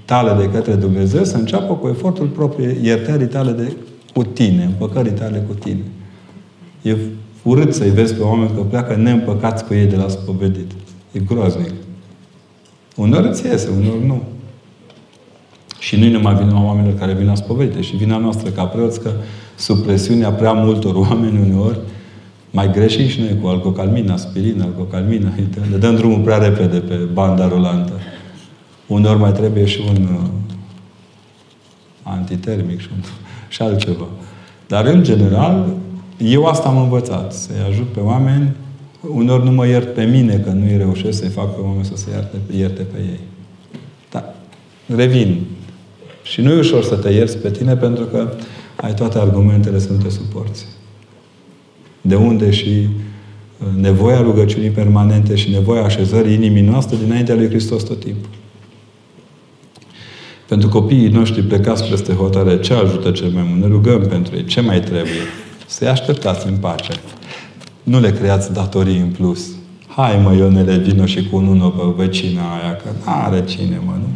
tale 0.04 0.42
de 0.42 0.50
către 0.50 0.72
Dumnezeu 0.72 1.24
să 1.24 1.36
înceapă 1.36 1.74
cu 1.74 1.88
efortul 1.88 2.26
propriu 2.26 2.76
iertării 2.82 3.26
tale 3.26 3.50
de 3.50 3.72
cu 4.12 4.22
tine, 4.24 4.64
împăcării 4.64 5.12
tale 5.12 5.44
cu 5.48 5.54
tine. 5.54 5.82
E 6.82 6.96
urât 7.42 7.74
să-i 7.74 7.90
vezi 7.90 8.14
pe 8.14 8.22
oameni 8.22 8.50
că 8.54 8.60
pleacă 8.60 8.96
neîmpăcați 8.96 9.64
cu 9.64 9.74
ei 9.74 9.86
de 9.86 9.96
la 9.96 10.08
spovedit. 10.08 10.70
E 11.12 11.18
groaznic. 11.18 11.72
Uneori 12.96 13.28
îți 13.28 13.46
iese, 13.46 13.68
uneori 13.78 14.06
nu. 14.06 14.22
Și 15.78 15.96
nu-i 15.96 16.10
numai 16.10 16.34
vina 16.34 16.64
oamenilor 16.64 16.98
care 16.98 17.12
vin 17.12 17.26
la 17.26 17.34
spovedite, 17.34 17.80
și 17.80 17.96
vina 17.96 18.16
noastră 18.16 18.50
ca 18.50 18.64
preoți 18.64 19.00
că 19.00 19.10
sub 19.56 19.82
presiunea 19.82 20.30
prea 20.30 20.52
multor 20.52 20.94
oameni 20.94 21.38
uneori 21.38 21.78
mai 22.50 22.70
greșim 22.70 23.06
și 23.06 23.20
noi 23.20 23.38
cu 23.40 23.46
alcocalmină, 23.46 24.12
aspirină, 24.12 24.62
alcocalmină. 24.62 25.32
Le 25.70 25.76
dăm 25.76 25.96
drumul 25.96 26.20
prea 26.20 26.38
repede 26.38 26.78
pe 26.78 26.94
banda 26.94 27.48
rulantă. 27.48 27.92
Uneori 28.86 29.18
mai 29.18 29.32
trebuie 29.32 29.64
și 29.64 29.80
un 29.88 30.02
uh, 30.02 30.28
antitermic 32.02 32.80
și, 32.80 32.88
un, 32.92 33.02
și 33.52 33.62
altceva. 33.62 34.06
Dar, 34.66 34.86
în 34.86 35.02
general, 35.02 35.66
eu 36.18 36.44
asta 36.44 36.68
am 36.68 36.76
învățat. 36.76 37.32
Să-i 37.32 37.68
ajut 37.68 37.86
pe 37.86 38.00
oameni. 38.00 38.50
Uneori 39.14 39.44
nu 39.44 39.50
mă 39.50 39.66
iert 39.66 39.94
pe 39.94 40.04
mine 40.04 40.36
că 40.44 40.50
nu-i 40.50 40.76
reușesc 40.76 41.18
să-i 41.18 41.28
fac 41.28 41.54
pe 41.54 41.60
oameni 41.60 41.84
să 41.84 41.96
se 41.96 42.10
ierte, 42.10 42.36
ierte 42.56 42.82
pe 42.82 42.98
ei. 42.98 43.20
Da. 44.10 44.34
Revin. 44.96 45.40
Și 46.22 46.40
nu 46.40 46.52
e 46.52 46.58
ușor 46.58 46.82
să 46.84 46.94
te 46.94 47.10
ierți 47.10 47.38
pe 47.38 47.50
tine 47.50 47.76
pentru 47.76 48.04
că 48.04 48.32
ai 48.76 48.94
toate 48.94 49.18
argumentele 49.18 49.78
să 49.78 49.92
nu 49.92 49.98
te 49.98 50.10
suporți. 50.10 50.66
De 52.00 52.14
unde 52.14 52.50
și 52.50 52.68
uh, 52.68 53.80
nevoia 53.80 54.20
rugăciunii 54.20 54.70
permanente 54.70 55.34
și 55.34 55.50
nevoia 55.50 55.82
așezării 55.82 56.34
inimii 56.34 56.62
noastre 56.62 56.96
dinaintea 57.04 57.34
lui 57.34 57.48
Hristos 57.48 57.82
tot 57.82 58.00
timpul. 58.00 58.30
Pentru 60.52 60.70
copiii 60.70 61.08
noștri 61.08 61.42
plecați 61.42 61.88
peste 61.88 62.12
hotare, 62.12 62.60
ce 62.60 62.74
ajută 62.74 63.10
cel 63.10 63.28
mai 63.28 63.44
mult? 63.48 63.60
Ne 63.60 63.66
rugăm 63.66 64.00
pentru 64.00 64.36
ei. 64.36 64.44
Ce 64.44 64.60
mai 64.60 64.80
trebuie? 64.80 65.22
Să-i 65.66 65.88
așteptați 65.88 66.46
în 66.46 66.56
pace. 66.56 66.92
Nu 67.82 68.00
le 68.00 68.10
creați 68.10 68.52
datorii 68.52 68.98
în 68.98 69.08
plus. 69.08 69.46
Hai 69.86 70.20
mă, 70.22 70.34
Ionele, 70.34 70.76
vină 70.76 71.06
și 71.06 71.28
cu 71.28 71.36
unul 71.36 71.70
pe 71.70 72.02
vecina 72.02 72.40
aia, 72.40 72.76
că 72.76 72.88
n-are 73.04 73.44
cine, 73.44 73.80
mă, 73.84 73.92
nu? 73.98 74.06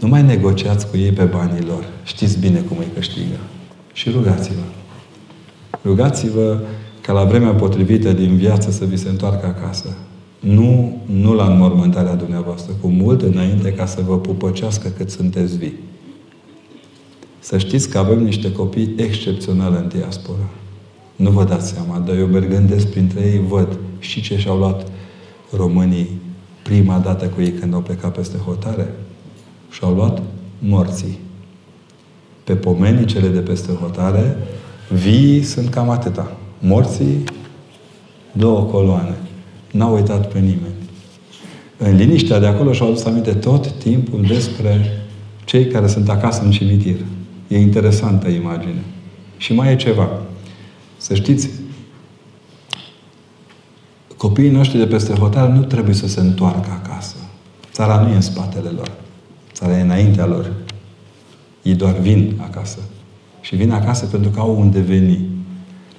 Nu 0.00 0.08
mai 0.08 0.22
negociați 0.22 0.90
cu 0.90 0.96
ei 0.96 1.10
pe 1.10 1.22
banii 1.22 1.66
lor. 1.66 1.84
Știți 2.04 2.38
bine 2.38 2.58
cum 2.58 2.76
îi 2.78 2.88
câștigă. 2.94 3.38
Și 3.92 4.10
rugați-vă. 4.10 4.62
Rugați-vă 5.84 6.58
ca 7.00 7.12
la 7.12 7.24
vremea 7.24 7.52
potrivită 7.52 8.12
din 8.12 8.36
viață 8.36 8.70
să 8.70 8.84
vi 8.84 8.96
se 8.96 9.08
întoarcă 9.08 9.46
acasă. 9.46 9.96
Nu, 10.42 11.00
nu 11.06 11.34
la 11.34 11.46
înmormântarea 11.46 12.14
dumneavoastră, 12.14 12.72
cu 12.80 12.88
mult 12.88 13.22
înainte 13.22 13.72
ca 13.72 13.86
să 13.86 14.00
vă 14.06 14.18
pupăcească 14.18 14.88
cât 14.88 15.10
sunteți 15.10 15.56
vii. 15.56 15.78
Să 17.38 17.58
știți 17.58 17.88
că 17.88 17.98
avem 17.98 18.22
niște 18.22 18.52
copii 18.52 18.94
excepționale 18.96 19.76
în 19.76 19.88
diaspora. 19.88 20.48
Nu 21.16 21.30
vă 21.30 21.44
dați 21.44 21.72
seama, 21.72 21.98
dar 21.98 22.16
eu 22.16 22.26
mergând 22.26 22.84
printre 22.84 23.20
ei 23.20 23.40
văd 23.48 23.78
și 23.98 24.20
ce 24.20 24.38
și-au 24.38 24.58
luat 24.58 24.86
românii 25.56 26.08
prima 26.62 26.98
dată 26.98 27.26
cu 27.26 27.40
ei 27.40 27.52
când 27.52 27.74
au 27.74 27.80
plecat 27.80 28.12
peste 28.12 28.36
hotare. 28.36 28.94
Și-au 29.70 29.94
luat 29.94 30.22
morții. 30.58 31.18
Pe 32.44 32.54
pomenii 32.54 33.04
cele 33.04 33.28
de 33.28 33.40
peste 33.40 33.72
hotare, 33.72 34.36
vii 34.90 35.42
sunt 35.42 35.68
cam 35.68 35.90
atâta. 35.90 36.36
Morții, 36.58 37.24
două 38.32 38.60
coloane. 38.62 39.16
N-au 39.72 39.94
uitat 39.94 40.32
pe 40.32 40.38
nimeni. 40.38 40.74
În 41.76 41.96
liniștea 41.96 42.38
de 42.38 42.46
acolo 42.46 42.72
și-au 42.72 42.88
adus 42.88 43.04
aminte 43.04 43.32
tot 43.32 43.70
timpul 43.70 44.22
despre 44.22 45.02
cei 45.44 45.66
care 45.66 45.86
sunt 45.86 46.08
acasă 46.08 46.42
în 46.42 46.50
cimitir. 46.50 46.96
E 47.48 47.58
interesantă 47.58 48.28
imagine. 48.28 48.82
Și 49.36 49.54
mai 49.54 49.72
e 49.72 49.76
ceva. 49.76 50.08
Să 50.96 51.14
știți, 51.14 51.50
copiii 54.16 54.50
noștri 54.50 54.78
de 54.78 54.86
peste 54.86 55.12
hotare 55.12 55.52
nu 55.52 55.64
trebuie 55.64 55.94
să 55.94 56.08
se 56.08 56.20
întoarcă 56.20 56.80
acasă. 56.82 57.16
Țara 57.72 58.00
nu 58.00 58.08
e 58.08 58.14
în 58.14 58.20
spatele 58.20 58.68
lor. 58.68 58.90
Țara 59.52 59.78
e 59.78 59.82
înaintea 59.82 60.26
lor. 60.26 60.52
Ei 61.62 61.74
doar 61.74 61.98
vin 61.98 62.34
acasă. 62.40 62.78
Și 63.40 63.56
vin 63.56 63.70
acasă 63.70 64.06
pentru 64.06 64.30
că 64.30 64.40
au 64.40 64.60
unde 64.60 64.80
veni. 64.80 65.28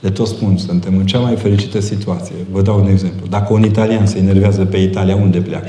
Le 0.04 0.10
tot 0.10 0.28
spun, 0.28 0.58
suntem 0.58 0.98
în 0.98 1.06
cea 1.06 1.20
mai 1.20 1.36
fericită 1.36 1.80
situație. 1.80 2.36
Vă 2.52 2.62
dau 2.62 2.80
un 2.80 2.88
exemplu. 2.88 3.28
Dacă 3.30 3.54
un 3.54 3.64
italian 3.64 4.06
se 4.06 4.18
enervează 4.18 4.66
pe 4.66 4.78
Italia, 4.78 5.16
unde 5.16 5.42
pleacă? 5.42 5.68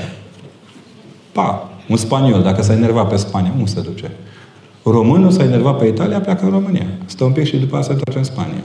Pa! 1.31 1.69
Un 1.89 1.95
spaniol, 1.95 2.41
dacă 2.41 2.61
s-a 2.61 2.73
enervat 2.73 3.09
pe 3.09 3.15
Spania, 3.15 3.51
unde 3.57 3.69
se 3.69 3.81
duce? 3.81 4.11
Românul 4.83 5.31
s-a 5.31 5.43
enervat 5.43 5.77
pe 5.77 5.85
Italia, 5.85 6.19
pleacă 6.19 6.45
în 6.45 6.51
România. 6.51 6.85
Stă 7.05 7.23
un 7.23 7.31
pic 7.31 7.43
și 7.43 7.57
după 7.57 7.77
aceea 7.77 7.83
se 7.83 7.91
întoarce 7.91 8.17
în 8.17 8.35
Spania. 8.35 8.63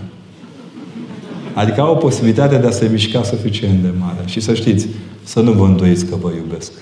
Adică 1.54 1.80
au 1.80 1.92
o 1.92 1.96
posibilitate 1.96 2.56
de 2.56 2.66
a 2.66 2.70
se 2.70 2.88
mișca 2.92 3.22
suficient 3.22 3.82
de 3.82 3.92
mare. 3.98 4.22
Și 4.24 4.40
să 4.40 4.54
știți, 4.54 4.86
să 5.22 5.40
nu 5.40 5.52
vă 5.52 5.64
îndoiți 5.64 6.06
că 6.06 6.16
vă 6.16 6.30
iubesc. 6.36 6.72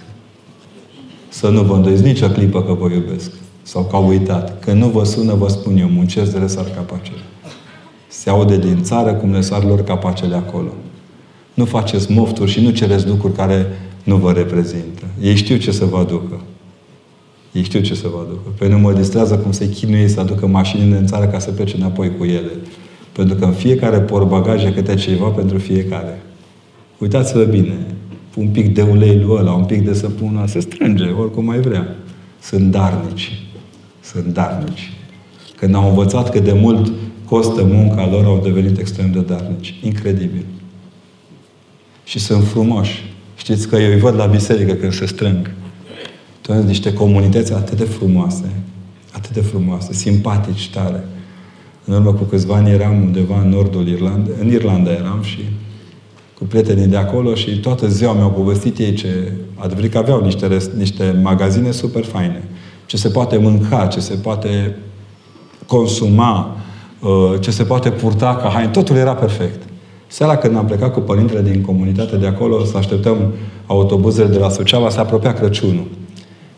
Să 1.29 1.49
nu 1.49 1.63
vă 1.63 1.75
îndoiți 1.75 2.03
nicio 2.03 2.29
clipă 2.29 2.63
că 2.63 2.73
vă 2.73 2.91
iubesc. 2.91 3.31
Sau 3.63 3.83
că 3.83 3.97
au 3.97 4.09
uitat. 4.09 4.61
Că 4.65 4.73
nu 4.73 4.87
vă 4.87 5.05
sună, 5.05 5.35
vă 5.35 5.49
spun 5.49 5.77
eu, 5.79 5.89
muncesc 5.89 6.33
de 6.33 6.39
resar 6.39 6.65
capacele. 6.75 7.19
Se 8.09 8.31
aude 8.31 8.59
din 8.59 8.83
țară 8.83 9.13
cum 9.15 9.33
le 9.33 9.41
sar 9.41 9.65
lor 9.65 9.85
capacele 9.85 10.37
acolo. 10.37 10.73
Nu 11.55 11.65
faceți 11.65 12.13
mofturi 12.13 12.51
și 12.51 12.61
nu 12.61 12.71
cereți 12.71 13.09
lucruri 13.09 13.35
care 13.35 13.67
nu 14.03 14.17
vă 14.17 14.33
reprezintă. 14.33 15.03
Ei 15.21 15.35
știu 15.35 15.57
ce 15.57 15.71
să 15.71 15.85
vă 15.85 15.99
aducă. 15.99 16.41
Ei 17.53 17.63
știu 17.63 17.81
ce 17.81 17.95
să 17.95 18.09
vă 18.09 18.19
aducă. 18.21 18.49
Pe 18.59 18.69
nu 18.69 18.79
mă 18.79 18.93
distrează 18.93 19.37
cum 19.37 19.53
se 19.53 19.69
chinuie 19.69 20.09
să 20.09 20.21
aducă 20.21 20.47
mașinile 20.47 20.97
în 20.97 21.07
țară 21.07 21.27
ca 21.27 21.39
să 21.39 21.51
plece 21.51 21.77
înapoi 21.77 22.17
cu 22.17 22.25
ele. 22.25 22.51
Pentru 23.13 23.37
că 23.37 23.45
în 23.45 23.53
fiecare 23.53 24.05
bagaje 24.29 24.73
câte 24.73 24.95
ceva 24.95 25.27
pentru 25.29 25.59
fiecare. 25.59 26.23
Uitați-vă 26.99 27.43
bine. 27.43 27.77
Un 28.37 28.49
pic 28.49 28.75
de 28.75 28.83
ulei 28.83 29.19
lui 29.19 29.37
ăla, 29.39 29.53
un 29.53 29.65
pic 29.65 29.85
de 29.85 29.95
săpună, 29.95 30.47
se 30.47 30.61
strânge, 30.61 31.05
oricum 31.05 31.45
mai 31.45 31.61
vrea. 31.61 31.97
Sunt 32.41 32.71
darnici. 32.71 33.43
Sunt 34.01 34.27
darnici. 34.27 34.93
Când 35.57 35.75
au 35.75 35.89
învățat 35.89 36.31
cât 36.31 36.45
de 36.45 36.53
mult 36.53 36.93
costă 37.29 37.63
munca 37.63 38.07
lor, 38.07 38.25
au 38.25 38.41
devenit 38.43 38.79
extrem 38.79 39.11
de 39.13 39.21
darnici. 39.21 39.75
Incredibil. 39.83 40.45
Și 42.05 42.19
sunt 42.19 42.47
frumoși. 42.47 43.15
Știți 43.37 43.69
că 43.69 43.77
eu 43.77 43.91
îi 43.91 43.99
văd 43.99 44.15
la 44.15 44.27
biserică 44.27 44.73
când 44.73 44.93
se 44.93 45.07
strâng. 45.07 45.51
Sunt 46.41 46.67
niște 46.67 46.93
comunități 46.93 47.53
atât 47.53 47.79
de 47.79 47.85
frumoase, 47.85 48.53
atât 49.13 49.31
de 49.31 49.41
frumoase, 49.41 49.93
simpatici, 49.93 50.71
tare. 50.71 51.05
În 51.85 51.95
urmă 51.95 52.13
cu 52.13 52.25
câțiva 52.25 52.55
ani 52.55 52.71
eram 52.71 53.03
undeva 53.03 53.41
în 53.41 53.49
nordul 53.49 53.89
Irlandei, 53.89 54.35
în 54.41 54.53
Irlanda 54.53 54.91
eram 54.91 55.23
și 55.23 55.39
cu 56.39 56.45
prietenii 56.45 56.87
de 56.87 56.97
acolo 56.97 57.35
și 57.35 57.61
toată 57.61 57.89
ziua 57.89 58.13
mi-au 58.13 58.31
povestit 58.31 58.79
ei 58.79 58.93
ce 58.93 59.33
adevărat 59.55 59.91
că 59.91 59.99
aveau 59.99 60.25
niște, 60.25 60.59
niște 60.77 61.19
magazine 61.23 61.71
super 61.71 62.05
faine. 62.05 62.43
Ce 62.87 62.97
se 62.97 63.09
poate 63.09 63.37
mânca, 63.37 63.87
ce 63.87 64.01
se 64.01 64.15
poate 64.15 64.77
consuma, 65.67 66.57
uh, 66.57 66.68
ce 67.41 67.51
se 67.51 67.63
poate 67.63 67.91
purta 67.91 68.37
ca 68.43 68.49
haine. 68.49 68.71
Totul 68.71 68.97
era 68.97 69.15
perfect. 69.15 69.63
Seara 70.07 70.37
când 70.37 70.57
am 70.57 70.65
plecat 70.65 70.93
cu 70.93 71.01
părintele 71.01 71.51
din 71.51 71.63
comunitate 71.63 72.17
de 72.17 72.27
acolo 72.27 72.65
să 72.65 72.77
așteptăm 72.77 73.33
autobuzele 73.67 74.29
de 74.29 74.39
la 74.39 74.49
Suceava, 74.49 74.89
se 74.91 75.01
apropia 75.01 75.33
Crăciunul. 75.33 75.87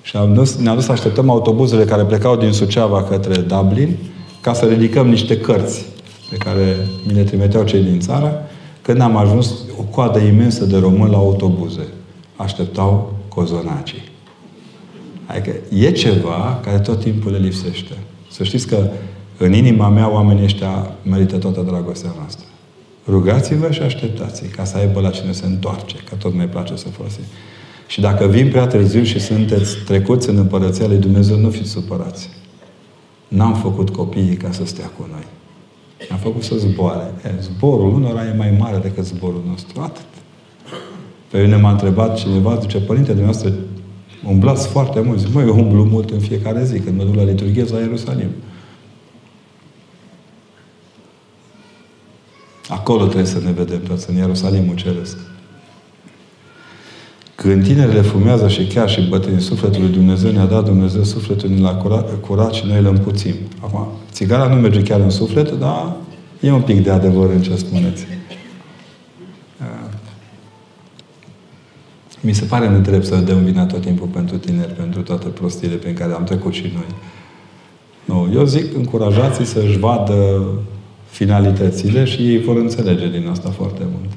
Și 0.03 0.17
am 0.17 0.35
dus, 0.35 0.57
ne-am 0.57 0.75
dus 0.75 0.85
să 0.85 0.93
așteptăm 0.93 1.31
autobuzele 1.31 1.85
care 1.85 2.03
plecau 2.03 2.37
din 2.37 2.53
Suceava 2.53 3.03
către 3.03 3.41
Dublin 3.41 3.97
ca 4.41 4.53
să 4.53 4.67
ridicăm 4.67 5.09
niște 5.09 5.39
cărți 5.39 5.85
pe 6.31 6.37
care 6.37 6.77
mi 7.07 7.13
le 7.13 7.23
trimiteau 7.23 7.65
cei 7.65 7.83
din 7.83 8.01
țară. 8.01 8.43
Când 8.83 9.01
am 9.01 9.17
ajuns, 9.17 9.55
o 9.79 9.83
coadă 9.83 10.19
imensă 10.19 10.65
de 10.65 10.79
români 10.79 11.11
la 11.11 11.17
autobuze. 11.17 11.87
Așteptau 12.37 13.13
cozonacii. 13.29 14.09
Adică 15.27 15.51
e 15.75 15.91
ceva 15.91 16.61
care 16.65 16.79
tot 16.79 17.01
timpul 17.01 17.33
le 17.33 17.39
lipsește. 17.39 17.93
Să 18.31 18.45
știți 18.45 18.67
că 18.67 18.77
în 19.43 19.53
inima 19.53 19.89
mea 19.89 20.11
oamenii 20.11 20.45
ăștia 20.45 20.91
merită 21.03 21.37
toată 21.37 21.61
dragostea 21.61 22.11
noastră. 22.19 22.47
Rugați-vă 23.07 23.71
și 23.71 23.83
așteptați 23.83 24.43
ca 24.45 24.65
să 24.65 24.77
aibă 24.77 25.01
la 25.01 25.11
cine 25.11 25.33
se 25.33 25.47
întoarce, 25.47 25.97
că 26.09 26.15
tot 26.15 26.35
mai 26.35 26.49
place 26.49 26.77
să 26.77 26.89
folosim. 26.89 27.23
Și 27.87 28.01
dacă 28.01 28.27
vin 28.27 28.49
prea 28.49 28.67
târziu 28.67 29.03
și 29.03 29.21
sunteți 29.21 29.77
trecuți 29.87 30.29
în 30.29 30.37
Împărăția 30.37 30.87
lui 30.87 30.97
Dumnezeu, 30.97 31.37
nu 31.39 31.51
fiți 31.51 31.71
supărați. 31.71 32.29
N-am 33.29 33.55
făcut 33.55 33.91
copiii 33.91 34.37
ca 34.37 34.51
să 34.51 34.67
stea 34.67 34.91
cu 34.99 35.09
noi. 35.11 35.25
Am 36.11 36.19
făcut 36.19 36.43
să 36.43 36.55
zboare. 36.57 37.15
E, 37.25 37.35
zborul 37.41 37.95
unora 37.95 38.27
e 38.27 38.35
mai 38.37 38.55
mare 38.59 38.77
decât 38.77 39.05
zborul 39.05 39.43
nostru. 39.49 39.81
Atât. 39.81 40.05
Pe 41.31 41.41
mine 41.43 41.57
m-a 41.57 41.71
întrebat 41.71 42.19
cineva, 42.19 42.59
zice, 42.61 42.79
Părinte, 42.79 43.13
dumneavoastră 43.13 43.53
umblați 44.27 44.69
foarte 44.69 45.01
mult. 45.01 45.19
Zic, 45.19 45.35
măi, 45.35 45.47
eu 45.47 45.59
umblu 45.59 45.85
mult 45.85 46.11
în 46.11 46.19
fiecare 46.19 46.65
zi, 46.65 46.79
când 46.79 46.97
mă 46.97 47.05
duc 47.05 47.15
la 47.15 47.23
liturghie 47.23 47.65
la 47.71 47.79
Ierusalim. 47.79 48.31
Acolo 52.71 53.05
trebuie 53.05 53.25
să 53.25 53.39
ne 53.45 53.51
vedem 53.51 53.83
toți, 53.83 54.11
în 54.11 54.17
Ierusalimul 54.17 54.75
Ceresc. 54.75 55.17
Când 57.35 57.65
tinerile 57.65 58.01
fumează 58.01 58.49
și 58.49 58.67
chiar 58.67 58.91
și 58.91 59.09
bătrâni, 59.09 59.41
sufletul 59.41 59.81
lui 59.81 59.91
Dumnezeu 59.91 60.31
ne-a 60.31 60.45
dat 60.45 60.65
Dumnezeu 60.65 61.03
sufletul 61.03 61.51
la 61.61 61.75
curat, 61.75 62.21
curat 62.21 62.53
și 62.53 62.67
noi 62.67 62.79
îl 62.79 62.87
împuțim. 62.87 63.35
Acum, 63.61 63.87
țigara 64.13 64.55
nu 64.55 64.61
merge 64.61 64.83
chiar 64.83 65.01
în 65.01 65.11
suflet, 65.11 65.51
dar 65.51 65.97
e 66.41 66.53
un 66.53 66.63
pic 66.63 66.83
de 66.83 66.91
adevăr 66.91 67.31
în 67.31 67.43
ce 67.43 67.57
spuneți. 67.57 68.07
Mi 72.21 72.33
se 72.33 72.45
pare 72.45 72.69
nedrept 72.69 73.07
să 73.07 73.17
dăm 73.17 73.45
vina 73.45 73.67
tot 73.67 73.81
timpul 73.81 74.07
pentru 74.07 74.37
tineri, 74.37 74.73
pentru 74.73 75.03
toate 75.03 75.29
prostiile 75.29 75.75
pe 75.75 75.93
care 75.93 76.13
am 76.13 76.25
trecut 76.25 76.53
și 76.53 76.73
noi. 76.75 76.87
Nu, 78.05 78.33
eu 78.35 78.45
zic, 78.45 78.75
încurajați-i 78.77 79.45
să-și 79.45 79.79
vadă 79.79 80.43
finalitățile 81.11 82.05
și 82.05 82.23
ei 82.23 82.41
vor 82.43 82.57
înțelege 82.57 83.09
din 83.09 83.29
asta 83.31 83.49
foarte 83.49 83.83
mult. 83.83 84.11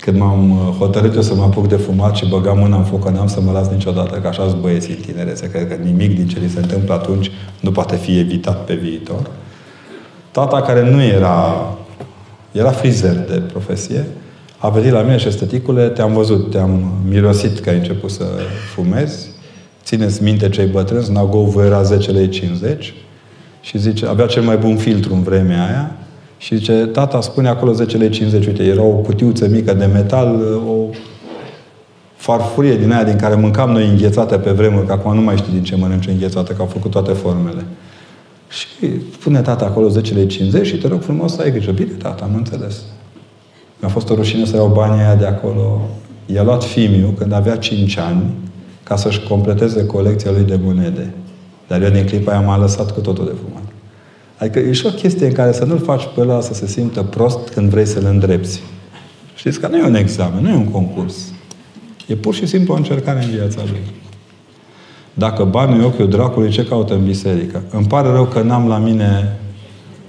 Când 0.00 0.18
m-am 0.18 0.50
uh, 0.50 0.74
hotărât 0.78 1.14
eu 1.14 1.22
să 1.22 1.34
mă 1.34 1.42
apuc 1.42 1.68
de 1.68 1.76
fumat 1.76 2.16
și 2.16 2.28
băgam 2.28 2.58
mâna 2.58 2.76
în 2.76 2.84
foc, 2.84 3.08
n-am 3.08 3.26
să 3.26 3.40
mă 3.40 3.52
las 3.52 3.68
niciodată, 3.68 4.18
că 4.18 4.28
așa 4.28 4.48
sunt 4.48 4.60
băieții 4.60 4.94
în 4.94 5.00
tinerețe. 5.00 5.50
Cred 5.50 5.68
că 5.68 5.74
nimic 5.74 6.16
din 6.16 6.28
ce 6.28 6.38
li 6.38 6.48
se 6.48 6.58
întâmplă 6.58 6.94
atunci 6.94 7.30
nu 7.60 7.70
poate 7.70 7.96
fi 7.96 8.18
evitat 8.18 8.64
pe 8.64 8.74
viitor. 8.74 9.30
Tata, 10.30 10.62
care 10.62 10.90
nu 10.90 11.02
era... 11.02 11.70
Era 12.52 12.70
frizer 12.70 13.14
de 13.14 13.42
profesie, 13.52 14.06
a 14.58 14.68
venit 14.68 14.92
la 14.92 15.00
mine 15.00 15.16
și 15.16 15.28
esteticule, 15.28 15.88
te-am 15.88 16.12
văzut, 16.12 16.50
te-am 16.50 16.92
mirosit 17.08 17.58
că 17.58 17.70
ai 17.70 17.76
început 17.76 18.10
să 18.10 18.24
fumezi, 18.74 19.28
țineți 19.84 20.22
minte 20.22 20.48
cei 20.48 20.66
bătrâni, 20.66 21.04
Snagov 21.04 21.56
era 21.56 21.82
10 21.82 22.10
lei 22.10 22.28
50 22.28 22.94
și 23.66 23.78
zice, 23.78 24.06
avea 24.06 24.26
cel 24.26 24.42
mai 24.42 24.56
bun 24.56 24.76
filtru 24.76 25.14
în 25.14 25.22
vremea 25.22 25.66
aia 25.66 25.96
și 26.38 26.56
zice, 26.56 26.72
tata 26.72 27.20
spune 27.20 27.48
acolo 27.48 27.72
10 27.72 27.96
lei 27.96 28.08
50, 28.08 28.46
uite, 28.46 28.62
era 28.62 28.82
o 28.82 28.90
cutiuță 28.90 29.48
mică 29.48 29.74
de 29.74 29.84
metal, 29.84 30.40
o 30.68 30.94
farfurie 32.16 32.76
din 32.76 32.92
aia 32.92 33.04
din 33.04 33.16
care 33.16 33.34
mâncam 33.34 33.70
noi 33.70 33.88
înghețată 33.88 34.38
pe 34.38 34.50
vremuri, 34.50 34.86
că 34.86 34.92
acum 34.92 35.14
nu 35.14 35.20
mai 35.20 35.36
știu 35.36 35.52
din 35.52 35.62
ce 35.62 35.76
mănânci 35.76 36.06
înghețată, 36.06 36.52
că 36.52 36.60
au 36.60 36.66
făcut 36.66 36.90
toate 36.90 37.12
formele. 37.12 37.64
Și 38.48 38.86
pune 39.22 39.40
tata 39.40 39.64
acolo 39.64 39.88
10 39.88 40.14
lei 40.14 40.26
50 40.26 40.66
și 40.66 40.76
te 40.76 40.88
rog 40.88 41.02
frumos 41.02 41.34
să 41.34 41.42
ai 41.42 41.50
grijă. 41.50 41.70
Bine, 41.70 41.92
tata, 41.92 42.24
am 42.24 42.34
înțeles. 42.34 42.82
Mi-a 43.80 43.88
fost 43.88 44.10
o 44.10 44.14
rușine 44.14 44.44
să 44.44 44.56
iau 44.56 44.70
banii 44.74 45.04
aia 45.04 45.14
de 45.14 45.26
acolo. 45.26 45.80
I-a 46.26 46.42
luat 46.42 46.64
fimiu 46.64 47.14
când 47.18 47.32
avea 47.32 47.56
5 47.56 47.98
ani, 47.98 48.22
ca 48.82 48.96
să-și 48.96 49.22
completeze 49.22 49.86
colecția 49.86 50.30
lui 50.30 50.42
de 50.42 50.58
monede. 50.62 51.14
Dar 51.66 51.82
eu 51.82 51.90
din 51.90 52.04
clipa 52.04 52.32
aia 52.32 52.40
m-am 52.40 52.60
lăsat 52.60 52.90
cu 52.90 53.00
totul 53.00 53.24
de 53.24 53.32
fumat. 53.44 53.62
Adică 54.38 54.58
e 54.58 54.72
și 54.72 54.86
o 54.86 54.90
chestie 54.90 55.26
în 55.26 55.32
care 55.32 55.52
să 55.52 55.64
nu-l 55.64 55.78
faci 55.78 56.08
pe 56.14 56.20
ăla 56.20 56.40
să 56.40 56.54
se 56.54 56.66
simtă 56.66 57.02
prost 57.02 57.48
când 57.48 57.70
vrei 57.70 57.86
să-l 57.86 58.04
îndrepți. 58.04 58.62
Știți 59.34 59.60
că 59.60 59.68
nu 59.68 59.76
e 59.76 59.82
un 59.82 59.94
examen, 59.94 60.42
nu 60.42 60.48
e 60.48 60.54
un 60.54 60.68
concurs. 60.68 61.14
E 62.06 62.14
pur 62.14 62.34
și 62.34 62.46
simplu 62.46 62.74
o 62.74 62.76
încercare 62.76 63.24
în 63.24 63.30
viața 63.30 63.60
lui. 63.70 63.80
Dacă 65.14 65.44
banul 65.44 65.80
e 65.80 65.84
ochiul 65.84 66.08
dracului, 66.08 66.50
ce 66.50 66.64
caută 66.64 66.94
în 66.94 67.04
biserică? 67.04 67.62
Îmi 67.70 67.86
pare 67.86 68.08
rău 68.08 68.24
că 68.24 68.42
n-am 68.42 68.68
la 68.68 68.78
mine 68.78 69.38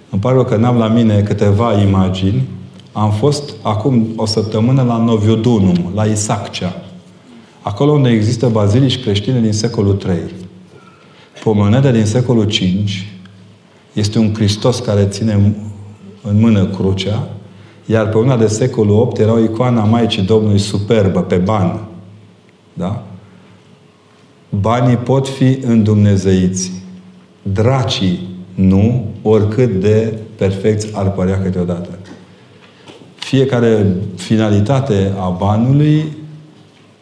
îmi 0.10 0.22
pare 0.22 0.36
rău 0.36 0.46
că 0.46 0.56
n-am 0.56 0.78
la 0.78 0.88
mine 0.88 1.22
câteva 1.22 1.82
imagini. 1.82 2.48
Am 2.92 3.12
fost 3.12 3.54
acum 3.62 4.08
o 4.16 4.26
săptămână 4.26 4.82
la 4.82 4.98
Noviodunum, 4.98 5.92
la 5.96 6.04
Isaccea. 6.04 6.82
Acolo 7.62 7.92
unde 7.92 8.10
există 8.10 8.48
bazilici 8.48 9.02
creștine 9.02 9.40
din 9.40 9.54
secolul 9.54 10.02
III 10.06 10.37
o 11.50 11.54
monedă 11.54 11.92
din 11.92 12.06
secolul 12.06 12.46
V 12.46 12.52
este 13.94 14.20
un 14.20 14.34
Hristos 14.34 14.80
care 14.80 15.06
ține 15.06 15.54
în 16.24 16.40
mână 16.40 16.66
crucea, 16.66 17.28
iar 17.86 18.10
pe 18.10 18.18
una 18.18 18.38
de 18.38 18.48
secolul 18.48 19.12
VIII 19.14 19.28
era 19.28 19.34
o 19.34 19.44
icoană 19.44 19.82
a 19.82 19.84
Maicii 19.84 20.22
Domnului 20.22 20.60
superbă, 20.60 21.22
pe 21.22 21.36
bani. 21.36 21.80
Da? 22.74 23.04
Banii 24.50 24.96
pot 24.96 25.28
fi 25.28 25.58
îndumnezeiți. 25.66 26.72
Dracii 27.42 28.28
nu, 28.56 29.06
oricât 29.22 29.80
de 29.80 30.14
perfecți 30.36 30.88
ar 30.94 31.12
părea 31.12 31.42
câteodată. 31.42 31.90
Fiecare 33.16 33.86
finalitate 34.16 35.14
a 35.20 35.30
banului 35.30 36.18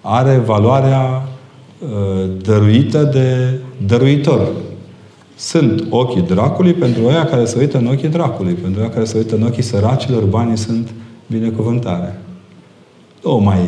are 0.02 0.38
valoarea 0.38 1.28
uh, 1.80 2.30
dăruită 2.42 3.04
de 3.04 3.60
dăruitor. 3.86 4.52
Sunt 5.36 5.86
ochii 5.90 6.22
dracului 6.22 6.74
pentru 6.74 7.04
oia 7.04 7.26
care 7.26 7.46
se 7.46 7.60
uită 7.60 7.78
în 7.78 7.88
ochii 7.88 8.10
dracului. 8.10 8.54
Pentru 8.54 8.82
oia 8.82 8.90
care 8.90 9.06
se 9.06 9.18
uită 9.18 9.36
în 9.36 9.44
ochii 9.44 9.64
săracilor, 9.64 10.24
banii 10.24 10.58
sunt 10.58 10.94
binecuvântare. 11.28 12.22
Nu 13.24 13.38
mai, 13.38 13.60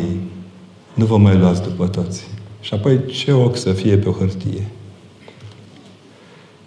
nu 0.94 1.04
vă 1.04 1.16
mai 1.16 1.38
luați 1.38 1.62
după 1.62 1.86
toți. 1.86 2.26
Și 2.60 2.74
apoi 2.74 3.00
ce 3.06 3.32
ochi 3.32 3.56
să 3.56 3.72
fie 3.72 3.96
pe 3.96 4.08
o 4.08 4.12
hârtie? 4.12 4.66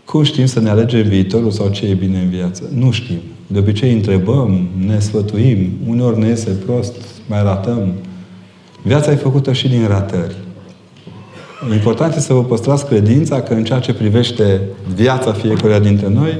Cum 0.06 0.24
știm 0.24 0.46
să 0.46 0.60
ne 0.60 0.70
alegem 0.70 1.02
viitorul 1.02 1.52
sau 1.52 1.70
ce 1.70 1.86
e 1.86 1.94
bine 1.94 2.20
în 2.20 2.30
viață? 2.30 2.64
Nu 2.74 2.92
știm. 2.92 3.20
De 3.48 3.60
obicei 3.60 3.94
întrebăm, 3.94 4.68
ne 4.86 5.00
sfătuim, 5.00 5.72
uneori 5.88 6.20
ne 6.20 6.28
iese 6.28 6.50
prost, 6.50 6.96
mai 7.28 7.44
ratăm. 7.44 7.94
Viața 8.84 9.12
e 9.12 9.16
făcută 9.16 9.54
și 9.54 9.68
din 9.68 9.88
ratări. 9.88 10.36
Important 11.70 12.14
este 12.14 12.26
să 12.26 12.34
vă 12.34 12.44
păstrați 12.44 12.86
credința 12.86 13.42
că 13.42 13.54
în 13.54 13.64
ceea 13.64 13.80
ce 13.80 13.94
privește 13.94 14.62
viața 14.96 15.34
fiecăruia 15.34 15.80
dintre 15.80 16.10
noi, 16.10 16.40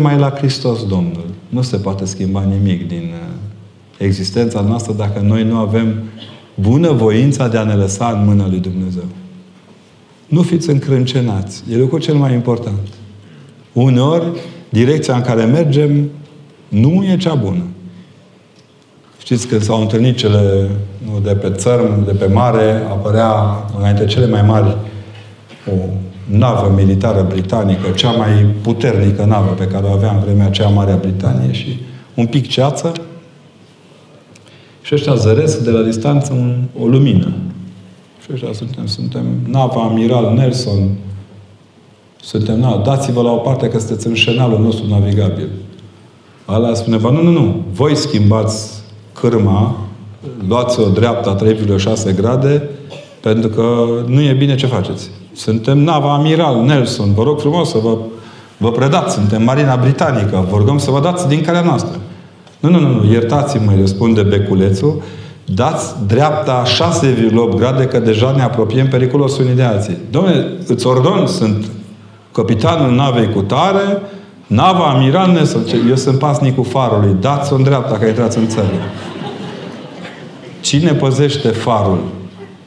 mai 0.00 0.18
la 0.18 0.30
Hristos 0.30 0.86
Domnul. 0.86 1.24
Nu 1.48 1.62
se 1.62 1.76
poate 1.76 2.04
schimba 2.04 2.44
nimic 2.44 2.88
din 2.88 3.12
uh, 3.12 3.34
existența 3.98 4.60
noastră 4.60 4.92
dacă 4.92 5.20
noi 5.20 5.44
nu 5.44 5.56
avem 5.56 6.02
bună 6.54 6.92
voința 6.92 7.48
de 7.48 7.56
a 7.56 7.64
ne 7.64 7.74
lăsa 7.74 8.18
în 8.18 8.26
mâna 8.26 8.48
lui 8.48 8.58
Dumnezeu. 8.58 9.04
Nu 10.26 10.42
fiți 10.42 10.70
încrâncenați. 10.70 11.62
E 11.70 11.76
lucrul 11.76 12.00
cel 12.00 12.14
mai 12.14 12.32
important. 12.32 12.88
Uneori, 13.72 14.24
direcția 14.68 15.14
în 15.14 15.22
care 15.22 15.44
mergem 15.44 16.10
nu 16.68 17.04
e 17.04 17.16
cea 17.16 17.34
bună. 17.34 17.62
Știți, 19.28 19.46
când 19.46 19.62
s-au 19.62 19.80
întâlnit 19.80 20.16
cele 20.16 20.70
nu, 20.98 21.20
de 21.20 21.34
pe 21.34 21.50
țărm, 21.50 22.04
de 22.04 22.12
pe 22.12 22.26
mare, 22.26 22.86
apărea 22.90 23.32
înainte 23.78 24.04
cele 24.04 24.26
mai 24.26 24.42
mari 24.42 24.76
o 25.66 25.72
navă 26.24 26.72
militară 26.76 27.26
britanică, 27.28 27.88
cea 27.90 28.10
mai 28.10 28.46
puternică 28.62 29.24
navă 29.24 29.50
pe 29.50 29.64
care 29.66 29.86
o 29.86 29.92
avea 29.92 30.10
în 30.10 30.20
vremea 30.20 30.46
aceea 30.46 30.68
Marea 30.68 30.96
Britanie 30.96 31.52
și 31.52 31.80
un 32.14 32.26
pic 32.26 32.48
ceață 32.48 32.92
și 34.82 34.94
ăștia 34.94 35.14
zăresc 35.14 35.58
de 35.58 35.70
la 35.70 35.82
distanță 35.82 36.32
un, 36.32 36.64
o 36.80 36.86
lumină. 36.86 37.32
Și 38.22 38.28
ăștia 38.32 38.52
suntem. 38.52 38.86
Suntem 38.86 39.24
nava 39.46 39.82
Amiral 39.82 40.34
Nelson. 40.34 40.88
Suntem, 42.20 42.60
na, 42.60 42.76
dați-vă 42.76 43.22
la 43.22 43.30
o 43.30 43.36
parte 43.36 43.68
că 43.68 43.78
sunteți 43.78 44.06
în 44.06 44.14
șenalul 44.14 44.60
nostru 44.60 44.86
navigabil. 44.86 45.48
Ala 46.44 46.74
spune, 46.74 46.96
ba 46.96 47.10
nu, 47.10 47.22
nu, 47.22 47.30
nu. 47.30 47.62
Voi 47.72 47.96
schimbați 47.96 48.77
cârma, 49.20 49.76
luați 50.48 50.80
o 50.80 50.88
dreapta 50.88 51.36
3,6 51.44 52.16
grade, 52.16 52.68
pentru 53.20 53.48
că 53.48 53.86
nu 54.06 54.20
e 54.20 54.32
bine 54.32 54.54
ce 54.54 54.66
faceți. 54.66 55.10
Suntem 55.34 55.78
nava 55.78 56.14
Amiral 56.14 56.62
Nelson. 56.64 57.14
Vă 57.14 57.22
rog 57.22 57.40
frumos 57.40 57.70
să 57.70 57.78
vă, 57.78 57.96
vă 58.56 58.70
predați. 58.70 59.14
Suntem 59.14 59.42
Marina 59.42 59.76
Britanică. 59.76 60.46
Vă 60.50 60.56
rugăm 60.56 60.78
să 60.78 60.90
vă 60.90 61.00
dați 61.00 61.28
din 61.28 61.40
calea 61.40 61.60
noastră. 61.62 61.96
Nu, 62.60 62.70
nu, 62.70 62.78
nu, 62.78 62.88
nu. 62.88 63.12
Iertați-mă, 63.12 63.72
răspunde 63.80 64.22
beculețul 64.22 65.02
dați 65.54 65.94
dreapta 66.06 66.62
6,8 66.66 67.56
grade, 67.56 67.84
că 67.84 67.98
deja 67.98 68.32
ne 68.36 68.42
apropiem 68.42 68.88
periculos 68.88 69.38
unii 69.38 69.54
de 69.54 69.62
alții. 69.62 69.96
Domnule, 70.10 70.52
îți 70.66 70.86
ordon, 70.86 71.26
sunt 71.26 71.64
capitanul 72.32 72.94
navei 72.94 73.32
cu 73.32 73.40
tare, 73.40 74.02
nava 74.48 74.90
amiral 74.90 75.48
eu 75.88 75.96
sunt 75.96 76.18
pasnicul 76.18 76.64
farului, 76.64 77.16
dați-o 77.20 77.56
în 77.56 77.62
dreapta, 77.62 77.98
că 77.98 78.06
intrați 78.06 78.38
în 78.38 78.48
țară. 78.48 78.66
Cine 80.60 80.92
păzește 80.92 81.48
farul? 81.48 81.98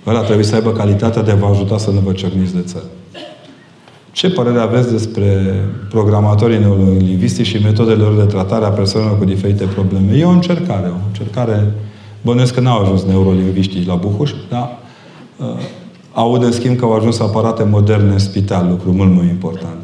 Ăla 0.08 0.22
trebuie 0.22 0.46
să 0.46 0.56
aibă 0.56 0.72
calitatea 0.72 1.22
de 1.22 1.32
a 1.32 1.36
vă 1.36 1.46
ajuta 1.46 1.78
să 1.78 1.92
nu 1.92 2.00
vă 2.00 2.12
cerniți 2.12 2.54
de 2.54 2.62
țară. 2.62 2.86
Ce 4.12 4.30
părere 4.30 4.60
aveți 4.60 4.92
despre 4.92 5.56
programatorii 5.90 6.60
neurolingvistici 6.60 7.48
și 7.48 7.64
metodele 7.64 8.04
lor 8.04 8.16
de 8.16 8.24
tratare 8.24 8.66
a 8.66 8.70
persoanelor 8.70 9.18
cu 9.18 9.26
diferite 9.26 9.66
probleme? 9.66 10.18
E 10.18 10.26
o 10.26 10.30
încercare, 10.30 10.88
o 10.88 11.06
încercare 11.08 11.74
Bănuiesc 12.22 12.54
că 12.54 12.60
n-au 12.60 12.82
ajuns 12.82 13.04
neurolingviștii 13.04 13.86
la 13.86 13.96
Buhuș, 13.96 14.32
dar 14.50 14.78
uh, 15.38 15.46
aud 16.14 16.44
în 16.44 16.52
schimb 16.52 16.76
că 16.76 16.86
au 16.86 16.94
ajuns 16.94 17.20
aparate 17.20 17.64
moderne 17.64 18.12
în 18.12 18.20
spital, 18.20 18.68
lucru 18.70 18.92
mult 18.92 19.16
mai 19.16 19.28
important. 19.28 19.81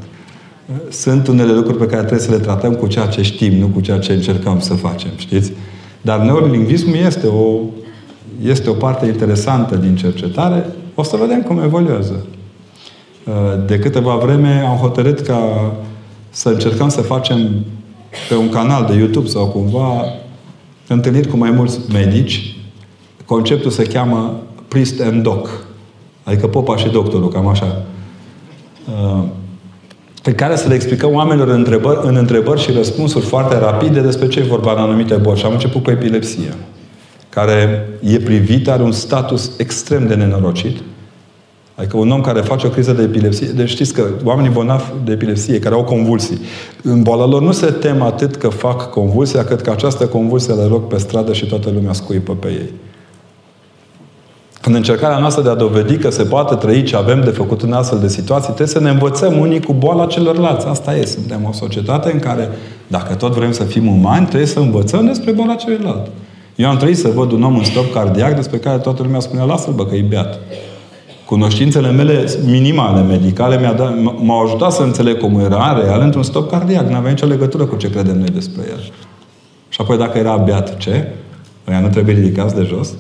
Uh, 0.70 0.76
sunt 0.90 1.28
unele 1.28 1.54
lucruri 1.54 1.78
pe 1.78 1.86
care 1.86 2.00
trebuie 2.00 2.28
să 2.28 2.32
le 2.32 2.40
tratăm 2.40 2.74
cu 2.74 2.88
ceea 2.88 3.06
ce 3.06 3.22
știm, 3.22 3.54
nu 3.54 3.68
cu 3.68 3.82
ceea 3.82 4.00
ce 4.00 4.14
încercăm 4.14 4.60
să 4.60 4.74
facem, 4.74 5.12
știți? 5.16 5.52
Dar 6.02 6.20
neurolingvismul 6.20 6.96
este 6.96 7.28
o, 7.28 7.60
este 8.44 8.70
o 8.70 8.74
parte 8.74 9.06
interesantă 9.06 9.76
din 9.76 9.96
cercetare. 9.96 10.66
O 10.96 11.04
să 11.04 11.16
vedem 11.16 11.42
cum 11.42 11.60
evoluează. 11.64 12.26
Uh, 13.24 13.34
de 13.66 13.80
câteva 13.80 14.16
vreme 14.16 14.66
am 14.70 14.76
hotărât 14.76 15.20
ca 15.20 15.72
să 16.30 16.50
încercăm 16.50 16.90
să 16.90 17.02
facem 17.02 17.50
pe 18.30 18.36
un 18.36 18.50
canal 18.50 18.86
de 18.86 18.94
YouTube 18.94 19.28
sau 19.28 19.46
cumva 19.46 20.04
întâlnit 20.88 21.26
cu 21.26 21.38
mai 21.38 21.52
mulți 21.52 21.80
medici. 21.94 22.56
Conceptul 23.26 23.72
se 23.72 23.84
cheamă 23.84 24.42
priest 24.68 25.02
and 25.02 25.24
doc. 25.24 25.66
Adică 26.24 26.48
popa 26.48 26.78
și 26.78 26.90
doctorul, 26.90 27.30
cam 27.30 27.48
așa. 27.48 27.86
Uh, 30.28 30.34
pe 30.34 30.34
care 30.34 30.56
să 30.56 30.68
le 30.68 30.74
explicăm 30.74 31.14
oamenilor 31.14 31.48
în 31.48 31.54
întrebări, 31.54 32.00
în 32.04 32.16
întrebări 32.16 32.62
și 32.62 32.72
răspunsuri 32.72 33.26
foarte 33.26 33.58
rapide 33.58 34.00
despre 34.00 34.28
ce 34.28 34.40
e 34.40 34.44
vorba 34.44 34.72
în 34.72 34.78
anumite 34.78 35.16
boli. 35.16 35.40
Și 35.40 35.46
am 35.46 35.52
început 35.52 35.84
cu 35.84 35.92
epilepsia, 35.92 36.54
care 37.30 37.90
e 38.00 38.18
privită, 38.18 38.72
are 38.72 38.84
un 38.84 38.92
status 38.92 39.52
extrem 39.58 40.08
de 40.08 40.16
nenorocit. 40.16 40.78
Adică 41.76 41.98
un 41.98 42.12
om 42.12 42.22
care 42.22 42.42
face 42.42 42.68
o 42.68 42.70
criză 42.70 42.92
de 42.92 43.04
epilepsie, 43.04 43.48
deci 43.48 43.70
știți 43.70 43.94
că 43.94 44.04
oamenii 44.24 44.52
bolnavi 44.52 44.84
de 45.04 45.12
epilepsie, 45.12 45.60
care 45.60 45.76
au 45.76 45.84
convulsii, 45.84 46.40
în 46.84 47.02
boala 47.02 47.26
lor 47.26 47.42
nu 47.42 47.52
se 47.52 47.66
tem 47.66 48.02
atât 48.02 48.36
că 48.36 48.48
fac 48.48 48.90
convulsia, 48.90 49.44
cât 49.44 49.62
că 49.62 49.72
această 49.72 50.08
convulsie 50.08 50.54
le 50.54 50.66
rog 50.66 50.88
pe 50.88 50.98
stradă 50.98 51.34
și 51.34 51.46
toată 51.46 51.70
lumea 51.70 51.94
scuipă 51.94 52.34
pe 52.34 52.48
ei. 52.48 52.74
În 54.68 54.74
încercarea 54.74 55.18
noastră 55.18 55.44
de 55.44 55.50
a 55.50 55.56
dovedi 55.56 55.98
că 55.98 56.10
se 56.10 56.24
poate 56.24 56.56
trăi 56.56 56.84
ce 56.84 56.96
avem 56.96 57.22
de 57.22 57.30
făcut 57.30 57.62
în 57.62 57.74
astfel 57.74 58.00
de 58.00 58.08
situații, 58.08 58.46
trebuie 58.46 58.68
să 58.68 58.80
ne 58.80 58.90
învățăm 58.90 59.40
unii 59.40 59.62
cu 59.62 59.74
boala 59.74 60.06
celorlalți. 60.06 60.66
Asta 60.66 60.96
e. 60.96 61.06
Suntem 61.06 61.46
o 61.50 61.52
societate 61.52 62.12
în 62.12 62.20
care, 62.20 62.50
dacă 62.88 63.14
tot 63.14 63.34
vrem 63.34 63.52
să 63.52 63.64
fim 63.64 63.88
umani, 63.88 64.26
trebuie 64.26 64.48
să 64.48 64.60
învățăm 64.60 65.06
despre 65.06 65.32
boala 65.32 65.56
celorlalți. 65.56 66.10
Eu 66.56 66.70
am 66.70 66.78
trăit 66.78 66.98
să 66.98 67.08
văd 67.08 67.32
un 67.32 67.44
om 67.44 67.58
în 67.58 67.64
stop 67.64 67.94
cardiac 67.94 68.36
despre 68.36 68.58
care 68.58 68.78
toată 68.78 69.04
lumea 69.04 69.20
spunea, 69.20 69.44
lasă-l 69.44 69.74
bă, 69.74 69.86
că 69.86 69.96
e 69.96 70.02
beat. 70.02 70.40
Cunoștințele 71.26 71.92
mele 71.92 72.26
minimale 72.46 73.02
medicale 73.02 73.76
m-au 74.18 74.44
ajutat 74.44 74.72
să 74.72 74.82
înțeleg 74.82 75.18
cum 75.18 75.40
era 75.40 75.80
real 75.84 76.02
într-un 76.02 76.24
stop 76.24 76.50
cardiac. 76.50 76.90
Nu 76.90 76.96
avea 76.96 77.12
nicio 77.12 77.26
legătură 77.26 77.66
cu 77.66 77.76
ce 77.76 77.90
credem 77.90 78.18
noi 78.18 78.30
despre 78.34 78.62
el. 78.70 78.80
Și 79.70 79.82
apoi 79.82 79.98
dacă 79.98 80.18
era 80.18 80.36
beat, 80.36 80.78
ce? 80.78 81.08
Ăia 81.70 81.80
nu 81.80 81.88
trebuie 81.88 82.16
ridicați 82.16 82.56
de 82.56 82.64
jos? 82.64 82.94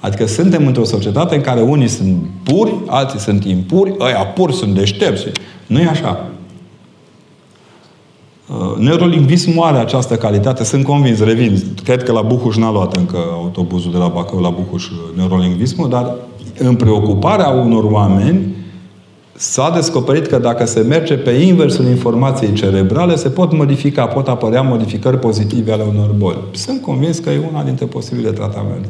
Adică 0.00 0.26
suntem 0.26 0.66
într-o 0.66 0.84
societate 0.84 1.34
în 1.34 1.40
care 1.40 1.60
unii 1.60 1.88
sunt 1.88 2.16
puri, 2.42 2.74
alții 2.86 3.18
sunt 3.18 3.44
impuri, 3.44 3.94
ăia 4.00 4.26
puri 4.26 4.52
sunt 4.52 4.74
deștepți. 4.74 5.26
Nu 5.66 5.78
e 5.78 5.86
așa. 5.86 6.30
Uh, 8.48 8.78
neurolingvismul 8.78 9.64
are 9.64 9.78
această 9.78 10.16
calitate, 10.16 10.64
sunt 10.64 10.84
convins, 10.84 11.18
revin. 11.18 11.62
Cred 11.84 12.02
că 12.02 12.12
la 12.12 12.22
Buhuș 12.22 12.56
n-a 12.56 12.70
luat 12.70 12.96
încă 12.96 13.16
autobuzul 13.32 13.92
de 13.92 13.98
la 13.98 14.08
Bacău 14.08 14.40
la 14.40 14.48
Buhuș 14.48 14.88
uh, 14.88 14.96
neurolingvismul, 15.16 15.88
dar 15.88 16.14
în 16.58 16.74
preocuparea 16.74 17.48
unor 17.48 17.84
oameni, 17.84 18.54
s-a 19.32 19.70
descoperit 19.74 20.26
că 20.26 20.38
dacă 20.38 20.66
se 20.66 20.80
merge 20.80 21.14
pe 21.14 21.30
inversul 21.30 21.84
informației 21.84 22.52
cerebrale, 22.52 23.16
se 23.16 23.28
pot 23.28 23.52
modifica, 23.52 24.06
pot 24.06 24.28
apărea 24.28 24.62
modificări 24.62 25.18
pozitive 25.18 25.72
ale 25.72 25.82
unor 25.88 26.10
boli. 26.16 26.38
Sunt 26.50 26.82
convins 26.82 27.18
că 27.18 27.30
e 27.30 27.40
una 27.52 27.62
dintre 27.62 27.86
posibile 27.86 28.30
tratamente. 28.30 28.88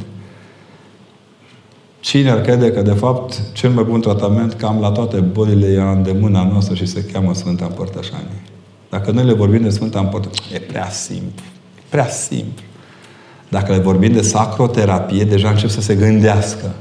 Cine 2.00 2.30
ar 2.30 2.40
crede 2.40 2.70
că, 2.70 2.82
de 2.82 2.92
fapt, 2.92 3.42
cel 3.52 3.70
mai 3.70 3.84
bun 3.84 4.00
tratament 4.00 4.52
cam 4.52 4.80
la 4.80 4.90
toate 4.90 5.16
bolile 5.16 5.66
e 5.66 5.80
în 6.10 6.20
mâna 6.20 6.48
noastră 6.50 6.74
și 6.74 6.86
se 6.86 7.04
cheamă 7.04 7.34
Sfânta 7.34 7.64
Împărtășanie. 7.64 8.42
Dacă 8.90 9.10
noi 9.10 9.24
le 9.24 9.32
vorbim 9.32 9.62
de 9.62 9.70
Sfânta 9.70 9.98
Împărtășanie, 9.98 10.56
e 10.56 10.58
prea 10.58 10.90
simplu. 10.90 11.44
E 11.78 11.82
prea 11.88 12.08
simplu. 12.08 12.64
Dacă 13.48 13.72
le 13.72 13.78
vorbim 13.78 14.12
de 14.12 14.22
sacroterapie, 14.22 15.24
deja 15.24 15.48
încep 15.48 15.68
să 15.68 15.80
se 15.80 15.94
gândească. 15.94 16.74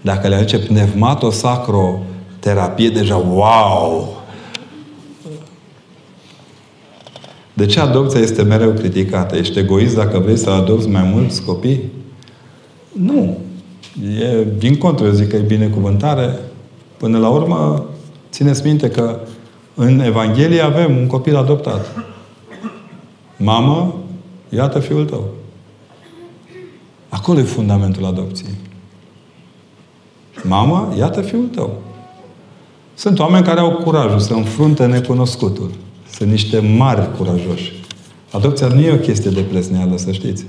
Dacă 0.00 0.28
le 0.28 0.34
aduce 0.34 0.58
pneumato-sacroterapie, 0.58 2.88
deja 2.88 3.16
wow! 3.16 4.22
De 7.52 7.66
ce 7.66 7.80
adopția 7.80 8.20
este 8.20 8.42
mereu 8.42 8.70
criticată? 8.70 9.36
Ești 9.36 9.58
egoist 9.58 9.94
dacă 9.94 10.18
vrei 10.18 10.36
să 10.36 10.50
adopți 10.50 10.88
mai 10.88 11.10
mulți 11.14 11.42
copii? 11.42 11.92
Nu. 12.92 13.38
E, 14.02 14.44
din 14.58 14.76
contră, 14.76 15.06
eu 15.06 15.12
zic 15.12 15.28
că 15.28 15.36
e 15.36 15.40
binecuvântare. 15.40 16.38
Până 16.96 17.18
la 17.18 17.28
urmă, 17.28 17.84
țineți 18.30 18.66
minte 18.66 18.90
că 18.90 19.18
în 19.74 20.00
Evanghelie 20.00 20.60
avem 20.60 20.96
un 20.96 21.06
copil 21.06 21.36
adoptat. 21.36 22.04
Mamă, 23.36 23.94
iată 24.48 24.78
fiul 24.78 25.04
tău. 25.04 25.24
Acolo 27.08 27.38
e 27.38 27.42
fundamentul 27.42 28.04
adopției. 28.04 28.54
Mamă, 30.42 30.94
iată 30.98 31.20
fiul 31.20 31.46
tău. 31.46 31.82
Sunt 32.94 33.18
oameni 33.18 33.44
care 33.44 33.60
au 33.60 33.72
curajul 33.72 34.18
să 34.18 34.32
înfrunte 34.32 34.86
necunoscutul. 34.86 35.70
Sunt 36.10 36.30
niște 36.30 36.58
mari 36.58 37.16
curajoși. 37.16 37.72
Adopția 38.30 38.66
nu 38.66 38.80
e 38.80 38.92
o 38.92 38.96
chestie 38.96 39.30
de 39.30 39.40
plesneală, 39.40 39.96
să 39.96 40.12
știți. 40.12 40.44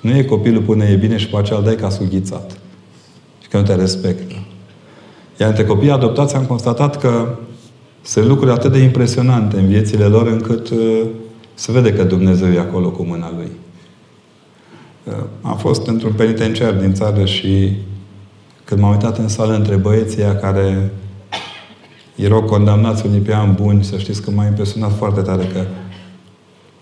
Nu 0.00 0.16
e 0.16 0.22
copilul 0.22 0.62
până 0.62 0.84
e 0.84 0.94
bine 0.94 1.16
și 1.16 1.28
pe 1.28 1.36
aceea 1.36 1.58
îl 1.58 1.64
dai 1.64 1.74
ca 1.74 1.88
sughițat. 1.88 2.58
Și 3.56 3.62
că 3.62 3.68
nu 3.70 3.74
te 3.74 3.80
respectă. 3.80 4.34
Iar 5.40 5.48
între 5.48 5.64
copiii 5.64 5.90
adoptați 5.90 6.36
am 6.36 6.44
constatat 6.44 6.98
că 7.00 7.38
sunt 8.02 8.26
lucruri 8.26 8.50
atât 8.50 8.72
de 8.72 8.78
impresionante 8.78 9.58
în 9.58 9.66
viețile 9.66 10.04
lor 10.04 10.26
încât 10.26 10.68
uh, 10.68 11.02
se 11.54 11.72
vede 11.72 11.92
că 11.92 12.04
Dumnezeu 12.04 12.52
e 12.52 12.58
acolo 12.58 12.90
cu 12.90 13.02
mâna 13.02 13.32
Lui. 13.36 13.50
Uh, 15.04 15.24
am 15.42 15.56
fost 15.56 15.86
într-un 15.86 16.12
penitenciar 16.12 16.72
din 16.72 16.94
țară 16.94 17.24
și 17.24 17.72
când 18.64 18.80
m-am 18.80 18.90
uitat 18.90 19.18
în 19.18 19.28
sală 19.28 19.54
între 19.54 19.76
băieții 19.76 20.22
care 20.40 20.92
erau 22.14 22.42
condamnați 22.42 23.06
unii 23.06 23.20
pe 23.20 23.32
ani 23.32 23.54
buni, 23.54 23.84
să 23.84 23.96
știți 23.96 24.22
că 24.22 24.30
m-a 24.30 24.46
impresionat 24.46 24.92
foarte 24.96 25.20
tare 25.20 25.44
că 25.52 25.64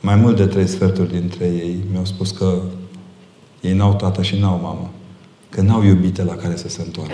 mai 0.01 0.15
mult 0.15 0.37
de 0.37 0.47
trei 0.47 0.67
sferturi 0.67 1.13
dintre 1.13 1.45
ei 1.45 1.77
mi-au 1.91 2.05
spus 2.05 2.31
că 2.31 2.53
ei 3.61 3.73
n-au 3.73 3.95
tată 3.95 4.23
și 4.23 4.39
n-au 4.41 4.61
mamă. 4.63 4.91
Că 5.55 5.61
n-au 5.61 5.83
iubite 5.83 6.23
la 6.23 6.35
care 6.35 6.57
să 6.57 6.69
se 6.69 6.83
întoarcă. 6.85 7.13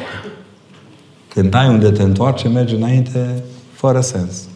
Când 1.28 1.54
ai 1.54 1.68
unde 1.68 1.90
te 1.90 2.02
întoarce, 2.02 2.48
mergi 2.48 2.74
înainte 2.74 3.42
fără 3.72 4.00
sens. 4.00 4.48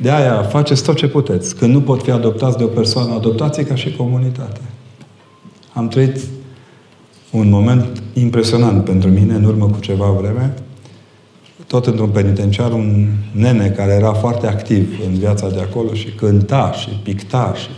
De 0.00 0.10
aia 0.10 0.42
faceți 0.42 0.82
tot 0.82 0.96
ce 0.96 1.08
puteți. 1.08 1.56
Când 1.56 1.72
nu 1.72 1.80
pot 1.80 2.02
fi 2.02 2.10
adoptați 2.10 2.56
de 2.56 2.64
o 2.64 2.66
persoană, 2.66 3.14
adoptați 3.14 3.62
ca 3.62 3.74
și 3.74 3.96
comunitate. 3.96 4.60
Am 5.72 5.88
trăit 5.88 6.16
un 7.30 7.48
moment 7.48 8.02
impresionant 8.12 8.84
pentru 8.84 9.08
mine 9.08 9.34
în 9.34 9.44
urmă 9.44 9.66
cu 9.66 9.80
ceva 9.80 10.10
vreme. 10.10 10.54
Tot 11.66 11.86
într-un 11.86 12.08
penitenciar, 12.08 12.72
un 12.72 13.08
nene 13.32 13.68
care 13.68 13.92
era 13.92 14.12
foarte 14.12 14.46
activ 14.46 15.00
în 15.06 15.18
viața 15.18 15.48
de 15.48 15.60
acolo 15.60 15.94
și 15.94 16.10
cânta 16.10 16.72
și 16.72 16.88
picta 16.88 17.52
și 17.56 17.68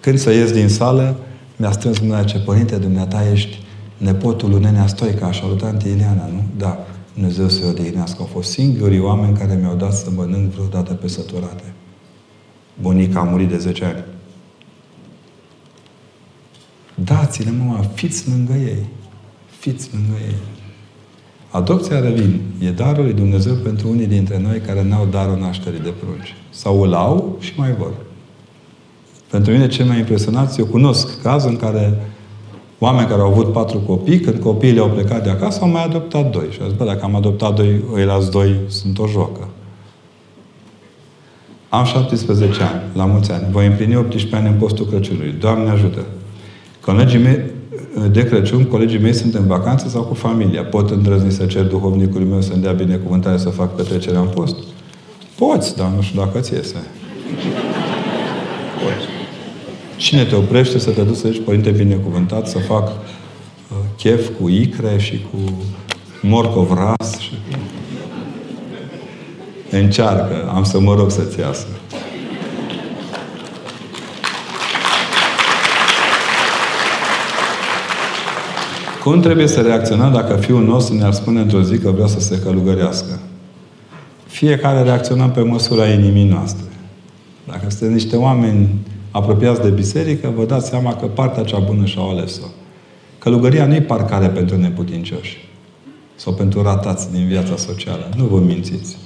când 0.00 0.18
să 0.18 0.32
ies 0.32 0.52
din 0.52 0.68
sală, 0.68 1.16
mi-a 1.60 1.70
strâns 1.70 1.98
mâna 1.98 2.24
ce 2.24 2.38
părinte, 2.38 2.76
dumneata 2.76 3.30
ești 3.30 3.58
nepotul 3.96 4.50
lui 4.50 4.60
Nenea 4.60 4.86
Stoica, 4.86 5.26
așa 5.26 5.46
lui 5.46 5.56
tante 5.56 5.88
Ileana, 5.88 6.26
nu? 6.26 6.44
Da. 6.56 6.86
Dumnezeu 7.14 7.48
să-i 7.48 7.68
odihnească. 7.68 8.16
Au 8.20 8.26
fost 8.26 8.50
singurii 8.50 9.00
oameni 9.00 9.36
care 9.36 9.58
mi-au 9.60 9.74
dat 9.74 9.92
să 9.92 10.10
mănânc 10.16 10.52
vreodată 10.52 10.92
pe 10.92 11.08
săturate. 11.08 11.72
Bunica 12.80 13.20
a 13.20 13.22
murit 13.22 13.48
de 13.48 13.58
10 13.58 13.84
ani. 13.84 14.04
Dați-le, 16.94 17.50
mă, 17.50 17.84
fiți 17.94 18.28
lângă 18.28 18.52
ei. 18.52 18.86
Fiți 19.58 19.90
lângă 19.92 20.22
ei. 20.26 20.36
Adopția, 21.50 22.00
revin, 22.00 22.40
e 22.58 22.70
darul 22.70 23.04
lui 23.04 23.12
Dumnezeu 23.12 23.54
pentru 23.54 23.88
unii 23.88 24.06
dintre 24.06 24.38
noi 24.38 24.60
care 24.60 24.82
n-au 24.82 25.06
darul 25.06 25.38
nașterii 25.38 25.80
de 25.80 25.92
prunci. 26.00 26.34
Sau 26.50 26.82
îl 26.82 26.94
au 26.94 27.36
și 27.40 27.52
mai 27.56 27.74
vor. 27.74 27.92
Pentru 29.30 29.52
mine 29.52 29.68
cel 29.68 29.86
mai 29.86 29.98
impresionat, 29.98 30.58
eu 30.58 30.64
cunosc 30.64 31.22
cazul 31.22 31.50
în 31.50 31.56
care 31.56 32.02
oameni 32.78 33.08
care 33.08 33.20
au 33.20 33.30
avut 33.30 33.52
patru 33.52 33.78
copii, 33.78 34.20
când 34.20 34.42
copiii 34.42 34.72
le-au 34.72 34.88
plecat 34.88 35.22
de 35.22 35.30
acasă, 35.30 35.58
au 35.62 35.68
mai 35.68 35.84
adoptat 35.84 36.30
doi. 36.30 36.46
Și 36.50 36.58
au 36.60 36.68
zis, 36.68 36.76
bă, 36.76 36.84
dacă 36.84 37.00
am 37.02 37.14
adoptat 37.14 37.54
doi, 37.54 37.82
îi 37.94 38.04
las 38.04 38.28
doi, 38.28 38.54
sunt 38.66 38.98
o 38.98 39.06
joacă. 39.06 39.48
Am 41.68 41.84
17 41.84 42.62
ani, 42.62 42.80
la 42.94 43.04
mulți 43.04 43.32
ani. 43.32 43.46
Voi 43.50 43.66
împlini 43.66 43.96
18 43.96 44.36
ani 44.36 44.46
în 44.46 44.54
postul 44.54 44.86
Crăciunului. 44.86 45.34
Doamne 45.40 45.70
ajută! 45.70 46.04
Colegii 46.80 47.18
mei, 47.18 47.40
de 48.10 48.24
Crăciun, 48.24 48.64
colegii 48.64 48.98
mei 48.98 49.12
sunt 49.12 49.34
în 49.34 49.46
vacanță 49.46 49.88
sau 49.88 50.02
cu 50.02 50.14
familia. 50.14 50.64
Pot 50.64 50.90
îndrăzni 50.90 51.30
să 51.30 51.46
cer 51.46 51.64
duhovnicului 51.64 52.26
meu 52.26 52.40
să-mi 52.40 52.62
dea 52.62 52.72
binecuvântare 52.72 53.36
să 53.36 53.48
fac 53.48 53.74
petrecerea 53.74 54.20
în 54.20 54.26
post? 54.26 54.56
Poți, 55.38 55.76
dar 55.76 55.88
nu 55.96 56.02
știu 56.02 56.20
dacă 56.20 56.38
ți 56.38 56.52
iese. 56.52 56.76
Poți. 58.82 59.19
Cine 60.00 60.24
te 60.24 60.34
oprește 60.34 60.78
să 60.78 60.90
te 60.90 61.02
duci 61.02 61.16
să 61.16 61.28
zici, 61.28 61.42
Părinte 61.44 61.70
Binecuvântat, 61.70 62.48
să 62.48 62.58
fac 62.58 62.88
uh, 62.88 63.76
chef 63.96 64.28
cu 64.40 64.48
icre 64.48 64.98
și 64.98 65.26
cu 65.30 65.38
morcov 66.22 66.72
ras? 66.72 67.18
Și... 67.18 67.32
Încearcă. 69.70 70.50
Am 70.54 70.64
să 70.64 70.80
mă 70.80 70.94
rog 70.94 71.10
să-ți 71.10 71.40
iasă. 71.40 71.66
Cum 79.02 79.20
trebuie 79.20 79.46
să 79.46 79.60
reacționăm 79.60 80.12
dacă 80.12 80.36
fiul 80.36 80.64
nostru 80.64 80.94
ne-ar 80.94 81.12
spune 81.12 81.40
într-o 81.40 81.62
zi 81.62 81.78
că 81.78 81.90
vrea 81.90 82.06
să 82.06 82.20
se 82.20 82.38
călugărească? 82.38 83.20
Fiecare 84.26 84.82
reacționăm 84.82 85.30
pe 85.30 85.40
măsura 85.40 85.86
inimii 85.86 86.28
noastre. 86.28 86.64
Dacă 87.46 87.64
suntem 87.68 87.92
niște 87.92 88.16
oameni 88.16 88.68
apropiați 89.10 89.60
de 89.60 89.68
biserică, 89.68 90.32
vă 90.36 90.44
dați 90.44 90.68
seama 90.68 90.94
că 90.94 91.06
partea 91.06 91.44
cea 91.44 91.58
bună 91.58 91.84
și-au 91.84 92.10
ales-o. 92.10 92.46
Călugăria 93.18 93.66
nu 93.66 93.74
e 93.74 93.82
parcare 93.82 94.28
pentru 94.28 94.56
neputincioși 94.56 95.48
sau 96.16 96.32
pentru 96.32 96.62
ratați 96.62 97.12
din 97.12 97.26
viața 97.26 97.56
socială. 97.56 98.08
Nu 98.16 98.24
vă 98.24 98.38
mințiți. 98.38 98.96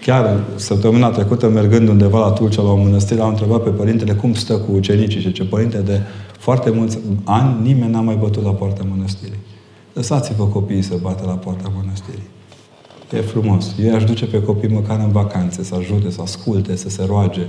Chiar 0.00 0.44
săptămâna 0.54 1.10
trecută, 1.10 1.48
mergând 1.48 1.88
undeva 1.88 2.26
la 2.26 2.32
Tulcea, 2.32 2.62
la 2.62 2.70
o 2.70 2.76
mănăstire, 2.76 3.20
am 3.20 3.28
întrebat 3.28 3.62
pe 3.62 3.70
părintele 3.70 4.12
cum 4.12 4.34
stă 4.34 4.56
cu 4.56 4.72
ucenicii 4.72 5.20
și 5.20 5.32
ce 5.32 5.44
părinte 5.44 5.78
de 5.78 6.00
foarte 6.38 6.70
mulți 6.70 6.98
ani 7.24 7.62
nimeni 7.62 7.92
n-a 7.92 8.00
mai 8.00 8.14
bătut 8.14 8.42
la 8.42 8.50
poarta 8.50 8.84
mănăstirii. 8.90 9.38
Lăsați-vă 9.92 10.44
copiii 10.44 10.82
să 10.82 10.94
bată 11.02 11.24
la 11.26 11.32
poarta 11.32 11.72
mănăstirii. 11.76 12.28
E 13.12 13.20
frumos. 13.20 13.74
Eu 13.82 13.94
aș 13.94 14.04
duce 14.04 14.26
pe 14.26 14.42
copii 14.42 14.68
măcar 14.68 14.98
în 14.98 15.10
vacanțe, 15.10 15.64
să 15.64 15.74
ajute, 15.74 16.10
să 16.10 16.20
asculte, 16.22 16.76
să 16.76 16.88
se 16.88 17.04
roage, 17.04 17.46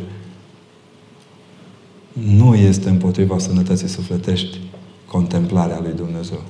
nu 2.26 2.56
este 2.56 2.90
împotriva 2.90 3.38
sănătății 3.38 3.88
sufletești 3.88 4.60
contemplarea 5.06 5.80
lui 5.82 5.94
Dumnezeu. 5.96 6.42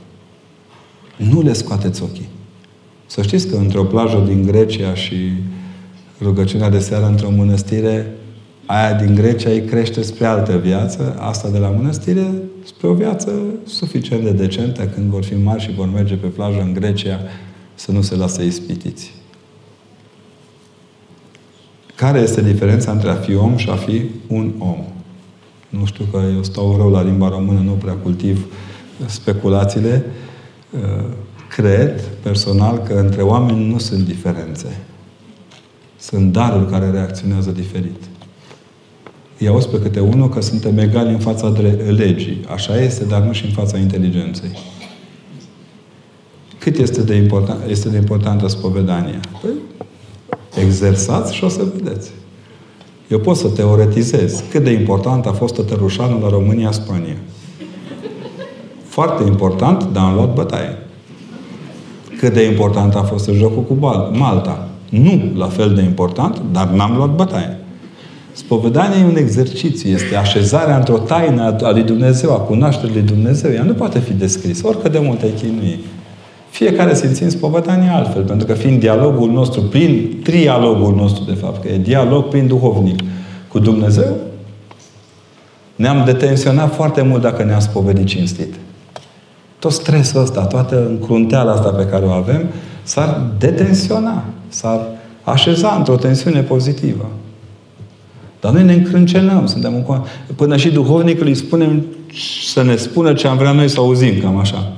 Nu 1.17 1.41
le 1.41 1.53
scoateți 1.53 2.03
ochii. 2.03 2.29
Să 3.05 3.21
știți 3.21 3.47
că 3.47 3.55
într-o 3.55 3.83
plajă 3.83 4.23
din 4.27 4.45
Grecia 4.45 4.93
și 4.93 5.15
rugăciunea 6.21 6.69
de 6.69 6.79
seară 6.79 7.05
într-o 7.05 7.31
mănăstire, 7.31 8.11
aia 8.65 8.93
din 8.93 9.15
Grecia 9.15 9.49
îi 9.49 9.63
crește 9.63 10.01
spre 10.01 10.25
altă 10.25 10.57
viață, 10.57 11.15
asta 11.19 11.49
de 11.49 11.57
la 11.57 11.69
mănăstire 11.69 12.33
spre 12.65 12.87
o 12.87 12.93
viață 12.93 13.31
suficient 13.65 14.23
de 14.23 14.31
decentă 14.31 14.85
când 14.85 15.09
vor 15.09 15.23
fi 15.23 15.35
mari 15.35 15.61
și 15.61 15.73
vor 15.73 15.89
merge 15.93 16.15
pe 16.15 16.27
plajă 16.27 16.61
în 16.61 16.73
Grecia 16.73 17.19
să 17.75 17.91
nu 17.91 18.01
se 18.01 18.15
lasă 18.15 18.41
ispitiți. 18.41 19.13
Care 21.95 22.19
este 22.19 22.41
diferența 22.41 22.91
între 22.91 23.09
a 23.09 23.15
fi 23.15 23.35
om 23.35 23.57
și 23.57 23.69
a 23.69 23.75
fi 23.75 24.01
un 24.27 24.53
om? 24.57 24.77
Nu 25.69 25.85
știu 25.85 26.05
că 26.11 26.21
eu 26.35 26.43
stau 26.43 26.75
rău 26.77 26.91
la 26.91 27.03
limba 27.03 27.29
română, 27.29 27.59
nu 27.59 27.71
prea 27.71 27.93
cultiv 27.93 28.45
speculațiile. 29.05 30.05
Uh, 30.71 31.05
cred, 31.49 32.01
personal, 32.21 32.77
că 32.77 32.93
între 32.93 33.21
oameni 33.21 33.69
nu 33.71 33.77
sunt 33.77 34.05
diferențe. 34.05 34.79
Sunt 35.99 36.31
daruri 36.31 36.69
care 36.71 36.89
reacționează 36.89 37.51
diferit. 37.51 38.03
Îi 39.39 39.47
auzi 39.47 39.69
pe 39.69 39.81
câte 39.81 39.99
unul 39.99 40.29
că 40.29 40.41
suntem 40.41 40.77
egali 40.77 41.09
în 41.09 41.19
fața 41.19 41.53
legii. 41.87 42.45
Așa 42.53 42.81
este, 42.81 43.03
dar 43.03 43.21
nu 43.21 43.31
și 43.31 43.45
în 43.45 43.51
fața 43.51 43.77
inteligenței. 43.77 44.49
Cât 46.59 46.77
este 46.77 47.01
de, 47.01 47.15
important, 47.15 47.59
este 47.69 47.89
de 47.89 47.97
importantă 47.97 48.47
spovedania? 48.47 49.19
Păi, 49.41 49.51
exersați 50.63 51.33
și 51.33 51.43
o 51.43 51.47
să 51.47 51.63
vedeți. 51.75 52.11
Eu 53.07 53.19
pot 53.19 53.35
să 53.35 53.47
teoretizez 53.47 54.43
cât 54.51 54.63
de 54.63 54.71
important 54.71 55.25
a 55.25 55.31
fost 55.31 55.53
Tătărușanul 55.53 56.21
la 56.21 56.29
România-Spania. 56.29 57.17
Foarte 58.83 59.23
important, 59.23 59.87
dar 59.93 60.03
am 60.03 60.13
luat 60.13 60.33
bătaie. 60.33 60.77
Cât 62.19 62.33
de 62.33 62.43
important 62.43 62.95
a 62.95 63.01
fost 63.01 63.29
jocul 63.29 63.63
cu 63.63 63.77
Malta. 64.17 64.67
Nu 64.89 65.31
la 65.35 65.47
fel 65.47 65.73
de 65.73 65.81
important, 65.81 66.41
dar 66.51 66.67
n-am 66.67 66.95
luat 66.95 67.15
bătaie. 67.15 67.59
Spovedania 68.31 68.99
e 68.99 69.05
un 69.05 69.17
exercițiu, 69.17 69.89
este 69.89 70.15
așezarea 70.15 70.77
într-o 70.77 70.97
taină 70.97 71.55
a 71.61 71.71
lui 71.71 71.83
Dumnezeu, 71.83 72.31
a 72.31 72.37
cunoașterii 72.37 72.95
lui 72.95 73.03
Dumnezeu. 73.03 73.51
Ea 73.51 73.63
nu 73.63 73.73
poate 73.73 73.99
fi 73.99 74.13
descrisă, 74.13 74.67
oricât 74.67 74.91
de 74.91 74.99
multe 74.99 75.33
chinui. 75.33 75.79
Fiecare 76.57 76.95
simțim 76.95 77.29
spovedania 77.29 77.95
altfel, 77.95 78.23
pentru 78.23 78.47
că 78.47 78.53
fiind 78.53 78.79
dialogul 78.79 79.31
nostru, 79.31 79.61
prin 79.61 80.19
trialogul 80.23 80.95
nostru, 80.95 81.23
de 81.23 81.33
fapt, 81.33 81.61
că 81.61 81.67
e 81.67 81.77
dialog 81.77 82.27
prin 82.27 82.47
duhovnic 82.47 82.99
cu 83.47 83.59
Dumnezeu, 83.59 84.15
ne-am 85.75 86.05
detenționat 86.05 86.73
foarte 86.75 87.01
mult 87.01 87.21
dacă 87.21 87.43
ne-am 87.43 87.59
spovedit 87.59 88.05
cinstit. 88.05 88.53
Tot 89.59 89.71
stresul 89.71 90.21
ăsta, 90.21 90.45
toată 90.45 90.87
încrunteala 90.87 91.51
asta 91.51 91.69
pe 91.69 91.85
care 91.85 92.05
o 92.05 92.11
avem, 92.11 92.45
s-ar 92.83 93.21
detensiona, 93.37 94.23
s-ar 94.47 94.79
așeza 95.23 95.75
într-o 95.77 95.95
tensiune 95.95 96.41
pozitivă. 96.41 97.09
Dar 98.39 98.51
noi 98.51 98.63
ne 98.63 98.73
încrâncenăm, 98.73 99.45
suntem 99.45 99.75
în... 99.75 100.01
Până 100.35 100.57
și 100.57 100.69
duhovnicul 100.69 101.27
îi 101.27 101.35
spunem 101.35 101.85
să 102.45 102.63
ne 102.63 102.75
spună 102.75 103.13
ce 103.13 103.27
am 103.27 103.37
vrea 103.37 103.51
noi 103.51 103.67
să 103.67 103.79
auzim, 103.79 104.19
cam 104.21 104.37
așa. 104.37 104.71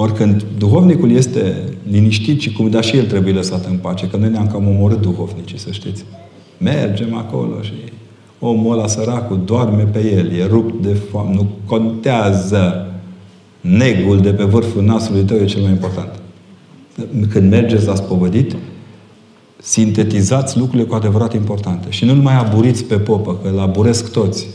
Ori 0.00 0.12
când 0.12 0.44
duhovnicul 0.58 1.10
este 1.10 1.62
liniștit 1.90 2.40
și 2.40 2.52
cum, 2.52 2.70
dar 2.70 2.84
și 2.84 2.96
el 2.96 3.06
trebuie 3.06 3.32
lăsat 3.32 3.66
în 3.66 3.76
pace, 3.76 4.06
că 4.06 4.16
noi 4.16 4.30
ne-am 4.30 4.46
cam 4.46 4.68
omorât 4.68 5.00
duhovnicii, 5.00 5.58
să 5.58 5.70
știți. 5.70 6.04
Mergem 6.58 7.14
acolo 7.14 7.62
și 7.62 7.72
omul 8.38 8.72
ăla 8.72 8.86
săracul 8.86 9.40
doarme 9.44 9.82
pe 9.82 10.14
el, 10.16 10.32
e 10.32 10.46
rupt 10.46 10.82
de 10.82 10.92
foame, 10.92 11.34
nu 11.34 11.48
contează. 11.64 12.92
Negul 13.60 14.20
de 14.20 14.30
pe 14.32 14.44
vârful 14.44 14.82
nasului 14.82 15.22
tău 15.22 15.36
e 15.36 15.44
cel 15.44 15.62
mai 15.62 15.70
important. 15.70 16.10
Când 17.28 17.50
mergeți 17.50 17.86
la 17.86 17.94
spovedit, 17.94 18.56
sintetizați 19.62 20.58
lucrurile 20.58 20.88
cu 20.88 20.94
adevărat 20.94 21.34
importante. 21.34 21.86
Și 21.90 22.04
nu 22.04 22.14
mai 22.14 22.38
aburiți 22.38 22.84
pe 22.84 22.98
popă, 22.98 23.38
că 23.42 23.48
îl 23.48 23.58
aburesc 23.58 24.12
toți. 24.12 24.46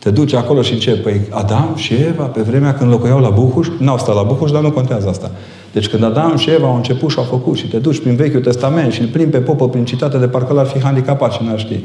Te 0.00 0.10
duci 0.10 0.32
acolo 0.32 0.62
și 0.62 0.72
începi. 0.72 0.98
Păi 0.98 1.20
Adam 1.30 1.72
și 1.76 1.94
Eva, 1.94 2.24
pe 2.24 2.40
vremea 2.40 2.74
când 2.74 2.90
locuiau 2.90 3.20
la 3.20 3.28
Buhuș, 3.28 3.68
n-au 3.78 3.98
stat 3.98 4.14
la 4.14 4.22
Buhuș, 4.22 4.50
dar 4.50 4.62
nu 4.62 4.70
contează 4.70 5.08
asta. 5.08 5.30
Deci 5.72 5.88
când 5.88 6.04
Adam 6.04 6.36
și 6.36 6.50
Eva 6.50 6.66
au 6.66 6.76
început 6.76 7.10
și 7.10 7.18
au 7.18 7.24
făcut 7.24 7.56
și 7.56 7.68
te 7.68 7.76
duci 7.76 8.00
prin 8.00 8.16
Vechiul 8.16 8.40
Testament 8.40 8.92
și 8.92 9.00
îl 9.00 9.06
plimbi 9.06 9.30
pe 9.30 9.38
popă 9.38 9.68
prin 9.68 9.84
citate 9.84 10.18
de 10.18 10.28
parcă 10.28 10.52
l-ar 10.52 10.66
fi 10.66 10.82
handicapat 10.82 11.32
și 11.32 11.42
n-ar 11.44 11.58
ști. 11.58 11.78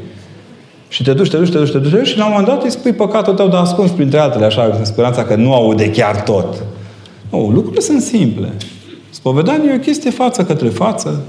Și 0.88 1.02
te 1.02 1.12
duci, 1.12 1.30
te 1.30 1.36
duci, 1.36 1.50
te 1.50 1.58
duci, 1.58 1.70
te 1.70 1.78
duci 1.78 2.06
și 2.06 2.18
la 2.18 2.24
un 2.24 2.30
moment 2.30 2.48
dat 2.48 2.64
îi 2.64 2.70
spui 2.70 2.92
păcatul 2.92 3.34
tău 3.34 3.48
de 3.48 3.56
ascuns 3.56 3.90
printre 3.90 4.18
altele, 4.18 4.44
așa, 4.44 4.76
în 4.78 4.84
speranța 4.84 5.24
că 5.24 5.34
nu 5.34 5.54
aude 5.54 5.90
chiar 5.90 6.22
tot. 6.22 6.62
Nu, 7.30 7.50
lucrurile 7.50 7.80
sunt 7.80 8.02
simple. 8.02 8.52
Spovedania 9.10 9.72
e 9.72 9.76
o 9.76 9.78
chestie 9.78 10.10
față 10.10 10.44
către 10.44 10.68
față, 10.68 11.22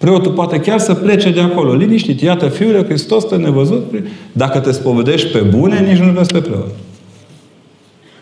Preotul 0.00 0.32
poate 0.32 0.60
chiar 0.60 0.78
să 0.78 0.94
plece 0.94 1.30
de 1.30 1.40
acolo, 1.40 1.74
liniștit. 1.74 2.20
Iată, 2.20 2.48
Fiul 2.48 2.84
Hristos 2.84 3.24
te 3.24 3.36
nevăzut. 3.36 3.92
Dacă 4.32 4.58
te 4.58 4.72
spovedești 4.72 5.28
pe 5.28 5.38
bune, 5.38 5.80
nici 5.80 5.98
nu 5.98 6.12
vezi 6.12 6.32
pe 6.32 6.40
preot. 6.40 6.68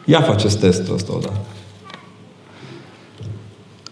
Ia 0.05 0.21
faceți 0.21 0.59
testul 0.59 0.95
ăsta 0.95 1.13
odată. 1.17 1.41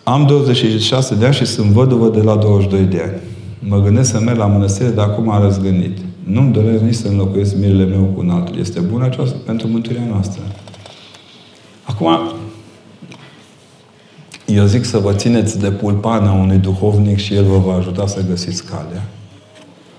Am 0.02 0.26
26 0.26 1.14
de 1.14 1.24
ani 1.24 1.34
și 1.34 1.44
sunt 1.44 1.70
văduvă 1.70 2.08
de 2.08 2.22
la 2.22 2.36
22 2.36 2.80
de 2.80 3.00
ani. 3.00 3.20
Mă 3.58 3.80
gândesc 3.80 4.10
să 4.10 4.20
merg 4.20 4.38
la 4.38 4.46
mănăstire, 4.46 4.88
dar 4.88 5.06
acum 5.08 5.30
am 5.30 5.42
răzgândit. 5.42 5.98
Nu-mi 6.24 6.52
doresc 6.52 6.82
nici 6.82 6.94
să 6.94 7.08
înlocuiesc 7.08 7.56
mirele 7.56 7.84
meu 7.84 8.10
cu 8.14 8.20
un 8.20 8.30
altul. 8.30 8.58
Este 8.58 8.80
bună 8.80 9.04
aceasta 9.04 9.36
pentru 9.44 9.68
mântuirea 9.68 10.06
noastră. 10.10 10.42
Acum, 11.82 12.08
eu 14.46 14.64
zic 14.64 14.84
să 14.84 14.98
vă 14.98 15.12
țineți 15.14 15.58
de 15.58 15.70
pulpana 15.70 16.32
unui 16.32 16.58
duhovnic 16.58 17.18
și 17.18 17.34
el 17.34 17.44
vă 17.44 17.58
va 17.58 17.74
ajuta 17.74 18.06
să 18.06 18.24
găsiți 18.28 18.64
calea. 18.64 19.08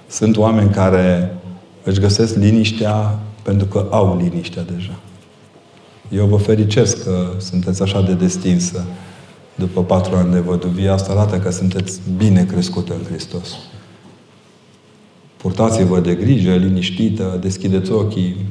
Sunt 0.08 0.38
oameni 0.38 0.70
care 0.70 1.36
își 1.84 2.00
găsesc 2.00 2.36
liniștea 2.36 3.20
pentru 3.42 3.68
că 3.68 3.88
au 3.90 4.18
liniștea 4.22 4.64
deja. 4.76 5.00
Eu 6.10 6.26
vă 6.26 6.38
fericesc 6.38 7.04
că 7.04 7.28
sunteți 7.38 7.82
așa 7.82 8.02
de 8.02 8.14
destinsă 8.14 8.86
după 9.56 9.84
patru 9.84 10.16
ani 10.16 10.32
de 10.32 10.40
văduvie. 10.40 10.90
Asta 10.90 11.12
arată 11.12 11.38
că 11.38 11.52
sunteți 11.52 12.00
bine 12.18 12.46
crescută 12.46 12.94
în 12.94 13.06
Hristos. 13.10 13.48
Purtați-vă 15.38 16.00
de 16.00 16.16
grijă, 16.16 16.56
liniștită, 16.56 17.38
deschideți 17.42 17.92
ochii, 17.92 18.46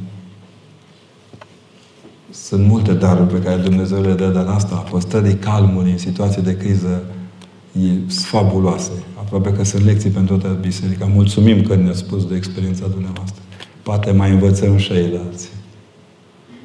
sunt 2.44 2.66
multe 2.66 2.92
daruri 2.92 3.32
pe 3.32 3.38
care 3.38 3.60
Dumnezeu 3.62 4.00
le 4.00 4.12
dă, 4.12 4.26
dar 4.26 4.46
asta, 4.46 4.84
păstrării 4.90 5.34
calmului 5.34 5.90
în 5.90 5.98
situații 5.98 6.42
de 6.42 6.56
criză, 6.56 7.02
e 7.72 7.90
fabuloase. 8.08 8.90
Aproape 9.18 9.52
că 9.52 9.64
sunt 9.64 9.84
lecții 9.84 10.10
pentru 10.10 10.36
toată 10.36 10.58
biserica. 10.60 11.08
Mulțumim 11.14 11.62
că 11.62 11.74
ne-ați 11.74 11.98
spus 11.98 12.26
de 12.26 12.36
experiența 12.36 12.86
dumneavoastră. 12.90 13.42
Poate 13.82 14.10
mai 14.10 14.30
învățăm 14.30 14.76
și 14.76 14.92
alții. 14.92 15.48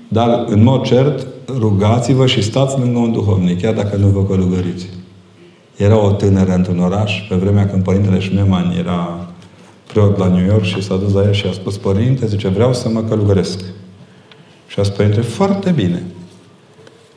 Dar, 0.08 0.46
în 0.48 0.64
mod 0.64 0.84
cert, 0.84 1.28
rugați-vă 1.48 2.26
și 2.26 2.44
stați 2.44 2.80
lângă 2.80 3.00
un 3.00 3.12
duhovnic, 3.12 3.62
chiar 3.62 3.74
dacă 3.74 3.96
nu 3.96 4.08
vă 4.08 4.24
călugăriți. 4.24 4.90
Era 5.78 5.98
o 6.06 6.12
tânără 6.12 6.54
într-un 6.54 6.80
oraș, 6.80 7.28
pe 7.30 7.36
vremea 7.36 7.68
când 7.68 7.84
Părintele 7.84 8.20
Șmeman 8.20 8.76
era 8.80 9.30
preot 9.94 10.18
la 10.18 10.28
New 10.28 10.46
York 10.46 10.64
și 10.64 10.84
s-a 10.84 10.96
dus 10.96 11.14
la 11.14 11.24
el 11.24 11.34
și 11.34 11.46
a 11.50 11.52
spus, 11.52 11.78
Părinte, 11.78 12.28
zice, 12.28 12.48
vreau 12.48 12.74
să 12.74 12.90
mă 12.90 13.04
călugăresc. 13.04 13.64
Și 14.72 14.80
a 14.80 14.84
spus, 14.84 14.98
Părinte, 14.98 15.22
foarte 15.22 15.72
bine. 15.72 16.04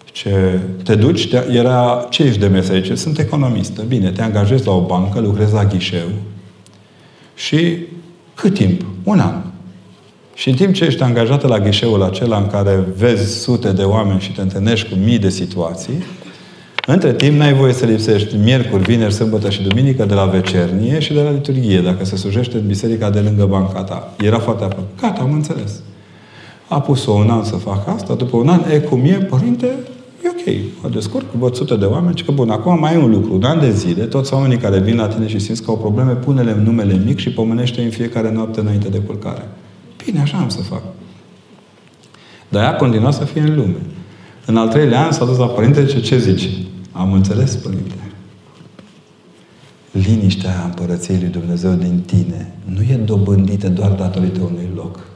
Ce 0.05 0.61
te 0.85 0.95
duci, 0.95 1.29
te, 1.29 1.45
era, 1.51 2.07
ce 2.11 2.23
ești 2.23 2.39
de 2.39 2.47
meserie? 2.47 2.97
Sunt 2.97 3.19
economistă. 3.19 3.83
Bine, 3.89 4.11
te 4.11 4.23
angajezi 4.23 4.67
la 4.67 4.73
o 4.73 4.81
bancă, 4.87 5.21
lucrezi 5.21 5.53
la 5.53 5.65
ghișeu. 5.65 6.09
Și 7.35 7.77
cât 8.35 8.55
timp? 8.55 8.87
Un 9.05 9.19
an. 9.19 9.35
Și 10.35 10.49
în 10.49 10.55
timp 10.55 10.75
ce 10.75 10.85
ești 10.85 11.03
angajată 11.03 11.47
la 11.47 11.59
ghișeul 11.59 12.03
acela 12.03 12.37
în 12.37 12.47
care 12.47 12.85
vezi 12.97 13.41
sute 13.41 13.73
de 13.73 13.83
oameni 13.83 14.21
și 14.21 14.33
te 14.33 14.41
întâlnești 14.41 14.89
cu 14.89 14.95
mii 15.05 15.19
de 15.19 15.29
situații, 15.29 16.05
între 16.87 17.13
timp 17.13 17.39
n-ai 17.39 17.55
voie 17.55 17.73
să 17.73 17.87
lipsești 17.87 18.37
miercuri, 18.37 18.83
vineri, 18.83 19.13
sâmbătă 19.13 19.51
și 19.51 19.63
duminică 19.63 20.05
de 20.05 20.15
la 20.15 20.25
vecernie 20.25 20.99
și 20.99 21.13
de 21.13 21.21
la 21.21 21.31
liturghie, 21.31 21.81
dacă 21.81 22.05
se 22.05 22.17
slujește 22.17 22.57
în 22.57 22.67
biserica 22.67 23.11
de 23.11 23.21
lângă 23.21 23.47
banca 23.47 23.83
ta. 23.83 24.15
Era 24.19 24.39
foarte 24.39 24.65
aproape. 24.65 24.89
Gata, 25.01 25.21
am 25.21 25.33
înțeles. 25.33 25.83
A 26.69 26.81
pus-o 26.81 27.13
un 27.13 27.31
an 27.31 27.45
să 27.45 27.57
facă 27.57 27.91
asta, 27.91 28.15
după 28.15 28.37
un 28.37 28.49
an, 28.49 28.61
e 28.71 28.79
cum 28.79 29.05
e, 29.05 29.13
părinte, 29.13 29.67
e 30.25 30.29
ok, 30.29 30.57
mă 30.83 30.89
descurc, 30.89 31.33
văd 31.33 31.55
sute 31.55 31.77
de 31.77 31.85
oameni, 31.85 32.23
că 32.23 32.33
bun, 32.33 32.51
acum 32.51 32.79
mai 32.79 32.95
e 32.95 32.99
un 32.99 33.11
lucru, 33.11 33.35
un 33.35 33.45
an 33.45 33.61
de 33.61 33.71
zile, 33.71 34.05
toți 34.05 34.35
oamenii 34.35 34.57
care 34.57 34.79
vin 34.79 34.97
la 34.97 35.09
tine 35.09 35.27
și 35.27 35.39
simți 35.39 35.63
că 35.63 35.71
au 35.71 35.77
probleme, 35.77 36.13
pune-le 36.13 36.57
numele 36.65 37.03
mic 37.05 37.19
și 37.19 37.31
pomenește 37.31 37.83
în 37.83 37.91
fiecare 37.91 38.33
noapte 38.33 38.61
înainte 38.61 38.89
de 38.89 38.99
culcare. 38.99 39.49
Bine, 40.05 40.21
așa 40.21 40.37
am 40.37 40.49
să 40.49 40.63
fac. 40.63 40.83
Dar 42.49 42.63
ea 42.63 42.77
continua 42.77 43.11
să 43.11 43.25
fie 43.25 43.41
în 43.41 43.55
lume. 43.55 43.81
În 44.47 44.57
al 44.57 44.69
treilea 44.69 45.05
an 45.05 45.13
s-a 45.13 45.25
dus 45.25 45.37
la 45.37 45.47
părinte 45.47 45.85
ce, 45.85 46.01
ce 46.01 46.19
zici? 46.19 46.49
Am 46.93 47.13
înțeles, 47.13 47.55
părinte. 47.55 47.95
Liniștea 49.91 50.63
împărăției 50.65 51.19
lui 51.21 51.29
Dumnezeu 51.29 51.73
din 51.73 52.03
tine 52.07 52.55
nu 52.65 52.81
e 52.81 52.95
dobândită 52.95 53.69
doar 53.69 53.91
datorită 53.91 54.41
unui 54.41 54.69
loc. 54.75 55.14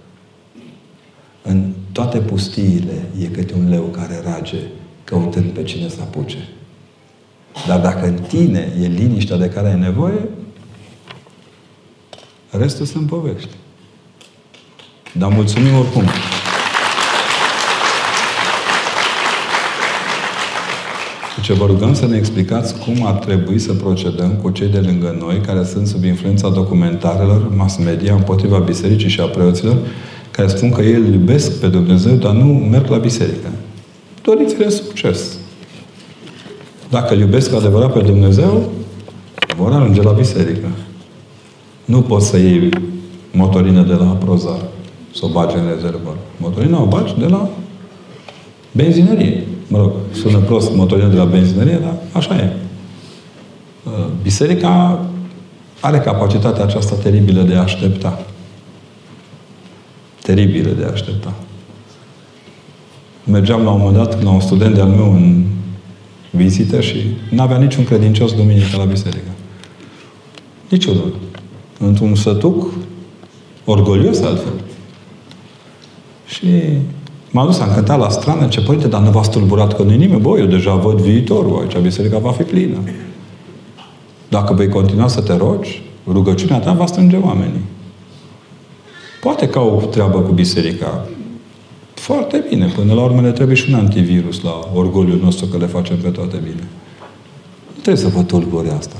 În 1.49 1.73
toate 1.93 2.19
pustiile 2.19 3.07
e 3.21 3.25
câte 3.25 3.55
un 3.55 3.69
leu 3.69 3.83
care 3.83 4.23
rage 4.25 4.57
căutând 5.05 5.51
pe 5.51 5.63
cine 5.63 5.89
să 5.89 5.97
apuce. 6.01 6.49
Dar 7.67 7.81
dacă 7.81 8.07
în 8.07 8.15
tine 8.15 8.73
e 8.83 8.87
liniștea 8.87 9.37
de 9.37 9.49
care 9.49 9.69
ai 9.69 9.79
nevoie, 9.79 10.29
restul 12.51 12.87
sunt 12.87 13.07
povești. 13.07 13.51
Dar 15.13 15.33
mulțumim 15.33 15.75
oricum. 15.79 16.05
Ce 21.43 21.53
vă 21.53 21.67
rugăm 21.67 21.95
să 21.95 22.07
ne 22.07 22.17
explicați 22.17 22.79
cum 22.79 23.07
ar 23.07 23.15
trebui 23.15 23.59
să 23.59 23.73
procedăm 23.73 24.31
cu 24.43 24.51
cei 24.51 24.69
de 24.69 24.79
lângă 24.79 25.17
noi 25.21 25.41
care 25.41 25.65
sunt 25.65 25.87
sub 25.87 26.05
influența 26.05 26.49
documentarelor, 26.49 27.49
mass 27.55 27.77
media, 27.77 28.15
împotriva 28.15 28.59
bisericii 28.59 29.09
și 29.09 29.21
a 29.21 29.27
preoților, 29.27 29.77
care 30.39 30.51
spun 30.51 30.71
că 30.71 30.83
ei 30.83 30.93
îl 30.93 31.13
iubesc 31.13 31.61
pe 31.61 31.67
Dumnezeu, 31.67 32.15
dar 32.15 32.33
nu 32.33 32.45
merg 32.45 32.89
la 32.89 32.97
biserică. 32.97 33.49
Doriți-le 34.23 34.69
succes. 34.69 35.39
Dacă 36.91 37.15
îl 37.15 37.21
iubesc 37.21 37.55
adevărat 37.55 37.93
pe 37.93 38.01
Dumnezeu, 38.01 38.69
vor 39.57 39.73
ajunge 39.73 40.03
la 40.03 40.11
biserică. 40.11 40.67
Nu 41.85 42.01
poți 42.01 42.27
să 42.27 42.37
iei 42.37 42.69
motorină 43.33 43.83
de 43.83 43.93
la 43.93 44.05
Prozar, 44.05 44.65
să 45.15 45.25
o 45.25 45.29
bagi 45.29 45.57
în 45.57 45.69
rezervă. 45.75 46.17
Motorina 46.37 46.83
o 46.83 46.87
bagi 46.87 47.15
de 47.19 47.27
la 47.27 47.49
benzinărie. 48.73 49.47
Mă 49.69 49.79
rog, 49.79 49.93
sună 50.13 50.39
prost 50.39 50.75
motorul 50.75 51.11
de 51.11 51.17
la 51.17 51.25
benzinărie, 51.25 51.79
dar 51.83 51.95
așa 52.13 52.35
e. 52.35 52.53
Uh, 53.85 54.07
biserica 54.23 55.05
are 55.81 55.99
capacitatea 55.99 56.65
aceasta 56.65 56.95
teribilă 56.95 57.43
de 57.43 57.55
a 57.55 57.63
aștepta. 57.63 58.19
Teribilă 60.29 60.71
de 60.71 60.85
a 60.85 60.91
aștepta. 60.91 61.35
Mergeam 63.25 63.63
la 63.63 63.71
un 63.71 63.79
moment 63.79 63.97
dat 63.97 64.23
la 64.23 64.31
un 64.31 64.41
student 64.41 64.75
de-al 64.75 64.89
meu 64.89 65.13
în 65.13 65.45
vizită 66.31 66.81
și 66.81 66.97
nu 67.31 67.43
avea 67.43 67.57
niciun 67.57 67.85
credincios 67.85 68.35
duminică 68.35 68.77
la 68.77 68.85
biserică. 68.85 69.31
Niciunul. 70.69 71.15
Într-un 71.79 72.15
sătuc 72.15 72.73
orgolios 73.65 74.21
altfel. 74.21 74.53
Și 76.27 76.47
m-a 77.31 77.45
dus, 77.45 77.59
am 77.59 77.73
cântat 77.75 77.99
la 77.99 78.09
strană, 78.09 78.47
ce 78.47 78.61
părinte, 78.61 78.89
dar 78.89 79.01
nu 79.01 79.11
v-a 79.11 79.21
tulburat 79.21 79.77
că 79.77 79.83
nu 79.83 79.91
nimeni. 79.91 80.21
Bă, 80.21 80.39
eu 80.39 80.47
deja 80.47 80.75
văd 80.75 81.01
viitorul 81.01 81.61
aici, 81.61 81.83
biserica 81.83 82.19
va 82.19 82.33
fi 82.33 82.43
plină. 82.43 82.79
Dacă 84.29 84.55
vei 84.55 84.69
continua 84.69 85.09
să 85.09 85.21
te 85.21 85.37
rogi, 85.37 85.83
rugăciunea 86.07 86.59
ta 86.59 86.73
va 86.73 86.87
strânge 86.87 87.17
oamenii. 87.17 87.63
Poate 89.21 89.49
că 89.49 89.59
au 89.59 89.89
treabă 89.91 90.21
cu 90.21 90.33
biserica. 90.33 91.07
Foarte 91.95 92.45
bine. 92.49 92.73
Până 92.75 92.95
la 92.95 93.03
urmă 93.03 93.21
ne 93.21 93.31
trebuie 93.31 93.57
și 93.57 93.71
un 93.73 93.79
antivirus 93.79 94.43
la 94.43 94.71
orgoliul 94.75 95.21
nostru 95.23 95.47
că 95.47 95.57
le 95.57 95.67
facem 95.67 95.97
pe 95.97 96.09
toate 96.09 96.37
bine. 96.37 96.69
Nu 97.75 97.81
trebuie 97.83 98.05
să 98.05 98.09
vă 98.09 98.23
tulbure 98.23 98.71
asta. 98.79 98.97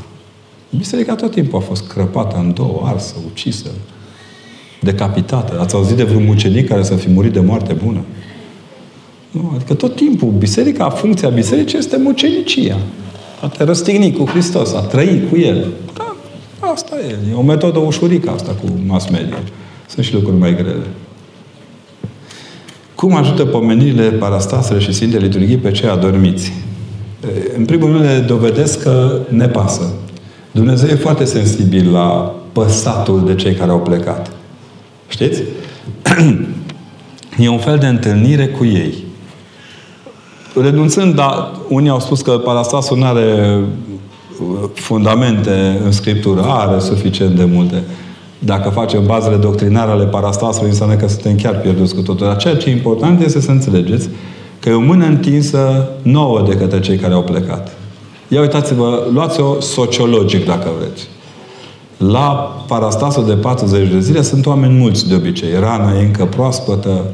Biserica 0.77 1.15
tot 1.15 1.31
timpul 1.31 1.59
a 1.59 1.63
fost 1.63 1.87
crăpată 1.87 2.37
în 2.37 2.55
două, 2.55 2.83
arsă, 2.85 3.15
ucisă, 3.31 3.71
decapitată. 4.81 5.61
Ați 5.61 5.75
auzit 5.75 5.97
de 5.97 6.05
vreun 6.05 6.25
mucenic 6.25 6.69
care 6.69 6.83
să 6.83 6.95
fi 6.95 7.11
murit 7.11 7.33
de 7.33 7.41
moarte 7.41 7.73
bună? 7.73 8.05
Nu, 9.31 9.53
adică 9.55 9.75
tot 9.75 9.97
timpul 9.97 10.29
biserica, 10.29 10.91
funcția 10.91 11.29
bisericii 11.29 11.79
este 11.79 11.97
mucenicia. 11.97 12.79
A 13.43 13.49
te 13.49 13.65
răstigni 13.65 14.13
cu 14.13 14.25
Hristos, 14.25 14.75
a 14.75 14.81
trăi 14.81 15.23
cu 15.31 15.37
El. 15.37 15.67
Da, 15.97 16.17
asta 16.61 16.97
e. 17.09 17.31
E 17.31 17.35
o 17.35 17.43
metodă 17.43 17.79
ușurică 17.79 18.31
asta 18.31 18.53
cu 18.53 18.67
mass 18.87 19.09
media. 19.09 19.43
Sunt 19.89 20.05
și 20.05 20.15
lucruri 20.15 20.37
mai 20.37 20.55
grele. 20.55 20.87
Cum 22.95 23.15
ajută 23.15 23.45
pomenirile, 23.45 24.09
parastasele 24.11 24.79
și 24.79 24.93
Sfinte 24.93 25.19
Liturghii 25.19 25.57
pe 25.57 25.71
cei 25.71 25.89
adormiți? 25.89 26.53
În 27.57 27.65
primul 27.65 27.93
rând, 27.93 28.05
le 28.05 28.25
dovedesc 28.27 28.83
că 28.83 29.19
ne 29.29 29.49
pasă. 29.49 29.93
Dumnezeu 30.51 30.89
e 30.89 30.95
foarte 30.95 31.25
sensibil 31.25 31.93
la 31.93 32.35
păsatul 32.53 33.25
de 33.27 33.35
cei 33.35 33.55
care 33.55 33.71
au 33.71 33.81
plecat. 33.81 34.31
Știți? 35.09 35.43
e 37.39 37.49
un 37.49 37.59
fel 37.59 37.79
de 37.79 37.87
întâlnire 37.87 38.47
cu 38.47 38.65
ei. 38.65 38.95
Renunțând, 40.61 41.15
dar 41.15 41.51
unii 41.69 41.91
au 41.91 42.01
spus 42.01 42.21
că 42.21 42.31
parastasul 42.31 42.99
nu 42.99 43.05
are 43.05 43.59
uh, 44.41 44.69
fundamente 44.75 45.81
în 45.85 45.93
Scriptură. 45.93 46.43
Are 46.43 46.79
suficient 46.79 47.37
de 47.37 47.45
multe. 47.45 47.83
Dacă 48.39 48.69
facem 48.69 49.07
bazele 49.07 49.37
doctrinare 49.37 49.91
ale 49.91 50.05
parastasului, 50.05 50.69
înseamnă 50.69 50.95
că 50.95 51.09
suntem 51.09 51.37
chiar 51.37 51.61
pierduți 51.61 51.95
cu 51.95 52.01
totul. 52.01 52.27
Dar 52.27 52.37
ceea 52.37 52.57
ce 52.57 52.69
e 52.69 52.73
important 52.73 53.23
este 53.23 53.41
să 53.41 53.51
înțelegeți 53.51 54.09
că 54.61 54.69
e 54.69 54.73
o 54.73 54.81
mână 54.81 55.05
întinsă 55.05 55.89
nouă 56.03 56.45
de 56.49 56.57
către 56.57 56.81
cei 56.81 56.97
care 56.97 57.15
au 57.15 57.23
plecat. 57.23 57.77
Ia 58.29 58.41
uitați-vă, 58.41 59.07
luați-o 59.13 59.61
sociologic 59.61 60.47
dacă 60.47 60.69
vreți. 60.79 61.09
La 61.97 62.57
parastasul 62.67 63.27
de 63.27 63.35
40 63.35 63.89
de 63.89 64.01
zile 64.01 64.23
sunt 64.23 64.47
oameni 64.47 64.79
mulți 64.79 65.09
de 65.09 65.15
obicei. 65.15 65.49
Rana 65.61 65.99
e 65.99 66.05
încă 66.05 66.25
proaspătă, 66.25 67.05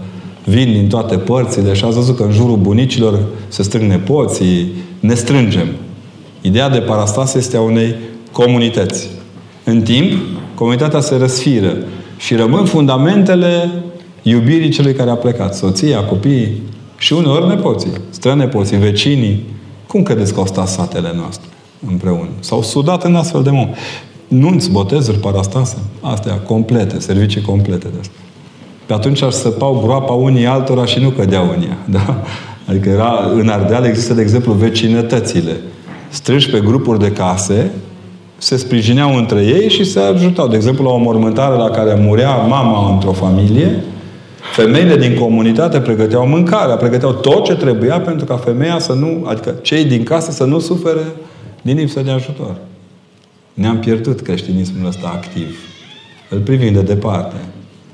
vin 0.44 0.72
din 0.72 0.88
toate 0.88 1.16
părțile 1.16 1.72
și 1.74 1.84
ați 1.84 1.94
văzut 1.94 2.16
că 2.16 2.22
în 2.22 2.32
jurul 2.32 2.56
bunicilor 2.56 3.18
se 3.48 3.62
strâng 3.62 3.90
nepoții, 3.90 4.72
ne 5.00 5.14
strângem. 5.14 5.68
Ideea 6.40 6.68
de 6.68 6.78
parastas 6.78 7.34
este 7.34 7.56
a 7.56 7.60
unei 7.60 7.94
comunități. 8.32 9.08
În 9.64 9.82
timp, 9.82 10.12
comunitatea 10.54 11.00
se 11.00 11.16
răsfiră 11.16 11.76
și 12.16 12.34
rămân 12.34 12.64
fundamentele 12.64 13.70
iubirii 14.22 14.68
celui 14.68 14.94
care 14.94 15.10
a 15.10 15.14
plecat. 15.14 15.54
Soția, 15.54 16.04
copiii 16.04 16.62
și 16.98 17.12
uneori 17.12 17.48
nepoții, 17.48 17.90
strănepoții, 18.10 18.76
vecinii. 18.76 19.44
Cum 19.86 20.02
credeți 20.02 20.32
că 20.32 20.40
au 20.40 20.46
stat 20.46 20.68
satele 20.68 21.12
noastre 21.16 21.48
împreună? 21.88 22.28
S-au 22.40 22.62
sudat 22.62 23.04
în 23.04 23.14
astfel 23.14 23.42
de 23.42 23.50
mod. 23.50 23.68
Nunți, 24.28 24.70
botezuri, 24.70 25.18
parastase. 25.18 25.76
Astea, 26.00 26.34
complete, 26.34 27.00
servicii 27.00 27.40
complete 27.40 27.88
de 27.92 27.96
astea. 28.00 28.20
Pe 28.86 28.92
atunci 28.92 29.22
ar 29.22 29.30
săpau 29.30 29.80
groapa 29.84 30.12
unii 30.12 30.46
altora 30.46 30.84
și 30.84 30.98
nu 30.98 31.08
cădeau 31.08 31.54
în 31.56 31.62
ea. 31.62 31.78
Da? 31.90 32.22
Adică 32.68 32.88
era, 32.88 33.30
în 33.34 33.48
Ardeal 33.48 33.84
există, 33.84 34.14
de 34.14 34.20
exemplu, 34.20 34.52
vecinătățile. 34.52 35.60
Strâși 36.08 36.50
pe 36.50 36.60
grupuri 36.60 36.98
de 36.98 37.12
case, 37.12 37.70
se 38.44 38.56
sprijineau 38.56 39.16
între 39.16 39.42
ei 39.44 39.68
și 39.68 39.84
se 39.84 40.00
ajutau. 40.00 40.48
De 40.48 40.56
exemplu, 40.56 40.84
la 40.84 40.90
o 40.90 40.96
mormântare 40.98 41.56
la 41.56 41.70
care 41.70 41.94
murea 41.94 42.36
mama 42.36 42.92
într-o 42.92 43.12
familie, 43.12 43.84
femeile 44.52 44.96
din 44.96 45.18
comunitate 45.18 45.80
pregăteau 45.80 46.26
mâncarea, 46.26 46.76
pregăteau 46.76 47.12
tot 47.12 47.44
ce 47.44 47.54
trebuia 47.54 48.00
pentru 48.00 48.26
ca 48.26 48.36
femeia 48.36 48.78
să 48.78 48.92
nu, 48.92 49.24
adică 49.26 49.54
cei 49.62 49.84
din 49.84 50.02
casă 50.02 50.30
să 50.30 50.44
nu 50.44 50.58
sufere 50.58 51.00
din 51.62 51.76
lipsă 51.76 52.00
de 52.00 52.10
ajutor. 52.10 52.56
Ne-am 53.54 53.78
pierdut 53.78 54.20
creștinismul 54.20 54.88
ăsta 54.88 55.08
activ. 55.14 55.58
Îl 56.30 56.38
privim 56.38 56.72
de 56.72 56.82
departe. 56.82 57.36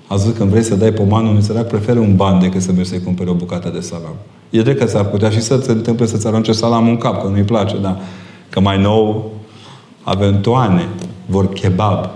Ați 0.07 0.23
văzut 0.23 0.37
când 0.37 0.51
vrei 0.51 0.63
să 0.63 0.75
dai 0.75 0.93
pomanul 0.93 1.31
unui 1.31 1.43
sărac, 1.43 1.67
preferi 1.67 1.99
un 1.99 2.17
ban 2.17 2.41
decât 2.41 2.63
să 2.63 2.73
mergi 2.73 2.89
să-i 2.89 3.03
cumperi 3.03 3.31
o 3.31 3.35
bucată 3.35 3.71
de 3.75 3.81
salam. 3.81 4.15
E 4.51 4.63
drept 4.63 4.79
că 4.79 4.87
s-ar 4.87 5.05
putea 5.05 5.31
și 5.31 5.41
să 5.41 5.61
se 5.63 5.71
întâmple 5.71 6.07
să-ți 6.07 6.27
arunce 6.27 6.53
salam 6.53 6.89
în 6.89 6.97
cap, 6.97 7.23
că 7.23 7.29
nu-i 7.29 7.43
place, 7.43 7.77
dar 7.83 7.97
că 8.49 8.61
mai 8.61 8.81
nou 8.81 9.33
avem 10.03 10.41
toane, 10.41 10.89
vor 11.27 11.49
kebab, 11.49 12.11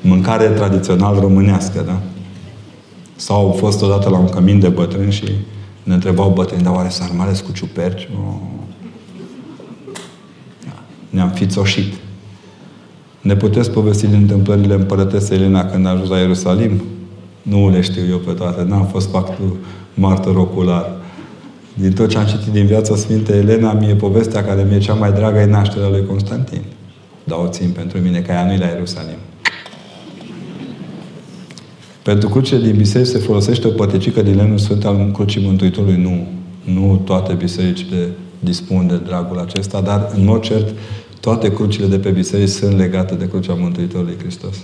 mâncare 0.00 0.48
tradițional 0.48 1.20
românească, 1.20 1.82
da? 1.86 2.00
Sau 3.16 3.36
au 3.36 3.52
fost 3.52 3.82
odată 3.82 4.08
la 4.08 4.18
un 4.18 4.28
cămin 4.28 4.60
de 4.60 4.68
bătrâni 4.68 5.12
și 5.12 5.24
ne 5.82 5.94
întrebau 5.94 6.30
bătrâni, 6.30 6.62
dar 6.62 6.74
oare 6.74 6.88
sarmales 6.88 7.40
cu 7.40 7.52
ciuperci? 7.52 8.08
Oh. 8.12 8.34
Ne-am 11.10 11.30
fițoșit. 11.30 11.94
Ne 13.20 13.36
puteți 13.36 13.70
povesti 13.70 14.06
din 14.06 14.20
întâmplările 14.20 14.74
împărătesei 14.74 15.36
Elena 15.36 15.64
când 15.64 15.86
a 15.86 15.90
ajuns 15.90 16.08
la 16.08 16.18
Ierusalim? 16.18 16.82
Nu 17.42 17.70
le 17.70 17.80
știu 17.80 18.02
eu 18.10 18.16
pe 18.16 18.32
toate. 18.32 18.62
N-am 18.62 18.86
fost 18.86 19.10
factul 19.10 19.56
martor 19.94 20.36
ocular. 20.36 20.90
Din 21.74 21.92
tot 21.92 22.08
ce 22.08 22.18
am 22.18 22.24
citit 22.24 22.52
din 22.52 22.66
viața 22.66 22.96
Sfintei 22.96 23.38
Elena, 23.38 23.72
mie 23.72 23.94
povestea 23.94 24.44
care 24.44 24.66
mi-e 24.68 24.78
cea 24.78 24.94
mai 24.94 25.12
dragă 25.12 25.38
e 25.38 25.46
nașterea 25.46 25.88
lui 25.88 26.06
Constantin. 26.06 26.62
Dar 27.26 27.38
o 27.38 27.48
țin 27.48 27.70
pentru 27.70 27.98
mine, 27.98 28.20
că 28.20 28.32
ea 28.32 28.44
nu 28.44 28.58
la 28.58 28.66
Ierusalim. 28.66 29.18
Pentru 32.02 32.28
crucile 32.28 32.60
din 32.60 32.76
biserici 32.76 33.06
se 33.06 33.18
folosește 33.18 33.66
o 33.66 33.70
pătecică 33.70 34.22
din 34.22 34.36
lemnul 34.36 34.58
sfânt 34.58 34.84
al 34.84 35.10
crucii 35.12 35.44
Mântuitorului. 35.44 35.96
Nu. 35.96 36.26
Nu 36.72 37.00
toate 37.04 37.32
bisericile 37.32 38.08
dispun 38.38 38.86
de 38.86 38.96
dragul 38.96 39.38
acesta, 39.38 39.80
dar, 39.80 40.10
în 40.14 40.24
mod 40.24 40.40
cert, 40.40 40.74
toate 41.20 41.52
crucile 41.52 41.86
de 41.86 41.98
pe 41.98 42.10
biserici 42.10 42.48
sunt 42.48 42.76
legate 42.76 43.14
de 43.14 43.28
crucea 43.28 43.54
Mântuitorului 43.54 44.16
Hristos. 44.18 44.56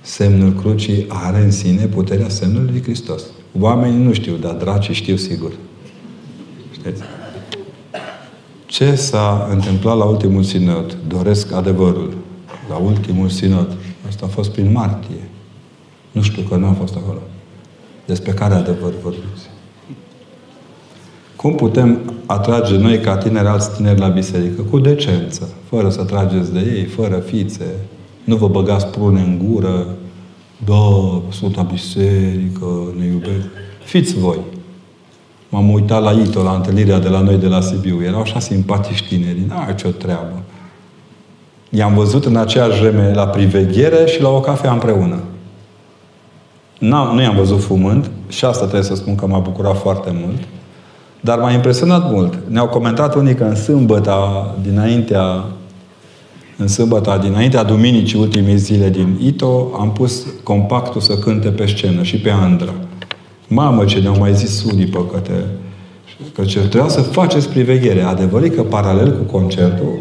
Semnul 0.00 0.52
crucii 0.52 1.06
are 1.08 1.42
în 1.42 1.50
sine 1.50 1.84
puterea 1.84 2.28
semnului 2.28 2.70
lui 2.70 2.82
Hristos. 2.82 3.22
Oamenii 3.60 4.04
nu 4.04 4.12
știu, 4.12 4.36
dar 4.36 4.54
dracii 4.54 4.94
știu 4.94 5.16
sigur. 5.16 5.52
Știți? 6.72 7.02
Ce 8.68 8.94
s-a 8.94 9.48
întâmplat 9.50 9.96
la 9.96 10.04
ultimul 10.04 10.42
sinod? 10.42 10.96
Doresc 11.06 11.52
adevărul. 11.52 12.16
La 12.68 12.76
ultimul 12.76 13.28
sinod. 13.28 13.76
Asta 14.08 14.26
a 14.26 14.28
fost 14.28 14.50
prin 14.50 14.72
martie. 14.72 15.28
Nu 16.12 16.22
știu 16.22 16.42
că 16.42 16.56
nu 16.56 16.66
a 16.66 16.72
fost 16.72 16.96
acolo. 16.96 17.18
Despre 18.06 18.32
care 18.32 18.54
adevăr 18.54 18.92
vorbiți? 19.02 19.50
Cum 21.36 21.54
putem 21.54 22.12
atrage 22.26 22.76
noi 22.76 23.00
ca 23.00 23.16
tineri 23.16 23.46
alți 23.46 23.76
tineri 23.76 23.98
la 23.98 24.08
biserică? 24.08 24.62
Cu 24.62 24.78
decență. 24.78 25.48
Fără 25.68 25.90
să 25.90 26.04
trageți 26.04 26.52
de 26.52 26.74
ei, 26.76 26.84
fără 26.84 27.16
fițe. 27.16 27.74
Nu 28.24 28.36
vă 28.36 28.48
băgați 28.48 28.86
prune 28.86 29.20
în 29.20 29.40
gură. 29.44 29.86
Da, 30.64 31.22
sunt 31.30 31.56
la 31.56 31.62
biserică, 31.62 32.94
ne 32.98 33.04
iubesc. 33.06 33.46
Fiți 33.84 34.18
voi. 34.18 34.38
M-am 35.48 35.70
uitat 35.70 36.02
la 36.02 36.10
Ito, 36.10 36.42
la 36.42 36.52
întâlnirea 36.52 36.98
de 36.98 37.08
la 37.08 37.20
noi 37.20 37.36
de 37.36 37.46
la 37.46 37.60
Sibiu. 37.60 38.02
Erau 38.04 38.20
așa 38.20 38.38
simpatici 38.38 39.08
tineri. 39.08 39.42
N-are 39.48 39.74
ce-o 39.74 39.90
treabă. 39.90 40.42
I-am 41.70 41.94
văzut 41.94 42.24
în 42.24 42.36
aceeași 42.36 42.80
vreme 42.80 43.12
la 43.14 43.26
priveghere 43.26 44.06
și 44.06 44.22
la 44.22 44.28
o 44.28 44.40
cafea 44.40 44.72
împreună. 44.72 45.18
N-am, 46.78 47.14
nu 47.14 47.22
i-am 47.22 47.36
văzut 47.36 47.62
fumând 47.62 48.10
și 48.28 48.44
asta 48.44 48.62
trebuie 48.62 48.82
să 48.82 48.94
spun 48.94 49.14
că 49.14 49.26
m-a 49.26 49.38
bucurat 49.38 49.76
foarte 49.76 50.10
mult. 50.24 50.38
Dar 51.20 51.38
m-a 51.38 51.52
impresionat 51.52 52.10
mult. 52.10 52.38
Ne-au 52.48 52.68
comentat 52.68 53.14
unii 53.14 53.34
că 53.34 53.44
în 53.44 53.54
sâmbăta 53.54 54.54
dinaintea 54.62 55.44
în 56.56 56.68
sâmbăta 56.68 57.18
dinaintea 57.18 57.62
duminicii 57.62 58.18
ultimii 58.18 58.56
zile 58.56 58.90
din 58.90 59.18
Ito, 59.22 59.70
am 59.78 59.92
pus 59.92 60.26
compactul 60.42 61.00
să 61.00 61.18
cânte 61.18 61.48
pe 61.48 61.66
scenă 61.66 62.02
și 62.02 62.16
pe 62.16 62.30
Andra. 62.30 62.72
Mamă, 63.48 63.84
ce 63.84 63.98
ne-au 63.98 64.18
mai 64.18 64.34
zis 64.34 64.64
unii 64.64 64.86
păcate. 64.86 65.44
Că 66.34 66.42
trebuia 66.42 66.88
să 66.88 67.00
faceți 67.00 67.48
priveghere. 67.48 68.02
Adevărul 68.02 68.48
că 68.48 68.62
paralel 68.62 69.16
cu 69.16 69.22
concertul, 69.22 69.98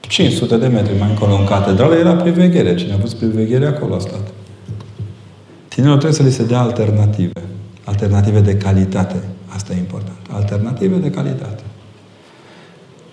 500 0.00 0.56
de 0.56 0.66
metri 0.66 0.98
mai 0.98 1.10
încolo 1.10 1.34
în 1.34 1.44
catedrală 1.44 1.94
era 1.94 2.12
priveghere. 2.14 2.74
Cine 2.74 2.92
a 2.92 2.98
fost 2.98 3.16
priveghere, 3.16 3.66
acolo 3.66 3.94
a 3.94 3.98
stat. 3.98 4.32
Tinerilor 5.68 5.98
trebuie 5.98 6.20
să 6.20 6.22
li 6.22 6.32
se 6.32 6.44
dea 6.44 6.60
alternative. 6.60 7.42
Alternative 7.84 8.40
de 8.40 8.56
calitate. 8.56 9.22
Asta 9.46 9.72
e 9.72 9.76
important. 9.76 10.18
Alternative 10.30 10.96
de 10.96 11.10
calitate. 11.10 11.62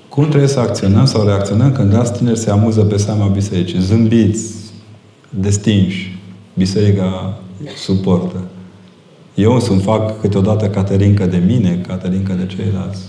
Cum 0.10 0.28
trebuie 0.28 0.50
să 0.50 0.60
acționăm 0.60 1.06
sau 1.06 1.26
reacționăm 1.26 1.72
când 1.72 1.94
alți 1.94 2.14
tineri 2.14 2.38
se 2.38 2.50
amuză 2.50 2.82
pe 2.82 2.98
seama 2.98 3.28
bisericii? 3.28 3.80
Zâmbiți, 3.80 4.54
destinși. 5.30 6.20
Biserica 6.54 7.40
suportă. 7.76 8.44
Eu 9.36 9.54
însumi 9.54 9.82
fac 9.82 10.22
câteodată 10.22 10.70
caterincă 10.70 11.26
de 11.26 11.42
mine, 11.46 11.82
caterincă 11.88 12.34
de 12.34 12.46
ceilalți. 12.46 13.02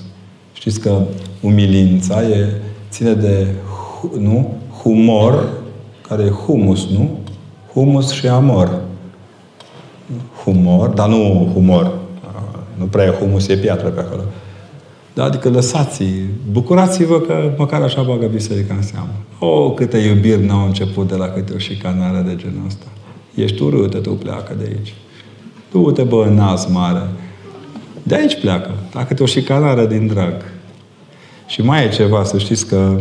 Știți 0.52 0.80
că 0.80 1.02
umilința 1.40 2.22
e, 2.22 2.52
ține 2.90 3.12
de 3.12 3.46
nu? 4.18 4.56
humor, 4.86 5.48
care 6.08 6.22
e 6.22 6.30
humus, 6.30 6.90
nu? 6.90 7.18
Humus 7.72 8.12
și 8.12 8.26
amor. 8.26 8.80
Humor, 10.44 10.88
dar 10.88 11.08
nu 11.08 11.50
humor. 11.54 11.98
Nu 12.74 12.84
prea 12.84 13.04
e 13.04 13.10
humus, 13.10 13.48
e 13.48 13.56
piatră 13.56 13.88
pe 13.88 14.00
acolo. 14.00 14.22
Da, 15.14 15.24
adică 15.24 15.48
lăsați 15.48 16.04
bucurați-vă 16.50 17.20
că 17.20 17.54
măcar 17.56 17.82
așa 17.82 18.02
bagă 18.02 18.26
biserica 18.26 18.74
în 18.74 18.82
seamă. 18.82 19.14
O, 19.38 19.46
oh, 19.46 19.74
câte 19.74 19.98
iubiri 19.98 20.46
n-au 20.46 20.66
început 20.66 21.08
de 21.08 21.14
la 21.14 21.28
câte 21.28 21.52
o 21.54 21.58
șicanare 21.58 22.20
de 22.20 22.36
genul 22.36 22.66
ăsta. 22.66 22.86
Ești 23.36 23.62
urâtă, 23.62 23.98
tu 23.98 24.10
pleacă 24.10 24.54
de 24.58 24.64
aici. 24.64 24.94
Du-te, 25.70 26.02
bă, 26.02 26.24
în 26.28 26.34
nas 26.34 26.66
mare. 26.66 27.08
De 28.02 28.14
aici 28.14 28.40
pleacă. 28.40 28.70
Dacă 28.92 29.14
te 29.14 29.22
o 29.22 29.26
șicanare 29.26 29.86
din 29.86 30.06
drag. 30.06 30.34
Și 31.46 31.62
mai 31.62 31.84
e 31.84 31.88
ceva, 31.88 32.24
să 32.24 32.38
știți 32.38 32.66
că 32.66 33.00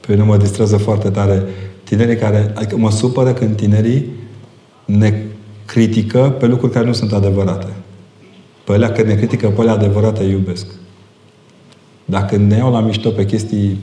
pe 0.00 0.12
mine 0.12 0.22
mă 0.22 0.36
distrează 0.36 0.76
foarte 0.76 1.10
tare 1.10 1.42
tinerii 1.84 2.16
care... 2.16 2.52
Adică 2.54 2.76
mă 2.76 2.90
supără 2.90 3.32
când 3.32 3.56
tinerii 3.56 4.10
ne 4.84 5.22
critică 5.66 6.36
pe 6.38 6.46
lucruri 6.46 6.72
care 6.72 6.86
nu 6.86 6.92
sunt 6.92 7.12
adevărate. 7.12 7.72
Pe 8.64 8.72
alea 8.72 8.92
când 8.92 9.08
ne 9.08 9.14
critică, 9.14 9.48
pe 9.48 9.60
alea 9.60 9.72
adevărate 9.72 10.22
iubesc. 10.24 10.66
Dacă 12.04 12.36
ne 12.36 12.56
iau 12.56 12.72
la 12.72 12.80
mișto 12.80 13.10
pe 13.10 13.24
chestii 13.24 13.78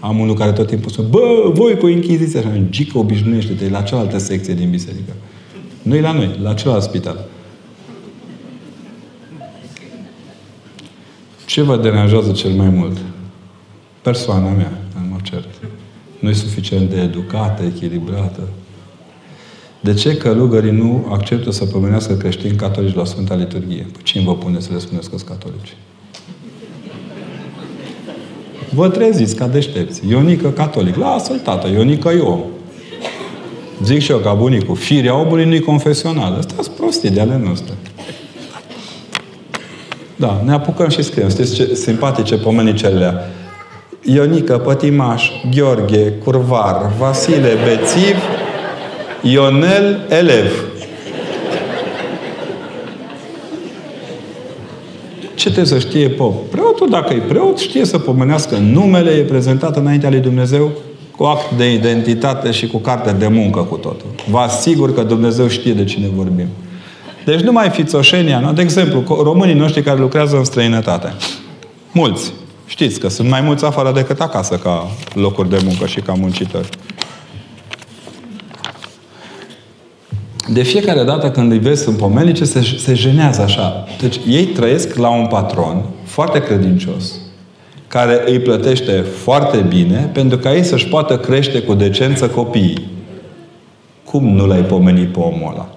am 0.00 0.18
unul 0.18 0.34
care 0.34 0.52
tot 0.52 0.66
timpul 0.66 0.90
spune, 0.90 1.08
bă, 1.08 1.50
voi 1.52 1.76
cu 1.76 1.86
Inchiziția. 1.86 2.40
Așa, 2.40 2.58
gică, 2.70 2.98
obișnuiește-te, 2.98 3.68
la 3.68 3.82
cealaltă 3.82 4.18
secție 4.18 4.54
din 4.54 4.70
biserică. 4.70 5.12
nu 5.82 5.94
e 5.94 6.00
la 6.00 6.12
noi, 6.12 6.38
la 6.42 6.54
celălalt 6.54 6.82
spital. 6.82 7.28
Ce 11.46 11.62
vă 11.62 11.76
deranjează 11.76 12.32
cel 12.32 12.50
mai 12.50 12.68
mult? 12.68 12.96
Persoana 14.02 14.48
mea, 14.48 14.72
în 14.96 15.08
mod 15.10 15.22
cert. 15.22 15.48
Nu 16.18 16.28
e 16.28 16.32
suficient 16.32 16.90
de 16.90 17.00
educată, 17.00 17.62
echilibrată. 17.62 18.48
De 19.80 19.94
ce 19.94 20.16
călugării 20.16 20.70
nu 20.70 21.06
acceptă 21.10 21.50
să 21.50 21.64
pomenească 21.64 22.14
creștini 22.14 22.56
catolici 22.56 22.94
la 22.94 23.04
Sfânta 23.04 23.34
Liturghie? 23.34 23.86
Păi 23.92 24.02
cine 24.02 24.24
vă 24.24 24.34
pune 24.36 24.60
să 24.60 24.72
le 24.72 24.78
spuneți 24.78 25.10
că 25.10 25.16
sunt 25.16 25.28
catolici? 25.28 25.76
Vă 28.74 28.88
treziți 28.88 29.36
ca 29.36 29.46
deștepți. 29.46 30.00
Ionică 30.08 30.48
catolic. 30.48 30.96
Lasă-l, 30.96 31.38
tată, 31.38 31.68
Ionică 31.68 32.08
e 32.08 32.20
om. 32.20 32.40
Zic 33.84 34.00
și 34.00 34.10
eu 34.10 34.18
ca 34.18 34.32
bunicul, 34.32 34.76
firea 34.76 35.20
omului 35.20 35.44
nu-i 35.44 35.60
confesională. 35.60 36.36
Astea 36.38 36.56
sunt 36.60 36.76
prostii 36.76 37.10
de 37.10 37.20
ale 37.20 37.40
noastre. 37.44 37.72
Da, 40.16 40.42
ne 40.44 40.52
apucăm 40.52 40.88
și 40.88 41.02
scriem. 41.02 41.28
Sunteți 41.28 41.54
ce, 41.54 41.74
simpatice 41.74 42.36
pomenicelea. 42.36 43.30
Ionică, 44.02 44.58
Pătimaș, 44.58 45.30
Gheorghe, 45.54 46.12
Curvar, 46.24 46.92
Vasile, 46.98 47.56
Bețiv, 47.64 48.16
Ionel, 49.22 50.06
elev. 50.08 50.64
Ce 55.34 55.46
trebuie 55.50 55.64
să 55.64 55.78
știe 55.78 56.08
pop? 56.08 56.50
Preotul, 56.80 57.00
dacă 57.00 57.14
e 57.14 57.28
preot, 57.28 57.58
știe 57.58 57.84
să 57.84 57.98
pomenească 57.98 58.56
numele, 58.56 59.10
e 59.10 59.22
prezentat 59.22 59.76
înaintea 59.76 60.10
lui 60.10 60.18
Dumnezeu 60.18 60.70
cu 61.16 61.24
act 61.24 61.50
de 61.56 61.72
identitate 61.72 62.50
și 62.50 62.66
cu 62.66 62.78
carte 62.78 63.12
de 63.12 63.28
muncă 63.28 63.60
cu 63.60 63.76
totul. 63.76 64.06
Vă 64.30 64.38
asigur 64.38 64.94
că 64.94 65.02
Dumnezeu 65.02 65.48
știe 65.48 65.72
de 65.72 65.84
cine 65.84 66.10
vorbim. 66.14 66.46
Deci 67.24 67.40
nu 67.40 67.52
mai 67.52 67.68
fiți 67.68 67.94
oșenia, 67.94 68.38
nu? 68.38 68.52
De 68.52 68.62
exemplu, 68.62 69.22
românii 69.22 69.54
noștri 69.54 69.82
care 69.82 69.98
lucrează 69.98 70.36
în 70.36 70.44
străinătate. 70.44 71.12
Mulți. 71.92 72.32
Știți 72.66 73.00
că 73.00 73.08
sunt 73.08 73.28
mai 73.28 73.40
mulți 73.40 73.64
afară 73.64 73.92
decât 73.92 74.20
acasă 74.20 74.56
ca 74.56 74.90
locuri 75.14 75.50
de 75.50 75.60
muncă 75.64 75.86
și 75.86 76.00
ca 76.00 76.12
muncitori. 76.12 76.68
de 80.52 80.62
fiecare 80.62 81.04
dată 81.04 81.30
când 81.30 81.52
îi 81.52 81.58
vezi 81.58 81.88
în 81.88 81.94
pomenice, 81.94 82.44
se, 82.44 82.76
se 82.78 82.94
jenează 82.94 83.42
așa. 83.42 83.84
Deci 84.00 84.16
ei 84.28 84.44
trăiesc 84.44 84.94
la 84.94 85.08
un 85.08 85.26
patron 85.26 85.84
foarte 86.10 86.42
credincios, 86.42 87.12
care 87.86 88.22
îi 88.26 88.40
plătește 88.40 89.00
foarte 89.00 89.56
bine 89.56 90.10
pentru 90.12 90.38
ca 90.38 90.54
ei 90.54 90.62
să-și 90.62 90.88
poată 90.88 91.18
crește 91.18 91.62
cu 91.62 91.74
decență 91.74 92.28
copiii. 92.28 92.88
Cum 94.04 94.34
nu 94.34 94.46
l-ai 94.46 94.62
pomenit 94.62 95.12
pe 95.12 95.18
omul 95.18 95.50
ăla? 95.52 95.74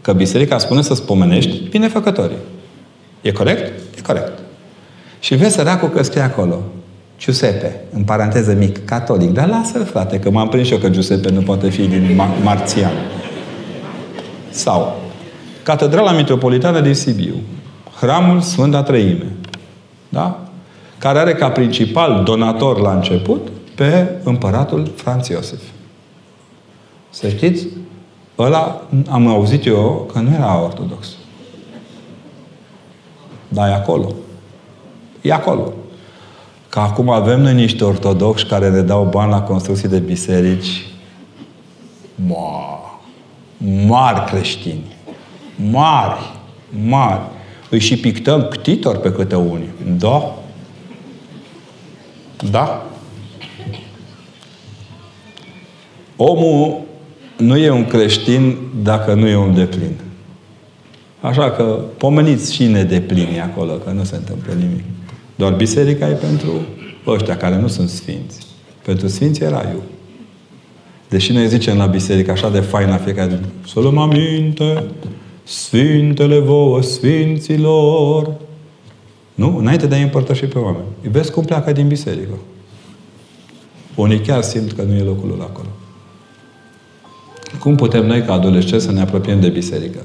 Că 0.00 0.12
biserica 0.12 0.58
spune 0.58 0.82
să-ți 0.82 1.04
pomenești 1.04 1.68
binefăcătorii. 1.70 2.36
E 3.20 3.32
corect? 3.32 3.72
E 3.98 4.00
corect. 4.02 4.38
Și 5.20 5.34
vezi 5.34 5.54
săracul 5.54 5.88
că 5.88 6.02
scrie 6.02 6.22
acolo. 6.22 6.62
Giuseppe, 7.18 7.80
în 7.92 8.04
paranteză 8.04 8.52
mic, 8.52 8.84
catolic. 8.84 9.30
Dar 9.30 9.48
lasă-l, 9.48 9.84
frate, 9.84 10.18
că 10.18 10.30
m-am 10.30 10.48
prins 10.48 10.70
eu 10.70 10.78
că 10.78 10.88
Giuseppe 10.88 11.30
nu 11.30 11.40
poate 11.40 11.68
fi 11.68 11.86
din 11.86 12.14
ma- 12.14 12.42
marțian. 12.42 12.92
Sau 14.50 15.00
Catedrala 15.62 16.12
Metropolitană 16.12 16.80
din 16.80 16.94
Sibiu, 16.94 17.34
Hramul 18.02 18.40
Sfânta 18.40 18.82
Trăime, 18.82 19.32
da? 20.08 20.40
care 20.98 21.18
are 21.18 21.34
ca 21.34 21.50
principal 21.50 22.22
donator 22.24 22.80
la 22.80 22.92
început 22.92 23.48
pe 23.74 24.20
împăratul 24.24 24.92
Franț 24.94 25.28
Iosif. 25.28 25.60
Să 27.10 27.28
știți, 27.28 27.66
ăla 28.38 28.82
am 29.10 29.26
auzit 29.26 29.66
eu 29.66 30.10
că 30.12 30.18
nu 30.18 30.34
era 30.34 30.62
ortodox. 30.62 31.08
Dar 33.48 33.68
e 33.68 33.72
acolo. 33.72 34.12
E 35.20 35.32
acolo. 35.32 35.72
Că 36.68 36.78
acum 36.78 37.10
avem 37.10 37.40
noi 37.40 37.54
niște 37.54 37.84
ortodoxi 37.84 38.46
care 38.46 38.70
ne 38.70 38.80
dau 38.80 39.04
bani 39.04 39.30
la 39.30 39.42
construcții 39.42 39.88
de 39.88 39.98
biserici. 39.98 40.86
Wow 42.28 42.72
mari 43.86 44.24
creștini. 44.24 44.84
Mari. 45.70 46.20
Mari. 46.86 47.20
Îi 47.72 47.78
și 47.78 47.96
pictăm 47.96 48.42
ctitor 48.50 48.96
pe 48.96 49.12
câte 49.12 49.34
unii. 49.34 49.68
Da? 49.98 50.42
Da? 52.50 52.86
Omul 56.16 56.80
nu 57.36 57.56
e 57.56 57.70
un 57.70 57.84
creștin 57.84 58.56
dacă 58.82 59.14
nu 59.14 59.26
e 59.26 59.36
un 59.36 59.54
deplin. 59.54 59.94
Așa 61.20 61.50
că 61.50 61.80
pomeniți 61.96 62.54
și 62.54 62.64
nedeplini 62.64 63.40
acolo, 63.40 63.72
că 63.72 63.90
nu 63.90 64.04
se 64.04 64.16
întâmplă 64.16 64.52
nimic. 64.52 64.84
Doar 65.34 65.52
biserica 65.52 66.08
e 66.08 66.12
pentru 66.12 66.52
ăștia 67.06 67.36
care 67.36 67.58
nu 67.58 67.68
sunt 67.68 67.88
sfinți. 67.88 68.46
Pentru 68.84 69.08
sfinți 69.08 69.42
e 69.42 69.48
raiul. 69.48 69.82
Deși 71.08 71.32
noi 71.32 71.48
zicem 71.48 71.76
la 71.76 71.86
biserică 71.86 72.30
așa 72.30 72.50
de 72.50 72.60
fain 72.60 72.88
la 72.88 72.96
fiecare 72.96 73.30
zi, 73.30 73.70
să 73.72 73.80
luăm 73.80 73.98
aminte, 73.98 74.84
Sfintele 75.44 76.38
vouă, 76.38 76.82
Sfinților. 76.82 78.34
Nu? 79.34 79.56
Înainte 79.56 79.86
de 79.86 79.94
a 79.94 79.98
împărtăși 79.98 80.44
pe 80.44 80.58
oameni. 80.58 80.84
Îi 81.02 81.10
vezi 81.10 81.32
cum 81.32 81.44
pleacă 81.44 81.72
din 81.72 81.88
biserică. 81.88 82.34
Unii 83.94 84.20
chiar 84.20 84.42
simt 84.42 84.72
că 84.72 84.82
nu 84.82 84.94
e 84.94 85.02
locul 85.02 85.28
lor 85.28 85.40
acolo. 85.40 85.68
Cum 87.58 87.74
putem 87.74 88.06
noi, 88.06 88.22
ca 88.22 88.32
adolescenți, 88.32 88.84
să 88.84 88.92
ne 88.92 89.00
apropiem 89.00 89.40
de 89.40 89.48
biserică? 89.48 89.98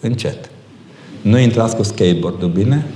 Încet. 0.00 0.50
Nu 1.22 1.38
intrați 1.38 1.76
cu 1.76 1.82
skateboard 1.82 2.44
bine? 2.44 2.86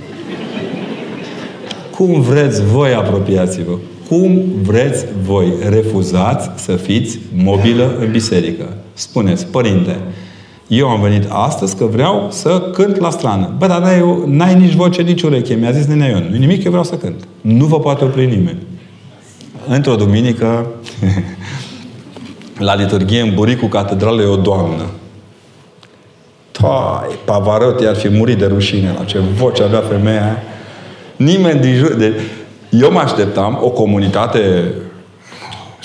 Cum 1.95 2.21
vreți 2.21 2.65
voi, 2.65 2.93
apropiați-vă 2.93 3.77
cum 4.07 4.41
vreți 4.61 5.05
voi. 5.23 5.53
Refuzați 5.69 6.63
să 6.63 6.75
fiți 6.75 7.19
mobilă 7.35 7.97
în 7.99 8.11
biserică. 8.11 8.77
Spuneți, 8.93 9.45
părinte, 9.45 9.97
eu 10.67 10.89
am 10.89 11.01
venit 11.01 11.25
astăzi 11.29 11.75
că 11.75 11.85
vreau 11.85 12.27
să 12.31 12.69
cânt 12.73 12.99
la 12.99 13.09
strană. 13.09 13.53
Bă, 13.57 13.67
dar 13.67 13.81
n-ai, 13.81 14.23
n-ai 14.25 14.55
nici 14.55 14.73
voce, 14.73 15.01
nici 15.01 15.21
ureche. 15.21 15.53
Mi-a 15.53 15.71
zis 15.71 15.85
nenea 15.85 16.07
Ion. 16.07 16.27
Nu 16.31 16.37
nimic, 16.37 16.63
eu 16.63 16.69
vreau 16.69 16.83
să 16.85 16.95
cânt. 16.95 17.27
Nu 17.41 17.65
vă 17.65 17.79
poate 17.79 18.03
opri 18.03 18.25
nimeni. 18.25 18.57
Într-o 19.67 19.95
duminică, 19.95 20.67
la 22.67 22.75
liturghie 22.75 23.21
în 23.21 23.33
buricul 23.33 23.67
catedralei 23.67 24.25
o 24.25 24.35
doamnă. 24.35 24.85
Tai, 26.51 27.17
Pavarotti 27.25 27.85
ar 27.85 27.95
fi 27.95 28.09
murit 28.09 28.37
de 28.37 28.45
rușine 28.45 28.95
la 28.97 29.03
ce 29.03 29.19
voce 29.19 29.63
avea 29.63 29.81
femeia 29.81 30.23
aia. 30.23 30.43
Nimeni 31.15 31.59
din 31.59 31.75
jur... 31.75 31.93
De... 31.93 32.13
Eu 32.69 32.91
mă 32.91 32.99
așteptam 32.99 33.59
o 33.61 33.69
comunitate 33.69 34.73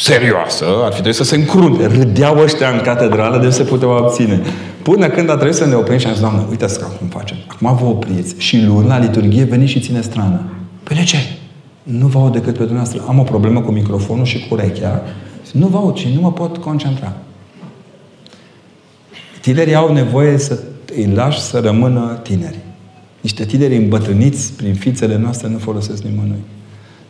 serioasă, 0.03 0.65
ar 0.65 0.87
fi 0.87 0.93
trebuit 0.93 1.15
să 1.15 1.25
se 1.25 1.37
încrunte. 1.37 1.87
Râdeau 1.87 2.39
ăștia 2.39 2.69
în 2.71 2.81
catedrală 2.81 3.39
de 3.39 3.51
se 3.51 3.63
puteau 3.63 3.97
abține. 3.97 4.41
Până 4.83 5.09
când 5.09 5.31
a 5.31 5.35
trebuit 5.35 5.55
să 5.55 5.67
ne 5.67 5.75
oprim 5.75 5.99
și 5.99 6.07
am 6.07 6.13
zis, 6.13 6.21
Doamne, 6.21 6.43
uitați 6.51 6.79
cum 6.99 7.07
facem. 7.09 7.37
Acum 7.47 7.77
vă 7.77 7.85
opriți 7.85 8.35
și 8.39 8.65
luni 8.65 8.87
la 8.87 8.99
liturghie 8.99 9.45
veniți 9.45 9.71
și 9.71 9.81
ține 9.81 10.01
strană. 10.01 10.41
Păi 10.83 10.97
de 10.97 11.03
ce? 11.03 11.17
Nu 11.83 12.07
vă 12.07 12.19
aud 12.19 12.33
decât 12.33 12.53
pe 12.53 12.65
dumneavoastră. 12.65 13.05
Am 13.09 13.19
o 13.19 13.23
problemă 13.23 13.61
cu 13.61 13.71
microfonul 13.71 14.25
și 14.25 14.39
cu 14.39 14.55
urechea. 14.55 15.03
Nu 15.53 15.67
vă 15.67 15.77
aud 15.77 15.97
și 15.97 16.09
nu 16.15 16.21
mă 16.21 16.33
pot 16.33 16.57
concentra. 16.57 17.13
Tinerii 19.41 19.75
au 19.75 19.93
nevoie 19.93 20.39
să 20.39 20.59
îi 20.97 21.13
lași 21.15 21.41
să 21.41 21.59
rămână 21.59 22.21
tineri. 22.23 22.59
Niște 23.21 23.45
tineri 23.45 23.77
îmbătrâniți 23.77 24.53
prin 24.53 24.75
fițele 24.75 25.17
noastre 25.17 25.49
nu 25.49 25.59
folosesc 25.59 26.03
nimănui. 26.03 26.43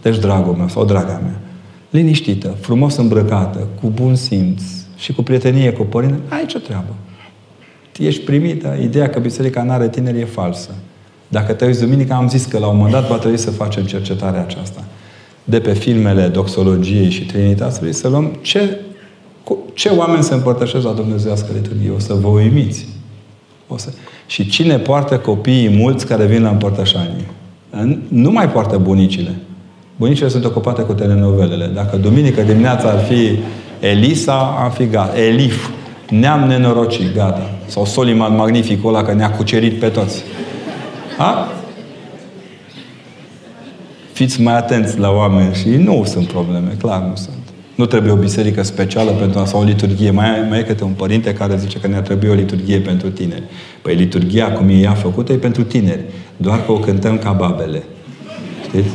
Deci, 0.02 0.19
dragul 0.19 0.55
meu 0.55 0.69
sau 0.69 0.85
draga 0.85 1.20
mea, 1.23 1.40
liniștită, 1.93 2.56
frumos 2.60 2.97
îmbrăcată, 2.97 3.66
cu 3.81 3.89
bun 3.94 4.14
simț 4.14 4.62
și 4.97 5.12
cu 5.12 5.23
prietenie 5.23 5.73
cu 5.73 5.82
părinte, 5.82 6.19
ai 6.28 6.47
ce 6.47 6.60
treabă. 6.60 6.94
Ești 7.98 8.24
primită, 8.24 8.78
ideea 8.82 9.10
că 9.10 9.19
biserica 9.19 9.62
nu 9.62 9.70
are 9.70 9.89
tineri 9.89 10.20
e 10.20 10.24
falsă. 10.24 10.70
Dacă 11.28 11.52
te 11.52 11.64
uiți 11.64 11.81
duminică, 11.81 12.12
am 12.12 12.28
zis 12.28 12.44
că 12.44 12.59
la 12.59 12.66
un 12.66 12.77
moment 12.77 12.94
dat 12.94 13.09
va 13.09 13.16
trebui 13.16 13.39
să 13.39 13.51
facem 13.51 13.85
cercetarea 13.85 14.40
aceasta. 14.40 14.85
De 15.44 15.60
pe 15.60 15.73
filmele 15.73 16.27
doxologiei 16.27 17.10
și 17.10 17.27
Trinității, 17.27 17.93
să 17.93 18.09
luăm 18.09 18.39
ce, 18.43 18.81
cu, 19.44 19.59
ce 19.74 19.89
oameni 19.89 20.23
se 20.23 20.35
împărtășesc 20.35 20.85
la 20.85 20.93
Dumnezeiască 20.93 21.47
liturghie. 21.55 21.90
O 21.90 21.98
să 21.98 22.14
vă 22.14 22.28
uimiți. 22.28 22.89
O 23.69 23.77
să... 23.77 23.93
Și 24.27 24.48
cine 24.48 24.78
poartă 24.78 25.19
copiii 25.19 25.69
mulți 25.69 26.06
care 26.06 26.27
vin 26.27 26.43
la 26.43 26.51
împărtășanie? 26.51 27.27
Nu 28.09 28.31
mai 28.31 28.51
poartă 28.51 28.78
bunicile. 28.78 29.35
Bunicile 29.97 30.28
sunt 30.28 30.44
ocupate 30.44 30.82
cu 30.82 30.93
telenovelele. 30.93 31.66
Dacă 31.74 31.97
duminică 31.97 32.43
dimineața 32.43 32.89
ar 32.89 32.98
fi 32.98 33.39
Elisa, 33.81 34.56
am 34.62 34.70
fi 34.70 34.86
gata. 34.86 35.19
Elif. 35.19 35.69
Neam 36.10 36.48
nenorocit, 36.48 37.14
gata. 37.14 37.51
Sau 37.66 37.85
Soliman 37.85 38.36
Magnificul 38.36 38.94
ăla 38.94 39.05
că 39.05 39.12
ne-a 39.12 39.31
cucerit 39.31 39.78
pe 39.78 39.89
toți. 39.89 40.23
Ha? 41.19 41.52
Fiți 44.12 44.40
mai 44.40 44.56
atenți 44.56 44.98
la 44.98 45.10
oameni 45.10 45.55
și 45.55 45.69
nu 45.69 46.05
sunt 46.06 46.27
probleme, 46.27 46.77
clar 46.78 47.01
nu 47.01 47.16
sunt. 47.16 47.36
Nu 47.74 47.86
trebuie 47.86 48.12
o 48.12 48.16
biserică 48.16 48.62
specială 48.62 49.10
pentru 49.10 49.39
a 49.39 49.44
sau 49.44 49.60
o 49.60 49.64
liturghie. 49.64 50.10
Mai, 50.10 50.47
mai 50.48 50.59
e 50.59 50.62
câte 50.62 50.85
un 50.85 50.93
părinte 50.93 51.35
care 51.35 51.56
zice 51.56 51.78
că 51.78 51.86
ne-ar 51.86 52.02
trebui 52.02 52.28
o 52.28 52.35
liturghie 52.35 52.78
pentru 52.78 53.10
tineri. 53.10 53.43
Păi 53.82 53.94
liturghia, 53.94 54.52
cum 54.52 54.69
e 54.69 54.73
ea 54.73 54.93
făcută, 54.93 55.32
e 55.32 55.36
pentru 55.36 55.62
tineri. 55.62 56.01
Doar 56.36 56.64
că 56.64 56.73
o 56.73 56.78
cântăm 56.78 57.19
ca 57.19 57.32
babele. 57.32 57.82
Știți? 58.62 58.89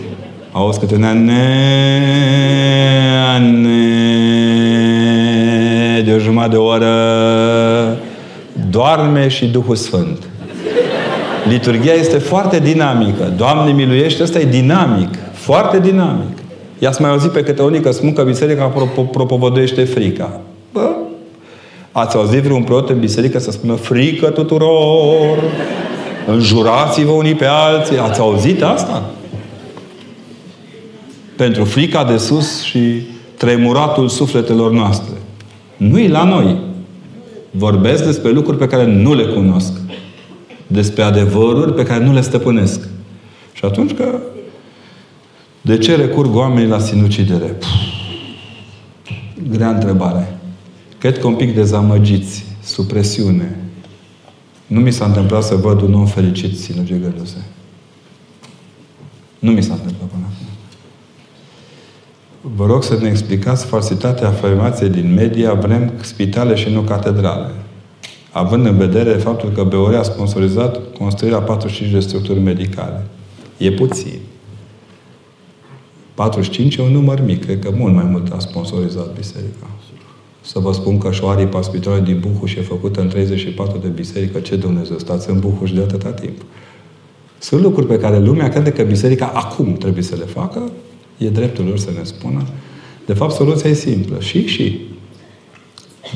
Auzi 0.57 0.79
câte 0.79 0.95
una 0.95 1.13
ne, 1.13 1.47
ne, 3.51 3.71
de 6.01 6.13
o 6.13 6.17
jumătate 6.17 6.51
de 6.51 6.57
oră 6.57 6.87
doarme 8.69 9.27
și 9.27 9.45
Duhul 9.45 9.75
Sfânt. 9.75 10.23
Liturgia 11.47 11.93
este 11.93 12.17
foarte 12.17 12.59
dinamică. 12.59 13.33
Doamne 13.35 13.71
miluiește, 13.71 14.23
ăsta 14.23 14.39
e 14.39 14.45
dinamic. 14.45 15.09
Foarte 15.31 15.79
dinamic. 15.79 16.37
I-ați 16.79 17.01
mai 17.01 17.09
auzit 17.09 17.31
pe 17.31 17.43
câte 17.43 17.61
unii 17.61 17.79
că 17.79 17.91
spun 17.91 18.13
că 18.13 18.23
biserica 18.23 18.73
propovăduiește 19.11 19.83
frica. 19.83 20.39
Bă, 20.73 20.89
ați 21.91 22.15
auzit 22.15 22.41
vreun 22.41 22.63
preot 22.63 22.89
în 22.89 22.99
biserică 22.99 23.39
să 23.39 23.51
spună 23.51 23.73
frică 23.73 24.29
tuturor? 24.29 25.37
Înjurați-vă 26.27 27.11
unii 27.11 27.35
pe 27.35 27.45
alții. 27.45 27.97
Ați 27.97 28.19
auzit 28.19 28.63
asta? 28.63 29.03
Pentru 31.37 31.63
frica 31.63 32.03
de 32.03 32.17
sus 32.17 32.61
și 32.61 33.01
tremuratul 33.37 34.09
sufletelor 34.09 34.71
noastre. 34.71 35.13
Nu 35.77 35.99
e 35.99 36.07
la 36.07 36.23
noi. 36.23 36.57
Vorbesc 37.51 38.05
despre 38.05 38.31
lucruri 38.31 38.57
pe 38.57 38.67
care 38.67 38.85
nu 38.85 39.13
le 39.13 39.23
cunosc 39.23 39.71
despre 40.67 41.03
adevăruri 41.03 41.73
pe 41.73 41.83
care 41.83 42.03
nu 42.03 42.13
le 42.13 42.21
stăpânesc. 42.21 42.79
Și 43.53 43.65
atunci 43.65 43.93
că 43.93 44.19
de 45.61 45.77
ce 45.77 45.95
recurg 45.95 46.35
oamenii 46.35 46.69
la 46.69 46.79
sinucidere? 46.79 47.45
Puh, 47.45 47.67
grea 49.49 49.69
întrebare. 49.69 50.39
Cred 50.97 51.19
că 51.19 51.27
un 51.27 51.35
pic 51.35 51.55
dezamăgiți, 51.55 52.45
supresiune. 52.63 53.59
Nu 54.67 54.79
mi 54.79 54.91
s-a 54.91 55.05
întâmplat 55.05 55.43
să 55.43 55.55
văd 55.55 55.81
un 55.81 55.93
om 55.93 56.05
fericit 56.05 56.59
sinucigându-se. 56.59 57.37
Nu 59.39 59.51
mi 59.51 59.63
s-a 59.63 59.73
întâmplat 59.73 60.09
până 60.09 60.23
acum. 60.25 60.46
Vă 62.55 62.65
rog 62.65 62.83
să 62.83 62.97
ne 63.01 63.07
explicați 63.07 63.65
falsitatea 63.65 64.27
afirmației 64.27 64.89
din 64.89 65.13
media 65.13 65.53
vrem 65.53 65.91
spitale 66.01 66.55
și 66.55 66.69
nu 66.69 66.81
catedrale 66.81 67.51
având 68.37 68.65
în 68.65 68.77
vedere 68.77 69.09
faptul 69.09 69.49
că 69.49 69.63
BOR 69.63 69.95
a 69.95 70.03
sponsorizat 70.03 70.79
construirea 70.97 71.39
45 71.39 71.91
de 71.91 71.99
structuri 71.99 72.39
medicale. 72.39 73.05
E 73.57 73.71
puțin. 73.71 74.19
45 76.13 76.75
e 76.75 76.81
un 76.81 76.91
număr 76.91 77.21
mic. 77.25 77.45
Cred 77.45 77.59
că 77.59 77.71
mult 77.77 77.93
mai 77.93 78.03
mult 78.03 78.31
a 78.31 78.39
sponsorizat 78.39 79.13
biserica. 79.15 79.67
Să 80.41 80.59
vă 80.59 80.73
spun 80.73 80.97
că 80.97 81.11
șoaripa 81.11 81.61
spitalului 81.61 82.05
din 82.05 82.19
Buhuș 82.19 82.55
e 82.55 82.61
făcută 82.61 83.01
în 83.01 83.07
34 83.07 83.77
de 83.77 83.87
biserică. 83.87 84.39
Ce 84.39 84.55
Dumnezeu, 84.55 84.97
stați 84.97 85.29
în 85.29 85.39
Buhuș 85.39 85.71
de 85.71 85.81
atâta 85.81 86.09
timp. 86.09 86.41
Sunt 87.39 87.61
lucruri 87.61 87.87
pe 87.87 87.99
care 87.99 88.19
lumea 88.19 88.49
crede 88.49 88.71
că 88.71 88.83
biserica 88.83 89.25
acum 89.25 89.73
trebuie 89.73 90.03
să 90.03 90.15
le 90.15 90.25
facă. 90.25 90.71
E 91.17 91.29
dreptul 91.29 91.65
lor 91.65 91.77
să 91.77 91.89
ne 91.97 92.03
spună. 92.03 92.43
De 93.05 93.13
fapt, 93.13 93.33
soluția 93.33 93.69
e 93.69 93.73
simplă. 93.73 94.19
Și, 94.19 94.47
și. 94.47 94.79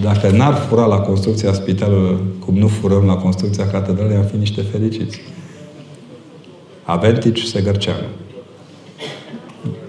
Dacă 0.02 0.30
n-ar 0.30 0.54
fura 0.54 0.86
la 0.86 0.98
construcția 0.98 1.54
spitalului, 1.54 2.18
cum 2.46 2.58
nu 2.58 2.68
furăm 2.68 3.06
la 3.06 3.16
construcția 3.16 3.68
catedralei, 3.68 4.16
am 4.16 4.24
fi 4.24 4.38
niște 4.38 4.62
fericiți. 4.62 5.22
Aventici 6.84 7.42
Segărceanu. 7.42 8.08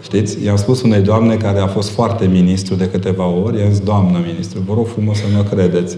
Știți? 0.02 0.44
I-am 0.44 0.56
spus 0.56 0.82
unei 0.82 1.00
doamne 1.00 1.36
care 1.36 1.58
a 1.58 1.66
fost 1.66 1.90
foarte 1.90 2.26
ministru 2.26 2.74
de 2.74 2.88
câteva 2.88 3.26
ori, 3.26 3.58
i-am 3.58 3.70
zis, 3.70 3.80
doamnă 3.80 4.18
ministru, 4.26 4.60
vă 4.66 4.74
rog 4.74 4.86
frumos 4.86 5.16
să 5.16 5.24
mă 5.36 5.42
credeți. 5.42 5.96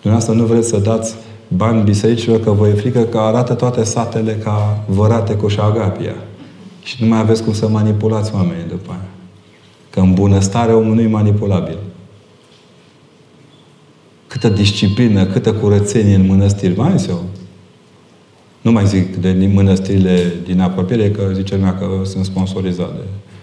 Dumneavoastră 0.00 0.34
nu 0.34 0.44
vreți 0.44 0.68
să 0.68 0.76
dați 0.78 1.14
bani 1.48 1.82
bisericilor 1.82 2.40
că 2.40 2.50
vă 2.50 2.68
e 2.68 2.72
frică 2.72 3.00
că 3.00 3.18
arată 3.18 3.54
toate 3.54 3.84
satele 3.84 4.32
ca 4.32 4.84
vărate 4.86 5.34
cu 5.34 5.48
șagapia. 5.48 6.14
Și 6.82 7.02
nu 7.02 7.08
mai 7.08 7.18
aveți 7.18 7.44
cum 7.44 7.52
să 7.52 7.68
manipulați 7.68 8.34
oamenii 8.34 8.64
după 8.68 8.90
aia. 8.90 9.08
Că 9.90 10.00
în 10.00 10.14
bunăstare 10.14 10.72
omul 10.72 10.94
nu 10.94 11.00
e 11.00 11.06
manipulabil 11.06 11.78
câtă 14.32 14.48
disciplină, 14.48 15.24
câtă 15.24 15.52
curățenie 15.52 16.14
în 16.14 16.26
mănăstiri. 16.26 16.76
Mai 16.76 17.04
eu. 17.08 17.24
Nu 18.60 18.72
mai 18.72 18.86
zic 18.86 19.16
de 19.16 19.50
mănăstirile 19.52 20.32
din 20.44 20.60
apropiere, 20.60 21.10
că 21.10 21.30
zice 21.34 21.54
lumea 21.54 21.74
că 21.74 21.86
sunt 22.04 22.24
sponsorizate. 22.24 23.00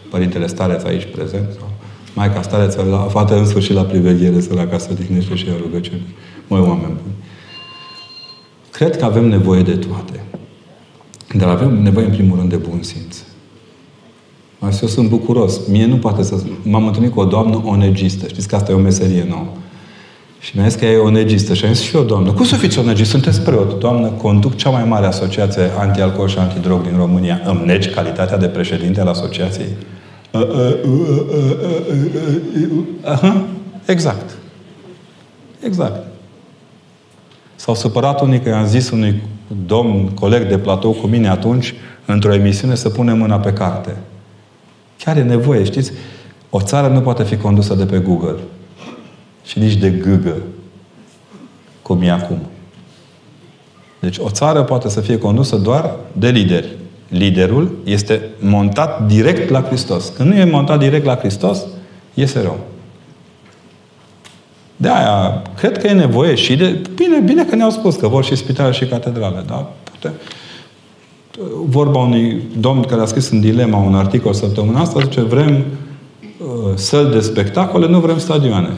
Părintele 0.10 0.48
Stareț 0.48 0.84
aici 0.84 1.07
prezent, 1.11 1.48
sau 1.57 1.70
Maica 2.14 2.41
Stareț, 2.41 2.76
la 2.76 2.98
fată 2.98 3.38
în 3.38 3.45
sfârșit 3.45 3.74
la 3.74 3.84
priveghere, 3.84 4.41
să 4.41 4.53
la 4.53 4.68
casă 4.68 4.94
dihnește 4.94 5.36
și 5.36 5.45
a 5.49 5.57
rugăciune. 5.61 6.02
Măi, 6.48 6.60
oameni 6.60 6.94
buni. 7.03 7.16
Cred 8.72 8.98
că 8.98 9.06
avem 9.06 9.28
nevoie 9.28 9.61
de 9.61 9.76
toate. 9.76 10.24
Dar 11.34 11.49
avem 11.49 11.82
nevoie, 11.82 12.06
în 12.06 12.11
primul 12.11 12.38
rând, 12.38 12.49
de 12.49 12.56
bun 12.56 12.84
simț. 12.84 13.18
Asta 14.60 14.80
eu 14.81 14.90
sunt 14.90 15.10
bucuros. 15.10 15.68
Mie 15.68 15.86
nu 15.86 15.95
poate 15.95 16.23
să... 16.23 16.36
M-am 16.64 16.86
întâlnit 16.88 17.14
cu 17.14 17.19
o 17.19 17.26
doamnă 17.26 17.61
onegistă. 17.65 18.27
Știți 18.27 18.48
că 18.48 18.56
asta 18.56 18.72
e 18.72 18.76
o 18.76 18.80
meserie 18.80 19.26
nouă. 19.30 19.48
Și 20.40 20.57
mi-a 20.57 20.68
zis 20.68 20.80
că 20.80 20.86
e 20.86 20.98
o 20.98 21.10
negistă. 21.10 21.53
Și 21.53 21.65
am 21.65 21.73
zis 21.73 21.84
și 21.84 21.95
eu, 21.95 22.03
Doamnă, 22.03 22.31
cum 22.31 22.45
să 22.45 22.56
fiți 22.56 22.80
o 22.80 22.84
negistă? 22.84 23.11
Sunteți 23.11 23.41
preot. 23.41 23.80
Doamnă, 23.80 24.07
conduc 24.07 24.56
cea 24.56 24.69
mai 24.69 24.84
mare 24.84 25.06
asociație 25.06 25.61
anti-alcool 25.80 26.27
și 26.27 26.38
antidrog 26.38 26.81
din 26.81 26.98
România. 26.98 27.41
Îmi 27.45 27.61
negi 27.65 27.90
calitatea 27.90 28.38
de 28.38 28.48
președinte 28.48 29.02
al 29.02 29.07
asociației? 29.07 29.68
Aha, 33.03 33.45
exact. 33.86 34.30
Exact. 35.60 36.07
S-au 37.56 37.76
supărat 37.76 38.22
unii 38.22 38.40
că 38.40 38.49
i-am 38.49 38.65
zis 38.65 38.90
unui 38.90 39.22
domn, 39.65 40.07
coleg 40.07 40.48
de 40.48 40.57
platou 40.57 40.91
cu 40.91 41.07
mine 41.07 41.30
atunci, 41.30 41.73
într-o 42.06 42.34
emisiune, 42.34 42.76
să 42.76 42.90
punem 42.90 43.18
mâna 43.18 43.40
pe 43.40 43.53
carte. 43.53 43.95
Chiar 45.03 45.17
e 45.17 45.23
nevoie, 45.23 45.63
știți? 45.63 45.91
O 46.49 46.61
țară 46.61 46.88
nu 46.88 47.01
poate 47.01 47.23
fi 47.23 47.38
condusă 47.38 47.76
de 47.76 47.85
pe 47.85 47.97
Google 47.97 48.35
și 49.45 49.59
nici 49.59 49.76
de 49.76 49.89
gâgă, 49.89 50.35
cum 51.81 52.01
e 52.01 52.11
acum. 52.11 52.39
Deci 53.99 54.17
o 54.17 54.30
țară 54.30 54.63
poate 54.63 54.89
să 54.89 55.01
fie 55.01 55.17
condusă 55.17 55.55
doar 55.55 55.95
de 56.11 56.30
lideri. 56.30 56.77
Liderul 57.07 57.77
este 57.84 58.21
montat 58.39 59.07
direct 59.07 59.49
la 59.49 59.61
Hristos. 59.61 60.11
Când 60.15 60.30
nu 60.30 60.35
e 60.35 60.43
montat 60.43 60.80
direct 60.80 61.05
la 61.05 61.15
Hristos, 61.15 61.65
iese 62.13 62.41
rău. 62.41 62.59
De 64.76 64.89
aia, 64.89 65.41
cred 65.57 65.77
că 65.77 65.88
e 65.88 65.91
nevoie 65.91 66.35
și 66.35 66.55
de... 66.55 66.81
Bine, 66.95 67.19
bine 67.19 67.45
că 67.45 67.55
ne-au 67.55 67.69
spus 67.69 67.95
că 67.95 68.07
vor 68.07 68.23
și 68.23 68.35
spitale 68.35 68.71
și 68.71 68.85
catedrale, 68.85 69.43
da? 69.47 69.71
Pute, 69.84 70.13
vorba 71.66 71.99
unui 71.99 72.41
domn 72.60 72.82
care 72.82 73.02
a 73.02 73.06
scris 73.06 73.30
în 73.30 73.40
dilema 73.40 73.78
un 73.78 73.95
articol 73.95 74.34
săptămâna 74.34 74.80
asta, 74.80 74.99
zice, 74.99 75.22
vrem 75.22 75.56
uh, 75.56 76.76
săli 76.76 77.11
de 77.11 77.20
spectacole, 77.20 77.88
nu 77.88 77.99
vrem 77.99 78.18
stadioane. 78.18 78.78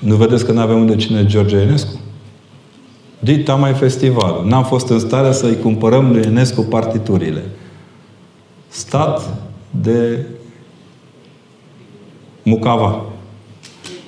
Nu 0.00 0.14
vedeți 0.14 0.44
că 0.44 0.52
nu 0.52 0.60
avem 0.60 0.78
unde 0.78 0.96
cine 0.96 1.26
George 1.26 1.56
Enescu? 1.56 2.00
Dita 3.18 3.54
mai 3.54 3.72
festivalul. 3.72 4.44
N-am 4.46 4.64
fost 4.64 4.88
în 4.88 4.98
stare 4.98 5.32
să-i 5.32 5.56
cumpărăm 5.56 6.10
lui 6.10 6.22
Enescu 6.22 6.60
partiturile. 6.60 7.44
Stat 8.68 9.42
de 9.70 10.26
Mucava. 12.42 13.02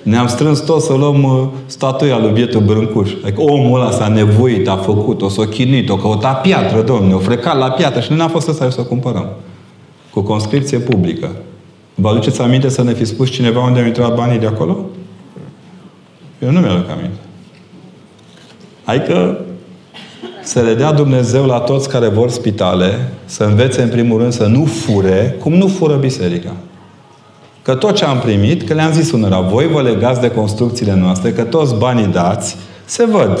Ne-am 0.03 0.27
strâns 0.27 0.59
toți 0.59 0.85
să 0.85 0.93
luăm 0.93 1.23
uh, 1.23 1.47
statuia 1.65 2.17
lui 2.17 2.31
Bietul 2.31 2.61
Brâncuș. 2.61 3.11
Adică 3.23 3.41
omul 3.41 3.81
ăla 3.81 3.91
s-a 3.91 4.07
nevoit, 4.07 4.67
a 4.67 4.75
făcut-o, 4.75 5.29
s-a 5.29 5.45
chinuit-o, 5.47 5.95
căuta 5.95 6.33
piatră, 6.33 6.81
domne, 6.81 7.13
o 7.13 7.19
frecat 7.19 7.57
la 7.57 7.69
piatră 7.69 7.99
și 7.99 8.11
nu 8.11 8.17
ne-a 8.17 8.27
fost 8.27 8.45
să 8.45 8.69
să 8.69 8.79
o 8.79 8.83
cumpărăm. 8.83 9.29
Cu 10.09 10.21
conscripție 10.21 10.77
publică. 10.77 11.31
Vă 11.95 12.09
aduceți 12.09 12.41
aminte 12.41 12.69
să 12.69 12.83
ne 12.83 12.93
fi 12.93 13.05
spus 13.05 13.29
cineva 13.29 13.63
unde 13.63 13.79
au 13.79 13.85
intrat 13.85 14.15
banii 14.15 14.39
de 14.39 14.45
acolo? 14.45 14.77
Eu 16.43 16.51
nu 16.51 16.59
mi-aduc 16.59 16.89
aminte. 16.89 17.19
Adică 18.83 19.39
să 20.43 20.61
le 20.61 20.73
dea 20.73 20.91
Dumnezeu 20.91 21.45
la 21.45 21.59
toți 21.59 21.89
care 21.89 22.07
vor 22.07 22.29
spitale, 22.29 23.11
să 23.25 23.43
învețe 23.43 23.81
în 23.81 23.89
primul 23.89 24.19
rând 24.19 24.33
să 24.33 24.45
nu 24.45 24.65
fure, 24.65 25.35
cum 25.39 25.53
nu 25.53 25.67
fură 25.67 25.95
biserica. 25.95 26.55
Că 27.61 27.75
tot 27.75 27.95
ce 27.95 28.05
am 28.05 28.19
primit, 28.19 28.67
că 28.67 28.73
le-am 28.73 28.91
zis 28.91 29.11
unora, 29.11 29.39
voi 29.39 29.67
vă 29.67 29.81
legați 29.81 30.21
de 30.21 30.31
construcțiile 30.31 30.95
noastre, 30.95 31.31
că 31.31 31.43
toți 31.43 31.75
banii 31.75 32.05
dați, 32.05 32.55
se 32.85 33.05
văd. 33.05 33.39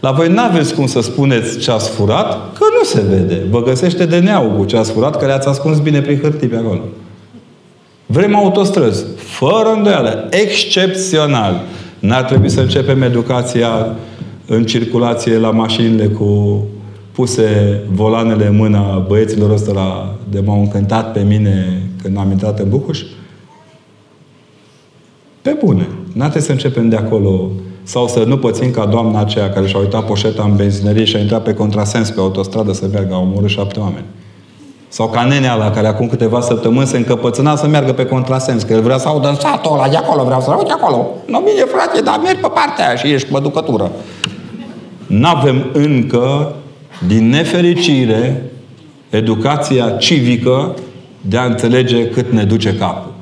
La 0.00 0.10
voi 0.10 0.28
n-aveți 0.28 0.74
cum 0.74 0.86
să 0.86 1.00
spuneți 1.00 1.58
ce 1.58 1.70
ați 1.70 1.90
furat, 1.90 2.32
că 2.32 2.64
nu 2.78 2.84
se 2.84 3.02
vede. 3.08 3.42
Vă 3.50 3.62
găsește 3.62 4.06
de 4.06 4.18
neau 4.18 4.54
cu 4.56 4.64
ce 4.64 4.76
ați 4.76 4.92
furat, 4.92 5.18
că 5.18 5.26
le-ați 5.26 5.48
ascuns 5.48 5.78
bine 5.78 6.00
prin 6.00 6.18
hârtii 6.20 6.48
pe 6.48 6.56
acolo. 6.56 6.80
Vrem 8.06 8.36
autostrăzi. 8.36 9.04
Fără 9.16 9.72
îndoială. 9.76 10.28
Excepțional. 10.30 11.60
N-ar 11.98 12.22
trebui 12.22 12.48
să 12.48 12.60
începem 12.60 13.02
educația 13.02 13.96
în 14.46 14.64
circulație 14.64 15.38
la 15.38 15.50
mașinile 15.50 16.06
cu 16.06 16.62
puse 17.12 17.80
volanele 17.92 18.46
în 18.46 18.56
mâna 18.56 19.04
băieților 19.08 19.50
ăsta 19.50 20.14
de 20.30 20.40
m-au 20.44 20.60
încântat 20.60 21.12
pe 21.12 21.20
mine 21.20 21.82
când 22.02 22.18
am 22.18 22.30
intrat 22.30 22.58
în 22.58 22.68
Bucuș? 22.68 23.00
Pe 25.44 25.56
bune. 25.64 25.88
N-ar 26.12 26.28
trebui 26.28 26.46
să 26.46 26.52
începem 26.52 26.88
de 26.88 26.96
acolo 26.96 27.50
sau 27.82 28.08
să 28.08 28.24
nu 28.26 28.38
pățim 28.38 28.70
ca 28.70 28.86
doamna 28.86 29.20
aceea 29.20 29.50
care 29.50 29.66
și-a 29.66 29.78
uitat 29.78 30.06
poșeta 30.06 30.42
în 30.42 30.56
benzinărie 30.56 31.04
și 31.04 31.16
a 31.16 31.18
intrat 31.18 31.42
pe 31.42 31.54
contrasens 31.54 32.10
pe 32.10 32.20
autostradă 32.20 32.72
să 32.72 32.88
meargă, 32.92 33.14
a 33.14 33.18
omorât 33.18 33.48
șapte 33.48 33.80
oameni. 33.80 34.04
Sau 34.88 35.08
ca 35.08 35.24
nenea 35.24 35.54
la 35.54 35.70
care 35.70 35.86
acum 35.86 36.08
câteva 36.08 36.40
săptămâni 36.40 36.86
se 36.86 36.96
încăpățâna 36.96 37.56
să 37.56 37.66
meargă 37.66 37.92
pe 37.92 38.06
contrasens, 38.06 38.62
că 38.62 38.72
el 38.72 38.82
vrea 38.82 38.98
să 38.98 39.08
audă 39.08 39.28
în 39.28 39.34
satul 39.34 39.72
ăla, 39.72 39.88
de 39.88 39.96
acolo 39.96 40.24
vreau 40.24 40.40
să 40.40 40.54
uite 40.58 40.72
acolo. 40.72 41.08
Nu 41.26 41.38
bine, 41.38 41.64
frate, 41.74 42.00
dar 42.00 42.20
mergi 42.22 42.40
pe 42.40 42.50
partea 42.54 42.86
aia 42.86 42.96
și 42.96 43.12
ești 43.12 43.32
pe 43.32 43.38
ducătură. 43.42 43.90
N-avem 45.06 45.70
încă, 45.72 46.54
din 47.06 47.28
nefericire, 47.28 48.50
educația 49.10 49.90
civică 49.90 50.74
de 51.20 51.36
a 51.36 51.44
înțelege 51.44 52.08
cât 52.08 52.32
ne 52.32 52.44
duce 52.44 52.76
capul. 52.76 53.13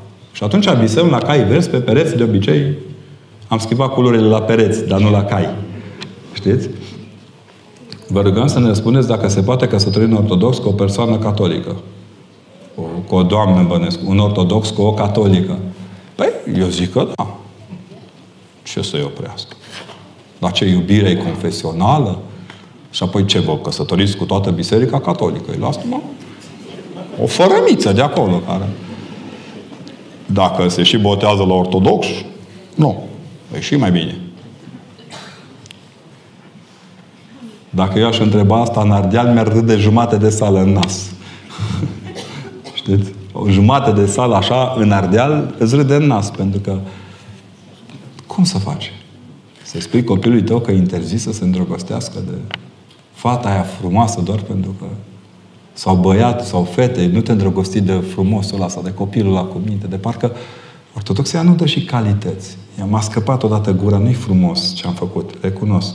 Și 0.43 0.48
atunci 0.48 0.78
visăm 0.78 1.09
la 1.09 1.19
cai 1.19 1.44
verzi 1.44 1.70
pe 1.70 1.77
pereți, 1.77 2.16
de 2.16 2.23
obicei 2.23 2.74
am 3.48 3.59
schimbat 3.59 3.93
culorile 3.93 4.27
la 4.27 4.43
pereți, 4.43 4.86
dar 4.86 5.01
nu 5.01 5.10
la 5.10 5.24
cai. 5.24 5.48
Știți? 6.32 6.69
Vă 8.09 8.20
rugăm 8.20 8.47
să 8.47 8.59
ne 8.59 8.73
spuneți 8.73 9.09
dacă 9.09 9.28
se 9.28 9.40
poate 9.40 9.66
căsători 9.66 10.05
un 10.05 10.12
ortodox 10.12 10.59
cu 10.59 10.69
o 10.69 10.73
persoană 10.73 11.16
catolică. 11.16 11.77
O, 12.74 12.82
cu 12.82 13.14
o 13.14 13.23
doamnă, 13.23 13.62
bănesc. 13.69 13.98
Un 14.06 14.19
ortodox 14.19 14.70
cu 14.70 14.82
o 14.82 14.93
catolică. 14.93 15.59
Păi, 16.14 16.31
eu 16.59 16.66
zic 16.66 16.93
că 16.93 17.06
da. 17.16 17.36
Ce 18.62 18.82
să-i 18.82 19.02
oprească? 19.02 19.56
La 20.39 20.51
ce 20.51 20.64
iubire 20.64 21.09
e 21.09 21.14
confesională? 21.14 22.19
Și 22.90 23.02
apoi 23.02 23.24
ce 23.24 23.39
vă 23.39 23.56
căsătoriți 23.56 24.16
cu 24.16 24.24
toată 24.24 24.51
biserica 24.51 25.01
catolică? 25.01 25.51
E 25.55 25.59
lasă 25.59 25.81
mă? 25.89 26.01
O 27.23 27.27
fărămiță 27.27 27.93
de 27.93 28.01
acolo 28.01 28.36
care... 28.47 28.69
Dacă 30.32 30.68
se 30.68 30.82
și 30.82 30.98
botează 30.98 31.42
la 31.44 31.54
ortodox, 31.54 32.06
nu. 32.74 33.02
E 33.54 33.60
și 33.60 33.76
mai 33.76 33.90
bine. 33.90 34.16
Dacă 37.70 37.98
eu 37.98 38.06
aș 38.06 38.18
întreba 38.18 38.60
asta 38.60 38.80
în 38.80 38.90
Ardeal, 38.90 39.32
mi-ar 39.32 39.52
râde 39.52 39.76
jumate 39.76 40.16
de 40.16 40.28
sală 40.28 40.60
în 40.60 40.72
nas. 40.72 41.12
Știți? 42.74 43.12
O 43.32 43.48
jumate 43.48 43.92
de 43.92 44.06
sală 44.06 44.34
așa, 44.34 44.74
în 44.76 44.92
Ardeal, 44.92 45.54
îți 45.59 45.74
râde 45.74 45.94
în 45.94 46.06
nas, 46.06 46.30
pentru 46.30 46.60
că 46.60 46.78
cum 48.26 48.44
să 48.44 48.59
faci? 48.59 48.92
Să 49.64 49.80
spui 49.80 50.04
copilului 50.04 50.42
tău 50.42 50.60
că 50.60 50.70
e 50.70 50.76
interzis 50.76 51.22
să 51.22 51.32
se 51.32 51.44
îndrăgostească 51.44 52.18
de 52.26 52.36
fata 53.12 53.48
aia 53.48 53.62
frumoasă 53.62 54.20
doar 54.20 54.38
pentru 54.38 54.74
că 54.78 54.84
sau 55.72 55.96
băiat, 55.96 56.46
sau 56.46 56.62
fete, 56.62 57.10
nu 57.12 57.20
te 57.20 57.32
îndrăgosti 57.32 57.80
de 57.80 57.92
frumosul 57.92 58.56
ăla 58.56 58.68
sau 58.68 58.82
de 58.82 58.92
copilul 58.92 59.36
ăla 59.36 59.44
cu 59.44 59.60
minte, 59.66 59.86
de 59.86 59.96
parcă 59.96 60.32
Ortodoxia 60.96 61.42
nu 61.42 61.54
dă 61.54 61.66
și 61.66 61.84
calități. 61.84 62.56
I-a 62.78 62.84
m-a 62.84 63.00
scăpat 63.00 63.42
odată 63.42 63.72
gura, 63.72 63.98
nu-i 63.98 64.12
frumos 64.12 64.74
ce 64.74 64.86
am 64.86 64.92
făcut, 64.92 65.30
recunosc. 65.40 65.94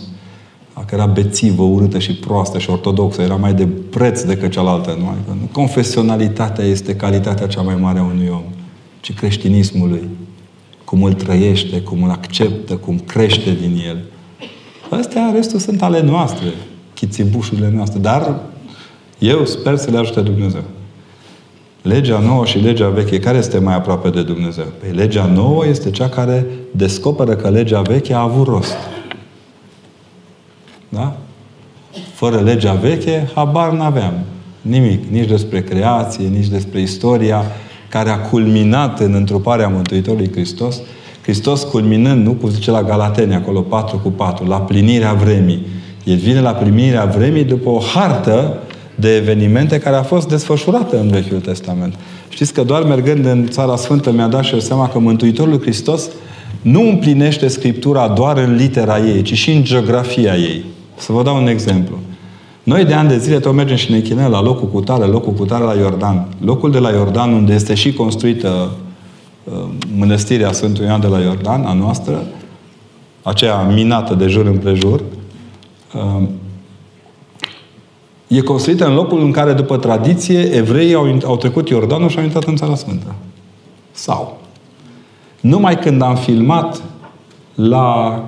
Dacă 0.75 0.95
era 0.95 1.05
bețivă, 1.05 1.63
urâtă 1.63 1.99
și 1.99 2.15
proastă 2.15 2.57
și 2.57 2.69
ortodoxă, 2.69 3.21
era 3.21 3.35
mai 3.35 3.53
de 3.53 3.67
preț 3.67 4.21
decât 4.21 4.51
cealaltă. 4.51 4.97
Nu? 4.99 5.07
Adică, 5.07 5.37
nu 5.39 5.49
confesionalitatea 5.51 6.63
este 6.63 6.95
calitatea 6.95 7.47
cea 7.47 7.61
mai 7.61 7.75
mare 7.75 7.99
a 7.99 8.03
unui 8.03 8.29
om, 8.31 8.43
ci 9.01 9.13
creștinismului. 9.13 10.07
Cum 10.83 11.03
îl 11.03 11.13
trăiește, 11.13 11.81
cum 11.81 12.03
îl 12.03 12.09
acceptă, 12.09 12.75
cum 12.75 12.99
crește 13.05 13.57
din 13.61 13.81
el. 13.87 14.03
Astea, 14.89 15.31
restul 15.33 15.59
sunt 15.59 15.81
ale 15.81 16.01
noastre, 16.01 16.47
chițibușurile 16.93 17.71
noastre. 17.75 17.99
Dar 17.99 18.39
eu 19.19 19.45
sper 19.45 19.77
să 19.77 19.91
le 19.91 19.97
ajute 19.97 20.21
Dumnezeu. 20.21 20.63
Legea 21.81 22.19
nouă 22.19 22.45
și 22.45 22.57
legea 22.57 22.89
veche, 22.89 23.19
care 23.19 23.37
este 23.37 23.59
mai 23.59 23.75
aproape 23.75 24.09
de 24.09 24.23
Dumnezeu? 24.23 24.65
Păi 24.79 24.91
legea 24.91 25.25
nouă 25.25 25.65
este 25.65 25.91
cea 25.91 26.09
care 26.09 26.45
descoperă 26.71 27.35
că 27.35 27.49
legea 27.49 27.81
veche 27.81 28.13
a 28.13 28.19
avut 28.19 28.47
rost. 28.47 28.75
Da? 30.89 31.17
Fără 32.13 32.39
legea 32.39 32.73
veche, 32.73 33.29
habar 33.35 33.71
n-aveam. 33.71 34.13
Nimic. 34.61 35.09
Nici 35.09 35.27
despre 35.27 35.61
creație, 35.61 36.27
nici 36.27 36.47
despre 36.47 36.81
istoria 36.81 37.43
care 37.89 38.09
a 38.09 38.19
culminat 38.19 38.99
în 38.99 39.13
întruparea 39.13 39.67
Mântuitorului 39.67 40.31
Hristos. 40.31 40.81
Hristos 41.21 41.63
culminând, 41.63 42.25
nu 42.25 42.31
cum 42.31 42.49
zice 42.49 42.71
la 42.71 42.83
Galateni, 42.83 43.33
acolo 43.33 43.61
4 43.61 43.97
cu 43.97 44.09
4, 44.09 44.45
la 44.45 44.61
plinirea 44.61 45.13
vremii. 45.13 45.65
El 46.03 46.15
vine 46.15 46.41
la 46.41 46.51
plinirea 46.51 47.05
vremii 47.05 47.43
după 47.43 47.69
o 47.69 47.79
hartă 47.79 48.57
de 48.99 49.15
evenimente 49.15 49.79
care 49.79 49.95
a 49.95 50.03
fost 50.03 50.27
desfășurată 50.27 50.99
în 50.99 51.07
Vechiul 51.07 51.39
Testament. 51.39 51.93
Știți 52.29 52.53
că 52.53 52.63
doar 52.63 52.83
mergând 52.83 53.25
în 53.25 53.47
Țara 53.47 53.75
Sfântă 53.75 54.11
mi-a 54.11 54.27
dat 54.27 54.43
și 54.43 54.53
eu 54.53 54.59
seama 54.59 54.89
că 54.89 54.99
Mântuitorul 54.99 55.61
Hristos 55.61 56.09
nu 56.61 56.81
împlinește 56.81 57.47
Scriptura 57.47 58.07
doar 58.07 58.37
în 58.37 58.55
litera 58.55 58.99
ei, 58.99 59.21
ci 59.21 59.33
și 59.33 59.51
în 59.51 59.63
geografia 59.63 60.35
ei. 60.35 60.65
Să 60.95 61.11
vă 61.11 61.23
dau 61.23 61.41
un 61.41 61.47
exemplu. 61.47 61.97
Noi 62.63 62.85
de 62.85 62.93
ani 62.93 63.09
de 63.09 63.17
zile 63.17 63.39
tot 63.39 63.53
mergem 63.53 63.75
și 63.75 63.91
ne 63.91 63.99
chinăm 63.99 64.31
la 64.31 64.41
locul 64.41 64.67
cu 64.67 64.81
tare, 64.81 65.05
locul 65.05 65.33
cu 65.33 65.45
tare 65.45 65.63
la 65.63 65.73
Iordan. 65.73 66.27
Locul 66.41 66.71
de 66.71 66.79
la 66.79 66.89
Iordan, 66.89 67.33
unde 67.33 67.53
este 67.53 67.73
și 67.73 67.93
construită 67.93 68.71
uh, 69.43 69.53
mănăstirea 69.97 70.51
Sfântului 70.51 70.87
Ioan 70.87 70.99
de 70.99 71.07
la 71.07 71.19
Iordan, 71.19 71.63
a 71.65 71.73
noastră, 71.73 72.23
aceea 73.23 73.61
minată 73.61 74.13
de 74.13 74.27
jur 74.27 74.45
împrejur, 74.45 75.03
uh, 75.95 76.23
e 78.27 78.41
construită 78.41 78.85
în 78.85 78.93
locul 78.93 79.21
în 79.21 79.31
care, 79.31 79.53
după 79.53 79.77
tradiție, 79.77 80.55
evreii 80.55 80.93
au, 80.93 81.17
au 81.25 81.37
trecut 81.37 81.69
Iordanul 81.69 82.09
și 82.09 82.17
au 82.17 82.23
intrat 82.23 82.43
în 82.43 82.55
Țara 82.55 82.75
Sfântă. 82.75 83.15
Sau. 83.91 84.41
Numai 85.39 85.79
când 85.79 86.01
am 86.01 86.15
filmat 86.15 86.81
la... 87.55 88.23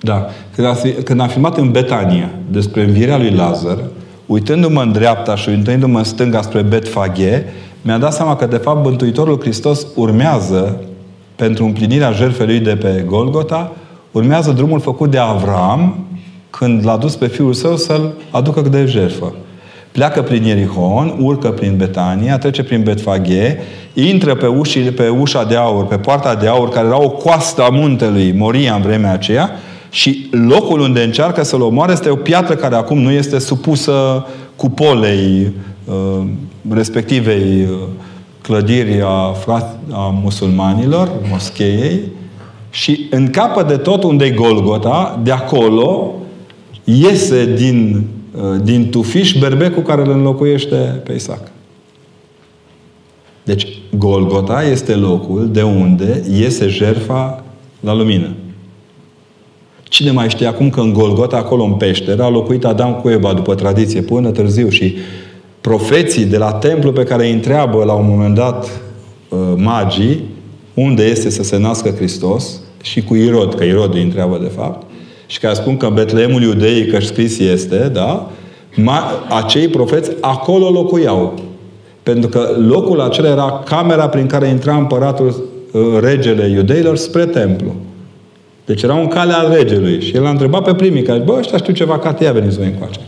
Da. 0.00 0.28
Când 0.54 0.66
am, 0.66 0.76
când 1.04 1.20
am 1.20 1.28
filmat 1.28 1.56
în 1.56 1.70
Betania 1.70 2.30
despre 2.50 2.84
învierea 2.84 3.18
lui 3.18 3.30
Lazar, 3.30 3.78
uitându-mă 4.26 4.82
în 4.82 4.92
dreapta 4.92 5.36
și 5.36 5.48
uitându-mă 5.48 5.98
în 5.98 6.04
stânga 6.04 6.42
spre 6.42 6.62
Betfaghe, 6.62 7.52
mi-a 7.82 7.98
dat 7.98 8.12
seama 8.12 8.36
că, 8.36 8.46
de 8.46 8.56
fapt, 8.56 8.84
Mântuitorul 8.84 9.40
Hristos 9.40 9.86
urmează, 9.94 10.80
pentru 11.36 11.64
împlinirea 11.64 12.10
jertfei 12.10 12.46
lui 12.46 12.60
de 12.60 12.76
pe 12.76 13.04
Golgota, 13.06 13.72
urmează 14.14 14.52
drumul 14.52 14.80
făcut 14.80 15.10
de 15.10 15.18
Avram 15.18 16.06
când 16.50 16.84
l-a 16.84 16.96
dus 16.96 17.16
pe 17.16 17.26
fiul 17.26 17.52
său 17.52 17.76
să-l 17.76 18.12
aducă 18.30 18.60
de 18.60 18.84
jertfă. 18.84 19.34
Pleacă 19.92 20.22
prin 20.22 20.44
Ierihon, 20.44 21.14
urcă 21.18 21.48
prin 21.48 21.76
Betania, 21.76 22.38
trece 22.38 22.62
prin 22.62 22.82
Betfaghe, 22.82 23.58
intră 23.92 24.34
pe, 24.34 24.46
ușile, 24.46 24.90
pe 24.90 25.08
ușa 25.08 25.44
de 25.44 25.56
aur, 25.56 25.86
pe 25.86 25.96
poarta 25.96 26.34
de 26.34 26.48
aur, 26.48 26.68
care 26.68 26.86
era 26.86 27.02
o 27.02 27.10
coastă 27.10 27.62
a 27.62 27.68
muntelui 27.68 28.32
Moria 28.32 28.74
în 28.74 28.82
vremea 28.82 29.12
aceea, 29.12 29.50
și 29.90 30.28
locul 30.48 30.80
unde 30.80 31.02
încearcă 31.02 31.44
să-l 31.44 31.60
omoare 31.60 31.92
este 31.92 32.08
o 32.08 32.16
piatră 32.16 32.54
care 32.54 32.74
acum 32.74 32.98
nu 32.98 33.10
este 33.10 33.38
supusă 33.38 34.26
cupolei 34.56 35.52
uh, 35.84 36.26
respectivei 36.70 37.68
uh, 37.70 37.76
clădiri 38.40 39.02
a, 39.02 39.34
a 39.92 40.18
musulmanilor, 40.22 41.10
moscheiei, 41.30 42.00
și 42.74 43.06
în 43.10 43.30
capă 43.30 43.62
de 43.62 43.76
tot 43.76 44.02
unde 44.02 44.24
e 44.24 44.30
Golgota, 44.30 45.20
de 45.22 45.30
acolo, 45.30 46.14
iese 46.84 47.54
din, 47.54 48.06
uh, 48.36 48.60
din 48.62 48.90
tufiș 48.90 49.32
berbecul 49.32 49.82
care 49.82 50.00
îl 50.00 50.10
înlocuiește 50.10 50.74
pe 51.04 51.12
Isaac. 51.12 51.50
Deci, 53.44 53.68
Golgota 53.98 54.62
este 54.62 54.94
locul 54.94 55.48
de 55.52 55.62
unde 55.62 56.24
iese 56.30 56.68
jerfa 56.68 57.44
la 57.80 57.94
lumină. 57.94 58.34
Cine 59.82 60.10
mai 60.10 60.28
știe 60.28 60.46
acum 60.46 60.70
că 60.70 60.80
în 60.80 60.92
Golgota, 60.92 61.36
acolo 61.36 61.62
în 61.62 61.74
peșteră, 61.74 62.22
a 62.22 62.28
locuit 62.28 62.64
Adam 62.64 62.94
cu 62.94 63.08
Eva 63.08 63.32
după 63.32 63.54
tradiție, 63.54 64.00
până 64.00 64.30
târziu 64.30 64.68
și 64.68 64.94
profeții 65.60 66.24
de 66.24 66.36
la 66.36 66.52
templu 66.52 66.92
pe 66.92 67.04
care 67.04 67.26
îi 67.26 67.32
întreabă 67.32 67.84
la 67.84 67.92
un 67.92 68.06
moment 68.08 68.34
dat 68.34 68.80
uh, 69.28 69.38
magii 69.56 70.24
unde 70.74 71.04
este 71.04 71.30
să 71.30 71.42
se 71.42 71.58
nască 71.58 71.90
Hristos 71.90 72.62
și 72.84 73.02
cu 73.02 73.14
Irod, 73.14 73.54
că 73.54 73.64
Irod 73.64 73.94
îi 73.94 74.02
întreabă 74.02 74.38
de 74.42 74.50
fapt, 74.56 74.86
și 75.26 75.38
care 75.38 75.54
spun 75.54 75.76
că 75.76 75.86
în 75.86 75.94
Betleemul 75.94 76.42
Iudeii, 76.42 76.86
că 76.86 77.00
scris 77.00 77.38
este, 77.38 77.90
da? 77.92 78.30
acei 79.28 79.68
profeți 79.68 80.10
acolo 80.20 80.70
locuiau. 80.70 81.34
Pentru 82.02 82.28
că 82.28 82.48
locul 82.68 83.00
acela 83.00 83.28
era 83.28 83.62
camera 83.64 84.08
prin 84.08 84.26
care 84.26 84.48
intra 84.48 84.76
împăratul 84.76 85.48
uh, 85.72 85.82
regele 86.00 86.48
iudeilor 86.48 86.96
spre 86.96 87.26
templu. 87.26 87.74
Deci 88.64 88.82
era 88.82 88.94
un 88.94 89.06
cale 89.06 89.32
al 89.32 89.52
regelui. 89.52 90.00
Și 90.00 90.16
el 90.16 90.26
a 90.26 90.30
întrebat 90.30 90.62
pe 90.62 90.74
primii 90.74 91.02
care, 91.02 91.18
bă, 91.18 91.36
ăștia 91.38 91.58
știu 91.58 91.72
ceva, 91.72 91.98
ca 91.98 92.12
te 92.12 92.24
ia 92.24 92.32
veniți 92.32 92.56
voi 92.56 92.66
încoace. 92.66 93.00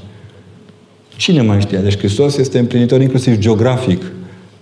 Cine 1.17 1.43
mai 1.43 1.61
știa? 1.61 1.81
Deci 1.81 1.99
Hristos 1.99 2.37
este 2.37 2.59
împlinitor 2.59 3.01
inclusiv 3.01 3.39
geografic 3.39 4.03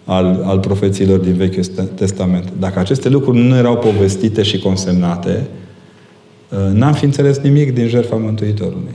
al, 0.05 0.43
al 0.45 0.59
profețiilor 0.59 1.19
din 1.19 1.35
Vechiul 1.35 1.65
Testament. 1.95 2.53
Dacă 2.59 2.79
aceste 2.79 3.09
lucruri 3.09 3.39
nu 3.39 3.57
erau 3.57 3.77
povestite 3.77 4.43
și 4.43 4.59
consemnate, 4.59 5.47
ă, 6.53 6.71
n-am 6.73 6.93
fi 6.93 7.05
înțeles 7.05 7.39
nimic 7.39 7.75
din 7.75 7.87
jertfa 7.87 8.17
Mântuitorului. 8.17 8.95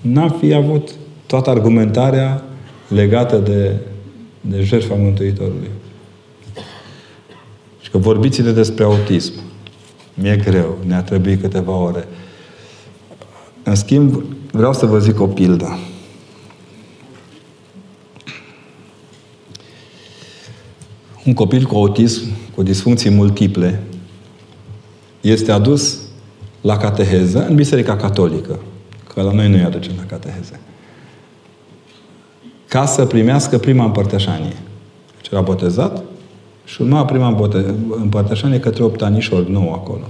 N-am 0.00 0.36
fi 0.40 0.54
avut 0.54 0.90
toată 1.26 1.50
argumentarea 1.50 2.42
legată 2.88 3.36
de, 3.36 3.76
de 4.40 4.62
jertfa 4.62 4.94
Mântuitorului. 4.94 5.68
Și 7.80 7.90
că 7.90 7.98
vorbiți-le 7.98 8.50
despre 8.50 8.84
autism. 8.84 9.32
Mi-e 10.14 10.36
greu, 10.44 10.78
ne-a 10.86 11.02
trebuit 11.02 11.40
câteva 11.40 11.76
ore. 11.76 12.08
În 13.62 13.74
schimb, 13.74 14.22
vreau 14.52 14.72
să 14.72 14.86
vă 14.86 14.98
zic 14.98 15.20
o 15.20 15.26
pildă. 15.26 15.78
Un 21.28 21.34
copil 21.34 21.64
cu 21.64 21.76
autism, 21.76 22.22
cu 22.54 22.62
disfuncții 22.62 23.10
multiple, 23.10 23.82
este 25.20 25.52
adus 25.52 25.98
la 26.60 26.76
cateheză 26.76 27.46
în 27.48 27.54
Biserica 27.54 27.96
Catolică. 27.96 28.58
Că 29.14 29.22
la 29.22 29.32
noi 29.32 29.48
nu-i 29.48 29.62
aducem 29.62 29.92
la 29.96 30.02
cateheză. 30.02 30.58
Ca 32.68 32.86
să 32.86 33.04
primească 33.04 33.58
prima 33.58 33.84
împărtășanie. 33.84 34.56
Deci 35.16 35.30
era 35.30 35.40
botezat 35.40 36.02
și 36.64 36.82
urma 36.82 37.04
prima 37.04 37.50
împărtășanie 38.02 38.60
către 38.60 38.82
opt 38.82 39.02
anișori 39.02 39.50
nou 39.50 39.72
acolo. 39.72 40.08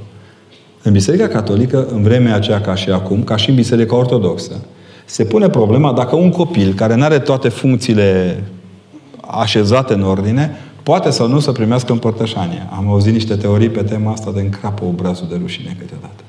În 0.82 0.92
Biserica 0.92 1.28
Catolică, 1.28 1.86
în 1.86 2.02
vremea 2.02 2.34
aceea 2.34 2.60
ca 2.60 2.74
și 2.74 2.90
acum, 2.90 3.22
ca 3.22 3.36
și 3.36 3.48
în 3.48 3.54
Biserica 3.54 3.96
Ortodoxă, 3.96 4.64
se 5.04 5.24
pune 5.24 5.48
problema 5.48 5.92
dacă 5.92 6.16
un 6.16 6.30
copil 6.30 6.74
care 6.74 6.94
nu 6.94 7.04
are 7.04 7.18
toate 7.18 7.48
funcțiile 7.48 8.42
așezate 9.20 9.94
în 9.94 10.02
ordine, 10.02 10.56
poate 10.88 11.10
sau 11.10 11.28
nu 11.28 11.38
să 11.40 11.52
primească 11.52 11.92
împărtășanie. 11.92 12.68
Am 12.76 12.88
auzit 12.88 13.12
niște 13.12 13.36
teorii 13.36 13.68
pe 13.68 13.82
tema 13.82 14.12
asta 14.12 14.30
de 14.30 14.40
încrapă 14.40 14.84
obrazul 14.84 15.26
de 15.30 15.36
rușine 15.40 15.76
câteodată. 15.78 16.22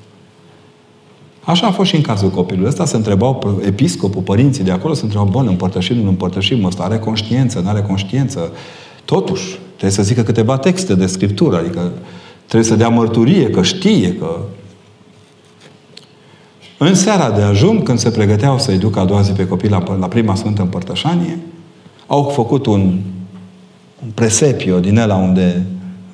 Așa 1.44 1.66
a 1.66 1.70
fost 1.70 1.88
și 1.88 1.96
în 1.96 2.02
cazul 2.02 2.28
copilului 2.28 2.68
ăsta. 2.68 2.84
Se 2.84 2.96
întrebau 2.96 3.60
episcopul, 3.66 4.22
părinții 4.22 4.64
de 4.64 4.70
acolo, 4.70 4.94
se 4.94 5.04
întrebau, 5.04 5.28
bun, 5.28 5.46
împărtășim, 5.46 5.96
nu 5.96 6.08
împărtășim, 6.08 6.64
ăsta 6.64 6.82
are 6.82 6.98
conștiință, 6.98 7.60
nu 7.60 7.68
are 7.68 7.80
conștiință. 7.80 8.52
Totuși, 9.04 9.58
trebuie 9.68 9.90
să 9.90 10.02
zică 10.02 10.22
câteva 10.22 10.58
texte 10.58 10.94
de 10.94 11.06
scriptură, 11.06 11.56
adică 11.56 11.92
trebuie 12.46 12.70
să 12.70 12.76
dea 12.76 12.88
mărturie, 12.88 13.50
că 13.50 13.62
știe, 13.62 14.14
că... 14.14 14.36
În 16.78 16.94
seara 16.94 17.30
de 17.30 17.42
ajun, 17.42 17.82
când 17.82 17.98
se 17.98 18.10
pregăteau 18.10 18.58
să-i 18.58 18.78
ducă 18.78 19.00
a 19.00 19.04
doua 19.04 19.20
zi 19.20 19.32
pe 19.32 19.46
copil 19.46 19.70
la, 19.70 19.96
la 20.00 20.08
prima 20.08 20.34
Sfântă 20.34 20.62
Împărtășanie, 20.62 21.38
au 22.06 22.22
făcut 22.22 22.66
un 22.66 22.98
un 24.04 24.10
presepio 24.14 24.78
din 24.78 24.98
ăla 24.98 25.14
unde 25.14 25.66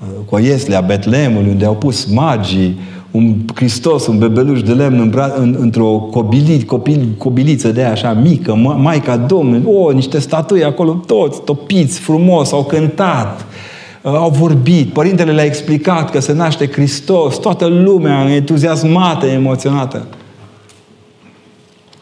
uh, 0.02 0.24
cu 0.24 0.38
Ieslea, 0.38 0.80
Betleemului, 0.80 1.50
unde 1.50 1.64
au 1.64 1.76
pus 1.76 2.04
magii, 2.04 2.78
un 3.10 3.34
Hristos, 3.54 4.06
un 4.06 4.18
bebeluș 4.18 4.62
de 4.62 4.72
lemn 4.72 5.00
în 5.00 5.10
bra- 5.10 5.34
în, 5.36 5.56
într-o 5.58 6.08
cobili, 6.10 6.64
copil, 6.64 7.08
cobiliță 7.18 7.68
de 7.68 7.80
aia 7.80 7.90
așa 7.90 8.12
mică, 8.12 8.54
Maica 8.54 9.16
Domnului, 9.16 9.62
o, 9.72 9.92
niște 9.92 10.18
statui 10.18 10.64
acolo, 10.64 11.02
toți 11.06 11.40
topiți, 11.44 11.98
frumos, 11.98 12.52
au 12.52 12.64
cântat, 12.64 13.46
uh, 14.02 14.12
au 14.12 14.30
vorbit, 14.30 14.92
părintele 14.92 15.32
le-a 15.32 15.44
explicat 15.44 16.10
că 16.10 16.20
se 16.20 16.32
naște 16.32 16.68
Hristos, 16.68 17.36
toată 17.36 17.66
lumea 17.66 18.34
entuziasmată, 18.34 19.26
emoționată. 19.26 20.06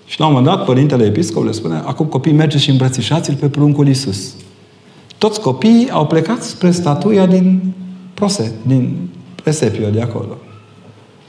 Și 0.06 0.20
la 0.20 0.26
un 0.26 0.32
moment 0.32 0.56
dat, 0.56 0.64
părintele 0.64 1.04
episcop 1.04 1.44
le 1.44 1.52
spune, 1.52 1.82
acum 1.84 2.06
copii, 2.06 2.32
mergeți 2.32 2.62
și 2.62 2.70
îmbrățișați-l 2.70 3.34
pe 3.34 3.46
pruncul 3.46 3.86
Iisus. 3.86 4.34
Toți 5.24 5.40
copiii 5.40 5.90
au 5.90 6.06
plecat 6.06 6.42
spre 6.42 6.70
statuia 6.70 7.26
din 7.26 7.72
Prose, 8.14 8.52
din 8.66 9.08
Presepio 9.42 9.90
de 9.90 10.00
acolo. 10.00 10.36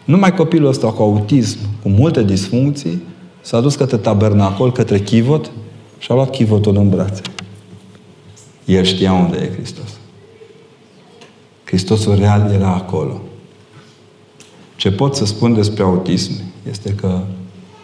Numai 0.06 0.34
copilul 0.34 0.70
ăsta 0.70 0.92
cu 0.92 1.02
autism, 1.02 1.58
cu 1.82 1.90
multe 1.90 2.24
disfuncții, 2.24 3.02
s-a 3.42 3.62
dus 3.62 3.76
către 3.76 3.98
tabernacol, 3.98 4.72
către 4.72 5.00
chivot 5.00 5.52
și 5.98 6.12
a 6.12 6.14
luat 6.14 6.30
chivotul 6.30 6.76
în 6.76 6.90
brațe. 6.90 7.22
El 8.66 8.84
știa 8.84 9.14
unde 9.14 9.38
e 9.38 9.54
Hristos. 9.54 9.90
Hristosul 11.64 12.16
real 12.16 12.52
era 12.52 12.74
acolo. 12.74 13.22
Ce 14.76 14.92
pot 14.92 15.16
să 15.16 15.26
spun 15.26 15.54
despre 15.54 15.84
autism 15.84 16.32
este 16.70 16.94
că 16.94 17.20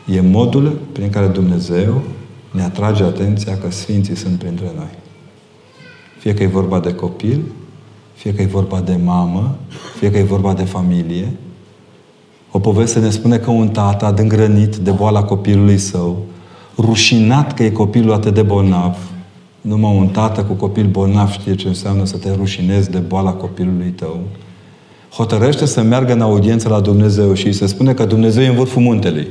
e 0.08 0.22
modul 0.22 0.78
prin 0.92 1.10
care 1.10 1.28
Dumnezeu 1.28 2.02
ne 2.52 2.64
atrage 2.64 3.04
atenția 3.04 3.58
că 3.58 3.72
Sfinții 3.72 4.16
sunt 4.16 4.40
printre 4.40 4.72
noi. 4.76 5.01
Fie 6.22 6.34
că 6.34 6.44
e 6.44 6.48
vorba 6.48 6.80
de 6.80 6.94
copil, 6.94 7.42
fie 8.14 8.34
că 8.34 8.42
e 8.42 8.46
vorba 8.46 8.80
de 8.80 9.00
mamă, 9.04 9.56
fie 9.98 10.12
că 10.12 10.18
e 10.18 10.24
vorba 10.24 10.54
de 10.54 10.64
familie. 10.64 11.32
O 12.52 12.60
poveste 12.60 13.00
ne 13.00 13.10
spune 13.10 13.38
că 13.38 13.52
un 13.52 13.70
tată 13.70 14.06
a 14.06 14.12
dângrănit 14.12 14.76
de 14.76 14.92
boala 14.92 15.24
copilului 15.24 15.78
său, 15.78 16.18
rușinat 16.78 17.54
că 17.54 17.64
e 17.64 17.70
copilul 17.70 18.14
atât 18.14 18.34
de 18.34 18.42
bolnav. 18.42 18.98
Numai 19.62 19.98
un 19.98 20.08
tată 20.08 20.44
cu 20.44 20.54
copil 20.54 20.86
bolnav 20.86 21.32
știe 21.32 21.56
ce 21.56 21.68
înseamnă 21.68 22.06
să 22.06 22.18
te 22.18 22.32
rușinezi 22.36 22.90
de 22.90 22.98
boala 22.98 23.32
copilului 23.32 23.90
tău. 23.90 24.20
Hotărăște 25.12 25.66
să 25.66 25.82
meargă 25.82 26.14
în 26.14 26.22
audiență 26.22 26.70
la 26.70 26.80
Dumnezeu 26.80 27.34
și 27.34 27.46
îi 27.46 27.54
se 27.54 27.66
spune 27.66 27.94
că 27.94 28.06
Dumnezeu 28.06 28.44
e 28.44 28.48
în 28.48 28.56
vârful 28.56 28.82
muntelui. 28.82 29.28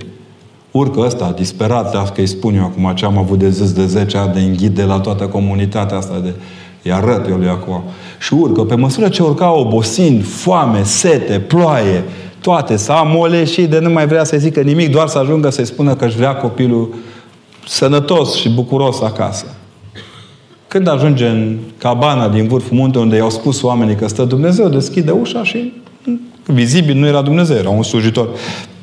Urcă 0.71 1.01
ăsta, 1.01 1.33
disperat, 1.37 1.93
dacă 1.93 2.21
îi 2.21 2.27
spun 2.27 2.55
eu 2.55 2.65
acum 2.65 2.93
ce 2.95 3.05
am 3.05 3.19
avut 3.19 3.39
de 3.39 3.51
zis 3.51 3.73
de 3.73 3.87
10 3.87 4.17
ani, 4.17 4.33
de 4.33 4.41
înghid 4.41 4.75
de 4.75 4.85
la 4.85 5.01
toată 5.01 5.27
comunitatea 5.27 5.97
asta 5.97 6.19
de 6.19 6.35
îi 6.83 6.93
arăt 6.93 7.29
eu 7.29 7.37
lui 7.37 7.49
acum. 7.49 7.83
Și 8.19 8.35
urcă. 8.35 8.63
Pe 8.63 8.75
măsură 8.75 9.09
ce 9.09 9.23
urca 9.23 9.53
obosind, 9.53 10.25
foame, 10.25 10.83
sete, 10.83 11.39
ploaie, 11.39 12.05
toate, 12.41 12.77
s-a 12.77 12.95
amoleșit 12.95 13.71
de 13.71 13.79
nu 13.79 13.91
mai 13.91 14.07
vrea 14.07 14.25
să 14.25 14.37
zică 14.37 14.61
nimic, 14.61 14.91
doar 14.91 15.09
să 15.09 15.19
ajungă 15.19 15.51
să-i 15.51 15.67
spună 15.67 15.95
că 15.95 16.05
își 16.05 16.17
vrea 16.17 16.35
copilul 16.35 16.95
sănătos 17.67 18.35
și 18.35 18.49
bucuros 18.49 19.01
acasă. 19.01 19.47
Când 20.69 20.89
ajunge 20.89 21.27
în 21.27 21.57
cabana 21.79 22.29
din 22.29 22.49
vârful 22.49 22.77
munte 22.77 22.99
unde 22.99 23.17
i-au 23.17 23.31
spus 23.31 23.63
oamenii 23.63 23.95
că 23.95 24.09
stă 24.09 24.25
Dumnezeu, 24.25 24.69
deschide 24.69 25.11
ușa 25.11 25.45
și 25.45 25.73
vizibil 26.45 26.97
nu 26.97 27.07
era 27.07 27.23
Dumnezeu, 27.23 27.57
era 27.57 27.69
un 27.69 27.83
slujitor 27.83 28.29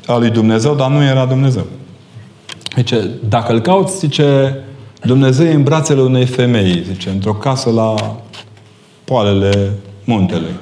al 0.06 0.20
lui 0.20 0.30
Dumnezeu, 0.30 0.74
dar 0.74 0.90
nu 0.90 1.02
era 1.02 1.24
Dumnezeu. 1.24 1.66
Deci, 2.74 2.92
dacă 3.28 3.52
îl 3.52 3.60
cauți, 3.60 3.98
zice, 3.98 4.56
Dumnezeu 5.02 5.46
e 5.46 5.52
în 5.52 5.62
brațele 5.62 6.00
unei 6.00 6.26
femei, 6.26 6.82
zice, 6.82 7.08
într-o 7.10 7.34
casă 7.34 7.70
la 7.70 8.16
poalele 9.04 9.72
muntelui. 10.04 10.54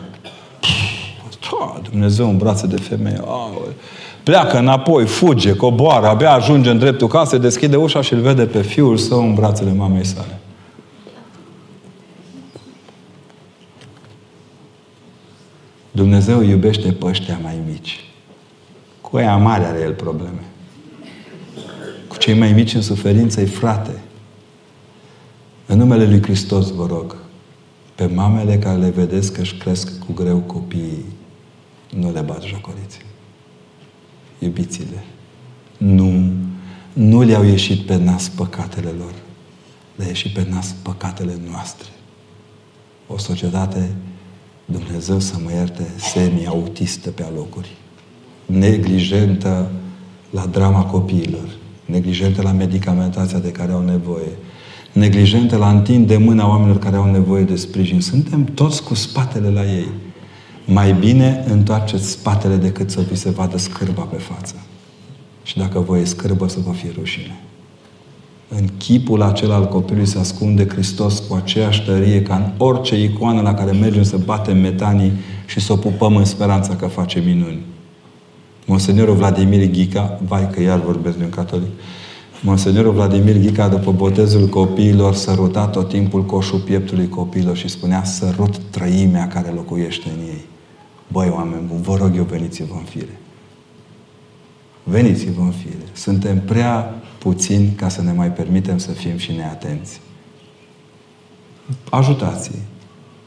Da, 1.41 1.81
Dumnezeu 1.91 2.29
în 2.29 2.37
brațe 2.37 2.67
de 2.67 2.77
femeie. 2.77 3.21
Aole. 3.25 3.75
Pleacă 4.23 4.59
înapoi, 4.59 5.05
fuge, 5.05 5.55
coboară, 5.55 6.07
abia 6.07 6.33
ajunge 6.33 6.71
în 6.71 6.79
dreptul 6.79 7.09
casei, 7.09 7.39
deschide 7.39 7.77
ușa 7.77 8.01
și 8.01 8.13
îl 8.13 8.21
vede 8.21 8.47
pe 8.47 8.63
fiul 8.63 8.97
său 8.97 9.21
în 9.21 9.35
brațele 9.35 9.73
mamei 9.73 10.05
sale. 10.05 10.41
Dumnezeu 15.91 16.43
iubește 16.43 16.93
pe 16.93 17.07
ăștia 17.07 17.39
mai 17.43 17.59
mici. 17.71 18.05
Cu 19.01 19.17
aia 19.17 19.37
mari 19.37 19.65
are 19.65 19.81
El 19.81 19.93
probleme. 19.93 20.45
Cu 22.09 22.17
cei 22.17 22.35
mai 22.35 22.53
mici 22.53 22.75
în 22.75 22.83
suferință 22.83 23.41
e 23.41 23.45
frate. 23.45 24.01
În 25.67 25.79
numele 25.79 26.07
Lui 26.07 26.23
Hristos 26.23 26.71
vă 26.71 26.87
rog, 26.87 27.17
pe 27.95 28.07
mamele 28.07 28.59
care 28.59 28.79
le 28.79 28.91
vedeți 28.91 29.33
că 29.33 29.41
își 29.41 29.55
cresc 29.55 29.99
cu 29.99 30.13
greu 30.13 30.39
copiii, 30.39 31.05
nu 31.97 32.13
le 32.13 32.21
bat 32.21 32.43
jocoriți. 32.43 32.99
Iubiți-le. 34.39 35.05
Nu, 35.79 36.31
nu 36.93 37.23
le-au 37.23 37.45
ieșit 37.45 37.81
pe 37.81 37.97
nas 37.97 38.29
păcatele 38.29 38.91
lor. 38.99 39.13
Le-a 39.97 40.07
ieșit 40.07 40.33
pe 40.33 40.47
nas 40.51 40.75
păcatele 40.83 41.39
noastre. 41.51 41.89
O 43.07 43.19
societate, 43.19 43.95
Dumnezeu 44.65 45.19
să 45.19 45.35
mă 45.45 45.53
ierte, 45.53 45.87
semi-autistă 45.97 47.11
pe 47.11 47.23
alocuri. 47.23 47.77
Neglijentă 48.47 49.71
la 50.31 50.47
drama 50.47 50.85
copiilor. 50.85 51.49
Neglijentă 51.85 52.43
la 52.43 52.53
medicamentația 52.53 53.39
de 53.39 53.53
care 53.53 53.73
au 53.73 53.85
nevoie 53.85 54.33
neglijente 54.97 55.57
la 55.57 55.69
întinde 55.71 56.17
mâna 56.17 56.49
oamenilor 56.49 56.79
care 56.79 56.97
au 56.97 57.11
nevoie 57.11 57.45
de 57.45 57.57
sprijin. 57.57 58.01
Suntem 58.01 58.45
toți 58.45 58.83
cu 58.83 58.95
spatele 58.95 59.51
la 59.51 59.65
ei. 59.65 59.89
Mai 60.65 60.93
bine 60.93 61.45
întoarceți 61.49 62.11
spatele 62.11 62.57
decât 62.57 62.91
să 62.91 63.01
vi 63.11 63.17
se 63.17 63.31
vadă 63.31 63.59
scârba 63.59 64.03
pe 64.03 64.17
față. 64.17 64.55
Și 65.43 65.57
dacă 65.59 65.81
voi 65.81 66.01
e 66.01 66.05
scârbă, 66.05 66.49
să 66.49 66.59
vă 66.67 66.73
fie 66.73 66.93
rușine. 66.99 67.41
În 68.49 68.69
chipul 68.79 69.23
acela 69.23 69.55
al 69.55 69.69
copilului 69.69 70.07
se 70.07 70.19
ascunde 70.19 70.69
Hristos 70.69 71.23
cu 71.29 71.35
aceeași 71.35 71.85
tărie 71.85 72.23
ca 72.23 72.35
în 72.35 72.67
orice 72.67 73.03
icoană 73.03 73.41
la 73.41 73.55
care 73.55 73.73
mergem 73.73 74.03
să 74.03 74.17
batem 74.17 74.59
metanii 74.59 75.13
și 75.47 75.61
să 75.61 75.73
o 75.73 75.77
pupăm 75.77 76.17
în 76.17 76.25
speranța 76.25 76.77
că 76.77 76.87
face 76.87 77.23
minuni. 77.27 77.61
Monsenorul 78.67 79.15
Vladimir 79.15 79.71
Ghica, 79.71 80.21
vai 80.29 80.51
că 80.51 80.63
iar 80.63 80.81
vorbesc 80.81 81.17
de 81.17 81.25
un 81.25 81.31
catolic, 81.31 81.71
Monsenorul 82.47 82.93
Vladimir 82.93 83.39
Ghica, 83.39 83.69
după 83.69 83.93
botezul 83.93 84.47
copiilor, 84.47 85.15
săruta 85.15 85.67
tot 85.67 85.89
timpul 85.89 86.25
coșul 86.25 86.59
pieptului 86.59 87.09
copiilor 87.09 87.57
și 87.57 87.69
spunea 87.69 88.05
sărut 88.05 88.59
trăimea 88.71 89.29
care 89.29 89.51
locuiește 89.55 90.09
în 90.09 90.27
ei. 90.27 90.45
Băi, 91.09 91.33
oameni 91.35 91.63
buni, 91.69 91.83
vă 91.83 91.97
rog 91.97 92.17
eu, 92.17 92.23
veniți-vă 92.23 92.75
în 92.75 92.85
fire. 92.85 93.21
Veniți-vă 94.83 95.41
în 95.41 95.51
fire. 95.51 95.85
Suntem 95.93 96.41
prea 96.41 96.95
puțini 97.19 97.73
ca 97.77 97.89
să 97.89 98.03
ne 98.03 98.13
mai 98.13 98.31
permitem 98.31 98.79
să 98.79 98.91
fim 98.91 99.17
și 99.17 99.33
neatenți. 99.33 100.01
Ajutați-i. 101.91 102.59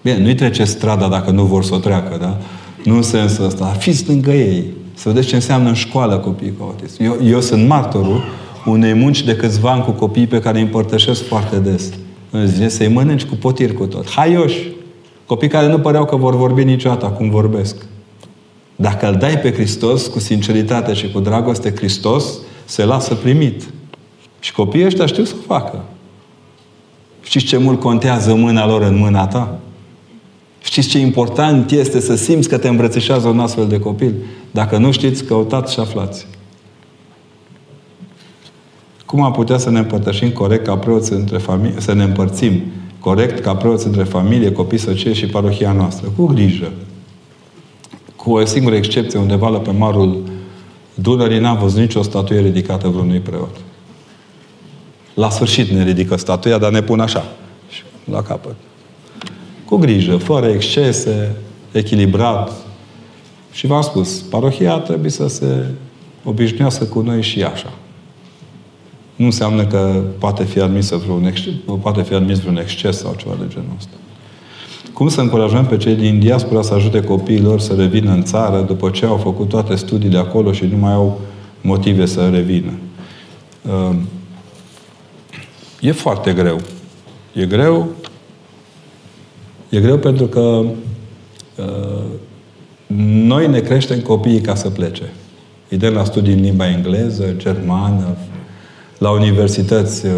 Bine, 0.02 0.20
nu-i 0.20 0.36
trece 0.36 0.64
strada 0.64 1.08
dacă 1.08 1.32
nu 1.32 1.44
vor 1.44 1.64
să 1.64 1.74
o 1.74 1.78
treacă, 1.78 2.18
da? 2.18 2.38
Nu 2.84 2.96
în 2.96 3.02
sensul 3.02 3.46
ăsta. 3.46 3.66
Fiți 3.66 4.08
lângă 4.08 4.32
ei. 4.32 4.64
Să 4.94 5.10
vedeți 5.10 5.28
ce 5.28 5.36
înseamnă 5.36 5.68
în 5.68 5.74
școală 5.74 6.18
copiii 6.18 6.56
cu 6.58 6.64
autism. 6.64 7.04
Eu, 7.04 7.18
eu 7.24 7.42
sunt 7.42 7.68
martorul 7.68 8.24
unei 8.66 8.94
munci 8.94 9.24
de 9.24 9.36
câțiva 9.36 9.72
ani 9.72 9.84
cu 9.84 9.92
copii 9.92 10.28
pe 10.28 10.40
care 10.40 10.58
îi 10.58 10.64
împărtășesc 10.64 11.24
foarte 11.24 11.58
des. 11.60 11.90
Îmi 12.30 12.48
zice 12.48 12.68
să-i 12.68 12.88
mănânci 12.88 13.26
cu 13.26 13.36
potir 13.36 13.74
cu 13.74 13.86
tot. 13.86 14.10
Haioși! 14.10 14.68
Copii 15.26 15.48
care 15.48 15.68
nu 15.68 15.80
păreau 15.80 16.06
că 16.06 16.16
vor 16.16 16.36
vorbi 16.36 16.64
niciodată 16.64 17.06
acum 17.06 17.30
vorbesc. 17.30 17.76
Dacă 18.76 19.10
îl 19.10 19.16
dai 19.16 19.38
pe 19.38 19.54
Hristos 19.54 20.08
cu 20.08 20.20
sinceritate 20.20 20.94
și 20.94 21.12
cu 21.12 21.20
dragoste, 21.20 21.74
Hristos 21.76 22.38
se 22.66 22.86
lasă 22.86 23.14
primit. 23.14 23.64
Și 24.40 24.54
copiii 24.54 24.86
ăștia 24.86 25.06
știu 25.06 25.24
să 25.24 25.34
o 25.38 25.54
facă. 25.54 25.84
Știți 27.22 27.46
ce 27.46 27.58
mult 27.58 27.80
contează 27.80 28.34
mâna 28.34 28.68
lor 28.68 28.82
în 28.82 28.98
mâna 28.98 29.28
ta? 29.28 29.60
Știți 30.64 30.88
ce 30.88 31.00
important 31.00 31.72
este 31.72 32.00
să 32.00 32.16
simți 32.16 32.50
că 32.50 32.58
te 32.58 32.68
îmbrățișează 32.68 33.28
un 33.28 33.40
astfel 33.40 33.68
de 33.68 33.80
copil? 33.80 34.14
Dacă 34.52 34.78
nu 34.78 34.92
știți, 34.92 35.24
căutați 35.24 35.74
și 35.74 35.80
aflați. 35.80 36.28
Cum 39.10 39.22
am 39.22 39.32
putea 39.32 39.58
să 39.58 39.70
ne 39.70 39.80
împărtășim 39.80 40.30
corect 40.30 40.66
ca 40.66 40.78
preoți 40.78 41.14
între 41.14 41.38
familie, 41.38 41.80
să 41.80 41.94
ne 41.94 42.04
împărțim 42.04 42.62
corect 43.00 43.40
ca 43.40 43.56
preoți 43.56 43.86
între 43.86 44.04
familie, 44.04 44.52
copii, 44.52 44.78
socie 44.78 45.14
și 45.14 45.26
parohia 45.26 45.72
noastră? 45.72 46.12
Cu 46.16 46.26
grijă. 46.26 46.72
Cu 48.16 48.32
o 48.32 48.46
singură 48.46 48.76
excepție, 48.76 49.20
undeva 49.20 49.50
la 49.50 49.58
pe 49.58 49.72
marul 49.72 50.24
Dunării 50.94 51.40
n-am 51.40 51.58
văzut 51.58 51.80
nicio 51.80 52.02
statuie 52.02 52.40
ridicată 52.40 52.88
vreunui 52.88 53.20
preot. 53.20 53.56
La 55.14 55.30
sfârșit 55.30 55.70
ne 55.70 55.84
ridică 55.84 56.16
statuia, 56.16 56.58
dar 56.58 56.72
ne 56.72 56.82
pun 56.82 57.00
așa. 57.00 57.26
La 58.04 58.22
capăt. 58.22 58.56
Cu 59.66 59.76
grijă, 59.76 60.18
fără 60.18 60.48
excese, 60.48 61.36
echilibrat. 61.72 62.52
Și 63.52 63.68
v-am 63.68 63.82
spus, 63.82 64.22
parohia 64.22 64.78
trebuie 64.78 65.12
să 65.12 65.28
se 65.28 65.66
obișnuiască 66.24 66.84
cu 66.84 67.02
noi 67.02 67.22
și 67.22 67.44
așa 67.44 67.74
nu 69.20 69.26
înseamnă 69.26 69.66
că 69.66 70.02
poate 70.18 70.44
fi 70.44 70.60
admis 70.60 70.90
vreun 70.90 71.26
exces, 71.26 71.54
poate 71.82 72.02
fi 72.02 72.14
admis 72.14 72.40
vreun 72.40 72.58
exces 72.58 72.98
sau 72.98 73.16
ceva 73.18 73.36
de 73.40 73.46
genul 73.48 73.74
ăsta. 73.78 73.94
Cum 74.94 75.08
să 75.08 75.22
încurajăm 75.22 75.66
pe 75.66 75.78
cei 75.78 75.96
din 75.96 76.20
diaspora 76.20 76.62
să 76.62 76.74
ajute 76.74 77.02
copiilor 77.02 77.60
să 77.60 77.74
revină 77.74 78.12
în 78.12 78.24
țară 78.24 78.62
după 78.62 78.90
ce 78.90 79.06
au 79.06 79.18
făcut 79.18 79.50
toate 79.50 79.76
studiile 79.76 80.18
acolo 80.18 80.52
și 80.52 80.66
nu 80.66 80.78
mai 80.78 80.94
au 80.94 81.22
motive 81.62 82.06
să 82.06 82.30
revină? 82.30 82.72
Uh, 83.62 83.96
e 85.82 85.92
foarte 85.92 86.34
greu. 86.34 86.60
E 87.34 87.46
greu. 87.46 87.88
E 89.70 89.80
greu 89.80 89.98
pentru 89.98 90.26
că 90.26 90.64
uh, 91.56 92.04
noi 92.96 93.48
ne 93.48 93.60
creștem 93.60 94.00
copiii 94.00 94.42
ca 94.42 94.56
să 94.56 94.70
plece. 94.70 95.14
Îi 95.70 95.78
dăm 95.78 95.94
la 95.94 96.04
studii 96.04 96.34
în 96.34 96.42
limba 96.42 96.70
engleză, 96.70 97.34
germană, 97.38 98.18
la 99.00 99.10
universități 99.10 100.06
uh, 100.06 100.12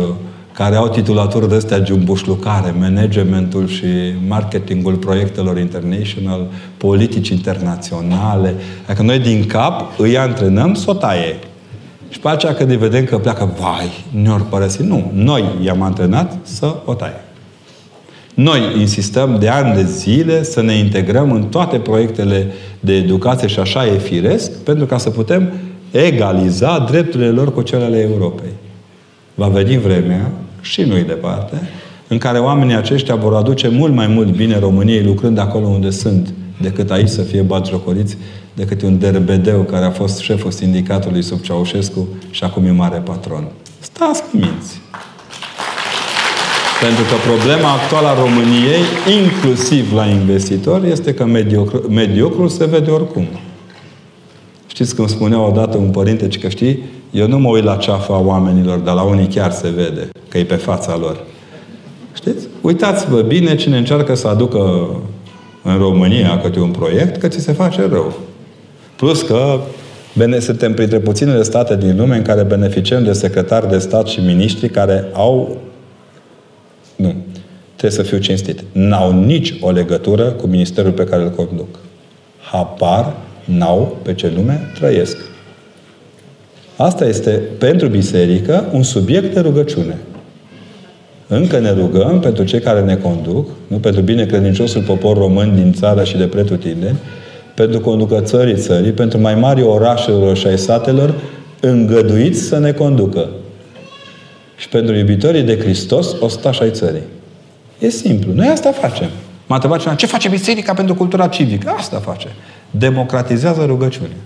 care 0.54 0.76
au 0.76 0.90
titulaturi 0.90 1.50
de 1.50 1.56
astea 1.56 1.84
jumbușlucare, 1.84 2.76
managementul 2.80 3.68
și 3.68 3.86
marketingul 4.28 4.96
proiectelor 4.96 5.58
international, 5.58 6.48
politici 6.78 7.30
internaționale. 7.30 8.56
Adică 8.86 9.04
noi 9.04 9.20
din 9.20 9.46
cap 9.46 10.00
îi 10.00 10.18
antrenăm 10.18 10.74
să 10.74 10.90
o 10.90 10.94
taie. 10.94 11.40
Și 12.10 12.20
pe 12.20 12.30
aceea 12.30 12.54
când 12.54 12.70
îi 12.70 12.78
vedem 12.78 13.06
că 13.06 13.18
pleacă, 13.18 13.54
vai, 13.60 14.06
ne-or 14.22 14.46
părăsi. 14.50 14.84
Nu. 14.84 15.12
Noi 15.14 15.44
i-am 15.64 15.82
antrenat 15.82 16.38
să 16.44 16.76
o 16.86 16.94
taie. 16.94 17.24
Noi 18.34 18.60
insistăm 18.80 19.38
de 19.40 19.50
ani 19.50 19.76
de 19.76 19.84
zile 19.84 20.44
să 20.44 20.62
ne 20.62 20.74
integrăm 20.74 21.32
în 21.32 21.44
toate 21.44 21.78
proiectele 21.78 22.48
de 22.80 22.94
educație 22.94 23.48
și 23.48 23.60
așa 23.60 23.86
e 23.86 23.98
firesc, 23.98 24.52
pentru 24.52 24.86
ca 24.86 24.98
să 24.98 25.10
putem 25.10 25.52
egaliza 25.92 26.86
drepturile 26.90 27.30
lor 27.30 27.54
cu 27.54 27.62
cele 27.62 27.84
ale 27.84 28.00
Europei 28.00 28.52
va 29.36 29.48
veni 29.48 29.78
vremea, 29.78 30.32
și 30.62 30.82
nu-i 30.82 31.04
departe, 31.04 31.70
în 32.08 32.18
care 32.18 32.40
oamenii 32.40 32.76
aceștia 32.76 33.16
vor 33.16 33.34
aduce 33.34 33.68
mult 33.68 33.94
mai 33.94 34.08
mult 34.08 34.36
bine 34.36 34.60
României 34.60 35.04
lucrând 35.04 35.38
acolo 35.38 35.68
unde 35.68 35.90
sunt, 35.90 36.34
decât 36.62 36.92
aici 36.92 37.08
să 37.08 37.22
fie 37.22 37.42
batjocoriți 37.42 38.18
decât 38.54 38.82
un 38.82 39.00
derbedeu 39.00 39.62
care 39.62 39.86
a 39.86 39.92
fost 39.92 40.20
șeful 40.20 40.52
sindicatului 40.52 41.22
sub 41.22 41.42
Ceaușescu 41.42 42.08
și 42.30 42.44
acum 42.44 42.66
e 42.66 42.72
mare 42.72 42.98
patron. 42.98 43.48
Stați 43.80 44.22
cu 44.22 44.30
minți! 44.32 44.82
Pentru 46.82 47.04
că 47.04 47.16
problema 47.30 47.72
actuală 47.72 48.08
a 48.08 48.20
României, 48.20 48.84
inclusiv 49.22 49.94
la 49.94 50.06
investitori, 50.06 50.92
este 50.92 51.14
că 51.14 51.26
mediocru, 51.26 51.90
mediocrul 51.90 52.48
se 52.48 52.66
vede 52.66 52.92
oricum. 52.92 53.28
Știți 54.68 54.96
cum 54.96 55.08
spunea 55.08 55.40
odată 55.40 55.78
un 55.78 55.90
părinte, 55.90 56.28
că 56.28 56.50
știi, 56.50 56.84
eu 57.12 57.28
nu 57.28 57.40
mă 57.40 57.50
uit 57.50 57.64
la 57.64 57.76
ceafa 57.76 58.20
oamenilor, 58.20 58.78
dar 58.78 58.96
la 58.96 59.02
unii 59.02 59.28
chiar 59.28 59.52
se 59.52 59.70
vede 59.70 60.10
că 60.28 60.38
e 60.38 60.44
pe 60.44 60.56
fața 60.56 60.98
lor. 60.98 61.24
Știți? 62.14 62.48
Uitați-vă 62.62 63.22
bine 63.22 63.56
cine 63.56 63.78
încearcă 63.78 64.16
să 64.16 64.28
aducă 64.28 64.90
în 65.64 65.78
România 65.78 66.40
câte 66.40 66.60
un 66.60 66.72
proiect, 66.72 67.18
că 67.18 67.28
ți 67.28 67.40
se 67.40 67.52
face 67.52 67.88
rău. 67.88 68.14
Plus 68.96 69.22
că 69.22 69.60
suntem 70.40 70.74
printre 70.74 71.00
puținele 71.00 71.44
state 71.44 71.76
din 71.76 71.98
lume 71.98 72.16
în 72.16 72.22
care 72.22 72.44
beneficiem 72.44 73.04
de 73.04 73.12
secretari 73.12 73.70
de 73.70 73.78
stat 73.78 74.08
și 74.08 74.20
miniștri 74.20 74.70
care 74.70 75.06
au 75.14 75.58
nu. 76.96 77.16
Trebuie 77.76 78.06
să 78.06 78.10
fiu 78.10 78.18
cinstit. 78.18 78.64
N-au 78.72 79.12
nici 79.12 79.54
o 79.62 79.72
legătură 79.72 80.24
cu 80.24 80.48
ministerul 80.48 80.92
pe 80.92 81.04
care 81.04 81.24
îl 81.24 81.30
conduc. 81.30 81.80
Habar 82.52 83.14
n-au 83.46 83.98
pe 84.02 84.14
ce 84.14 84.32
lume 84.36 84.72
trăiesc. 84.80 85.18
Asta 86.82 87.06
este 87.06 87.42
pentru 87.58 87.88
biserică 87.88 88.66
un 88.72 88.84
subiect 88.84 89.34
de 89.34 89.40
rugăciune. 89.40 89.98
Încă 91.28 91.60
ne 91.60 91.72
rugăm 91.72 92.20
pentru 92.20 92.44
cei 92.44 92.60
care 92.60 92.82
ne 92.82 92.96
conduc, 92.96 93.50
nu 93.68 93.78
pentru 93.78 94.02
binecredinciosul 94.02 94.82
popor 94.82 95.18
român 95.18 95.56
din 95.56 95.74
țară 95.74 96.04
și 96.04 96.18
de 96.18 96.24
pretutindeni, 96.26 96.98
pentru 97.56 97.80
conducătorii 97.80 98.56
țării, 98.56 98.92
pentru 98.92 99.20
mai 99.20 99.36
mari 99.36 99.62
orașelor 99.62 100.38
și 100.38 100.48
ai 100.48 100.58
satelor, 100.58 101.14
îngăduiți 101.60 102.40
să 102.40 102.60
ne 102.60 102.72
conducă. 102.72 103.30
Și 104.58 104.70
pentru 104.70 104.96
iubitorii 104.96 105.44
de 105.44 105.58
Hristos, 105.58 106.16
ostași 106.20 106.62
ai 106.62 106.72
țării. 106.72 107.04
E 107.80 107.90
simplu. 107.90 108.34
Noi 108.34 108.48
asta 108.48 108.72
facem. 108.72 109.10
M-a 109.46 109.56
întrebat 109.56 109.80
cineva, 109.80 109.98
ce 109.98 110.06
face 110.06 110.30
biserica 110.30 110.74
pentru 110.74 110.96
cultura 110.96 111.28
civică? 111.28 111.74
Asta 111.78 111.98
face. 111.98 112.28
Democratizează 112.72 113.64
rugăciunea. 113.66 114.18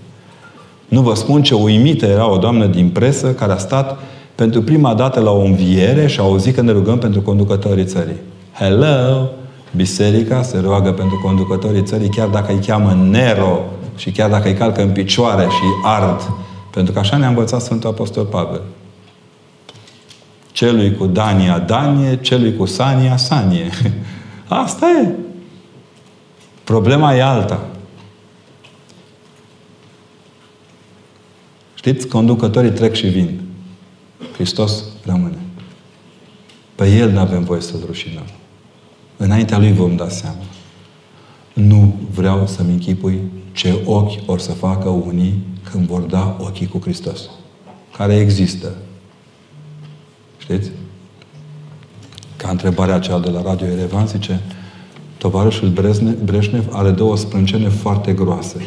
Nu 0.88 1.00
vă 1.00 1.14
spun 1.14 1.42
ce 1.42 1.54
uimită 1.54 2.06
era 2.06 2.30
o 2.30 2.36
doamnă 2.36 2.66
din 2.66 2.88
presă 2.88 3.32
care 3.32 3.52
a 3.52 3.56
stat 3.56 3.98
pentru 4.34 4.62
prima 4.62 4.94
dată 4.94 5.20
la 5.20 5.30
o 5.30 5.40
înviere 5.40 6.06
și 6.06 6.20
a 6.20 6.22
auzit 6.22 6.54
că 6.54 6.60
ne 6.60 6.72
rugăm 6.72 6.98
pentru 6.98 7.20
conducătorii 7.20 7.84
țării. 7.84 8.16
Hello! 8.52 9.30
Biserica 9.76 10.42
se 10.42 10.58
roagă 10.58 10.92
pentru 10.92 11.20
conducătorii 11.24 11.82
țării 11.82 12.08
chiar 12.08 12.28
dacă 12.28 12.52
îi 12.52 12.58
cheamă 12.66 12.92
Nero 13.10 13.60
și 13.96 14.10
chiar 14.10 14.30
dacă 14.30 14.48
îi 14.48 14.54
calcă 14.54 14.82
în 14.82 14.90
picioare 14.90 15.42
și 15.42 15.62
ard. 15.84 16.30
Pentru 16.70 16.92
că 16.92 16.98
așa 16.98 17.16
ne-a 17.16 17.28
învățat 17.28 17.60
Sfântul 17.60 17.90
Apostol 17.90 18.24
Pavel. 18.24 18.60
Celui 20.52 20.94
cu 20.94 21.06
Dania, 21.06 21.58
Danie, 21.58 22.18
celui 22.20 22.56
cu 22.56 22.64
Sania, 22.64 23.16
Sanie. 23.16 23.70
Asta 24.64 24.86
e. 25.04 25.08
Problema 26.64 27.14
e 27.14 27.22
alta. 27.22 27.60
Știți, 31.86 32.06
conducătorii 32.06 32.70
trec 32.70 32.94
și 32.94 33.06
vin. 33.06 33.40
Hristos 34.34 34.84
rămâne. 35.04 35.38
Pe 36.74 36.96
El 36.96 37.10
nu 37.10 37.18
avem 37.18 37.44
voie 37.44 37.60
să-L 37.60 37.82
rușinăm. 37.86 38.24
Înaintea 39.16 39.58
Lui 39.58 39.72
vom 39.72 39.96
da 39.96 40.08
seama. 40.08 40.42
Nu 41.52 41.94
vreau 42.14 42.46
să-mi 42.46 42.72
închipui 42.72 43.20
ce 43.52 43.80
ochi 43.84 44.18
or 44.26 44.38
să 44.38 44.52
facă 44.52 44.88
unii 44.88 45.42
când 45.70 45.86
vor 45.86 46.00
da 46.00 46.36
ochii 46.40 46.66
cu 46.66 46.80
Hristos. 46.80 47.20
Care 47.96 48.16
există. 48.16 48.76
Știți? 50.38 50.70
Ca 52.36 52.48
întrebarea 52.50 52.94
aceea 52.94 53.18
de 53.18 53.30
la 53.30 53.42
Radio 53.42 53.66
Erevan 53.66 54.06
zice 54.06 54.40
tovarășul 55.18 55.68
Breșnev 56.24 56.66
are 56.70 56.90
două 56.90 57.16
sprâncene 57.16 57.68
foarte 57.68 58.12
groase. 58.12 58.66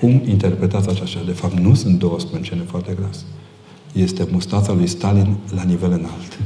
Cum 0.00 0.22
interpretați 0.28 0.88
aceasta? 0.88 1.18
De 1.26 1.32
fapt, 1.32 1.58
nu 1.58 1.74
sunt 1.74 1.98
două 1.98 2.20
sprâncene 2.20 2.62
foarte 2.66 2.96
groase. 2.98 3.22
Este 3.92 4.26
mustața 4.30 4.72
lui 4.72 4.86
Stalin 4.86 5.36
la 5.54 5.62
nivel 5.62 5.90
înalt. 5.90 6.38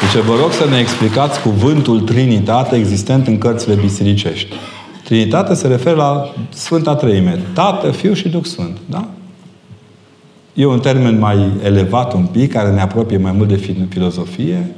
Deci 0.00 0.22
vă 0.22 0.36
rog 0.40 0.52
să 0.52 0.68
ne 0.70 0.78
explicați 0.78 1.40
cuvântul 1.40 2.00
Trinitate 2.00 2.76
existent 2.76 3.26
în 3.26 3.38
cărțile 3.38 3.74
bisericești. 3.74 4.54
Trinitate 5.04 5.54
se 5.54 5.66
referă 5.66 5.96
la 5.96 6.34
Sfânta 6.48 6.94
Treime. 6.94 7.42
Tată, 7.54 7.90
Fiu 7.90 8.12
și 8.12 8.28
Duh 8.28 8.44
Sfânt. 8.44 8.76
Da? 8.88 9.08
E 10.54 10.66
un 10.66 10.80
termen 10.80 11.18
mai 11.18 11.50
elevat 11.62 12.12
un 12.12 12.26
pic, 12.26 12.52
care 12.52 12.70
ne 12.70 12.80
apropie 12.80 13.16
mai 13.16 13.32
mult 13.32 13.48
de 13.48 13.86
filozofie. 13.88 14.74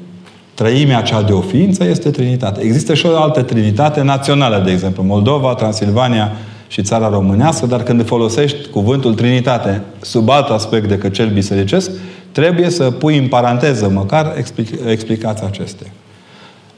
Trăimea 0.55 1.03
cea 1.03 1.23
de 1.23 1.33
o 1.33 1.41
ființă 1.41 1.85
este 1.85 2.11
Trinitate. 2.11 2.61
Există 2.61 2.95
și 2.95 3.07
o 3.07 3.23
altă 3.23 3.43
Trinitate 3.43 4.03
națională, 4.03 4.62
de 4.65 4.70
exemplu. 4.70 5.03
Moldova, 5.03 5.55
Transilvania 5.55 6.33
și 6.69 6.83
țara 6.83 7.09
românească, 7.09 7.66
dar 7.66 7.83
când 7.83 8.07
folosești 8.07 8.69
cuvântul 8.69 9.15
Trinitate 9.15 9.83
sub 10.01 10.29
alt 10.29 10.49
aspect 10.49 10.89
decât 10.89 11.12
cel 11.12 11.29
bisericesc, 11.29 11.91
trebuie 12.33 12.70
să 12.70 12.91
pui 12.91 13.19
în 13.19 13.29
paranteză 13.29 13.89
măcar 13.89 14.35
explic- 14.37 14.91
explicația 14.91 15.47
acestea. 15.47 15.87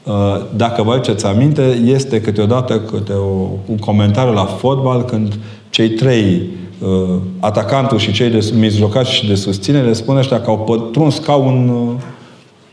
Uh, 0.03 0.13
dacă 0.55 0.83
vă 0.83 0.91
aduceți 0.91 1.25
aminte, 1.25 1.79
este 1.85 2.21
câteodată 2.21 2.79
câte 2.79 3.11
o, 3.11 3.47
un 3.65 3.77
comentariu 3.77 4.33
la 4.33 4.45
fotbal 4.45 5.03
când 5.05 5.33
cei 5.69 5.89
trei 5.89 6.49
uh, 6.79 7.15
atacantul 7.39 7.97
și 7.97 8.11
cei 8.11 8.29
de 8.29 8.51
mijlocați 8.57 9.11
și 9.11 9.27
de 9.27 9.35
susținere 9.35 9.93
spun 9.93 10.17
ăștia 10.17 10.41
că 10.41 10.49
au 10.49 10.59
pătruns 10.59 11.17
ca 11.17 11.35
un 11.35 11.69
uh, 11.69 12.01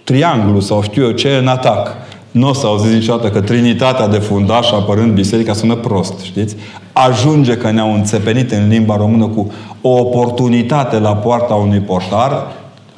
trianglu 0.05 0.61
sau 0.61 0.83
știu 0.83 1.05
eu 1.05 1.11
ce 1.11 1.37
în 1.37 1.47
atac. 1.47 1.97
Nu 2.31 2.49
o 2.49 2.53
să 2.53 2.67
auziți 2.67 2.95
niciodată 2.95 3.31
că 3.31 3.41
Trinitatea 3.41 4.09
de 4.09 4.19
fundaș 4.19 4.73
apărând 4.73 5.13
biserica 5.13 5.53
sună 5.53 5.75
prost, 5.75 6.21
știți? 6.21 6.57
Ajunge 6.93 7.57
că 7.57 7.71
ne-au 7.71 7.95
înțepenit 7.95 8.51
în 8.51 8.69
limba 8.69 8.97
română 8.97 9.27
cu 9.27 9.53
o 9.81 9.89
oportunitate 9.89 10.99
la 10.99 11.15
poarta 11.15 11.55
unui 11.55 11.81
portar. 11.81 12.33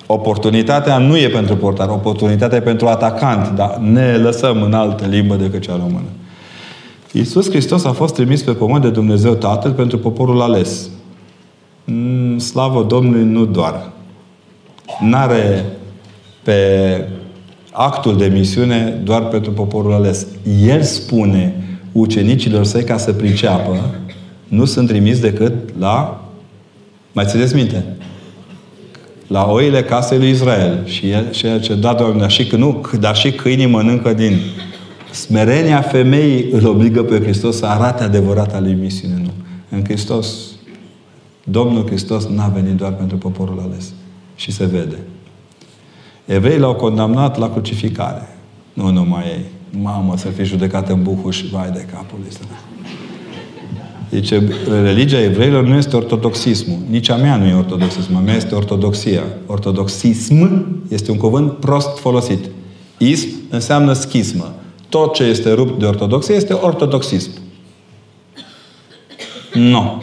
Oportunitatea 0.07 0.99
nu 0.99 1.17
e 1.17 1.29
pentru 1.29 1.57
portar, 1.57 1.89
oportunitatea 1.89 2.59
e 2.59 2.61
pentru 2.61 2.87
atacant, 2.87 3.51
dar 3.51 3.77
ne 3.77 4.17
lăsăm 4.17 4.63
în 4.63 4.73
altă 4.73 5.07
limbă 5.07 5.35
decât 5.35 5.63
cea 5.63 5.77
română. 5.77 6.09
Iisus 7.13 7.49
Hristos 7.49 7.85
a 7.85 7.93
fost 7.93 8.15
trimis 8.15 8.43
pe 8.43 8.53
pământ 8.53 8.83
de 8.83 8.91
Dumnezeu 8.91 9.35
Tatăl 9.35 9.73
pentru 9.73 9.99
poporul 9.99 10.43
ales. 10.43 10.89
Mm, 11.85 12.39
slavă 12.39 12.83
Domnului 12.83 13.25
nu 13.25 13.45
doar. 13.45 13.91
N-are 15.01 15.65
pe 16.45 17.09
actul 17.73 18.17
de 18.17 18.27
misiune 18.27 19.01
doar 19.05 19.29
pentru 19.29 19.51
poporul 19.51 19.93
ales. 19.93 20.27
El 20.67 20.83
spune 20.83 21.55
ucenicilor 21.93 22.65
săi 22.65 22.85
ca 22.85 22.97
să 22.97 23.13
priceapă, 23.13 23.95
nu 24.49 24.65
sunt 24.65 24.89
trimis 24.89 25.21
decât 25.21 25.53
la, 25.79 26.25
mai 27.13 27.25
țineți 27.27 27.55
minte, 27.55 27.85
la 29.27 29.51
oile 29.51 29.83
casei 29.83 30.19
lui 30.19 30.31
Israel. 30.31 30.87
Și 30.87 31.11
el, 31.11 31.33
și 31.33 31.47
el 31.47 31.61
ce 31.61 31.75
da, 31.75 31.95
Doamne, 31.95 32.21
dar 32.21 32.31
și, 32.31 32.49
nu, 32.57 32.87
dar 33.01 33.17
și 33.17 33.33
câinii 33.33 33.67
mănâncă 33.67 34.13
din 34.13 34.39
smerenia 35.13 35.81
femeii 35.81 36.51
îl 36.51 36.67
obligă 36.67 37.03
pe 37.03 37.21
Hristos 37.21 37.57
să 37.57 37.67
arate 37.67 38.03
adevărata 38.03 38.61
lui 38.61 38.77
misiune. 38.81 39.21
Nu. 39.23 39.31
În 39.71 39.85
Hristos, 39.85 40.27
Domnul 41.45 41.87
Hristos 41.87 42.27
n-a 42.27 42.49
venit 42.49 42.75
doar 42.75 42.93
pentru 42.93 43.17
poporul 43.17 43.63
ales. 43.69 43.93
Și 44.37 44.53
se 44.53 44.65
vede. 44.65 44.97
Evreii 46.25 46.59
l-au 46.59 46.75
condamnat 46.75 47.39
la 47.39 47.51
crucificare. 47.51 48.37
Nu 48.73 48.91
numai 48.91 49.25
ei. 49.27 49.45
Mamă, 49.83 50.17
să 50.17 50.29
fie 50.29 50.45
judecat 50.45 50.89
în 50.89 51.03
buhuș, 51.03 51.43
vai 51.51 51.71
de 51.71 51.87
capul 51.93 52.19
lui 52.21 52.31
Deci, 54.09 54.33
religia 54.83 55.23
evreilor 55.23 55.65
nu 55.65 55.77
este 55.77 55.97
ortodoxismul. 55.97 56.79
Nici 56.91 57.09
a 57.09 57.17
mea 57.17 57.37
nu 57.37 57.47
e 57.47 57.55
ortodoxismul. 57.55 58.19
A 58.19 58.21
mea 58.21 58.35
este 58.35 58.55
ortodoxia. 58.55 59.23
Ortodoxism 59.47 60.67
este 60.89 61.11
un 61.11 61.17
cuvânt 61.17 61.53
prost 61.53 61.99
folosit. 61.99 62.45
Ism 62.99 63.29
înseamnă 63.51 63.93
schismă. 63.93 64.55
Tot 64.89 65.15
ce 65.15 65.23
este 65.23 65.53
rupt 65.53 65.79
de 65.79 65.87
ortodoxie 65.87 66.35
este 66.35 66.53
ortodoxism. 66.53 67.31
Nu. 69.55 70.03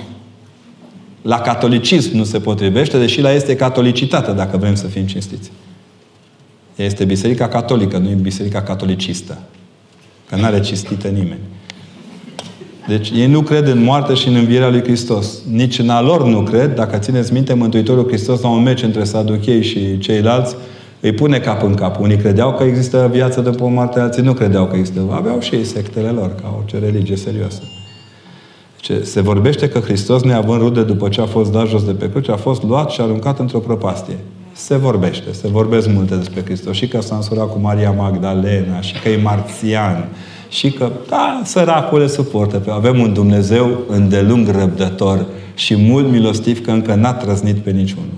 La 1.22 1.40
catolicism 1.40 2.18
nu 2.18 2.24
se 2.24 2.40
potrivește, 2.40 2.98
deși 2.98 3.22
la 3.22 3.32
este 3.32 3.56
catolicitate, 3.56 4.32
dacă 4.32 4.58
vrem 4.58 4.76
să 4.76 4.88
fim 4.88 5.06
cinstiți. 5.06 5.52
Este 6.84 7.06
Biserica 7.06 7.48
Catolică, 7.48 7.98
nu 7.98 8.10
e 8.10 8.14
Biserica 8.14 8.62
Catolicistă. 8.62 9.38
Că 10.30 10.36
nu 10.36 10.44
are 10.44 10.60
cistită 10.60 11.08
nimeni. 11.08 11.40
Deci 12.88 13.12
ei 13.16 13.28
nu 13.28 13.42
cred 13.42 13.68
în 13.68 13.84
moarte 13.84 14.14
și 14.14 14.28
în 14.28 14.36
învierea 14.36 14.70
lui 14.70 14.82
Hristos. 14.82 15.42
Nici 15.52 15.80
în 15.80 15.90
a 15.90 16.02
lor 16.02 16.26
nu 16.26 16.42
cred. 16.42 16.76
Dacă 16.76 16.98
țineți 16.98 17.34
minte, 17.34 17.54
Mântuitorul 17.54 18.08
Hristos 18.08 18.42
la 18.42 18.50
un 18.50 18.64
meci 18.64 18.84
între 18.84 19.04
Saduchei 19.04 19.64
și 19.64 19.98
ceilalți 19.98 20.56
îi 21.00 21.12
pune 21.12 21.40
cap 21.40 21.64
în 21.64 21.74
cap. 21.74 22.00
Unii 22.00 22.18
credeau 22.18 22.54
că 22.54 22.64
există 22.64 23.10
viață 23.12 23.42
după 23.42 23.68
moarte, 23.68 24.00
alții 24.00 24.24
nu 24.24 24.34
credeau 24.34 24.66
că 24.66 24.76
există. 24.76 25.02
Aveau 25.12 25.40
și 25.40 25.56
ei 25.56 25.64
sectele 25.64 26.10
lor, 26.10 26.36
ca 26.36 26.56
orice 26.58 26.80
religie 26.80 27.16
serioasă. 27.16 27.62
Ce 28.80 29.04
se 29.04 29.22
vorbește 29.22 29.70
că 29.70 29.80
Hristos, 29.80 30.24
neavând 30.24 30.62
rude 30.62 30.84
după 30.84 31.10
ce 31.10 31.22
a 31.22 31.26
fost 31.26 31.52
dat 31.52 31.68
jos 31.68 31.84
de 31.84 31.92
pe 31.92 32.10
cruce, 32.10 32.32
a 32.32 32.36
fost 32.36 32.64
luat 32.64 32.90
și 32.90 33.02
aruncat 33.02 33.40
într-o 33.40 33.60
prăpastie. 33.60 34.18
Se 34.66 34.76
vorbește, 34.76 35.34
se 35.34 35.48
vorbesc 35.48 35.88
multe 35.88 36.16
despre 36.16 36.42
Hristos. 36.44 36.76
Și 36.76 36.88
că 36.88 37.02
s-a 37.02 37.16
însurat 37.16 37.52
cu 37.52 37.60
Maria 37.60 37.92
Magdalena, 37.92 38.82
și 38.82 38.94
că 39.00 39.10
e 39.10 39.22
marțian, 39.22 40.08
și 40.50 40.72
că, 40.72 40.92
da, 41.10 41.42
săracule 41.44 42.08
suportă. 42.08 42.72
Avem 42.72 43.00
un 43.00 43.14
Dumnezeu 43.14 43.80
îndelung 43.88 44.48
răbdător 44.48 45.26
și 45.54 45.76
mult 45.76 46.12
milostiv 46.12 46.66
că 46.66 46.72
încă 46.72 46.96
n-a 46.96 47.14
trăznit 47.14 47.58
pe 47.58 47.72
niciunul. 47.72 48.10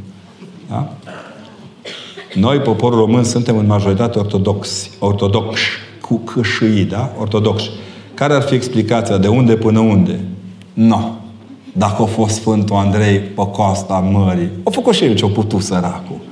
Da? 0.69 0.93
Noi, 2.33 2.57
poporul 2.57 2.99
român, 2.99 3.23
suntem 3.23 3.57
în 3.57 3.65
majoritate 3.65 4.19
ortodoxi, 4.19 4.91
ortodoxi, 4.99 5.67
cu 6.01 6.17
câșâi, 6.17 6.83
da? 6.83 7.11
Ortodoxi. 7.19 7.69
Care 8.13 8.33
ar 8.33 8.41
fi 8.41 8.55
explicația? 8.55 9.17
De 9.17 9.27
unde 9.27 9.55
până 9.55 9.79
unde? 9.79 10.19
Nu. 10.73 10.87
No. 10.87 10.99
Dacă 11.75 12.01
a 12.01 12.05
fost 12.05 12.35
Sfântul 12.35 12.75
Andrei 12.75 13.19
pe 13.19 13.47
coasta 13.51 13.93
mării, 14.11 14.49
a 14.63 14.69
făcut 14.69 14.93
și 14.93 15.03
el 15.03 15.15
ce-a 15.15 15.27
putut 15.27 15.61
săracul. 15.61 16.22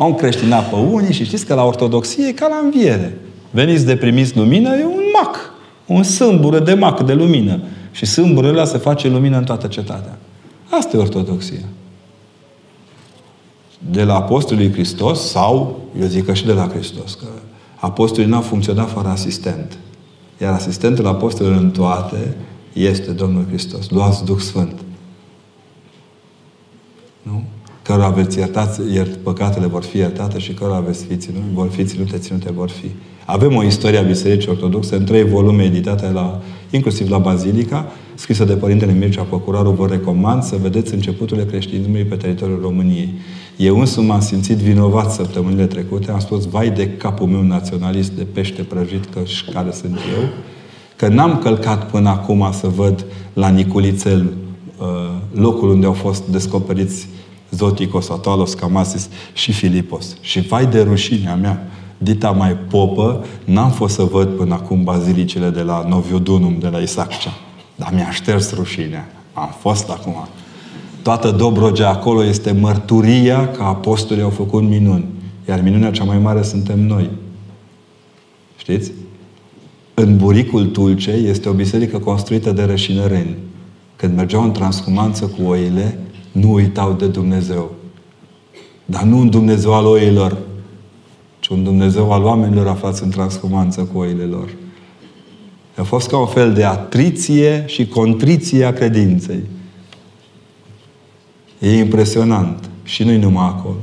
Au 0.00 0.08
încreștinat 0.08 0.68
pe 0.68 0.76
unii 0.76 1.12
și 1.12 1.24
știți 1.24 1.46
că 1.46 1.54
la 1.54 1.64
ortodoxie 1.64 2.26
e 2.26 2.32
ca 2.32 2.48
la 2.48 2.60
înviere. 2.62 3.18
Veniți 3.50 3.86
de 3.86 3.96
primiți 3.96 4.36
lumină, 4.36 4.76
e 4.76 4.84
un 4.84 5.02
mac. 5.20 5.36
Un 5.86 6.02
sâmbură 6.02 6.58
de 6.58 6.74
mac, 6.74 7.00
de 7.00 7.12
lumină. 7.12 7.60
Și 7.90 8.06
sâmburul 8.06 8.50
ăla 8.50 8.64
se 8.64 8.78
face 8.78 9.08
lumină 9.08 9.36
în 9.36 9.44
toată 9.44 9.66
cetatea. 9.66 10.18
Asta 10.70 10.96
e 10.96 11.00
ortodoxia. 11.00 11.64
De 13.90 14.04
la 14.04 14.14
Apostolii 14.14 14.72
Hristos 14.72 15.30
sau, 15.30 15.80
eu 16.00 16.06
zic 16.06 16.24
că 16.24 16.34
și 16.34 16.46
de 16.46 16.52
la 16.52 16.68
Hristos, 16.68 17.14
că 17.14 17.26
apostolii 17.76 18.30
n-au 18.30 18.40
funcționat 18.40 18.90
fără 18.90 19.08
asistent. 19.08 19.78
Iar 20.40 20.52
asistentul 20.52 21.06
apostolului 21.06 21.58
în 21.58 21.70
toate 21.70 22.36
este 22.72 23.10
Domnul 23.10 23.44
Hristos. 23.48 23.90
Luați 23.90 24.24
Duh 24.24 24.38
Sfânt. 24.38 24.80
Nu? 27.22 27.42
Cărora 27.90 28.08
aveți 28.08 28.38
iertați, 28.38 28.80
iert, 28.92 29.16
păcatele 29.16 29.66
vor 29.66 29.82
fi 29.82 29.96
iertate 29.96 30.38
și 30.38 30.52
cărora 30.52 30.76
aveți 30.76 31.04
fi 31.04 31.16
ținute, 31.16 31.44
vor 31.52 31.68
fi 31.68 31.84
ținute, 31.84 32.16
ținute 32.16 32.52
vor 32.52 32.68
fi. 32.68 32.90
Avem 33.24 33.56
o 33.56 33.64
istorie 33.64 33.98
a 33.98 34.02
Bisericii 34.02 34.50
Ortodoxe 34.50 34.94
în 34.94 35.04
trei 35.04 35.24
volume 35.24 35.62
editate 35.62 36.10
la, 36.10 36.40
inclusiv 36.70 37.10
la 37.10 37.18
Bazilica, 37.18 37.86
scrisă 38.14 38.44
de 38.44 38.52
Părintele 38.52 38.92
Mircea 38.92 39.22
Procurarul. 39.22 39.72
Vă 39.72 39.86
recomand 39.86 40.42
să 40.42 40.56
vedeți 40.62 40.94
începuturile 40.94 41.46
creștinismului 41.46 42.04
pe 42.04 42.14
teritoriul 42.14 42.60
României. 42.62 43.14
Eu 43.56 43.78
însumi 43.80 44.06
m-am 44.06 44.20
simțit 44.20 44.56
vinovat 44.56 45.12
săptămânile 45.12 45.66
trecute. 45.66 46.10
Am 46.10 46.18
spus, 46.18 46.46
vai 46.46 46.70
de 46.70 46.88
capul 46.88 47.26
meu 47.26 47.42
naționalist 47.42 48.10
de 48.10 48.26
pește 48.32 48.62
prăjit, 48.62 49.04
că 49.04 49.20
care 49.52 49.70
sunt 49.72 49.94
eu, 49.94 50.28
că 50.96 51.08
n-am 51.08 51.38
călcat 51.38 51.90
până 51.90 52.08
acum 52.08 52.48
să 52.52 52.66
văd 52.66 53.04
la 53.32 53.48
Niculițel 53.48 54.32
uh, 54.80 54.86
locul 55.32 55.68
unde 55.68 55.86
au 55.86 55.92
fost 55.92 56.22
descoperiți 56.26 57.08
Zoticos, 57.50 58.08
Atalos, 58.08 58.54
Camasis 58.54 59.08
și 59.32 59.52
Filipos. 59.52 60.16
Și 60.20 60.40
vai 60.40 60.66
de 60.66 60.82
rușinea 60.82 61.34
mea, 61.34 61.66
dita 61.98 62.30
mai 62.30 62.56
popă, 62.56 63.24
n-am 63.44 63.70
fost 63.70 63.94
să 63.94 64.02
văd 64.02 64.28
până 64.28 64.54
acum 64.54 64.84
bazilicile 64.84 65.50
de 65.50 65.62
la 65.62 65.84
Noviodunum, 65.88 66.56
de 66.58 66.68
la 66.68 66.78
Isaccea. 66.78 67.32
Dar 67.76 67.92
mi-a 67.94 68.10
șters 68.10 68.54
rușinea. 68.54 69.12
Am 69.32 69.54
fost 69.60 69.90
acum. 69.90 70.28
Toată 71.02 71.30
Dobrogea 71.30 71.88
acolo 71.88 72.24
este 72.24 72.52
mărturia 72.52 73.48
că 73.48 73.62
apostolii 73.62 74.22
au 74.22 74.30
făcut 74.30 74.62
minuni. 74.62 75.04
Iar 75.48 75.62
minunea 75.62 75.90
cea 75.90 76.04
mai 76.04 76.18
mare 76.18 76.42
suntem 76.42 76.80
noi. 76.86 77.10
Știți? 78.56 78.92
În 79.94 80.16
buricul 80.16 80.66
Tulce 80.66 81.10
este 81.10 81.48
o 81.48 81.52
biserică 81.52 81.98
construită 81.98 82.52
de 82.52 82.62
rășinăreni. 82.62 83.36
Când 83.96 84.16
mergeau 84.16 84.42
în 84.42 84.52
transhumanță 84.52 85.24
cu 85.26 85.48
oile, 85.48 85.98
nu 86.32 86.52
uitau 86.52 86.92
de 86.92 87.06
Dumnezeu. 87.06 87.74
Dar 88.84 89.02
nu 89.02 89.18
un 89.18 89.30
Dumnezeu 89.30 89.74
al 89.74 89.86
oilor, 89.86 90.38
ci 91.40 91.48
un 91.48 91.64
Dumnezeu 91.64 92.12
al 92.12 92.22
oamenilor 92.22 92.66
aflați 92.66 93.02
în 93.02 93.10
transhumanță 93.10 93.80
cu 93.80 93.98
oile 93.98 94.24
lor. 94.24 94.48
A 95.76 95.82
fost 95.82 96.08
ca 96.08 96.18
un 96.18 96.26
fel 96.26 96.52
de 96.52 96.64
atriție 96.64 97.64
și 97.66 97.86
contriție 97.86 98.64
a 98.64 98.72
credinței. 98.72 99.42
E 101.58 101.78
impresionant. 101.78 102.70
Și 102.82 103.04
nu-i 103.04 103.18
numai 103.18 103.46
acolo. 103.46 103.76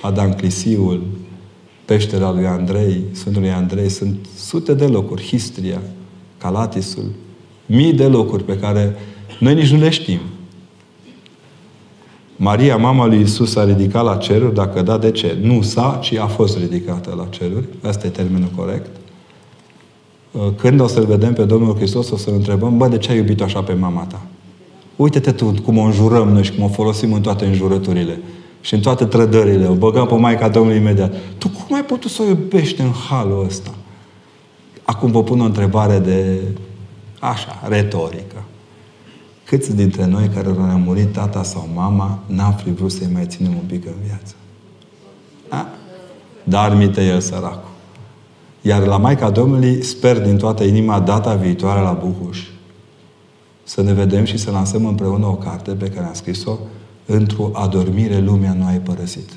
Adam 0.00 0.32
Clisiul, 0.32 1.02
peștera 1.84 2.32
lui 2.32 2.46
Andrei, 2.46 3.02
Sfântul 3.12 3.42
lui 3.42 3.50
Andrei, 3.50 3.88
sunt 3.88 4.26
sute 4.36 4.74
de 4.74 4.86
locuri. 4.86 5.22
Histria, 5.22 5.82
Calatisul, 6.38 7.10
mii 7.66 7.92
de 7.92 8.06
locuri 8.06 8.44
pe 8.44 8.58
care 8.58 8.94
noi 9.40 9.54
nici 9.54 9.70
nu 9.70 9.78
le 9.78 9.90
știm. 9.90 10.20
Maria, 12.36 12.76
mama 12.76 13.06
lui 13.06 13.20
Isus, 13.20 13.56
a 13.56 13.64
ridicat 13.64 14.04
la 14.04 14.16
ceruri, 14.16 14.54
dacă 14.54 14.82
da, 14.82 14.98
de 14.98 15.10
ce? 15.10 15.38
Nu 15.40 15.62
s-a, 15.62 15.98
ci 16.02 16.12
a 16.12 16.26
fost 16.26 16.58
ridicată 16.58 17.14
la 17.16 17.26
ceruri. 17.30 17.64
Asta 17.82 18.06
e 18.06 18.10
termenul 18.10 18.48
corect. 18.56 18.90
Când 20.56 20.80
o 20.80 20.86
să-L 20.86 21.04
vedem 21.04 21.32
pe 21.32 21.44
Domnul 21.44 21.76
Hristos, 21.76 22.10
o 22.10 22.16
să-L 22.16 22.32
întrebăm, 22.32 22.76
bă, 22.76 22.88
de 22.88 22.98
ce 22.98 23.10
ai 23.10 23.16
iubit 23.16 23.42
așa 23.42 23.62
pe 23.62 23.72
mama 23.72 24.02
ta? 24.02 24.20
Uite-te 24.96 25.32
tu 25.32 25.54
cum 25.64 25.78
o 25.78 25.82
înjurăm 25.82 26.28
noi 26.28 26.42
și 26.42 26.52
cum 26.52 26.64
o 26.64 26.68
folosim 26.68 27.12
în 27.12 27.20
toate 27.20 27.44
înjurăturile. 27.44 28.18
Și 28.60 28.74
în 28.74 28.80
toate 28.80 29.04
trădările. 29.04 29.66
O 29.66 29.74
băgăm 29.74 30.06
pe 30.06 30.14
Maica 30.14 30.48
Domnului 30.48 30.78
imediat. 30.78 31.14
Tu 31.38 31.48
cum 31.48 31.76
ai 31.76 31.84
putut 31.84 32.10
să 32.10 32.22
o 32.22 32.28
iubești 32.28 32.80
în 32.80 32.90
halul 33.08 33.44
ăsta? 33.44 33.70
Acum 34.82 35.10
vă 35.10 35.22
pun 35.22 35.40
o 35.40 35.44
întrebare 35.44 35.98
de, 35.98 36.40
așa, 37.20 37.62
retorică. 37.68 38.44
Câți 39.44 39.76
dintre 39.76 40.06
noi 40.06 40.28
care 40.28 40.46
au 40.46 40.78
murit 40.78 41.12
tata 41.12 41.42
sau 41.42 41.68
mama 41.74 42.22
n-am 42.26 42.52
fi 42.52 42.70
vrut 42.70 42.92
să-i 42.92 43.10
mai 43.12 43.26
ținem 43.26 43.52
un 43.52 43.66
pic 43.66 43.86
în 43.86 43.92
viață? 44.06 44.34
A? 45.48 45.66
Dar 46.44 46.76
mite 46.76 47.04
el 47.04 47.20
săracul. 47.20 47.70
Iar 48.60 48.86
la 48.86 48.96
Maica 48.96 49.30
Domnului 49.30 49.82
sper 49.82 50.20
din 50.20 50.36
toată 50.36 50.64
inima 50.64 51.00
data 51.00 51.34
viitoare 51.34 51.80
la 51.80 51.92
Buhuș 51.92 52.40
să 53.64 53.82
ne 53.82 53.92
vedem 53.92 54.24
și 54.24 54.36
să 54.36 54.50
lansăm 54.50 54.86
împreună 54.86 55.26
o 55.26 55.34
carte 55.34 55.70
pe 55.72 55.88
care 55.88 56.06
am 56.06 56.14
scris-o 56.14 56.58
într-o 57.06 57.50
adormire 57.52 58.20
lumea 58.20 58.52
nu 58.52 58.66
ai 58.66 58.78
părăsit. 58.78 59.30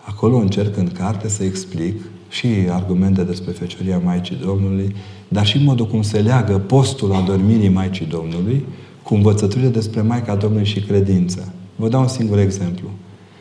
Acolo 0.00 0.36
încerc 0.36 0.76
în 0.76 0.88
carte 0.88 1.28
să 1.28 1.44
explic 1.44 2.02
și 2.28 2.46
argumente 2.70 3.22
despre 3.22 3.52
Fecioria 3.52 3.98
Maicii 3.98 4.36
Domnului, 4.36 4.96
dar 5.28 5.46
și 5.46 5.64
modul 5.64 5.86
cum 5.86 6.02
se 6.02 6.18
leagă 6.20 6.58
postul 6.58 7.12
adormirii 7.12 7.68
Maicii 7.68 8.06
Domnului 8.06 8.66
cu 9.12 9.18
învățăturile 9.18 9.68
despre 9.68 10.00
Maica 10.00 10.34
Domnului 10.34 10.66
și 10.66 10.80
credință. 10.80 11.52
Vă 11.76 11.88
dau 11.88 12.00
un 12.00 12.08
singur 12.08 12.38
exemplu. 12.38 12.88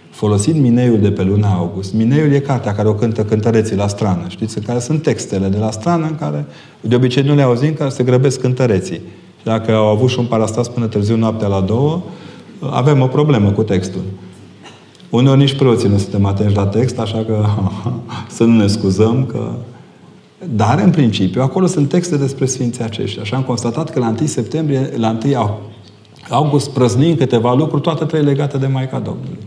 Folosind 0.09 0.61
Mineiul 0.61 0.99
de 0.99 1.11
pe 1.11 1.23
luna 1.23 1.53
august, 1.53 1.93
Mineiul 1.93 2.31
e 2.31 2.39
cartea 2.39 2.73
care 2.73 2.87
o 2.87 2.93
cântă 2.93 3.23
cântăreții 3.23 3.75
la 3.75 3.87
strană. 3.87 4.25
Știți? 4.27 4.57
În 4.57 4.63
care 4.63 4.79
sunt 4.79 5.01
textele 5.01 5.47
de 5.47 5.57
la 5.57 5.71
strană 5.71 6.05
în 6.05 6.15
care 6.15 6.45
de 6.81 6.95
obicei 6.95 7.23
nu 7.23 7.35
le 7.35 7.41
auzim, 7.41 7.73
că 7.73 7.89
se 7.89 8.03
grăbesc 8.03 8.39
cântăreții. 8.39 9.01
Și 9.37 9.43
dacă 9.43 9.75
au 9.75 9.87
avut 9.87 10.09
și 10.09 10.19
un 10.19 10.25
parastas 10.25 10.67
până 10.67 10.87
târziu 10.87 11.15
noaptea 11.15 11.47
la 11.47 11.59
două, 11.59 12.01
avem 12.59 13.01
o 13.01 13.07
problemă 13.07 13.49
cu 13.49 13.63
textul. 13.63 14.01
Uneori 15.09 15.39
nici 15.39 15.55
preoții 15.55 15.89
nu 15.89 15.97
suntem 15.97 16.25
atenți 16.25 16.55
la 16.55 16.65
text, 16.65 16.99
așa 16.99 17.23
că 17.27 17.45
să 18.35 18.43
nu 18.43 18.55
ne 18.55 18.67
scuzăm 18.67 19.25
că... 19.25 19.51
Dar, 20.49 20.81
în 20.83 20.89
principiu, 20.89 21.41
acolo 21.41 21.65
sunt 21.65 21.89
texte 21.89 22.17
despre 22.17 22.45
Sfinții 22.45 22.83
aceștia. 22.83 23.23
Și 23.23 23.33
am 23.33 23.41
constatat 23.41 23.89
că 23.89 23.99
la 23.99 24.13
1 24.19 24.27
septembrie, 24.27 24.89
la 24.95 25.17
1 25.23 25.59
august, 26.29 26.69
prăznim 26.69 27.15
câteva 27.15 27.53
lucruri, 27.53 27.81
toate 27.81 28.05
trei 28.05 28.23
legate 28.23 28.57
de 28.57 28.67
Maica 28.67 28.99
Domnului. 28.99 29.39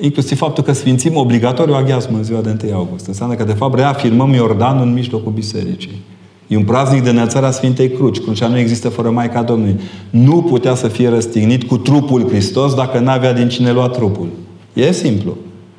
Inclusiv 0.00 0.38
faptul 0.38 0.64
că 0.64 0.72
sfințim 0.72 1.16
obligatoriu 1.16 1.74
aghiazmă 1.74 2.16
în 2.16 2.24
ziua 2.24 2.40
de 2.40 2.56
1 2.64 2.74
august. 2.74 3.06
Înseamnă 3.06 3.34
că, 3.34 3.44
de 3.44 3.52
fapt, 3.52 3.74
reafirmăm 3.74 4.32
Iordanul 4.32 4.86
în 4.86 4.92
mijlocul 4.92 5.32
bisericii. 5.32 6.02
E 6.46 6.56
un 6.56 6.64
praznic 6.64 7.02
de 7.02 7.10
înălțarea 7.10 7.50
Sfintei 7.50 7.90
Cruci. 7.90 8.20
Crucea 8.20 8.48
nu 8.48 8.58
există 8.58 8.88
fără 8.88 9.10
Maica 9.10 9.42
Domnului. 9.42 9.80
Nu 10.10 10.42
putea 10.42 10.74
să 10.74 10.88
fie 10.88 11.08
răstignit 11.08 11.64
cu 11.64 11.76
trupul 11.76 12.28
Hristos 12.28 12.74
dacă 12.74 12.98
n-avea 12.98 13.32
din 13.32 13.48
cine 13.48 13.72
lua 13.72 13.88
trupul. 13.88 14.28
E 14.72 14.92
simplu. 14.92 15.36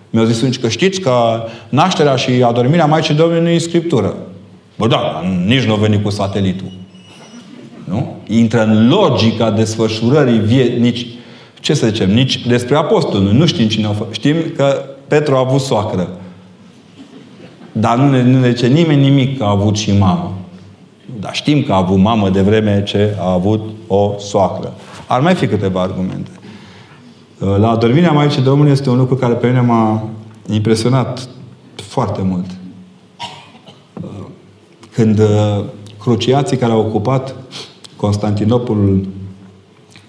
Mi-au 0.09 0.25
zis 0.25 0.41
unci 0.41 0.59
că 0.59 0.67
știți 0.67 0.99
că 0.99 1.43
nașterea 1.69 2.15
și 2.15 2.43
adormirea 2.43 2.85
Maicii 2.85 3.13
Domnului 3.13 3.43
nu 3.43 3.49
e 3.49 3.57
Scriptură. 3.57 4.15
Bă, 4.77 4.87
da, 4.87 5.23
nici 5.45 5.63
nu 5.63 5.73
a 5.73 5.75
venit 5.75 6.03
cu 6.03 6.09
satelitul. 6.09 6.67
Nu? 7.83 8.15
Intră 8.27 8.63
în 8.63 8.87
logica 8.87 9.51
desfășurării 9.51 10.39
vie- 10.39 10.77
nici, 10.79 11.05
ce 11.59 11.73
să 11.73 11.87
zicem, 11.87 12.13
nici 12.13 12.45
despre 12.47 12.75
apostol. 12.75 13.21
Nu 13.21 13.45
știm 13.45 13.67
cine 13.67 13.85
a 13.87 13.91
fost. 13.91 14.11
Știm 14.11 14.35
că 14.55 14.85
Petru 15.07 15.35
a 15.35 15.39
avut 15.39 15.61
soacră. 15.61 16.09
Dar 17.71 17.97
nu 17.97 18.09
ne, 18.09 18.23
nu 18.23 18.39
ne 18.39 18.49
zice 18.49 18.67
nimeni 18.67 19.01
nimic 19.01 19.37
că 19.37 19.43
a 19.43 19.49
avut 19.49 19.77
și 19.77 19.97
mamă. 19.97 20.33
Dar 21.19 21.33
știm 21.33 21.63
că 21.63 21.73
a 21.73 21.75
avut 21.75 21.97
mamă 21.97 22.29
de 22.29 22.41
vreme 22.41 22.83
ce 22.83 23.15
a 23.19 23.31
avut 23.31 23.69
o 23.87 24.13
soacră. 24.19 24.73
Ar 25.07 25.19
mai 25.19 25.35
fi 25.35 25.47
câteva 25.47 25.81
argumente. 25.81 26.29
La 27.39 27.69
adormirea 27.69 28.11
Maicii 28.11 28.41
Domnului 28.41 28.71
este 28.71 28.89
un 28.89 28.97
lucru 28.97 29.15
care 29.15 29.33
pe 29.33 29.47
mine 29.47 29.61
m-a 29.61 30.09
impresionat 30.51 31.29
foarte 31.75 32.21
mult. 32.21 32.45
Când 34.91 35.19
uh, 35.19 35.63
cruciații 35.99 36.57
care 36.57 36.71
au 36.71 36.79
ocupat 36.79 37.35
Constantinopolul 37.95 39.07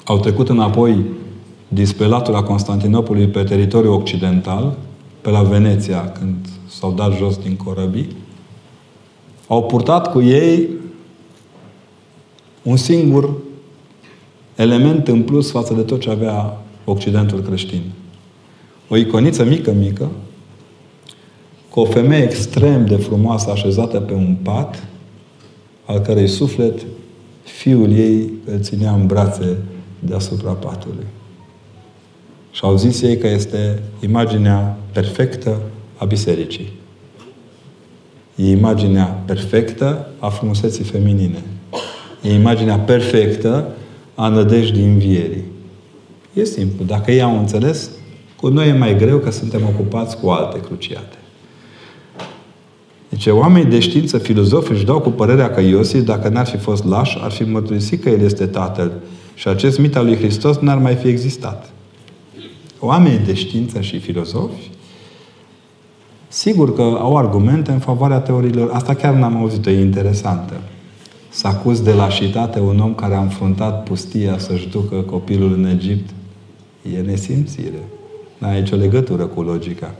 au 0.04 0.18
trecut 0.18 0.48
înapoi 0.48 1.04
dinspre 1.68 2.06
la 2.06 2.42
Constantinopolului 2.42 3.28
pe 3.28 3.42
teritoriul 3.42 3.92
occidental, 3.92 4.76
pe 5.20 5.30
la 5.30 5.42
Veneția, 5.42 6.12
când 6.18 6.36
s-au 6.68 6.92
dat 6.92 7.16
jos 7.16 7.36
din 7.36 7.56
corăbii, 7.56 8.16
au 9.46 9.62
purtat 9.62 10.12
cu 10.12 10.20
ei 10.20 10.68
un 12.62 12.76
singur 12.76 13.30
element 14.54 15.08
în 15.08 15.22
plus 15.22 15.50
față 15.50 15.74
de 15.74 15.80
tot 15.80 16.00
ce 16.00 16.10
avea 16.10 16.59
Occidentul 16.90 17.40
creștin. 17.40 17.80
O 18.88 18.96
iconiță 18.96 19.44
mică, 19.44 19.72
mică, 19.72 20.10
cu 21.68 21.80
o 21.80 21.84
femeie 21.84 22.22
extrem 22.22 22.86
de 22.86 22.96
frumoasă 22.96 23.50
așezată 23.50 24.00
pe 24.00 24.12
un 24.12 24.36
pat, 24.42 24.86
al 25.84 25.98
cărei 25.98 26.28
suflet 26.28 26.80
fiul 27.42 27.92
ei 27.92 28.32
îl 28.44 28.60
ținea 28.60 28.92
în 28.92 29.06
brațe 29.06 29.56
deasupra 29.98 30.50
patului. 30.50 31.06
Și 32.50 32.60
au 32.64 32.76
zis 32.76 33.02
ei 33.02 33.16
că 33.18 33.26
este 33.26 33.82
imaginea 34.00 34.78
perfectă 34.92 35.60
a 35.96 36.04
bisericii. 36.04 36.72
E 38.36 38.50
imaginea 38.50 39.04
perfectă 39.04 40.10
a 40.18 40.28
frumuseții 40.28 40.84
feminine. 40.84 41.42
E 42.22 42.34
imaginea 42.34 42.78
perfectă 42.78 43.68
a 44.14 44.28
nădejdii 44.28 44.84
învierii. 44.84 45.49
E 46.32 46.44
simplu. 46.44 46.84
Dacă 46.84 47.10
ei 47.10 47.22
au 47.22 47.38
înțeles, 47.38 47.90
cu 48.36 48.48
noi 48.48 48.68
e 48.68 48.72
mai 48.72 48.96
greu 48.96 49.18
că 49.18 49.30
suntem 49.30 49.62
ocupați 49.64 50.16
cu 50.16 50.28
alte 50.28 50.60
cruciate. 50.60 51.14
Deci 53.08 53.26
oamenii 53.26 53.70
de 53.70 53.78
știință, 53.78 54.18
filozofi, 54.18 54.72
își 54.72 54.84
dau 54.84 55.00
cu 55.00 55.10
părerea 55.10 55.50
că 55.50 55.60
Iosif, 55.60 56.02
dacă 56.02 56.28
n-ar 56.28 56.46
fi 56.46 56.56
fost 56.56 56.84
laș, 56.84 57.16
ar 57.22 57.30
fi 57.30 57.42
mărturisit 57.42 58.02
că 58.02 58.08
el 58.08 58.20
este 58.20 58.46
tatăl. 58.46 58.92
Și 59.34 59.48
acest 59.48 59.78
mit 59.78 59.96
al 59.96 60.04
lui 60.04 60.16
Hristos 60.16 60.58
n-ar 60.58 60.78
mai 60.78 60.94
fi 60.94 61.08
existat. 61.08 61.70
Oamenii 62.78 63.18
de 63.18 63.34
știință 63.34 63.80
și 63.80 63.98
filozofi, 63.98 64.70
sigur 66.28 66.74
că 66.74 66.82
au 66.82 67.16
argumente 67.16 67.70
în 67.70 67.78
favoarea 67.78 68.18
teoriilor. 68.18 68.70
Asta 68.72 68.94
chiar 68.94 69.14
n-am 69.14 69.36
auzit-o, 69.36 69.70
e 69.70 69.80
interesantă. 69.80 70.54
Să 71.28 71.46
acuz 71.46 71.80
de 71.80 71.92
lașitate 71.92 72.60
un 72.60 72.78
om 72.78 72.94
care 72.94 73.14
a 73.14 73.20
înfruntat 73.20 73.82
pustia 73.82 74.38
să-și 74.38 74.68
ducă 74.68 74.96
copilul 74.96 75.52
în 75.52 75.64
Egipt. 75.64 76.10
E 76.82 77.00
nesimțire. 77.00 77.82
N-are 78.38 78.58
nicio 78.58 78.76
legătură 78.76 79.26
cu 79.26 79.42
logica. 79.42 79.94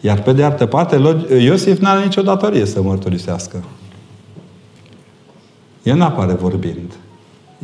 Iar 0.00 0.22
pe 0.22 0.32
de 0.32 0.44
altă 0.44 0.66
parte, 0.66 0.96
Iosif 1.40 1.78
nu 1.78 1.88
are 1.88 2.04
nicio 2.04 2.22
datorie 2.22 2.64
să 2.64 2.82
mărturisească. 2.82 3.64
El 5.82 5.96
nu 5.96 6.04
apare 6.04 6.32
vorbind. 6.32 6.92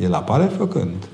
El 0.03 0.15
apare 0.15 0.45
făcând. 0.45 1.09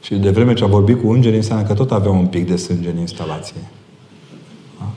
Și 0.00 0.14
de 0.14 0.30
vreme 0.30 0.54
ce 0.54 0.64
a 0.64 0.66
vorbit 0.66 1.02
cu 1.02 1.10
îngerii, 1.10 1.36
înseamnă 1.36 1.66
că 1.66 1.74
tot 1.74 1.92
avea 1.92 2.10
un 2.10 2.26
pic 2.26 2.46
de 2.46 2.56
sânge 2.56 2.90
în 2.90 2.98
instalație. 2.98 3.60
Da? 4.78 4.90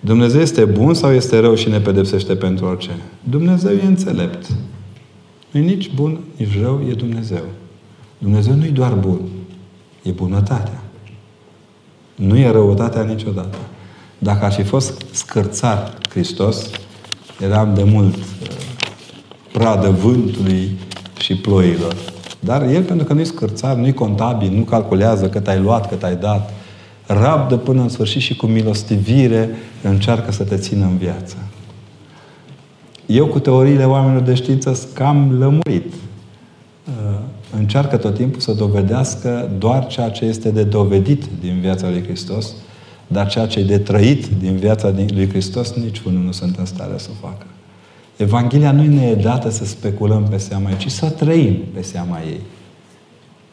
Dumnezeu 0.00 0.40
este 0.40 0.64
bun 0.64 0.94
sau 0.94 1.12
este 1.12 1.38
rău 1.38 1.54
și 1.54 1.68
ne 1.68 1.80
pedepsește 1.80 2.36
pentru 2.36 2.66
orice? 2.66 2.90
Dumnezeu 3.22 3.72
e 3.72 3.86
înțelept. 3.86 4.46
Nu 5.50 5.60
e 5.60 5.62
nici 5.62 5.90
bun, 5.94 6.18
nici 6.36 6.60
rău, 6.60 6.82
e 6.88 6.92
Dumnezeu. 6.92 7.44
Dumnezeu 8.18 8.54
nu 8.54 8.64
e 8.64 8.70
doar 8.70 8.92
bun. 8.92 9.20
E 10.04 10.10
bunătatea. 10.10 10.82
Nu 12.14 12.38
e 12.38 12.50
răutatea 12.50 13.02
niciodată. 13.02 13.56
Dacă 14.18 14.44
ar 14.44 14.52
fi 14.52 14.62
fost 14.62 15.02
scârțar 15.10 15.94
Hristos, 16.08 16.70
eram 17.40 17.74
de 17.74 17.82
mult 17.82 18.14
uh, 18.16 18.22
pradă 19.52 19.90
vântului 19.90 20.78
și 21.18 21.36
ploilor. 21.36 21.96
Dar 22.40 22.62
el, 22.62 22.82
pentru 22.82 23.06
că 23.06 23.12
nu-i 23.12 23.24
scârțar, 23.24 23.76
nu-i 23.76 23.92
contabil, 23.92 24.50
nu 24.50 24.62
calculează 24.62 25.28
cât 25.28 25.48
ai 25.48 25.60
luat, 25.60 25.88
cât 25.88 26.02
ai 26.02 26.16
dat, 26.16 26.52
rabdă 27.06 27.56
până 27.56 27.82
în 27.82 27.88
sfârșit 27.88 28.20
și 28.20 28.36
cu 28.36 28.46
milostivire 28.46 29.50
încearcă 29.82 30.32
să 30.32 30.44
te 30.44 30.56
țină 30.56 30.84
în 30.84 30.96
viață. 30.96 31.36
Eu 33.06 33.26
cu 33.26 33.38
teoriile 33.38 33.84
oamenilor 33.84 34.22
de 34.22 34.34
știință 34.34 34.88
cam 34.92 35.38
lămurit. 35.38 35.92
Uh, 37.54 37.60
încearcă 37.60 37.96
tot 37.96 38.14
timpul 38.14 38.40
să 38.40 38.52
dovedească 38.52 39.50
doar 39.58 39.86
ceea 39.86 40.10
ce 40.10 40.24
este 40.24 40.50
de 40.50 40.62
dovedit 40.62 41.24
din 41.40 41.58
viața 41.60 41.88
lui 41.88 42.02
Hristos, 42.02 42.52
dar 43.06 43.28
ceea 43.28 43.46
ce 43.46 43.58
e 43.58 43.64
de 43.64 43.78
trăit 43.78 44.26
din 44.26 44.56
viața 44.56 44.94
lui 45.14 45.28
Hristos, 45.28 45.72
niciunul 45.72 46.22
nu 46.22 46.32
sunt 46.32 46.56
în 46.56 46.64
stare 46.64 46.94
să 46.96 47.08
o 47.10 47.26
facă. 47.26 47.46
Evanghelia 48.16 48.72
nu 48.72 48.82
ne 48.82 49.06
e 49.06 49.14
dată 49.14 49.50
să 49.50 49.64
speculăm 49.64 50.26
pe 50.30 50.36
seama 50.36 50.70
ei, 50.70 50.76
ci 50.76 50.90
să 50.90 51.06
trăim 51.10 51.56
pe 51.74 51.82
seama 51.82 52.18
ei. 52.26 52.40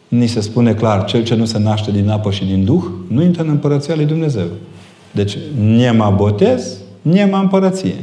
Ni 0.08 0.28
se 0.28 0.42
spune 0.42 0.74
clar, 0.74 1.06
cel 1.06 1.24
ce 1.24 1.36
nu 1.36 1.46
se 1.46 1.60
naște 1.60 1.92
din 1.92 2.10
apă 2.10 2.32
și 2.32 2.46
din 2.46 2.64
Duh, 2.66 2.84
nu 3.08 3.22
intră 3.22 3.44
în 3.44 3.50
împărăția 3.50 3.96
lui 3.96 4.06
Dumnezeu. 4.06 4.48
Deci, 5.12 5.38
niema 5.60 6.10
botez, 6.10 6.78
niema 7.02 7.40
împărăție. 7.40 7.96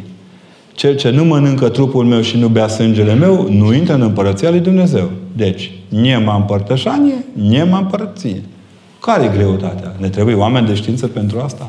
Cel 0.79 0.97
ce 0.97 1.11
nu 1.11 1.25
mănâncă 1.25 1.69
trupul 1.69 2.05
meu 2.05 2.21
și 2.21 2.37
nu 2.37 2.49
bea 2.49 2.69
sângele 2.69 3.15
meu, 3.15 3.49
nu 3.51 3.73
intră 3.75 3.95
în 3.95 4.01
împărăția 4.01 4.51
lui 4.51 4.61
Dumnezeu. 4.61 5.11
Deci, 5.37 5.73
niema 5.89 6.35
împărtășanie, 6.35 7.25
niema 7.33 7.79
împărăție. 7.79 8.43
Care 9.01 9.25
e 9.25 9.37
greutatea? 9.37 9.95
Ne 9.97 10.09
trebuie 10.09 10.35
oameni 10.35 10.67
de 10.67 10.75
știință 10.75 11.07
pentru 11.07 11.41
asta? 11.41 11.67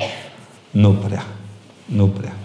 Nu 0.70 0.90
prea. 0.90 1.26
Nu 1.86 2.06
prea. 2.06 2.38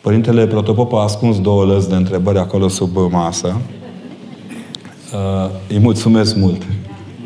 Părintele 0.00 0.46
Protopop 0.46 0.92
a 0.92 1.02
ascuns 1.02 1.40
două 1.40 1.64
lăzi 1.64 1.88
de 1.88 1.94
întrebări 1.94 2.38
acolo 2.38 2.68
sub 2.68 2.96
masă. 3.10 3.56
Uh, 5.12 5.50
îi 5.68 5.78
mulțumesc 5.78 6.36
mult 6.36 6.62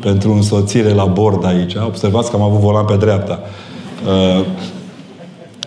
pentru 0.01 0.31
însoțire 0.31 0.93
la 0.93 1.05
bord 1.05 1.45
aici. 1.45 1.75
Observați 1.75 2.29
că 2.29 2.35
am 2.35 2.41
avut 2.41 2.59
volan 2.59 2.85
pe 2.85 2.95
dreapta. 2.95 3.39
Uh, 4.05 4.45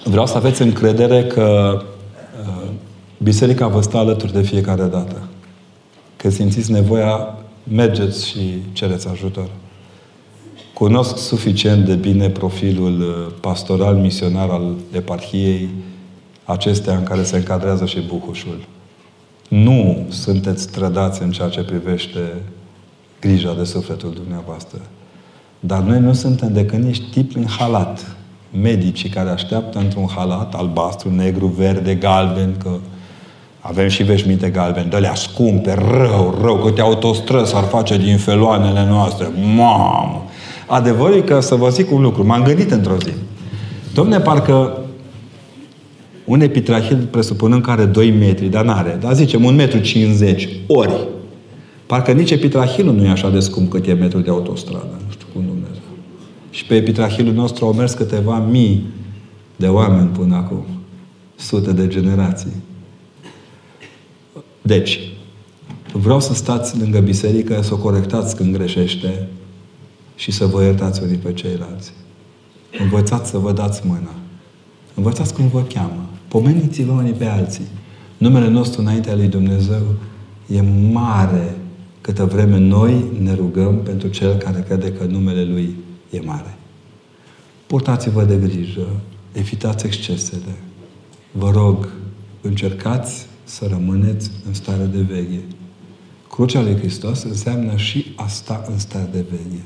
vreau 0.09 0.27
să 0.27 0.37
aveți 0.37 0.62
încredere 0.62 1.25
că 1.25 1.78
uh, 2.47 2.69
Biserica 3.23 3.67
vă 3.67 3.81
stă 3.81 3.97
alături 3.97 4.33
de 4.33 4.43
fiecare 4.43 4.85
dată. 4.85 5.23
Când 6.17 6.33
simțiți 6.33 6.73
nevoia, 6.73 7.35
mergeți 7.62 8.27
și 8.27 8.62
cereți 8.73 9.09
ajutor. 9.09 9.49
Cunosc 10.75 11.17
suficient 11.17 11.85
de 11.85 11.95
bine 11.95 12.31
profilul 12.31 13.01
uh, 13.01 13.35
pastoral, 13.41 13.95
misionar 13.95 14.49
al 14.49 14.75
eparhiei, 14.93 15.69
acestea 16.45 16.97
în 16.97 17.03
care 17.03 17.23
se 17.23 17.37
încadrează 17.37 17.87
și 17.87 18.01
Buhușul. 18.01 18.67
Nu 19.49 20.07
sunteți 20.09 20.70
trădați 20.70 21.23
în 21.23 21.31
ceea 21.31 21.49
ce 21.49 21.62
privește 21.62 22.20
grija 23.20 23.55
de 23.55 23.65
sufletul 23.65 24.12
dumneavoastră. 24.12 24.78
Dar 25.61 25.81
noi 25.81 26.01
nu 26.01 26.12
suntem 26.12 26.53
decât 26.53 26.78
niște 26.78 27.05
tipi 27.11 27.37
în 27.37 27.47
halat. 27.47 28.17
Medicii 28.51 29.09
care 29.09 29.31
așteaptă 29.31 29.78
într-un 29.78 30.07
halat 30.17 30.55
albastru, 30.55 31.10
negru, 31.10 31.47
verde, 31.47 31.94
galben, 31.94 32.55
că 32.62 32.70
avem 33.60 33.89
și 33.89 34.02
veșminte 34.02 34.49
galben, 34.49 34.89
de 34.89 35.10
scumpe, 35.15 35.75
rău, 35.75 36.39
rău, 36.43 36.57
câte 36.57 36.81
autostrăzi 36.81 37.57
ar 37.57 37.65
face 37.65 37.99
din 37.99 38.17
feloanele 38.17 38.86
noastre. 38.89 39.28
Mamă! 39.57 40.25
Adevărul 40.67 41.17
e 41.17 41.20
că, 41.20 41.41
să 41.41 41.55
vă 41.55 41.68
zic 41.68 41.93
un 41.93 42.01
lucru, 42.01 42.27
m-am 42.27 42.43
gândit 42.43 42.70
într-o 42.70 42.97
zi. 42.97 43.12
Domne, 43.94 44.20
parcă 44.20 44.78
un 46.25 46.41
epitrahil 46.41 47.09
presupunând 47.10 47.62
că 47.62 47.70
are 47.70 47.85
2 47.85 48.10
metri, 48.10 48.47
dar 48.47 48.65
n-are. 48.65 48.99
Dar 49.01 49.15
zicem 49.15 49.51
1,50 49.51 49.57
metru 49.57 49.78
50 49.78 50.49
ori. 50.67 51.09
Parcă 51.86 52.12
nici 52.12 52.31
epitrahilul 52.31 52.94
nu 52.94 53.05
e 53.05 53.09
așa 53.09 53.31
de 53.31 53.41
scump 53.41 53.70
cât 53.70 53.86
e 53.86 53.93
metru 53.93 54.18
de 54.18 54.31
autostradă. 54.31 55.01
Nu 55.05 55.10
știu 55.10 55.27
cum 55.33 55.43
Dumnezeu. 55.47 55.83
Și 56.51 56.65
pe 56.65 56.75
epitrahilul 56.75 57.33
nostru 57.33 57.65
au 57.65 57.73
mers 57.73 57.93
câteva 57.93 58.39
mii 58.39 58.86
de 59.57 59.67
oameni 59.67 60.09
până 60.09 60.36
acum. 60.36 60.65
Sute 61.36 61.73
de 61.73 61.86
generații. 61.86 62.52
Deci, 64.62 65.01
vreau 65.93 66.20
să 66.20 66.35
stați 66.35 66.78
lângă 66.78 67.01
biserică, 67.01 67.62
să 67.62 67.75
o 67.75 67.77
corectați 67.77 68.36
când 68.36 68.57
greșește 68.57 69.28
și 70.17 70.31
să 70.31 70.47
vă 70.47 70.62
iertați 70.62 71.02
unii 71.02 71.17
pe 71.17 71.33
ceilalți. 71.33 71.93
Învățați 72.78 73.31
să 73.31 73.39
vă 73.39 73.52
dați 73.52 73.86
mâna. 73.86 74.15
Învățați 74.94 75.35
cum 75.35 75.49
vă 75.49 75.62
cheamă. 75.62 76.09
Pomeniți-vă 76.28 76.93
unii 76.93 77.12
pe 77.12 77.25
alții. 77.25 77.67
Numele 78.18 78.49
nostru 78.49 78.81
înaintea 78.81 79.15
lui 79.15 79.27
Dumnezeu 79.27 79.83
e 80.47 80.60
mare 80.93 81.57
câtă 82.01 82.25
vreme 82.25 82.59
noi 82.59 83.05
ne 83.23 83.35
rugăm 83.35 83.81
pentru 83.83 84.09
cel 84.09 84.35
care 84.35 84.65
crede 84.68 84.93
că 84.93 85.05
numele 85.05 85.44
Lui 85.44 85.75
e 86.11 86.20
mare. 86.20 86.57
Purtați-vă 87.67 88.25
de 88.25 88.37
grijă, 88.37 88.87
evitați 89.33 89.87
excesele. 89.87 90.55
Vă 91.33 91.51
rog, 91.51 91.89
încercați 92.41 93.27
să 93.45 93.67
rămâneți 93.70 94.31
în 94.47 94.55
stare 94.55 94.85
de 94.85 95.01
veche. 95.01 95.41
Crucea 96.31 96.62
lui 96.62 96.77
Hristos 96.77 97.23
înseamnă 97.23 97.77
și 97.77 98.07
asta 98.17 98.65
în 98.70 98.78
stare 98.78 99.09
de 99.12 99.25
veche. 99.31 99.62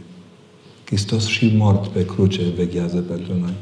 Hristos 0.85 1.27
și 1.27 1.53
mort 1.57 1.87
pe 1.87 2.05
cruce 2.05 2.43
veghează 2.57 2.97
pentru 2.97 3.39
noi. 3.41 3.55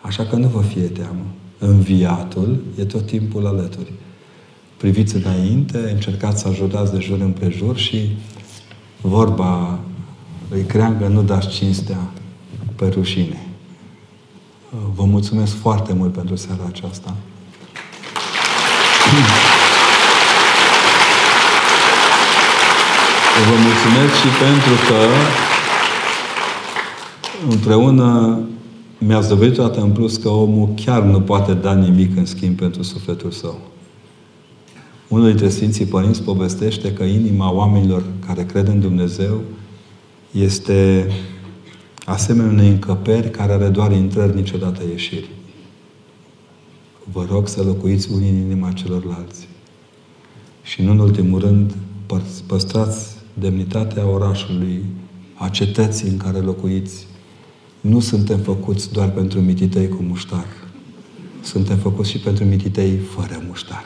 Așa 0.00 0.26
că 0.26 0.36
nu 0.36 0.48
vă 0.48 0.60
fie 0.60 0.82
teamă. 0.82 1.24
Înviatul 1.58 2.62
e 2.78 2.84
tot 2.84 3.06
timpul 3.06 3.46
alături. 3.46 3.92
Priviți 4.76 5.16
înainte, 5.16 5.90
încercați 5.92 6.40
să 6.40 6.48
ajutați 6.48 6.92
de 6.92 6.98
jur 6.98 7.20
împrejur 7.20 7.76
și 7.76 8.16
vorba 9.00 9.80
lui 10.52 10.62
creangă, 10.62 11.06
nu 11.06 11.22
dați 11.22 11.48
cinstea 11.48 11.98
pe 12.76 12.88
rușine. 12.88 13.46
Vă 14.94 15.04
mulțumesc 15.04 15.54
foarte 15.54 15.92
mult 15.92 16.12
pentru 16.12 16.36
seara 16.36 16.62
aceasta. 16.68 17.14
Vă 23.48 23.54
mulțumesc 23.64 24.14
și 24.14 24.26
pentru 24.26 24.72
că 24.88 25.06
împreună 27.50 28.40
mi-ați 28.98 29.28
dovedit 29.28 29.54
toată 29.54 29.80
în 29.80 29.90
plus 29.90 30.16
că 30.16 30.28
omul 30.28 30.68
chiar 30.84 31.02
nu 31.02 31.20
poate 31.20 31.54
da 31.54 31.74
nimic 31.74 32.16
în 32.16 32.26
schimb 32.26 32.56
pentru 32.56 32.82
sufletul 32.82 33.30
său. 33.30 33.58
Unul 35.08 35.26
dintre 35.26 35.48
Sfinții 35.48 35.84
Părinți 35.84 36.22
povestește 36.22 36.92
că 36.92 37.02
inima 37.02 37.52
oamenilor 37.52 38.02
care 38.26 38.44
cred 38.44 38.68
în 38.68 38.80
Dumnezeu 38.80 39.40
este 40.32 41.10
asemenea 42.04 42.52
unei 42.52 42.68
încăperi 42.68 43.30
care 43.30 43.52
are 43.52 43.68
doar 43.68 43.92
intrări, 43.92 44.34
niciodată 44.34 44.82
ieșiri. 44.90 45.30
Vă 47.12 47.26
rog 47.30 47.48
să 47.48 47.62
locuiți 47.62 48.12
unii 48.12 48.28
în 48.28 48.36
inima 48.36 48.72
celorlalți. 48.72 49.48
Și 50.62 50.82
nu 50.82 50.90
în 50.90 50.98
ultimul 50.98 51.40
rând, 51.40 51.74
păstrați 52.46 53.16
demnitatea 53.34 54.06
orașului, 54.06 54.84
a 55.34 55.48
cetății 55.48 56.08
în 56.08 56.16
care 56.16 56.38
locuiți. 56.38 57.06
Nu 57.80 58.00
suntem 58.00 58.38
făcuți 58.38 58.92
doar 58.92 59.10
pentru 59.10 59.40
mititei 59.40 59.88
cu 59.88 60.02
muștar. 60.02 60.46
suntem 61.42 61.76
făcuți 61.76 62.10
și 62.10 62.18
pentru 62.18 62.44
mititei 62.44 62.96
fără 62.96 63.42
muștar. 63.46 63.84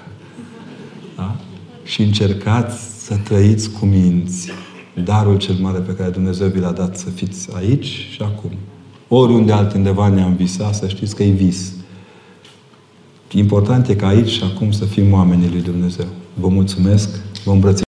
Da? 1.17 1.37
Și 1.85 2.03
încercați 2.03 3.05
să 3.05 3.17
trăiți 3.17 3.71
cu 3.71 3.87
minți 3.87 4.51
darul 5.05 5.37
cel 5.37 5.55
mare 5.61 5.79
pe 5.79 5.93
care 5.93 6.11
Dumnezeu 6.11 6.49
vi 6.49 6.61
l-a 6.61 6.73
dat 6.73 6.97
să 6.97 7.09
fiți 7.09 7.49
aici 7.57 7.85
și 7.85 8.23
acum. 8.23 8.51
Oriunde 9.09 9.53
altundeva 9.53 10.09
ne-am 10.09 10.35
visat, 10.35 10.75
să 10.75 10.89
știți 10.89 11.15
că 11.15 11.23
e 11.23 11.31
vis. 11.31 11.73
Important 13.33 13.89
e 13.89 13.95
ca 13.95 14.07
aici 14.07 14.29
și 14.29 14.43
acum 14.43 14.71
să 14.71 14.85
fim 14.85 15.13
oamenii 15.13 15.49
lui 15.49 15.61
Dumnezeu. 15.61 16.07
Vă 16.35 16.49
mulțumesc, 16.49 17.09
vă 17.45 17.51
îmbrățesc. 17.51 17.85